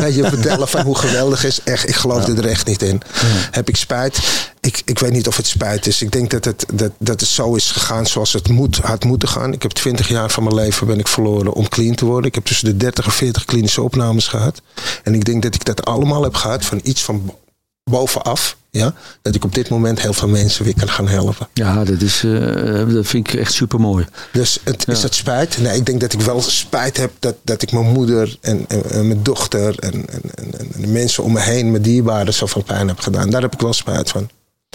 mij 0.00 0.12
je, 0.12 0.28
vertellen 0.28 0.68
van 0.68 0.82
hoe 0.82 0.98
geweldig 0.98 1.44
is. 1.44 1.60
Echt, 1.64 1.88
ik 1.88 1.94
geloof 1.94 2.26
er 2.26 2.46
echt 2.46 2.66
niet 2.66 2.82
in. 2.82 3.02
Heb 3.50 3.68
ik 3.68 3.76
spijt? 3.76 4.18
Ik, 4.60 4.82
ik 4.84 4.98
weet 4.98 5.12
niet 5.12 5.26
of 5.26 5.36
het 5.36 5.46
spijt 5.46 5.86
is. 5.86 6.02
Ik 6.02 6.12
denk 6.12 6.30
dat 6.30 6.44
het, 6.44 6.64
dat, 6.72 6.90
dat 6.98 7.20
het 7.20 7.28
zo 7.28 7.54
is 7.54 7.61
gegaan 7.70 8.06
zoals 8.06 8.32
het 8.32 8.48
moet, 8.48 8.76
had 8.76 9.04
moeten 9.04 9.28
gaan. 9.28 9.52
Ik 9.52 9.62
heb 9.62 9.70
20 9.70 10.08
jaar 10.08 10.30
van 10.30 10.42
mijn 10.42 10.54
leven 10.54 10.86
ben 10.86 10.98
ik 10.98 11.08
verloren 11.08 11.52
om 11.52 11.68
clean 11.68 11.94
te 11.94 12.04
worden. 12.04 12.26
Ik 12.28 12.34
heb 12.34 12.44
tussen 12.44 12.66
de 12.66 12.76
30 12.76 13.04
en 13.04 13.10
40 13.12 13.44
klinische 13.44 13.82
opnames 13.82 14.26
gehad. 14.28 14.62
En 15.02 15.14
ik 15.14 15.24
denk 15.24 15.42
dat 15.42 15.54
ik 15.54 15.64
dat 15.64 15.84
allemaal 15.84 16.22
heb 16.22 16.34
gehad 16.34 16.64
van 16.64 16.80
iets 16.82 17.02
van 17.02 17.24
bo- 17.24 17.38
bovenaf. 17.84 18.56
Ja? 18.70 18.94
Dat 19.22 19.34
ik 19.34 19.44
op 19.44 19.54
dit 19.54 19.68
moment 19.68 20.00
heel 20.02 20.12
veel 20.12 20.28
mensen 20.28 20.64
weer 20.64 20.74
kan 20.78 20.88
gaan 20.88 21.08
helpen. 21.08 21.48
Ja, 21.52 21.84
dat, 21.84 22.00
is, 22.00 22.24
eh, 22.24 22.88
dat 22.88 23.06
vind 23.06 23.28
ik 23.28 23.34
echt 23.40 23.52
super 23.52 23.80
mooi. 23.80 24.06
Dus 24.32 24.58
het, 24.64 24.88
is 24.88 25.00
dat 25.00 25.14
spijt? 25.14 25.58
Nee, 25.58 25.76
ik 25.76 25.86
denk 25.86 26.00
dat 26.00 26.12
ik 26.12 26.20
wel 26.20 26.40
spijt 26.42 26.96
heb 26.96 27.12
dat, 27.18 27.34
dat 27.42 27.62
ik 27.62 27.72
mijn 27.72 27.92
moeder 27.92 28.36
en, 28.40 28.64
en, 28.68 28.90
en 28.90 29.06
mijn 29.06 29.22
dochter 29.22 29.78
en, 29.78 29.92
en, 29.92 30.20
en, 30.34 30.58
en 30.58 30.68
de 30.82 30.86
mensen 30.86 31.24
om 31.24 31.32
me 31.32 31.40
heen, 31.40 31.70
mijn 31.70 31.82
dierbaren, 31.82 32.34
zoveel 32.34 32.62
pijn 32.62 32.88
heb 32.88 33.00
gedaan. 33.00 33.30
Daar 33.30 33.42
heb 33.42 33.52
ik 33.54 33.60
wel 33.60 33.72
spijt 33.72 34.10
van. 34.10 34.28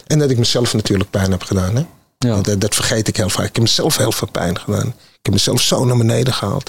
En 0.07 0.19
dat 0.19 0.29
ik 0.29 0.37
mezelf 0.37 0.73
natuurlijk 0.73 1.09
pijn 1.09 1.31
heb 1.31 1.41
gedaan. 1.43 1.75
Hè? 1.75 1.85
Ja. 2.17 2.29
Want 2.29 2.45
Dat, 2.45 2.61
dat 2.61 2.75
vergeet 2.75 3.07
ik 3.07 3.17
heel 3.17 3.29
vaak. 3.29 3.45
Ik 3.45 3.55
heb 3.55 3.63
mezelf 3.63 3.97
heel 3.97 4.11
veel 4.11 4.27
pijn 4.31 4.59
gedaan. 4.59 4.87
Ik 4.87 5.19
heb 5.21 5.33
mezelf 5.33 5.61
zo 5.61 5.85
naar 5.85 5.97
beneden 5.97 6.33
gehaald. 6.33 6.67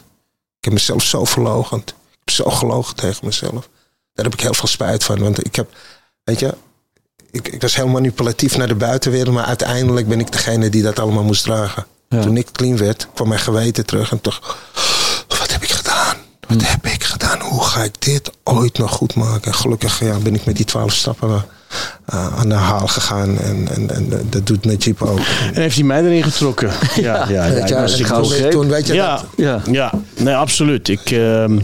Ik 0.59 0.65
heb 0.65 0.73
mezelf 0.73 1.03
zo 1.03 1.25
verlogend. 1.25 1.89
Ik 1.91 2.19
heb 2.25 2.31
zo 2.31 2.51
gelogen 2.51 2.97
tegen 2.97 3.27
mezelf. 3.27 3.69
Daar 4.15 4.25
heb 4.25 4.35
ik 4.35 4.41
heel 4.41 4.55
veel 4.55 4.69
spijt 4.69 5.05
van. 5.05 5.19
Want 5.19 5.47
ik 5.47 5.57
heb, 5.57 5.71
weet 6.25 6.39
je, 6.39 6.55
ik, 7.31 7.49
ik 7.49 7.61
was 7.61 7.77
heel 7.77 7.89
manipulatief 7.89 8.57
naar 8.57 8.69
de 8.69 8.75
buitenwereld. 8.75 9.35
Maar 9.35 9.45
uiteindelijk 9.45 10.09
ben 10.09 10.21
ik 10.21 10.33
degene 10.33 10.69
die 10.69 10.83
dat 10.83 10.99
allemaal 10.99 11.23
moest 11.25 11.43
dragen. 11.43 11.87
Ja. 12.09 12.23
Toen 12.23 12.37
ik 12.37 12.53
clean 12.53 12.77
werd, 12.77 13.09
kwam 13.15 13.29
mijn 13.29 13.41
geweten 13.41 13.87
terug. 13.87 14.11
En 14.11 14.21
toch, 14.21 14.57
wat 15.29 15.53
heb 15.53 15.63
ik 15.63 15.71
gedaan? 15.71 16.17
Wat 16.49 16.63
heb 16.71 16.87
ik 16.87 17.05
gedaan? 17.05 17.41
Hoe 17.41 17.65
ga 17.65 17.83
ik 17.83 17.95
dit 17.99 18.31
ooit 18.45 18.79
nog 18.79 18.91
goed 18.91 19.15
maken? 19.15 19.53
En 19.53 19.55
gelukkig 19.55 20.01
ja, 20.01 20.19
ben 20.19 20.35
ik 20.35 20.45
met 20.45 20.57
die 20.57 20.65
twaalf 20.65 20.93
stappen 20.93 21.45
eh, 22.05 22.39
aan 22.39 22.49
de 22.49 22.55
haal 22.55 22.87
gegaan. 22.87 23.39
En, 23.39 23.69
en, 23.69 23.91
en 23.91 24.27
dat 24.31 24.47
doet 24.47 24.65
Najib 24.65 25.03
ook. 25.03 25.19
En 25.53 25.61
heeft 25.61 25.75
hij 25.75 25.85
mij 25.85 26.03
erin 26.03 26.23
getrokken? 26.23 26.71
Ja, 26.97 27.29
ja, 27.29 27.47
ja. 27.47 28.49
Toen, 28.51 28.69
weet 28.69 28.87
je 28.87 28.95
ja, 28.95 29.17
dat. 29.17 29.25
Ja. 29.37 29.63
ja, 29.71 29.93
nee, 30.17 30.35
absoluut. 30.35 30.89
Ik, 30.89 31.11
ehm, 31.11 31.59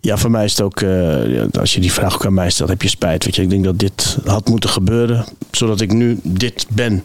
Ja. 0.00 0.16
voor 0.16 0.30
mij 0.30 0.44
is 0.44 0.50
het 0.52 0.60
ook, 0.60 0.80
eh, 0.80 1.60
als 1.60 1.74
je 1.74 1.80
die 1.80 1.92
vraag 1.92 2.14
ook 2.14 2.26
aan 2.26 2.34
mij 2.34 2.50
stelt, 2.50 2.68
heb 2.68 2.82
je 2.82 2.88
spijt. 2.88 3.24
Weet 3.24 3.36
je, 3.36 3.42
ik 3.42 3.50
denk 3.50 3.64
dat 3.64 3.78
dit 3.78 4.16
had 4.24 4.48
moeten 4.48 4.70
gebeuren, 4.70 5.24
zodat 5.50 5.80
ik 5.80 5.92
nu 5.92 6.20
dit 6.22 6.66
ben. 6.68 7.04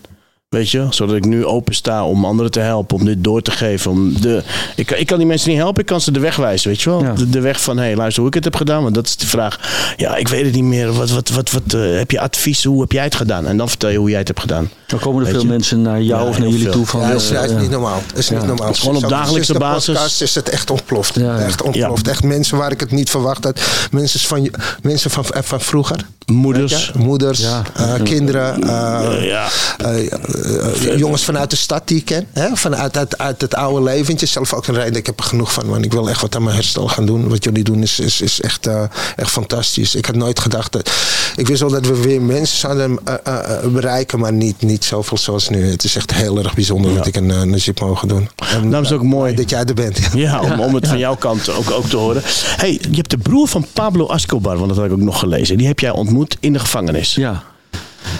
Weet 0.49 0.69
je, 0.69 0.87
zodat 0.89 1.15
ik 1.15 1.25
nu 1.25 1.45
open 1.45 1.73
sta 1.75 2.05
om 2.05 2.25
anderen 2.25 2.51
te 2.51 2.59
helpen, 2.59 2.97
om 2.97 3.05
dit 3.05 3.23
door 3.23 3.41
te 3.41 3.51
geven. 3.51 3.91
Om 3.91 4.21
de, 4.21 4.43
ik, 4.75 4.85
kan- 4.85 4.97
ik 4.97 5.07
kan 5.07 5.17
die 5.17 5.27
mensen 5.27 5.49
niet 5.49 5.57
helpen, 5.57 5.81
ik 5.81 5.85
kan 5.87 6.01
ze 6.01 6.11
de 6.11 6.19
weg 6.19 6.35
wijzen, 6.35 6.69
weet 6.69 6.81
je 6.81 6.89
wel. 6.89 7.03
Ja. 7.03 7.13
De, 7.13 7.29
de 7.29 7.39
weg 7.39 7.61
van, 7.61 7.77
hé, 7.77 7.83
hey, 7.83 7.95
luister 7.95 8.19
hoe 8.19 8.27
ik 8.27 8.33
het 8.35 8.43
heb 8.43 8.55
gedaan. 8.55 8.83
Want 8.83 8.95
dat 8.95 9.05
is 9.07 9.15
de 9.15 9.27
vraag. 9.27 9.59
Ja, 9.97 10.15
ik 10.15 10.27
weet 10.27 10.45
het 10.45 10.53
niet 10.53 10.63
meer. 10.63 10.93
Wat, 10.93 11.09
wat, 11.09 11.29
wat, 11.29 11.51
wat 11.51 11.73
eh, 11.73 11.97
heb 11.97 12.11
je 12.11 12.19
advies? 12.19 12.63
Hoe 12.63 12.81
heb 12.81 12.91
jij 12.91 13.03
het 13.03 13.15
gedaan? 13.15 13.45
En 13.47 13.57
dan 13.57 13.69
vertel 13.69 13.89
je 13.89 13.97
hoe 13.97 14.09
jij 14.09 14.17
het 14.19 14.27
hebt 14.27 14.39
gedaan. 14.39 14.69
Dan 14.87 14.99
komen 14.99 15.19
er 15.19 15.23
Weet 15.25 15.33
veel 15.33 15.43
je? 15.43 15.49
mensen 15.49 15.81
naar 15.81 16.01
jou 16.01 16.23
Ja, 16.23 16.29
of 16.29 16.37
naar 16.39 16.47
jullie 16.47 16.63
veel. 16.63 16.71
toe 16.71 16.85
van... 16.85 16.99
Ja, 17.01 17.11
dat 17.11 17.21
is, 17.21 17.31
eh, 17.31 17.59
niet 17.59 17.69
normaal. 17.69 18.01
Dat 18.07 18.17
is 18.17 18.29
niet 18.29 18.45
normaal. 18.45 18.73
Gewoon 18.73 18.95
op 19.03 19.09
dagelijkse 19.09 19.53
basis. 19.57 19.85
podcast 19.93 20.21
is 20.21 20.35
het 20.35 20.49
echt 20.49 20.69
ontploft. 20.69 21.15
Ja, 21.15 21.23
ja. 21.39 21.45
Echt 21.45 21.61
ontploft. 21.61 22.07
Echt 22.07 22.23
mensen 22.23 22.57
waar 22.57 22.71
ik 22.71 22.79
het 22.79 22.91
niet 22.91 23.09
verwacht 23.09 23.43
had. 23.43 23.61
Mensen 23.91 24.19
van, 24.19 24.49
mensen 24.81 25.11
van, 25.11 25.23
eh, 25.29 25.41
van 25.41 25.61
vroeger. 25.61 26.05
Moeders. 26.29 26.91
Ja, 26.93 26.99
moeders, 26.99 27.39
Ja. 27.39 27.61
eh, 27.75 27.93
kinderen, 28.03 28.63
eh, 28.63 29.25
ja. 29.25 29.47
eh, 29.77 30.97
jongens 30.97 31.23
vanuit 31.23 31.49
de 31.49 31.55
stad 31.55 31.87
die 31.87 31.97
ik 31.97 32.05
ken. 32.05 32.27
Hè? 32.33 32.55
Vanuit 32.55 32.97
uit, 32.97 33.17
uit 33.17 33.41
het 33.41 33.55
oude 33.55 33.83
leventje. 33.83 34.25
Zelf 34.25 34.53
ook 34.53 34.67
een 34.67 34.75
reden. 34.75 34.95
Ik 34.95 35.05
heb 35.05 35.19
er 35.19 35.25
genoeg 35.25 35.53
van. 35.53 35.65
Man. 35.65 35.83
Ik 35.83 35.91
wil 35.93 36.09
echt 36.09 36.21
wat 36.21 36.35
aan 36.35 36.43
mijn 36.43 36.55
herstel 36.55 36.87
gaan 36.87 37.05
doen. 37.05 37.27
Wat 37.29 37.43
jullie 37.43 37.63
doen 37.63 37.81
is, 37.81 37.99
is, 37.99 38.21
is 38.21 38.41
echt, 38.41 38.67
eh, 38.67 38.83
echt 39.15 39.31
fantastisch. 39.31 39.95
Ik 39.95 40.05
had 40.05 40.15
nooit 40.15 40.39
gedacht 40.39 40.71
dat... 40.71 40.91
Ik 41.35 41.47
wist 41.47 41.61
wel 41.61 41.69
dat 41.69 41.87
we 41.87 42.01
weer 42.01 42.21
mensen 42.21 42.57
zouden 42.57 42.99
eh, 43.03 43.13
eh, 43.23 43.63
eh, 43.63 43.71
bereiken. 43.71 44.19
Maar 44.19 44.33
niet, 44.33 44.61
niet 44.61 44.85
zoveel 44.85 45.17
zoals 45.17 45.49
nu. 45.49 45.71
Het 45.71 45.83
is 45.83 45.95
echt 45.95 46.13
heel 46.13 46.37
erg 46.37 46.53
bijzonder 46.53 46.95
dat 46.95 47.07
ik 47.07 47.15
een 47.15 47.29
uh, 47.29 47.41
Najib 47.41 47.79
mogen 47.79 48.07
doen. 48.07 48.29
En, 48.35 48.61
Daarom 48.61 48.83
is 48.83 48.89
het 48.89 48.99
ook 48.99 49.05
mooi. 49.05 49.35
Dat 49.35 49.49
jij 49.49 49.63
er 49.63 49.73
bent. 49.73 49.99
Ja, 50.13 50.41
om, 50.51 50.59
om 50.59 50.75
het 50.75 50.87
van 50.87 50.97
jouw 50.97 51.15
kant 51.15 51.49
ook, 51.49 51.71
ook 51.71 51.85
te 51.85 51.97
horen. 51.97 52.21
hey, 52.57 52.71
je 52.71 52.95
hebt 52.95 53.09
de 53.09 53.17
broer 53.17 53.47
van 53.47 53.65
Pablo 53.73 54.07
Escobar, 54.07 54.55
want 54.55 54.67
dat 54.67 54.77
had 54.77 54.85
ik 54.85 54.91
ook 54.91 54.99
nog 54.99 55.19
gelezen. 55.19 55.57
Die 55.57 55.67
heb 55.67 55.79
jij 55.79 55.91
ontmoet 55.91 56.37
in 56.39 56.53
de 56.53 56.59
gevangenis. 56.59 57.15
Ja. 57.15 57.43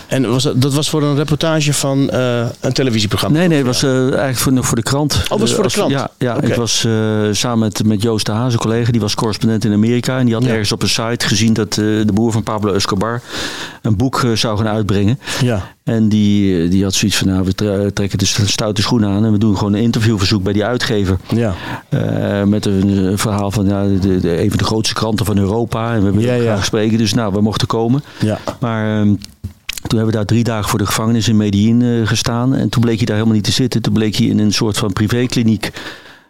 En 0.10 0.30
was 0.30 0.44
dat, 0.44 0.62
dat 0.62 0.74
was 0.74 0.90
voor 0.90 1.04
een 1.04 1.16
reportage 1.16 1.74
van 1.74 2.10
eh, 2.10 2.46
een 2.60 2.74
televisieprogramma? 2.74 3.38
Nee, 3.38 3.48
nee, 3.48 3.58
het 3.58 3.66
was 3.68 3.84
eh, 3.84 4.00
eigenlijk 4.02 4.38
voor, 4.38 4.54
nog 4.54 4.66
voor 4.66 4.76
de 4.76 4.84
krant. 4.84 5.24
Oh, 5.30 5.40
was 5.40 5.50
Eh, 5.50 5.56
voor 5.56 5.58
de 5.58 5.64
als- 5.64 5.74
krant? 5.74 5.92
Ja, 5.92 6.10
ja 6.18 6.42
ik 6.42 6.54
was 6.54 6.86
eh, 6.86 6.92
samen 7.32 7.60
met, 7.60 7.84
met 7.86 8.02
Joost 8.02 8.26
de 8.26 8.32
Haas, 8.32 8.54
een 8.54 8.60
collega, 8.60 8.92
die 8.92 9.02
was 9.02 9.16
correspondent 9.16 9.66
in 9.66 9.74
Amerika. 9.74 10.18
En 10.20 10.26
die 10.26 10.34
had 10.34 10.44
Ja. 10.44 10.50
ergens 10.50 10.72
op 10.72 10.82
een 10.82 10.90
site 10.90 11.28
gezien 11.28 11.54
dat 11.54 11.68
eh, 11.70 11.76
de 11.86 12.12
broer 12.14 12.32
van 12.32 12.44
Pablo 12.44 12.74
Escobar 12.74 13.22
een 13.82 13.96
boek 13.96 14.24
eh, 14.24 14.32
zou 14.32 14.58
gaan 14.58 14.68
uitbrengen. 14.68 15.20
Ja. 15.42 15.68
En 15.84 16.10
die, 16.10 16.64
eh, 16.64 16.72
die 16.72 16.84
had 16.84 16.94
zoiets 16.94 17.18
van, 17.18 17.28
nou, 17.28 17.44
we 17.46 17.56
tre- 17.56 17.92
trekken 17.92 18.18
de 18.18 18.26
stoute 18.26 18.82
schoenen 18.82 19.10
aan 19.10 19.26
en 19.26 19.32
we 19.32 19.38
doen 19.38 19.58
gewoon 19.58 19.74
een 19.74 19.82
interviewverzoek 19.82 20.44
bij 20.44 20.54
die 20.54 20.66
uitgever. 20.66 21.18
Ja. 21.36 21.54
Eh, 21.90 22.44
met 22.44 22.66
een, 22.66 23.08
eh, 23.08 23.18
verhaal 23.18 23.52
van 23.52 23.66
ja, 23.68 23.84
de, 23.84 24.20
de, 24.20 24.42
een 24.42 24.50
van 24.50 24.58
de 24.58 24.64
grootste 24.64 24.94
kranten 24.94 25.26
van 25.26 25.38
Europa. 25.38 25.94
En 25.94 26.04
we 26.04 26.12
willen 26.12 26.36
ja. 26.36 26.42
graag 26.42 26.66
spreken. 26.66 26.98
Dus 26.98 27.14
nou, 27.14 27.34
we 27.34 27.42
mochten 27.42 27.68
komen. 27.68 28.04
Ja. 28.20 28.38
Maar 28.60 29.00
ehm, 29.00 29.14
Toen 29.82 29.98
hebben 29.98 30.06
we 30.06 30.12
daar 30.12 30.26
drie 30.26 30.44
dagen 30.44 30.70
voor 30.70 30.80
de 30.80 30.86
gevangenis 30.86 31.28
in 31.28 31.38
Medellin 31.38 31.82
eh, 31.82 32.08
gestaan. 32.08 32.56
En 32.56 32.70
toen 32.70 32.82
bleek 32.82 32.98
hij 32.98 33.06
daar 33.06 33.16
helemaal 33.16 33.36
niet 33.38 33.46
te 33.46 33.52
zitten. 33.52 33.82
Toen 33.82 33.94
bleek 33.94 34.16
hij 34.16 34.28
in 34.28 34.40
een 34.40 34.54
soort 34.54 34.78
van 34.78 34.94
privékliniek 34.94 35.72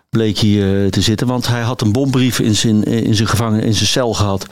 bleek 0.09 0.37
hij, 0.37 0.83
eh, 0.83 0.89
te 0.89 1.01
zitten. 1.01 1.27
Want 1.27 1.47
hij 1.47 1.61
had 1.61 1.81
een 1.81 1.91
bombrief 1.91 2.39
in 2.39 2.55
zijn, 2.55 2.83
in 2.83 3.15
zijn, 3.15 3.27
gevangen, 3.27 3.63
in 3.63 3.73
zijn 3.73 3.87
cel 3.89 4.13
gehad. 4.13 4.45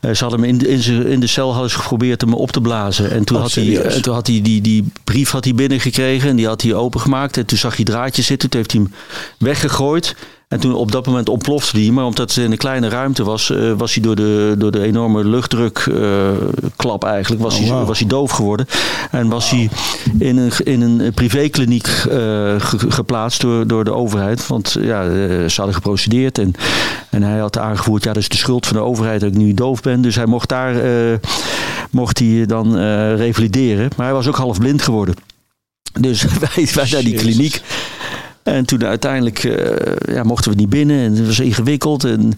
Eh, 0.00 0.14
ze 0.14 0.22
hadden 0.24 0.40
hem 0.40 0.48
in, 0.48 0.58
de- 0.58 0.68
in, 0.68 0.82
zijn, 0.82 1.06
in 1.06 1.20
de 1.20 1.26
cel 1.26 1.52
hadden 1.52 1.70
ze 1.70 1.78
geprobeerd 1.78 2.20
hem 2.20 2.34
op 2.34 2.50
te 2.52 2.60
blazen. 2.60 3.10
En 3.10 3.24
toen 3.24 3.36
Oh, 3.36 3.42
had 3.42 3.54
hij, 3.54 3.80
en 3.80 4.02
toen 4.02 4.14
had 4.14 4.26
hij 4.26 4.40
die, 4.42 4.60
die 4.60 4.84
brief 5.04 5.30
had 5.30 5.44
hij 5.44 5.54
binnengekregen. 5.54 6.28
En 6.28 6.36
die 6.36 6.46
had 6.46 6.62
hij 6.62 6.74
opengemaakt. 6.74 7.36
En 7.36 7.46
toen 7.46 7.58
zag 7.58 7.76
hij 7.76 7.84
draadjes 7.84 8.26
zitten. 8.26 8.50
Toen 8.50 8.60
heeft 8.60 8.72
hij 8.72 8.80
hem 8.82 8.92
weggegooid. 9.38 10.14
En 10.52 10.60
toen 10.60 10.74
op 10.74 10.92
dat 10.92 11.06
moment 11.06 11.28
ontplofte 11.28 11.78
hij. 11.80 11.90
Maar 11.90 12.04
omdat 12.04 12.34
het 12.34 12.44
in 12.44 12.50
een 12.52 12.56
kleine 12.58 12.88
ruimte 12.88 13.24
was, 13.24 13.50
eh, 13.50 13.72
was 13.76 13.94
hij 13.94 14.02
door 14.02 14.16
de, 14.16 14.54
door 14.58 14.70
de 14.70 14.82
enorme 14.82 15.24
luchtdrukklap 15.24 17.04
eigenlijk, 17.04 17.42
was, 17.42 17.58
Oh, 17.60 17.68
hij, 17.68 17.84
was 17.84 17.98
hij 17.98 18.08
doof 18.08 18.30
geworden. 18.30 18.66
En 19.10 19.28
was 19.28 19.50
hij 19.50 19.68
in 20.18 20.36
een, 20.36 20.52
in 20.64 20.80
een 20.80 21.12
privékliniek 21.14 21.86
eh, 21.86 22.10
ge- 22.58 22.90
geplaatst 22.90 23.40
door, 23.40 23.66
door 23.66 23.84
de 23.84 23.92
overheid. 23.94 24.46
Want 24.46 24.76
ja, 24.80 25.02
eh, 25.02 25.10
ze 25.48 25.52
hadden 25.56 25.74
geprocedeerd. 25.74 26.38
En, 26.38 26.52
en 27.10 27.22
hij 27.22 27.38
had 27.38 27.58
aangevoerd, 27.58 28.04
ja, 28.04 28.12
dat 28.12 28.22
is 28.22 28.28
de 28.28 28.36
schuld 28.36 28.66
van 28.66 28.76
de 28.76 28.82
overheid 28.82 29.20
dat 29.20 29.30
ik 29.30 29.36
nu 29.36 29.54
doof 29.54 29.80
ben. 29.80 30.00
Dus 30.02 30.14
hij 30.14 30.26
mocht 30.26 30.48
daar 30.48 30.76
eh, 30.76 31.18
mocht 31.90 32.18
hij 32.18 32.46
dan 32.46 32.78
eh, 32.78 33.16
revalideren. 33.16 33.90
Maar 33.96 34.06
hij 34.06 34.14
was 34.14 34.26
ook 34.28 34.36
half 34.36 34.58
blind 34.58 34.82
geworden. 34.82 35.14
Dus 36.00 36.22
wij, 36.54 36.68
wij 36.74 36.88
naar 36.90 37.02
die 37.02 37.14
kliniek. 37.14 37.62
En 38.42 38.64
toen 38.64 38.84
uiteindelijk 38.84 39.44
eh, 39.44 40.14
ja, 40.14 40.22
mochten 40.22 40.50
we 40.50 40.56
niet 40.56 40.68
binnen 40.68 40.98
en 40.98 41.14
het 41.16 41.26
was 41.26 41.40
ingewikkeld. 41.40 42.04
En, 42.04 42.32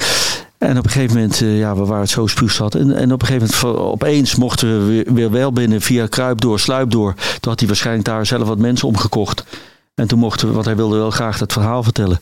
en 0.59 0.78
op 0.78 0.84
een 0.84 0.90
gegeven 0.90 1.14
moment, 1.14 1.40
eh, 1.40 1.59
ja, 1.59 1.74
we 1.76 1.84
waren 1.84 2.00
het 2.02 2.11
zo 2.11 2.26
spuugzat. 2.26 2.74
En, 2.74 2.96
en 2.96 3.12
op 3.12 3.20
een 3.22 3.26
gegeven 3.26 3.59
moment, 3.62 3.80
opeens 3.82 4.34
mochten 4.34 4.78
we 4.78 4.84
weer, 4.92 5.14
weer 5.14 5.30
wel 5.30 5.52
binnen 5.52 5.80
via 5.80 6.07
kruipdoor, 6.07 6.61
sluipdoor. 6.61 7.14
Toen 7.14 7.50
had 7.50 7.59
hij 7.59 7.68
waarschijnlijk 7.68 8.07
daar 8.07 8.26
zelf 8.26 8.48
wat 8.48 8.59
mensen 8.59 8.88
omgekocht. 8.88 9.44
En 9.94 10.07
toen 10.07 10.18
mochten 10.18 10.48
we, 10.48 10.55
want 10.55 10.64
hij 10.64 10.76
wilde 10.76 10.96
wel 10.96 11.11
graag 11.11 11.38
dat 11.38 11.52
verhaal 11.52 11.82
vertellen. 11.82 12.20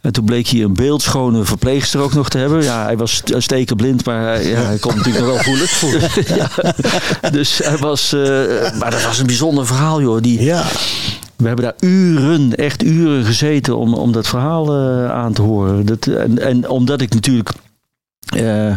En 0.00 0.12
toen 0.12 0.24
bleek 0.24 0.46
hij 0.48 0.62
een 0.62 0.74
beeldschone 0.74 1.44
verpleegster 1.44 2.00
ook 2.00 2.14
nog 2.14 2.28
te 2.28 2.38
hebben. 2.38 2.62
Ja, 2.62 2.84
hij 2.84 2.96
was 2.96 3.14
st- 3.14 3.34
stekenblind, 3.36 4.04
maar 4.04 4.22
hij, 4.22 4.48
ja, 4.48 4.60
hij 4.60 4.78
kon 4.78 4.96
natuurlijk 4.96 5.24
nog 5.24 5.44
wel 5.44 5.66
voelen. 5.66 6.08
ja. 7.22 7.30
Dus 7.30 7.58
hij 7.64 7.76
was, 7.76 8.12
eh, 8.12 8.20
maar 8.78 8.90
dat 8.90 9.04
was 9.04 9.18
een 9.18 9.26
bijzonder 9.26 9.66
verhaal, 9.66 10.00
joh. 10.00 10.20
Die, 10.22 10.42
Ja. 10.42 10.64
We 11.44 11.50
hebben 11.50 11.64
daar 11.64 11.90
uren, 11.90 12.54
echt 12.54 12.82
uren 12.82 13.24
gezeten 13.24 13.76
om, 13.76 13.94
om 13.94 14.12
dat 14.12 14.28
verhaal 14.28 14.74
eh, 14.74 15.10
aan 15.10 15.32
te 15.32 15.42
horen. 15.42 15.86
Dat, 15.86 16.06
en, 16.06 16.68
omdat 16.68 17.00
ik 17.00 17.14
natuurlijk, 17.14 17.50
eh, 18.36 18.76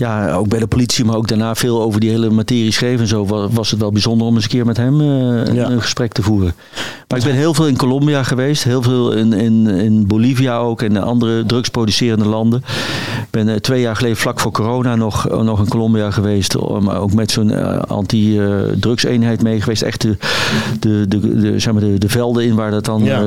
ja, 0.00 0.32
ook 0.32 0.48
bij 0.48 0.58
de 0.58 0.66
politie, 0.66 1.04
maar 1.04 1.16
ook 1.16 1.28
daarna 1.28 1.54
veel 1.54 1.82
over 1.82 2.00
die 2.00 2.10
hele 2.10 2.30
materie 2.30 2.72
schreef 2.72 3.00
en 3.00 3.06
zo, 3.06 3.26
wa- 3.26 3.48
was 3.48 3.70
het 3.70 3.80
wel 3.80 3.92
bijzonder 3.92 4.26
om 4.26 4.34
eens 4.34 4.44
een 4.44 4.50
keer 4.50 4.66
met 4.66 4.76
hem 4.76 5.00
eh, 5.00 5.06
een, 5.06 5.54
Ja. 5.54 5.70
een 5.70 5.80
gesprek 5.82 6.12
te 6.12 6.22
voeren. 6.22 6.54
Maar 7.08 7.18
ik 7.18 7.24
ben 7.24 7.34
heel 7.34 7.54
veel 7.54 7.66
in 7.66 7.76
Colombia 7.76 8.22
geweest, 8.22 8.64
heel 8.64 8.82
veel 8.82 9.12
in, 9.12 9.32
in, 9.32 9.66
in 9.66 10.06
Bolivia 10.06 10.56
ook 10.56 10.82
en 10.82 10.96
andere 10.96 11.46
drugsproducerende 11.46 12.24
landen. 12.28 12.58
Ik 13.22 13.30
ben 13.30 13.48
eh, 13.48 13.54
twee 13.56 13.80
jaar 13.80 13.96
geleden, 13.96 14.16
vlak 14.16 14.40
voor 14.40 14.52
corona, 14.52 14.94
nog, 14.96 15.28
nog 15.42 15.58
in 15.58 15.68
Colombia 15.68 16.10
geweest. 16.10 16.56
Maar 16.80 17.00
ook 17.00 17.12
met 17.12 17.30
zo'n 17.30 17.50
eh, 17.50 17.78
anti-drugseenheid 17.82 19.42
mee 19.42 19.60
geweest. 19.60 19.82
Echt 19.82 20.00
de, 20.00 20.16
de, 20.80 21.04
de, 21.08 21.40
de, 21.40 21.58
zeg 21.58 21.72
maar 21.72 21.82
de, 21.82 21.98
de 21.98 22.08
velden 22.08 22.44
in 22.44 22.54
waar 22.54 22.70
dat 22.70 22.84
dan. 22.84 23.04
Ja. 23.04 23.24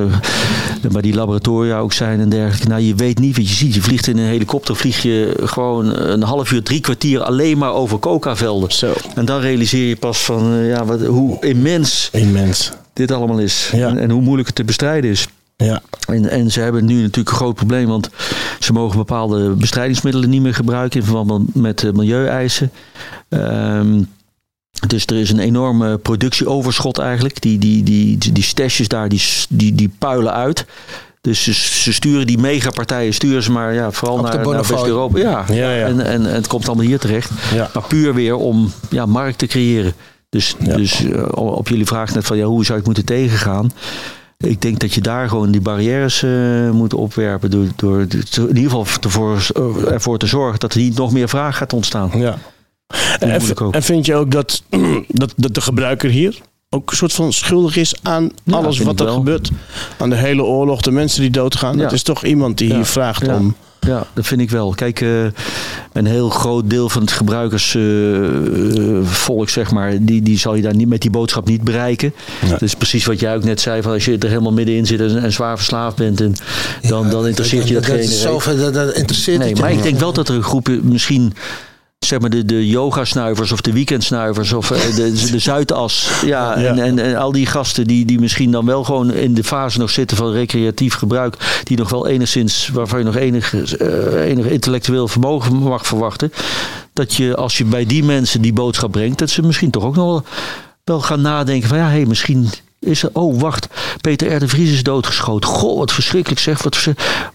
waar 0.92 1.02
die 1.02 1.16
laboratoria 1.16 1.78
ook 1.80 1.94
zijn 1.94 2.20
en 2.20 2.30
dergelijke. 2.30 2.68
Nou, 2.68 2.82
je 2.82 2.96
weet 2.96 3.20
niet 3.20 3.36
wat 3.38 3.50
je 3.50 3.56
ziet. 3.56 3.74
Je 3.74 3.82
vliegt 3.82 4.08
in 4.08 4.18
een 4.18 4.26
helikopter, 4.26 4.76
vlieg 4.76 5.02
je 5.02 5.34
gewoon 5.44 5.98
een 6.00 6.22
half 6.24 6.52
uur, 6.52 6.63
drie 6.64 6.82
kwartier 6.82 7.22
alleen 7.22 7.58
maar 7.58 7.74
over 7.74 8.00
coca-velden. 8.00 8.72
Zo. 8.72 8.94
En 9.16 9.26
dan 9.26 9.40
realiseer 9.40 9.88
je 9.88 9.96
pas 9.96 10.20
van 10.20 10.54
eh, 10.54 10.68
ja, 10.68 10.86
wat, 10.86 11.02
hoe 11.02 11.38
immens 11.46 12.10
Immens. 12.12 12.72
dit 12.94 13.12
allemaal 13.12 13.40
is. 13.40 13.70
Ja. 13.74 13.88
En, 13.88 13.98
en 13.98 14.10
hoe 14.10 14.22
moeilijk 14.22 14.48
het 14.48 14.56
te 14.56 14.64
bestrijden 14.64 15.10
is. 15.10 15.28
Ja. 15.56 15.82
En, 16.08 16.30
en 16.30 16.52
ze 16.52 16.60
hebben 16.60 16.86
nu 16.86 16.96
natuurlijk 17.02 17.30
een 17.30 17.36
groot 17.36 17.56
probleem, 17.56 17.88
want 17.88 18.10
ze 18.60 18.74
mogen 18.74 18.98
bepaalde 18.98 19.50
bestrijdingsmiddelen 19.50 20.30
niet 20.30 20.42
meer 20.42 20.54
gebruiken 20.54 21.00
in 21.00 21.06
verband 21.06 21.56
met 21.56 21.84
eh, 21.84 21.92
milieueisen. 21.92 22.72
Ehm, 23.30 24.02
dus 24.88 25.06
er 25.06 25.16
is 25.16 25.30
een 25.30 25.40
enorme 25.40 25.98
productieoverschot 25.98 26.98
eigenlijk. 26.98 27.42
Die, 27.42 27.58
die, 27.58 27.84
die, 27.84 28.18
die, 28.18 28.32
die 28.32 28.44
stashes 28.44 28.88
daar, 28.88 29.10
die, 29.10 29.22
die, 29.50 29.76
die 29.76 29.92
puilen 29.98 30.34
uit. 30.34 30.66
Dus 31.28 31.44
ze, 31.44 31.54
ze 31.54 31.94
sturen 31.94 32.28
die 32.28 32.38
megapartijen, 32.38 33.14
sturen 33.14 33.44
ze 33.44 33.52
maar 33.52 33.74
ja, 33.74 33.92
vooral 33.92 34.22
naar, 34.22 34.36
naar. 34.48 34.56
West-Europa. 34.68 35.18
Ja, 35.20 35.46
Ja, 35.48 35.74
ja. 35.74 35.86
En, 35.86 36.00
en, 36.06 36.26
en 36.26 36.34
het 36.34 36.48
komt 36.48 36.68
allemaal 36.68 36.86
hier 36.86 37.00
terecht. 37.00 37.30
Ja. 37.54 37.70
Maar 37.74 37.84
puur 37.88 38.14
weer 38.14 38.36
om 38.36 38.72
ja, 38.90 39.06
markt 39.06 39.38
te 39.38 39.46
creëren. 39.48 39.94
Dus, 40.30 40.56
Ja. 40.60 40.76
dus 40.76 41.04
eh, 41.06 41.24
op 41.34 41.68
jullie 41.68 41.86
vraag 41.86 42.14
net 42.14 42.26
van 42.26 42.38
ja, 42.38 42.46
hoe 42.46 42.66
zou 42.66 42.78
het 42.78 42.86
moeten 42.88 43.06
tegengaan? 43.06 43.72
Ik 44.38 44.62
denk 44.62 44.80
dat 44.80 44.94
je 44.94 45.02
daar 45.02 45.28
gewoon 45.30 45.52
die 45.52 45.62
barrières 45.62 46.24
eh, 46.24 46.70
moet 46.72 46.94
opwerpen. 46.94 47.52
Door, 47.52 47.66
door 47.76 48.08
te- 48.08 48.42
in 48.42 48.48
ieder 48.58 48.64
geval 48.72 48.86
ervoor, 49.02 49.48
ervoor 49.88 50.18
te 50.18 50.28
zorgen 50.28 50.60
dat 50.60 50.74
er 50.74 50.80
niet 50.80 50.98
nog 50.98 51.12
meer 51.12 51.30
vraag 51.30 51.58
gaat 51.58 51.74
ontstaan. 51.74 52.12
Ja. 52.16 52.38
En, 53.20 53.42
en 53.72 53.84
vind 53.84 54.06
je 54.06 54.16
ook 54.16 54.32
dat, 54.32 54.64
dat, 55.08 55.34
dat 55.36 55.54
de 55.54 55.62
gebruiker 55.62 56.10
hier 56.10 56.38
ook 56.74 56.92
een 56.92 56.98
soort 56.98 57.14
van 57.14 57.34
schuldig 57.34 57.76
is 57.76 57.96
aan 58.02 58.30
Ja, 58.44 58.56
alles 58.58 58.80
wat 58.80 59.00
er 59.00 59.06
wel. 59.06 59.16
gebeurt? 59.16 59.52
Aan 59.98 60.10
de 60.10 60.16
hele 60.16 60.44
oorlog, 60.44 60.82
de 60.82 60.92
mensen 60.92 61.22
die 61.22 61.32
doodgaan. 61.32 61.78
Ja. 61.78 61.84
Het 61.84 61.92
is 61.92 62.04
toch 62.04 62.26
iemand 62.26 62.58
die 62.58 62.68
Ja. 62.68 62.76
hier 62.76 62.86
vraagt 62.86 63.26
Ja. 63.26 63.36
om. 63.36 63.56
Ja, 63.88 64.06
dat 64.14 64.28
vind 64.28 64.42
ik 64.42 64.50
wel. 64.50 64.74
Kijk, 64.76 65.02
eh, 65.02 65.24
een 65.94 66.06
heel 66.06 66.30
groot 66.30 66.70
deel 66.70 66.90
van 66.90 67.02
het 67.02 67.12
gebruikersvolk, 67.12 69.50
zeg 69.50 69.72
maar, 69.72 69.98
die, 70.02 70.22
die 70.22 70.38
zal 70.40 70.56
je 70.56 70.62
daar 70.62 70.76
niet 70.76 70.88
met 70.88 71.02
die 71.02 71.12
boodschap 71.12 71.48
niet 71.48 71.64
bereiken. 71.64 72.14
Nee. 72.42 72.52
Dat 72.52 72.62
is 72.62 72.76
precies 72.76 73.06
wat 73.06 73.20
jij 73.20 73.36
ook 73.36 73.44
net 73.44 73.62
zei, 73.62 73.82
van 73.82 73.92
als 73.94 74.06
je 74.06 74.18
er 74.18 74.30
helemaal 74.30 74.54
middenin 74.54 74.86
zit 74.86 75.00
en, 75.00 75.22
en 75.22 75.32
zwaar 75.32 75.58
verslaafd 75.58 75.96
bent, 75.96 76.22
en, 76.22 76.36
dan, 76.82 77.10
dan 77.10 77.28
interesseert 77.28 77.68
je 77.68 77.74
dat, 77.74 77.86
dat, 77.86 78.44
dat, 78.46 78.58
dat, 78.60 78.74
dat 78.74 78.94
interesseert 78.96 79.38
Nee, 79.40 79.48
het 79.48 79.58
je 79.58 79.64
maar 79.64 79.72
ik 79.72 79.84
denk 79.84 80.00
wel 80.00 80.14
dat 80.14 80.30
er 80.30 80.36
een 80.36 80.44
groep 80.44 80.70
misschien 80.82 81.34
zeg 82.06 82.20
maar 82.20 82.30
de, 82.30 82.46
de 82.46 82.68
yogasnuivers 82.68 83.52
of 83.52 83.62
de 83.62 83.74
weekendsnuivers 83.74 84.54
of 84.54 84.72
eh, 84.72 84.96
de, 84.96 85.32
de 85.32 85.40
Zuidas. 85.40 86.10
Ja, 86.26 86.60
Ja. 86.60 86.70
En, 86.70 86.80
en, 86.80 87.00
en 87.00 87.16
al 87.16 87.32
die 87.32 87.46
gasten 87.46 87.88
die, 87.88 88.06
die 88.06 88.20
misschien 88.20 88.52
dan 88.52 88.66
wel 88.66 88.84
gewoon 88.84 89.14
in 89.14 89.34
de 89.34 89.44
fase 89.44 89.80
nog 89.80 89.90
zitten 89.90 90.18
van 90.18 90.32
recreatief 90.32 90.94
gebruik. 90.94 91.62
Die 91.64 91.78
nog 91.78 91.90
wel 91.90 92.08
enigszins, 92.08 92.70
waarvan 92.74 93.00
je 93.00 93.06
nog 93.06 93.16
enig, 93.16 93.54
eh, 93.54 94.30
enig 94.30 94.46
intellectueel 94.46 95.08
vermogen 95.08 95.56
mag 95.56 95.88
verwachten. 95.88 96.34
Dat 96.94 97.14
je 97.14 97.36
als 97.36 97.58
je 97.58 97.66
bij 97.66 97.86
die 97.86 98.04
mensen 98.04 98.42
die 98.42 98.54
boodschap 98.54 98.92
brengt, 98.92 99.20
dat 99.20 99.30
ze 99.30 99.42
misschien 99.42 99.72
toch 99.72 99.84
ook 99.84 99.96
nog 99.96 100.06
wel, 100.06 100.24
wel 100.84 101.02
gaan 101.02 101.22
nadenken 101.22 101.70
van 101.70 101.78
ja, 101.78 101.90
hé, 101.90 102.06
misschien 102.06 102.50
is 102.84 103.04
er, 103.04 103.10
oh 103.14 103.40
wacht, 103.40 103.68
Peter 104.02 104.36
R. 104.36 104.40
de 104.40 104.48
Vries 104.48 104.72
is 104.72 104.84
doodgeschoten. 104.84 105.50
Goh, 105.50 105.78
wat 105.78 105.92
verschrikkelijk 105.92 106.42
zeg. 106.42 106.64
Wat 106.64 106.88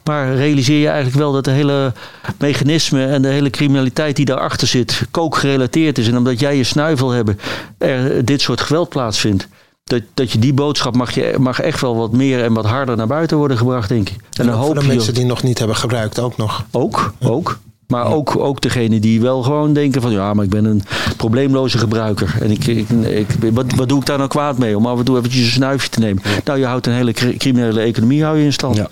maar 0.05 0.34
realiseer 0.34 0.80
je 0.80 0.86
eigenlijk 0.86 1.16
wel 1.16 1.32
dat 1.32 1.44
de 1.44 1.51
hele 1.51 1.92
mechanisme 2.38 3.07
en 3.07 3.22
de 3.22 3.28
hele 3.28 3.51
criminaliteit 3.51 4.16
die 4.16 4.24
daarachter 4.24 4.68
zit, 4.68 5.03
kookgerelateerd 5.11 5.99
is. 5.99 6.09
En 6.09 6.16
omdat 6.16 6.40
jij 6.40 6.57
je 6.57 6.64
snuivel 6.64 7.11
hebt, 7.11 7.42
er 7.78 8.24
dit 8.24 8.40
soort 8.40 8.61
geweld 8.61 8.88
plaatsvindt. 8.88 9.49
Dat, 9.84 10.03
dat 10.14 10.32
je 10.32 10.38
die 10.38 10.55
boodschap 10.55 10.96
mag, 10.96 11.11
je, 11.14 11.34
mag 11.38 11.61
echt 11.61 11.80
wel 11.80 11.96
wat 11.96 12.12
meer 12.12 12.44
en 12.44 12.53
wat 12.53 12.64
harder 12.64 12.96
naar 12.96 13.07
buiten 13.07 13.36
worden 13.36 13.57
gebracht, 13.57 13.88
denk 13.88 14.09
ik. 14.09 14.16
En 14.16 14.46
dan 14.46 14.55
voor 14.55 14.64
hoop 14.64 14.74
de 14.74 14.80
je 14.80 14.86
mensen 14.86 15.14
die 15.14 15.24
nog 15.24 15.42
niet 15.42 15.59
hebben 15.59 15.76
gebruikt 15.76 16.18
ook 16.18 16.36
nog. 16.36 16.64
ook, 16.70 17.12
ook. 17.20 17.59
Maar 17.89 18.07
ook, 18.07 18.36
ook 18.39 18.61
degene 18.61 19.01
die 19.01 19.20
wel 19.20 19.43
gewoon 19.43 19.72
denken 19.72 20.03
van 20.03 20.12
ja, 20.12 20.34
maar 20.34 20.45
ik 20.45 20.51
ben 20.51 20.64
een 20.64 20.82
probleemloze 21.16 21.78
gebruiker. 21.78 22.36
En 22.41 22.51
ik, 22.51 22.66
ik, 22.66 22.89
ik, 22.91 23.26
wat, 23.53 23.74
wat 23.74 23.89
doe 23.89 24.01
ik 24.01 24.07
daar 24.07 24.16
nou 24.16 24.28
kwaad 24.28 24.59
mee? 24.59 24.76
Om 24.76 24.86
af 24.86 24.99
en 24.99 25.05
toe 25.05 25.18
eventjes 25.18 25.45
een 25.45 25.51
snuifje 25.51 25.89
te 25.89 25.99
nemen. 26.01 26.22
Nou, 26.45 26.59
je 26.59 26.64
houdt 26.64 26.86
een 26.86 26.93
hele 26.93 27.12
cri- 27.12 27.36
criminele 27.36 27.80
economie 27.80 28.24
hou 28.24 28.39
je 28.39 28.45
in 28.45 28.53
stand. 28.53 28.76
Ja. 28.76 28.89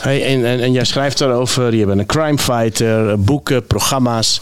Hey, 0.00 0.24
en, 0.26 0.44
en, 0.44 0.60
en 0.60 0.72
jij 0.72 0.84
schrijft 0.84 1.18
daarover, 1.18 1.74
je 1.74 1.86
bent 1.86 1.98
een 2.00 2.06
crime 2.06 2.38
fighter, 2.38 3.10
eh, 3.10 3.16
boeken, 3.18 3.66
programma's. 3.66 4.40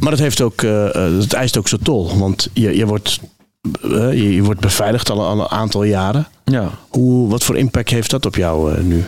Maar 0.00 0.10
dat, 0.10 0.18
heeft 0.20 0.40
ook, 0.40 0.62
eh, 0.62 0.86
eh, 1.06 1.18
dat 1.18 1.32
eist 1.32 1.56
ook 1.58 1.68
zijn 1.68 1.82
tol. 1.82 2.18
Want 2.18 2.48
je, 2.52 2.76
je, 2.76 2.86
wordt, 2.86 3.20
je, 3.90 4.34
je 4.34 4.42
wordt 4.42 4.60
beveiligd 4.60 5.10
al, 5.10 5.24
al 5.26 5.40
een 5.40 5.48
aantal 5.50 5.82
jaren. 5.82 6.26
Ja, 6.44 6.70
Hoe, 6.88 7.28
wat 7.28 7.44
voor 7.44 7.56
impact 7.56 7.90
heeft 7.90 8.10
dat 8.10 8.26
op 8.26 8.36
jou 8.36 8.82
nu? 8.82 9.04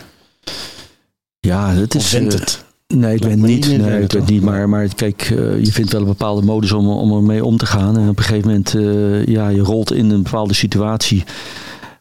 ja 1.39 1.73
Of 1.81 1.93
is... 1.95 2.11
het? 2.11 2.65
Nee, 2.95 3.15
ik 3.15 3.21
ben 3.21 3.41
niet. 3.41 3.77
Nee, 3.77 4.01
ik 4.01 4.07
ben 4.07 4.23
niet. 4.25 4.41
Maar, 4.41 4.69
maar 4.69 4.87
kijk, 4.95 5.21
eh, 5.21 5.63
je 5.63 5.71
vindt 5.71 5.91
wel 5.91 6.01
een 6.01 6.07
bepaalde 6.07 6.41
modus 6.45 6.71
om, 6.71 6.89
om 6.89 7.15
ermee 7.15 7.45
om 7.45 7.57
te 7.57 7.65
gaan. 7.65 7.97
En 7.97 8.09
op 8.09 8.17
een 8.17 8.23
gegeven 8.23 8.47
moment, 8.47 8.75
eh, 8.75 9.25
ja, 9.25 9.49
je 9.49 9.61
rolt 9.61 9.93
in 9.93 10.09
een 10.09 10.23
bepaalde 10.23 10.53
situatie. 10.53 11.23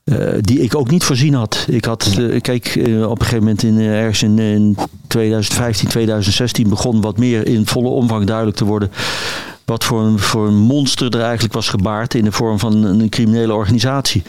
eh, 0.05 0.17
die 0.41 0.61
ik 0.61 0.75
ook 0.75 0.91
niet 0.91 1.05
voorzien 1.05 1.35
had. 1.35 1.67
Ik 1.71 1.85
had, 1.85 2.21
kijk, 2.41 2.73
op 2.87 3.21
een 3.21 3.27
gegeven 3.27 3.39
moment 3.39 3.63
in, 3.63 3.79
ergens 3.79 4.23
in, 4.23 4.39
in 4.39 4.77
2015, 5.07 5.89
2016 5.89 6.69
begon 6.69 7.01
wat 7.01 7.19
meer 7.19 7.47
in 7.47 7.67
volle 7.67 7.89
omvang 7.89 8.27
duidelijk 8.27 8.57
te 8.57 8.65
worden 8.65 8.91
wat 9.67 9.85
voor 9.85 10.01
een, 10.01 10.19
voor 10.19 10.47
een 10.47 10.57
monster 10.57 11.15
er 11.15 11.23
eigenlijk 11.23 11.55
was 11.55 11.69
gebaard 11.69 12.15
in 12.15 12.25
de 12.25 12.33
vorm 12.33 12.59
van 12.59 12.85
een 12.85 13.09
criminele 13.09 13.55
organisatie. 13.55 14.23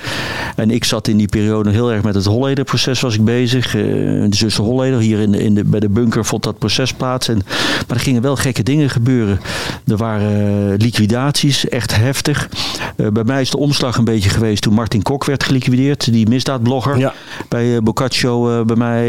En 0.55 0.71
ik 0.71 0.83
zat 0.83 1.07
in 1.07 1.17
die 1.17 1.27
periode 1.27 1.69
heel 1.69 1.91
erg 1.91 2.03
met 2.03 2.15
het 2.15 2.25
Holleder-proces 2.25 2.99
was 2.99 3.15
ik 3.15 3.25
bezig. 3.25 3.75
Eh, 3.75 3.81
de 3.81 4.27
zussen 4.29 4.63
Holleder, 4.63 4.99
hier 4.99 5.19
in 5.19 5.31
de, 5.31 5.43
in 5.43 5.55
de, 5.55 5.63
bij 5.63 5.79
de 5.79 5.89
bunker 5.89 6.25
vond 6.25 6.43
dat 6.43 6.57
proces 6.57 6.93
plaats. 6.93 7.27
En, 7.27 7.41
maar 7.87 7.97
er 7.97 8.03
gingen 8.03 8.21
wel 8.21 8.35
gekke 8.35 8.63
dingen 8.63 8.89
gebeuren. 8.89 9.39
Er 9.87 9.97
waren 9.97 10.71
eh, 10.71 10.77
liquidaties, 10.77 11.69
echt 11.69 11.95
heftig. 11.95 12.49
Eh, 12.95 13.07
bij 13.07 13.23
mij 13.23 13.41
is 13.41 13.49
de 13.49 13.57
omslag 13.57 13.97
een 13.97 14.05
beetje 14.05 14.29
geweest 14.29 14.61
toen 14.61 14.73
Martin 14.73 15.01
Kok 15.01 15.25
werd 15.25 15.43
geliquideerd. 15.43 16.11
Die 16.11 16.29
misdaadblogger 16.29 16.97
Ja. 16.97 17.13
bij 17.49 17.81
Boccaccio 17.81 18.65
bij 18.65 18.75
mij. 18.75 19.05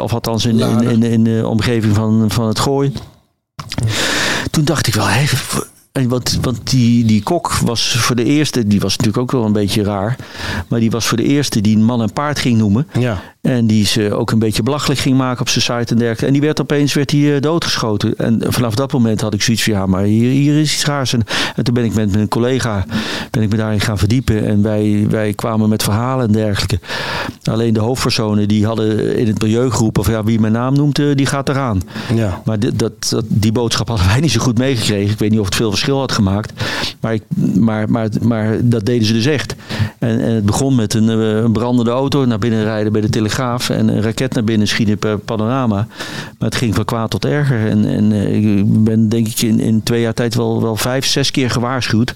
of 0.00 0.12
althans 0.12 0.44
in, 0.44 0.60
in, 0.60 0.82
in, 0.82 1.02
in 1.02 1.24
de 1.24 1.42
omgeving 1.46 1.94
van, 1.94 2.24
van 2.28 2.46
het 2.46 2.58
Gooi. 2.58 2.92
Toen 4.54 4.64
dacht 4.64 4.86
ik 4.86 4.94
wel, 4.94 5.08
hé, 5.08 5.24
en 5.94 6.08
want, 6.08 6.38
want 6.40 6.70
die, 6.70 7.04
die 7.04 7.22
kok 7.22 7.52
was 7.52 7.96
voor 7.96 8.16
de 8.16 8.24
eerste, 8.24 8.66
die 8.66 8.80
was 8.80 8.96
natuurlijk 8.96 9.22
ook 9.22 9.32
wel 9.32 9.44
een 9.44 9.52
beetje 9.52 9.82
raar. 9.82 10.16
Maar 10.68 10.80
die 10.80 10.90
was 10.90 11.06
voor 11.06 11.16
de 11.16 11.24
eerste 11.24 11.60
die 11.60 11.76
een 11.76 11.84
man 11.84 12.02
en 12.02 12.12
paard 12.12 12.38
ging 12.38 12.58
noemen. 12.58 12.88
Ja. 12.98 13.22
En 13.40 13.66
die 13.66 13.86
ze 13.86 14.14
ook 14.14 14.30
een 14.30 14.38
beetje 14.38 14.62
belachelijk 14.62 15.00
ging 15.00 15.16
maken 15.16 15.40
op 15.40 15.48
zijn 15.48 15.64
site 15.64 15.92
en 15.92 15.98
dergelijke. 15.98 16.26
En 16.26 16.32
die 16.32 16.40
werd 16.40 16.60
opeens 16.60 16.94
werd 16.94 17.08
die, 17.08 17.34
eh, 17.34 17.40
doodgeschoten. 17.40 18.16
En 18.16 18.42
vanaf 18.48 18.74
dat 18.74 18.92
moment 18.92 19.20
had 19.20 19.34
ik 19.34 19.42
zoiets 19.42 19.62
van 19.62 19.72
ja, 19.72 19.86
maar 19.86 20.02
hier, 20.02 20.30
hier 20.30 20.60
is 20.60 20.74
iets 20.74 20.84
raars. 20.84 21.12
En, 21.12 21.22
en 21.56 21.64
toen 21.64 21.74
ben 21.74 21.84
ik 21.84 21.94
met 21.94 22.12
mijn 22.12 22.28
collega 22.28 22.84
ben 23.30 23.42
ik 23.42 23.50
me 23.50 23.56
daarin 23.56 23.80
gaan 23.80 23.98
verdiepen. 23.98 24.46
En 24.46 24.62
wij, 24.62 25.06
wij 25.08 25.32
kwamen 25.32 25.68
met 25.68 25.82
verhalen 25.82 26.26
en 26.26 26.32
dergelijke. 26.32 26.80
Alleen 27.42 27.74
de 27.74 27.80
hoofdpersonen 27.80 28.48
die 28.48 28.66
hadden 28.66 29.16
in 29.16 29.26
het 29.26 29.42
milieu 29.42 29.70
geroepen 29.70 30.04
van 30.04 30.12
ja, 30.12 30.24
wie 30.24 30.40
mijn 30.40 30.52
naam 30.52 30.74
noemt, 30.74 30.98
eh, 30.98 31.06
die 31.14 31.26
gaat 31.26 31.48
eraan. 31.48 31.80
Ja. 32.14 32.42
Maar 32.44 32.58
dat, 32.58 32.78
dat, 32.78 33.22
die 33.28 33.52
boodschap 33.52 33.88
hadden 33.88 34.06
wij 34.06 34.20
niet 34.20 34.32
zo 34.32 34.40
goed 34.40 34.58
meegekregen. 34.58 35.10
Ik 35.12 35.18
weet 35.18 35.30
niet 35.30 35.40
of 35.40 35.44
het 35.44 35.54
veel 35.54 35.70
verschil 35.70 35.82
had 35.92 36.12
gemaakt. 36.12 36.52
Maar, 37.00 37.14
ik, 37.14 37.22
maar, 37.54 37.90
maar, 37.90 38.08
maar 38.22 38.56
dat 38.62 38.86
deden 38.86 39.06
ze 39.06 39.12
dus 39.12 39.26
echt. 39.26 39.54
En, 39.98 40.20
en 40.20 40.34
het 40.34 40.44
begon 40.44 40.74
met 40.74 40.94
een, 40.94 41.08
eh, 41.08 41.36
een 41.36 41.52
brandende 41.52 41.90
auto 41.90 42.24
naar 42.24 42.38
binnen 42.38 42.64
rijden 42.64 42.92
bij 42.92 43.00
de 43.00 43.08
Telegraaf. 43.08 43.70
En 43.70 43.88
een 43.88 44.02
raket 44.02 44.34
naar 44.34 44.44
binnen 44.44 44.68
schieten 44.68 44.98
per 44.98 45.18
panorama. 45.18 45.86
Maar 46.38 46.48
het 46.48 46.54
ging 46.54 46.74
van 46.74 46.84
kwaad 46.84 47.10
tot 47.10 47.24
erger. 47.24 47.68
En, 47.68 47.84
en 47.84 48.12
eh, 48.12 48.34
ik 48.34 48.84
ben 48.84 49.08
denk 49.08 49.26
ik 49.26 49.40
in, 49.40 49.60
in 49.60 49.82
twee 49.82 50.00
jaar 50.00 50.14
tijd 50.14 50.34
wel, 50.34 50.62
wel 50.62 50.76
vijf, 50.76 51.06
zes 51.06 51.30
keer 51.30 51.50
gewaarschuwd. 51.50 52.14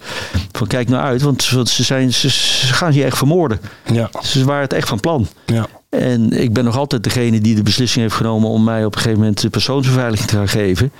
Van 0.53 0.67
kijk 0.67 0.89
nou 0.89 1.03
uit, 1.03 1.23
want 1.23 1.49
want 1.51 1.69
ze, 1.69 1.83
zijn, 1.83 2.13
ze, 2.13 2.31
ze 2.31 2.75
gaan 2.75 2.95
je 2.95 3.05
echt 3.05 3.17
vermoorden. 3.17 3.61
Ja. 3.93 4.11
Ze 4.23 4.45
waren 4.45 4.63
het 4.63 4.73
echt 4.73 4.89
van 4.89 5.01
plan. 5.01 5.27
Ja. 5.47 5.67
En 5.89 6.33
ik 6.33 6.53
ben 6.53 6.65
nog 6.65 6.77
altijd 6.77 7.05
degene 7.05 7.41
die 7.41 7.55
de 7.55 7.63
beslissing 7.63 8.03
heeft 8.03 8.17
genomen 8.17 8.51
om 8.51 8.65
mij 8.65 8.85
op 8.85 8.95
een 8.95 9.01
gegeven 9.01 9.21
moment 9.21 9.41
de 9.41 9.51
persoonsbeveiliging 9.51 10.29
te 10.29 10.37
gaan 10.37 10.49
geven. 10.49 10.93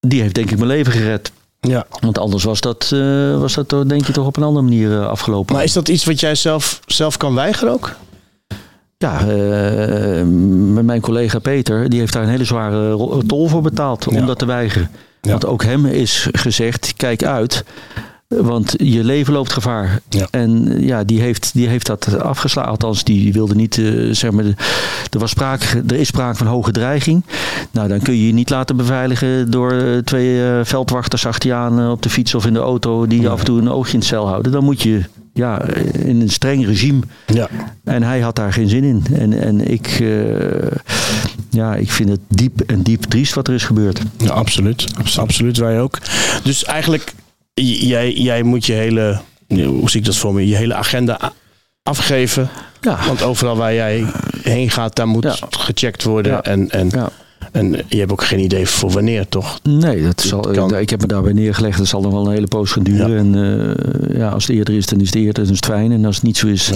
Die 0.00 0.20
heeft 0.20 0.34
denk 0.34 0.50
ik 0.50 0.56
mijn 0.56 0.68
leven 0.70 0.92
gered. 0.92 1.32
Ja. 1.60 1.86
Want 2.00 2.18
anders 2.18 2.44
was 2.44 2.60
dat, 2.60 2.90
eh, 2.92 3.38
was 3.38 3.54
dat 3.54 3.68
toch, 3.68 3.84
denk 3.84 4.06
je 4.06 4.12
toch 4.12 4.26
op 4.26 4.36
een 4.36 4.42
andere 4.42 4.64
manier 4.64 4.92
eh, 5.00 5.06
afgelopen. 5.08 5.54
Maar 5.54 5.64
is 5.64 5.72
dat 5.72 5.88
iets 5.88 6.04
wat 6.04 6.20
jij 6.20 6.34
zelf, 6.34 6.80
zelf 6.86 7.16
kan 7.16 7.34
weigeren 7.34 7.72
ook? 7.72 7.96
Ja, 8.98 9.18
eh, 9.20 10.22
met 10.74 10.84
mijn 10.84 11.00
collega 11.00 11.38
Peter, 11.38 11.88
die 11.90 11.98
heeft 11.98 12.12
daar 12.12 12.22
een 12.22 12.28
hele 12.28 12.44
zware 12.44 12.96
tol 13.26 13.48
voor 13.48 13.62
betaald 13.62 14.06
om 14.08 14.14
Ja. 14.14 14.26
dat 14.26 14.38
te 14.38 14.46
weigeren. 14.46 14.90
Ja. 15.20 15.30
Want 15.30 15.46
ook 15.46 15.62
hem 15.64 15.86
is 15.86 16.28
gezegd, 16.32 16.92
kijk 16.96 17.24
uit, 17.24 17.64
want 18.36 18.74
je 18.76 19.04
leven 19.04 19.32
loopt 19.32 19.52
gevaar. 19.52 20.00
Ja. 20.08 20.28
En 20.30 20.76
ja, 20.86 21.04
die 21.04 21.20
heeft, 21.20 21.50
die 21.54 21.68
heeft 21.68 21.86
dat 21.86 22.18
afgeslagen. 22.20 22.70
Althans, 22.70 23.04
die 23.04 23.32
wilde 23.32 23.54
niet, 23.54 23.78
eh, 23.78 23.92
zeg 24.10 24.30
maar, 24.30 24.44
er, 25.10 25.18
was 25.18 25.30
sprake, 25.30 25.82
er 25.86 25.96
is 25.96 26.06
sprake 26.06 26.36
van 26.36 26.46
hoge 26.46 26.72
dreiging. 26.72 27.24
Nou, 27.70 27.88
dan 27.88 28.00
kun 28.00 28.14
je 28.14 28.26
je 28.26 28.32
niet 28.32 28.50
laten 28.50 28.76
beveiligen 28.76 29.50
door 29.50 29.72
eh, 29.72 29.98
twee 29.98 30.44
eh, 30.44 30.60
veldwachters 30.62 31.26
achter 31.26 31.48
je 31.48 31.54
aan 31.54 31.90
op 31.90 32.02
de 32.02 32.10
fiets 32.10 32.34
of 32.34 32.46
in 32.46 32.52
de 32.52 32.58
auto 32.58 33.06
die 33.06 33.28
af 33.28 33.38
en 33.38 33.44
toe 33.44 33.58
een 33.60 33.70
oogje 33.70 33.92
in 33.92 33.98
het 33.98 34.08
cel 34.08 34.26
houden. 34.28 34.52
Dan 34.52 34.64
moet 34.64 34.82
je 34.82 35.02
ja, 35.32 35.62
in 35.92 36.20
een 36.20 36.30
streng 36.30 36.66
regime 36.66 37.00
Ja. 37.26 37.48
en 37.84 38.02
hij 38.02 38.20
had 38.20 38.36
daar 38.36 38.52
geen 38.52 38.68
zin 38.68 38.84
in. 38.84 39.04
En, 39.12 39.42
en 39.42 39.70
ik, 39.70 40.02
ja, 41.50 41.74
ik 41.74 41.90
vind 41.90 42.08
het 42.08 42.20
diep 42.28 42.60
en 42.60 42.82
diep 42.82 43.02
triest 43.02 43.34
wat 43.34 43.48
er 43.48 43.54
is 43.54 43.64
gebeurd. 43.64 44.00
Ja, 44.16 44.30
absoluut. 44.30 44.84
Absoluut, 45.16 45.56
wij 45.56 45.80
ook. 45.80 45.98
Dus 46.42 46.64
eigenlijk, 46.64 47.14
jij, 47.54 48.12
jij 48.12 48.42
moet 48.42 48.66
je 48.66 48.72
hele, 48.72 49.20
hoe 49.48 49.90
zie 49.90 50.00
ik 50.00 50.06
dat 50.06 50.16
voor 50.16 50.34
me, 50.34 50.46
je 50.48 50.56
hele 50.56 50.74
agenda 50.74 51.32
afgeven. 51.82 52.48
Ja, 52.80 52.98
Want 53.06 53.22
overal 53.22 53.56
waar 53.56 53.74
jij 53.74 54.04
heen 54.42 54.70
gaat, 54.70 54.96
daar 54.96 55.08
moet 55.08 55.22
Ja. 55.22 55.36
gecheckt 55.50 56.02
worden. 56.02 56.32
Ja. 56.32 56.42
En, 56.42 56.70
en, 56.70 56.90
en 57.52 57.84
je 57.88 57.98
hebt 57.98 58.12
ook 58.12 58.24
geen 58.24 58.38
idee 58.40 58.66
voor 58.66 58.90
wanneer, 58.90 59.28
toch? 59.28 59.58
Nee, 59.62 60.02
dat 60.02 60.20
zal, 60.20 60.40
kan- 60.40 60.76
ik 60.78 60.90
heb 60.90 61.00
me 61.00 61.06
daarbij 61.06 61.32
neergelegd. 61.32 61.78
Dat 61.78 61.86
zal 61.86 62.00
nog 62.00 62.12
wel 62.12 62.26
een 62.26 62.32
hele 62.32 62.46
poos 62.46 62.70
gaan 62.70 62.82
duren. 62.82 63.16
En 63.18 63.34
eh, 63.34 64.16
ja, 64.18 64.28
als 64.28 64.46
het 64.46 64.56
eerder 64.56 64.74
is, 64.76 64.86
dan 64.86 65.00
is 65.00 65.06
het 65.06 65.14
eerder. 65.14 65.34
Dan 65.34 65.42
is 65.44 65.50
het 65.56 65.64
fijn. 65.64 65.92
En 65.92 66.04
als 66.04 66.14
het 66.14 66.24
niet 66.24 66.36
zo 66.36 66.46
is, 66.46 66.70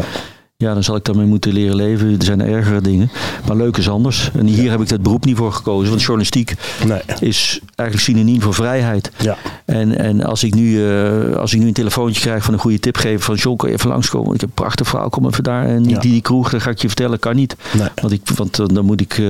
Ja. 0.65 0.75
dan 0.75 0.83
zal 0.85 0.97
ik 0.97 1.05
daarmee 1.05 1.27
moeten 1.27 1.53
leren 1.53 1.77
leven. 1.77 2.09
Er 2.19 2.25
zijn 2.25 2.41
ergere 2.41 2.81
dingen. 2.81 3.11
Maar 3.47 3.57
leuk 3.57 3.77
is 3.77 3.89
anders. 3.89 4.31
En 4.35 4.47
hier 4.47 4.71
heb 4.71 4.81
ik 4.81 4.89
dat 4.89 5.03
beroep 5.03 5.25
niet 5.25 5.37
voor 5.37 5.53
gekozen. 5.53 5.89
Want 5.89 6.01
journalistiek 6.01 6.55
Nee. 6.87 7.01
is 7.21 7.61
eigenlijk 7.75 8.09
synoniem 8.11 8.43
voor 8.43 8.55
vrijheid. 8.55 9.11
Ja. 9.19 9.37
En, 9.65 9.99
en 9.99 10.23
als, 10.25 10.45
ik 10.45 10.55
nu, 10.55 10.89
eh, 10.91 11.37
als 11.37 11.55
ik 11.55 11.61
nu 11.61 11.67
een 11.67 11.73
telefoontje 11.73 12.21
krijg 12.21 12.45
van 12.45 12.55
een 12.55 12.61
goede 12.61 12.79
tipgever 12.81 13.21
van 13.25 13.35
John, 13.35 13.57
kan 13.57 13.69
je 13.69 13.75
even 13.75 13.89
langskomen? 13.89 14.35
Ik 14.35 14.41
heb 14.41 14.49
een 14.49 14.55
prachtig 14.55 14.89
verhaal, 14.89 15.09
kom 15.11 15.27
even 15.27 15.45
daar. 15.45 15.67
En 15.67 15.81
niet 15.83 15.91
Ja. 15.91 15.99
die, 16.01 16.11
die 16.13 16.23
kroeg, 16.23 16.51
dat 16.51 16.63
ga 16.63 16.71
ik 16.71 16.79
je 16.83 16.87
vertellen, 16.87 17.19
kan 17.19 17.37
niet. 17.37 17.57
Nee. 17.79 17.89
Want, 17.95 18.13
ik, 18.13 18.21
want 18.37 18.59
eh, 18.59 18.67
dan 18.67 18.85
moet 18.85 19.01
ik, 19.01 19.13
eh, 19.19 19.25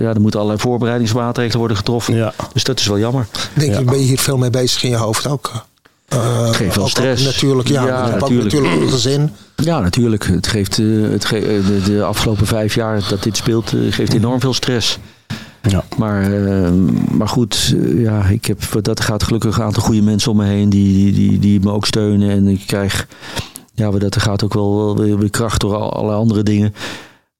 ja, 0.00 0.12
dan 0.12 0.22
moeten 0.22 0.40
allerlei 0.40 0.62
voorbereidingsmaatregelen 0.62 1.58
worden 1.58 1.76
getroffen. 1.76 2.14
Ja. 2.14 2.34
Dus 2.52 2.64
dat 2.64 2.78
is 2.80 2.86
wel 2.86 2.98
jammer. 2.98 3.26
Denk 3.54 3.72
Ja. 3.72 3.78
je, 3.78 3.84
ben 3.84 3.98
je 3.98 4.04
hier 4.04 4.18
veel 4.18 4.36
mee 4.36 4.50
bezig 4.50 4.82
in 4.82 4.90
je 4.90 4.96
hoofd 4.96 5.26
ook? 5.26 5.66
Eh, 6.08 6.48
geeft 6.52 6.76
wel 6.76 6.88
stress. 6.88 7.24
natuurlijk, 7.24 7.68
ja. 7.68 7.84
Natuurlijk. 8.08 8.42
natuurlijk 8.44 8.82
een 8.82 8.88
gezin. 8.90 9.30
Ja, 9.56 9.80
natuurlijk. 9.80 10.24
Het 10.26 10.46
geeft, 10.46 10.78
eh, 10.78 10.86
het 11.10 11.24
ge- 11.24 11.36
eh, 11.38 11.66
de, 11.66 11.82
de 11.84 12.02
afgelopen 12.04 12.46
vijf 12.46 12.74
jaar 12.74 13.02
dat 13.08 13.22
dit 13.22 13.36
speelt, 13.36 13.72
geeft 13.90 14.14
enorm 14.14 14.40
veel 14.40 14.54
stress. 14.54 14.98
Ja. 15.62 15.84
Maar, 15.96 16.30
maar 17.10 17.28
goed, 17.28 17.74
ja, 17.96 18.24
ik 18.24 18.44
heb, 18.46 18.62
dat 18.82 19.00
gaat 19.00 19.22
gelukkig 19.22 19.56
een 19.58 19.64
aantal 19.64 19.82
goede 19.82 20.02
mensen 20.02 20.30
om 20.30 20.36
me 20.36 20.44
heen 20.44 20.68
die, 20.70 20.92
die, 20.94 21.12
die, 21.12 21.38
die 21.38 21.60
me 21.60 21.70
ook 21.70 21.86
steunen. 21.86 22.30
En 22.30 22.46
ik 22.48 22.62
krijg, 22.66 23.06
ja, 23.74 23.90
wat 23.90 24.00
dat 24.00 24.18
gaat 24.22 24.44
ook 24.44 24.54
wel, 24.54 24.96
weer, 24.96 25.30
kracht 25.30 25.60
door 25.60 25.74
al, 25.76 25.92
alle 25.92 26.12
andere 26.12 26.42
dingen. 26.42 26.74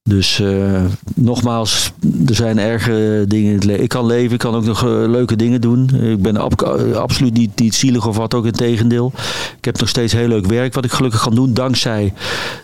Dus 0.03 0.39
eh, 0.39 0.83
nogmaals, 1.15 1.91
er 2.27 2.35
zijn 2.35 2.59
erge 2.59 3.25
dingen 3.27 3.47
in 3.49 3.55
het 3.55 3.63
leven. 3.63 3.83
Ik 3.83 3.89
kan 3.89 4.05
leven, 4.05 4.33
ik 4.33 4.39
kan 4.39 4.55
ook 4.55 4.65
nog 4.65 4.83
eh, 4.83 4.89
leuke 4.89 5.35
dingen 5.35 5.61
doen. 5.61 5.89
Ik 6.01 6.21
ben 6.21 6.37
ab- 6.37 6.61
eh, 6.61 6.91
absoluut 6.95 7.33
niet, 7.33 7.59
niet 7.59 7.75
zielig 7.75 8.07
of 8.07 8.17
wat 8.17 8.33
ook, 8.33 8.45
in 8.45 8.51
tegendeel. 8.51 9.11
Ik 9.57 9.65
heb 9.65 9.79
nog 9.79 9.89
steeds 9.89 10.13
heel 10.13 10.27
leuk 10.27 10.45
werk 10.45 10.73
wat 10.73 10.85
ik 10.85 10.91
gelukkig 10.91 11.21
kan 11.21 11.35
doen, 11.35 11.53
dankzij 11.53 12.13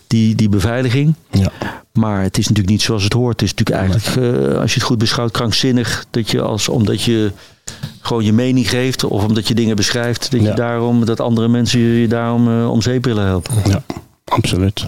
die, 0.06 0.34
die 0.34 0.48
beveiliging. 0.48 1.14
Ja. 1.30 1.50
Maar 1.92 2.22
het 2.22 2.38
is 2.38 2.42
natuurlijk 2.48 2.70
niet 2.70 2.82
zoals 2.82 3.04
het 3.04 3.12
hoort. 3.12 3.40
Het 3.40 3.50
is 3.50 3.54
natuurlijk 3.54 3.78
eigenlijk, 3.90 4.34
als 4.60 4.70
je 4.72 4.78
het 4.78 4.88
goed 4.88 4.98
beschouwt, 4.98 5.30
krankzinnig. 5.30 6.04
Dat 6.10 6.30
je 6.30 6.40
als, 6.42 6.68
omdat 6.68 7.02
je 7.02 7.32
gewoon 8.00 8.24
je 8.24 8.32
mening 8.32 8.70
geeft 8.70 9.04
of 9.04 9.24
omdat 9.24 9.48
je 9.48 9.54
dingen 9.54 9.76
beschrijft, 9.76 10.30
dat, 10.30 10.40
Ja. 10.40 10.48
je 10.48 10.54
daarom, 10.54 11.04
dat 11.04 11.20
andere 11.20 11.48
mensen 11.48 11.80
je, 11.80 12.00
je 12.00 12.08
daarom 12.08 12.64
om 12.66 12.82
zeep 12.82 13.04
willen 13.04 13.24
helpen. 13.26 13.54
Ja, 13.64 13.82
absoluut. 14.24 14.86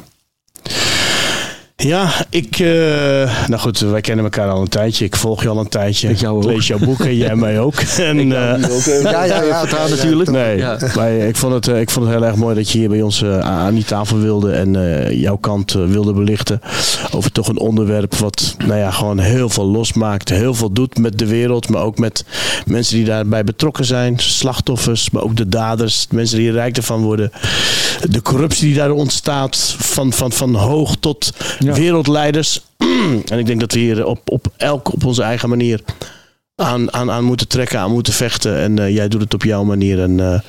Ja, 1.82 2.10
ik. 2.30 2.58
eh, 2.58 3.46
nou 3.48 3.60
goed, 3.60 3.78
wij 3.78 4.00
kennen 4.00 4.24
elkaar 4.24 4.48
al 4.48 4.60
een 4.60 4.68
tijdje. 4.68 5.04
Ik 5.04 5.16
volg 5.16 5.42
je 5.42 5.48
al 5.48 5.58
een 5.58 5.68
tijdje. 5.68 6.08
Ik 6.08 6.16
jou 6.18 6.36
ook. 6.36 6.44
lees 6.44 6.66
jouw 6.66 6.78
boeken, 6.78 7.16
jij 7.16 7.36
mij 7.36 7.60
ook. 7.60 7.74
En, 7.98 8.18
eh, 8.18 9.02
Ja, 9.02 9.24
ja, 9.24 9.42
ja. 9.42 9.60
Vertaal 9.66 9.88
ja, 9.88 9.94
natuurlijk. 9.94 10.30
Nee, 10.30 10.56
Ja. 10.56 10.78
maar 10.96 11.12
ik, 11.12 11.36
vond 11.36 11.54
het, 11.54 11.68
eh, 11.68 11.80
ik 11.80 11.90
vond 11.90 12.06
het 12.06 12.14
heel 12.14 12.24
erg 12.24 12.36
mooi 12.36 12.54
dat 12.54 12.70
je 12.70 12.78
hier 12.78 12.88
bij 12.88 13.02
ons 13.02 13.22
eh, 13.22 13.38
aan 13.38 13.74
die 13.74 13.84
tafel 13.84 14.18
wilde 14.18 14.52
en 14.52 14.76
eh, 15.06 15.20
jouw 15.20 15.36
kant 15.36 15.74
eh, 15.74 15.84
wilde 15.84 16.12
belichten. 16.12 16.60
Over 17.10 17.32
toch 17.32 17.48
een 17.48 17.58
onderwerp 17.58 18.14
wat 18.14 18.54
nou 18.66 18.78
ja, 18.78 18.90
gewoon 18.90 19.18
heel 19.18 19.48
veel 19.48 19.66
losmaakt. 19.66 20.28
Heel 20.28 20.54
veel 20.54 20.72
doet 20.72 20.98
met 20.98 21.18
de 21.18 21.26
wereld, 21.26 21.68
maar 21.68 21.82
ook 21.82 21.98
met 21.98 22.24
mensen 22.66 22.96
die 22.96 23.04
daarbij 23.04 23.44
betrokken 23.44 23.84
zijn. 23.84 24.14
Slachtoffers, 24.18 25.10
maar 25.10 25.22
ook 25.22 25.36
de 25.36 25.48
daders. 25.48 26.06
Mensen 26.10 26.38
die 26.38 26.48
er 26.48 26.54
rijk 26.54 26.76
ervan 26.76 27.02
worden. 27.02 27.32
De 28.10 28.22
corruptie 28.22 28.66
die 28.66 28.76
daar 28.76 28.90
ontstaat, 28.90 29.74
van, 29.78 30.12
van, 30.12 30.32
van 30.32 30.54
hoog 30.54 30.96
tot 31.00 31.32
Wereldleiders. 31.74 32.64
en 33.32 33.38
ik 33.38 33.46
denk 33.46 33.60
dat 33.60 33.72
we 33.72 33.78
hier 33.78 34.06
op, 34.06 34.20
op 34.24 34.52
elk 34.56 34.92
op 34.92 35.04
onze 35.04 35.22
eigen 35.22 35.48
manier 35.48 35.80
aan, 36.58 36.92
aan, 36.92 37.10
aan 37.10 37.24
moeten 37.24 37.48
trekken, 37.48 37.78
aan 37.78 37.90
moeten 37.90 38.12
vechten. 38.12 38.56
En 38.58 38.78
eh, 38.78 38.94
jij 38.94 39.08
doet 39.08 39.20
het 39.20 39.34
op 39.34 39.44
jouw 39.44 39.64
manier. 39.64 40.02
En 40.02 40.20
eh, 40.20 40.40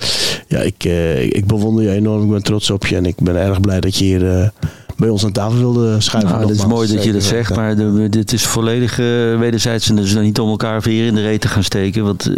ja, 0.48 0.60
ik, 0.60 0.84
eh, 0.84 1.24
ik 1.24 1.46
bewonder 1.46 1.84
je 1.84 1.92
enorm. 1.92 2.24
Ik 2.24 2.30
ben 2.30 2.44
trots 2.44 2.70
op 2.70 2.86
je. 2.86 2.96
En 2.96 3.06
ik 3.06 3.16
ben 3.16 3.36
erg 3.36 3.62
blij 3.62 3.80
dat 3.80 3.96
je 3.96 4.04
hier 4.04 4.52
bij 5.00 5.10
ons 5.10 5.24
aan 5.26 5.32
tafel 5.32 5.58
wilde 5.58 6.02
schuiven. 6.02 6.32
Nou, 6.32 6.48
dat 6.48 6.56
is 6.56 6.66
mooi 6.66 6.94
dat 6.94 7.04
je 7.04 7.12
dat 7.14 7.24
zegt, 7.24 7.56
maar 7.56 7.76
de- 7.76 8.08
dit 8.10 8.34
is 8.34 8.46
volledig 8.46 8.96
wederzijds. 9.40 9.90
En 9.90 9.96
dus 9.96 10.14
dan 10.14 10.24
niet 10.24 10.40
om 10.40 10.50
elkaar 10.50 10.82
weer 10.82 11.06
in 11.06 11.16
de 11.16 11.22
reet 11.22 11.42
te 11.42 11.48
gaan 11.48 11.64
steken. 11.64 12.04
Want 12.04 12.26
eh, 12.28 12.36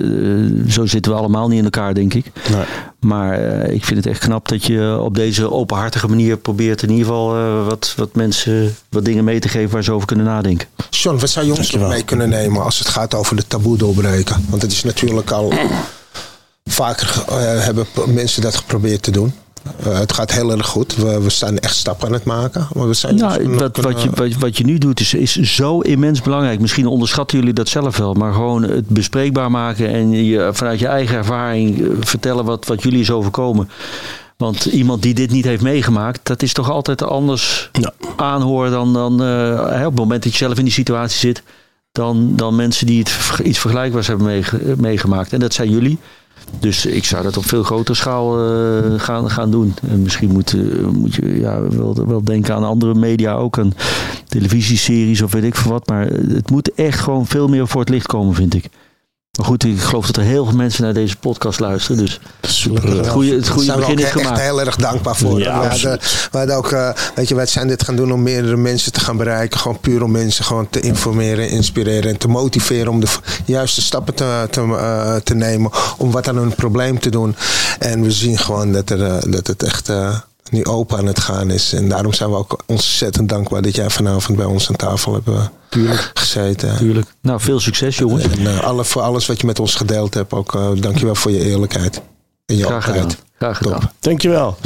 zo 0.69 0.85
zitten 0.85 1.11
we 1.11 1.17
allemaal 1.17 1.47
niet 1.47 1.57
in 1.57 1.63
elkaar, 1.63 1.93
denk 1.93 2.13
ik. 2.13 2.25
Nee. 2.51 2.63
Maar 2.99 3.33
eh, 3.39 3.73
ik 3.73 3.85
vind 3.85 3.97
het 4.03 4.07
echt 4.13 4.19
knap 4.19 4.47
dat 4.47 4.65
je 4.65 4.97
op 4.99 5.15
deze 5.15 5.51
openhartige 5.51 6.07
manier 6.07 6.37
probeert 6.37 6.81
in 6.83 6.89
ieder 6.89 7.05
geval 7.05 7.35
eh, 7.35 7.65
wat, 7.67 7.93
wat 7.97 8.15
mensen 8.15 8.75
wat 8.89 9.05
dingen 9.05 9.23
mee 9.23 9.39
te 9.39 9.49
geven 9.49 9.71
waar 9.71 9.83
ze 9.83 9.91
over 9.91 10.07
kunnen 10.07 10.25
nadenken. 10.25 10.67
John, 10.89 11.17
wat 11.19 11.29
zou 11.29 11.45
je 11.45 11.53
ons 11.55 11.71
nog 11.71 11.87
mee 11.89 12.03
kunnen 12.03 12.29
nemen 12.29 12.63
als 12.63 12.79
het 12.79 12.87
gaat 12.89 13.13
over 13.15 13.35
de 13.35 13.47
taboe 13.47 13.77
doorbreken? 13.77 14.45
Want 14.49 14.61
het 14.61 14.71
is 14.71 14.83
natuurlijk 14.83 15.31
al 15.31 15.53
vaker 16.65 17.23
hebben 17.63 17.85
mensen 18.07 18.41
dat 18.41 18.55
geprobeerd 18.55 19.01
te 19.03 19.11
doen. 19.11 19.33
Eh, 19.83 19.99
het 19.99 20.13
gaat 20.13 20.31
heel 20.31 20.51
erg 20.51 20.65
goed. 20.67 20.95
We, 20.95 21.21
we 21.21 21.29
zijn 21.29 21.59
echt 21.59 21.75
stappen 21.75 22.07
aan 22.07 22.13
het 22.13 22.23
maken. 22.23 22.67
Maar 22.73 22.87
we 22.87 22.93
zijn 22.93 23.15
Nou, 23.15 23.57
wat, 23.57 24.01
je, 24.01 24.09
eh, 24.09 24.15
wat, 24.15 24.33
wat 24.39 24.57
je 24.57 24.63
nu 24.63 24.77
doet 24.77 24.99
is, 24.99 25.13
is 25.13 25.33
zo 25.41 25.79
immens 25.79 26.21
belangrijk. 26.21 26.59
Misschien 26.59 26.87
onderschatten 26.87 27.37
jullie 27.39 27.53
dat 27.53 27.67
zelf 27.69 27.97
wel. 27.97 28.13
Maar 28.13 28.33
gewoon 28.33 28.63
het 28.63 28.87
bespreekbaar 28.87 29.51
maken 29.51 29.87
en 29.87 30.11
je, 30.11 30.49
vanuit 30.53 30.79
je 30.79 30.87
eigen 30.87 31.17
ervaring 31.17 31.81
eh, 31.81 31.87
vertellen 31.99 32.45
wat, 32.45 32.65
wat 32.65 32.83
jullie 32.83 32.99
is 33.01 33.11
overkomen. 33.11 33.69
Want 34.37 34.65
iemand 34.65 35.01
die 35.01 35.13
dit 35.13 35.31
niet 35.31 35.45
heeft 35.45 35.61
meegemaakt, 35.63 36.19
dat 36.23 36.41
is 36.41 36.53
toch 36.53 36.69
altijd 36.69 37.03
anders 37.03 37.69
Ja. 37.71 37.91
aanhoren 38.15 38.71
dan, 38.71 38.93
dan 38.93 39.13
op 39.13 39.85
het 39.85 39.95
moment 39.95 40.23
dat 40.23 40.31
je 40.31 40.37
zelf 40.37 40.57
in 40.57 40.63
die 40.63 40.73
situatie 40.73 41.19
zit. 41.19 41.43
Dan, 41.91 42.35
dan 42.35 42.55
mensen 42.55 42.85
die 42.85 42.99
het, 42.99 43.39
iets 43.43 43.59
vergelijkbaars 43.59 44.07
hebben 44.07 44.25
meege- 44.25 44.73
meegemaakt. 44.77 45.33
En 45.33 45.39
dat 45.39 45.53
zijn 45.53 45.69
jullie. 45.69 45.99
Dus 46.59 46.85
ik 46.85 47.05
zou 47.05 47.23
dat 47.23 47.37
op 47.37 47.45
veel 47.45 47.63
grotere 47.63 47.97
schaal 47.97 48.39
eh, 48.39 48.99
gaan, 48.99 49.29
gaan 49.29 49.51
doen. 49.51 49.73
En 49.89 50.01
misschien 50.01 50.31
moet, 50.31 50.53
eh, 50.53 50.87
moet 50.87 51.15
je 51.15 51.39
ja, 51.39 51.61
wel, 51.61 52.05
wel 52.07 52.23
denken 52.23 52.55
aan 52.55 52.63
andere 52.63 52.93
media 52.93 53.33
ook. 53.33 53.59
Aan 53.59 53.73
televisieseries 54.27 55.21
of 55.21 55.31
weet 55.31 55.43
ik 55.43 55.55
veel 55.55 55.71
wat. 55.71 55.87
Maar 55.87 56.05
het 56.07 56.49
moet 56.49 56.73
echt 56.73 56.99
gewoon 56.99 57.25
veel 57.25 57.47
meer 57.47 57.67
voor 57.67 57.79
het 57.79 57.89
licht 57.89 58.07
komen, 58.07 58.35
vind 58.35 58.53
ik. 58.53 58.65
Maar 59.37 59.45
goed, 59.45 59.63
ik 59.63 59.79
geloof 59.79 60.05
dat 60.05 60.15
er 60.17 60.23
heel 60.23 60.45
veel 60.45 60.55
mensen 60.55 60.83
naar 60.83 60.93
deze 60.93 61.15
podcast 61.17 61.59
luisteren. 61.59 61.97
Dus 62.05 62.19
Super. 62.41 62.97
het 62.97 63.07
goede, 63.07 63.35
het 63.35 63.49
goede 63.49 63.67
Daar 63.67 63.75
zijn 63.75 63.79
we 63.79 63.93
begin 63.93 63.97
is 63.97 64.03
echt 64.03 64.21
gemaakt. 64.21 64.41
heel 64.41 64.59
erg 64.59 64.75
dankbaar 64.75 65.15
voor. 65.15 65.39
Ja, 65.39 65.59
we, 65.61 65.67
hadden, 65.67 65.99
we 66.31 66.37
hadden 66.37 66.55
ook, 66.55 66.71
eh, 66.71 66.89
weet 67.15 67.27
je, 67.27 67.35
wij 67.35 67.45
zijn 67.45 67.67
dit 67.67 67.83
gaan 67.83 67.95
doen 67.95 68.11
om 68.13 68.23
meerdere 68.23 68.57
mensen 68.57 68.91
te 68.91 68.99
gaan 68.99 69.17
bereiken. 69.17 69.59
Gewoon 69.59 69.79
puur 69.79 70.03
om 70.03 70.11
mensen 70.11 70.45
gewoon 70.45 70.69
te 70.69 70.79
informeren, 70.79 71.49
inspireren 71.49 72.09
en 72.11 72.17
te 72.17 72.27
motiveren 72.27 72.87
om 72.87 72.99
de 72.99 73.07
juiste 73.45 73.81
stappen 73.81 74.13
te, 74.13 74.47
te, 74.49 74.61
eh, 74.61 75.15
te 75.15 75.33
nemen. 75.33 75.71
Om 75.97 76.11
wat 76.11 76.27
aan 76.27 76.37
hun 76.37 76.55
probleem 76.55 76.99
te 76.99 77.09
doen. 77.09 77.35
En 77.79 78.01
we 78.01 78.11
zien 78.11 78.37
gewoon 78.37 78.71
dat, 78.71 78.89
er, 78.89 79.03
eh, 79.03 79.31
dat 79.31 79.47
het 79.47 79.63
echt 79.63 79.89
nu 80.51 80.65
open 80.65 80.97
aan 80.97 81.05
het 81.05 81.19
gaan 81.19 81.49
is. 81.49 81.73
En 81.73 81.89
daarom 81.89 82.13
zijn 82.13 82.29
we 82.29 82.35
ook 82.35 82.63
ontzettend 82.65 83.29
dankbaar 83.29 83.61
dat 83.61 83.75
jij 83.75 83.89
vanavond 83.89 84.37
bij 84.37 84.45
ons 84.45 84.69
aan 84.69 84.75
tafel 84.75 85.13
hebt 85.13 85.27
eh, 85.27 85.91
gezeten. 86.13 86.77
Tuurlijk. 86.77 87.07
Nou, 87.21 87.39
veel 87.39 87.59
succes 87.59 87.97
jongens. 87.97 88.23
En 88.23 88.47
eh, 88.47 88.63
alle, 88.63 88.85
voor 88.85 89.01
alles 89.01 89.25
wat 89.25 89.41
je 89.41 89.45
met 89.45 89.59
ons 89.59 89.75
gedeeld 89.75 90.13
hebt, 90.13 90.33
ook 90.33 90.55
uh, 90.55 90.69
dankjewel 90.75 91.15
voor 91.15 91.31
je 91.31 91.45
eerlijkheid. 91.45 92.01
En 92.45 92.57
je 92.57 92.63
Graag 92.63 92.83
gedaan. 92.83 93.11
Graag 93.37 93.57
gedaan. 93.57 93.79
Top. 93.79 93.91
Dankjewel. 93.99 94.57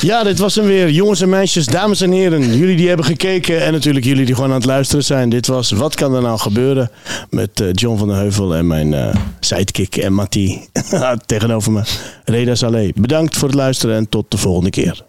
Ja, 0.00 0.22
dit 0.22 0.38
was 0.38 0.54
hem 0.54 0.64
weer. 0.64 0.90
Jongens 0.90 1.20
en 1.20 1.28
meisjes, 1.28 1.66
dames 1.66 2.00
en 2.00 2.12
heren. 2.12 2.56
Jullie 2.56 2.76
die 2.76 2.88
hebben 2.88 3.06
gekeken 3.06 3.64
en 3.64 3.72
natuurlijk 3.72 4.04
jullie 4.04 4.24
die 4.24 4.34
gewoon 4.34 4.50
aan 4.50 4.56
het 4.56 4.64
luisteren 4.64 5.04
zijn. 5.04 5.28
Dit 5.28 5.46
was 5.46 5.70
Wat 5.70 5.94
kan 5.94 6.14
er 6.14 6.22
nou 6.22 6.38
gebeuren? 6.38 6.90
Met 7.30 7.60
eh, 7.60 7.68
John 7.72 7.98
van 7.98 8.08
der 8.08 8.16
Heuvel 8.16 8.54
en 8.54 8.66
mijn 8.66 8.94
eh 8.94 9.14
sidekick 9.40 9.96
en 9.96 10.12
Mattie 10.12 10.68
tegenover 11.26 11.72
me. 11.72 11.82
Reda 12.24 12.54
Saleh. 12.54 12.92
Bedankt 12.94 13.36
voor 13.36 13.48
het 13.48 13.56
luisteren 13.56 13.96
en 13.96 14.08
tot 14.08 14.30
de 14.30 14.36
volgende 14.36 14.70
keer. 14.70 15.02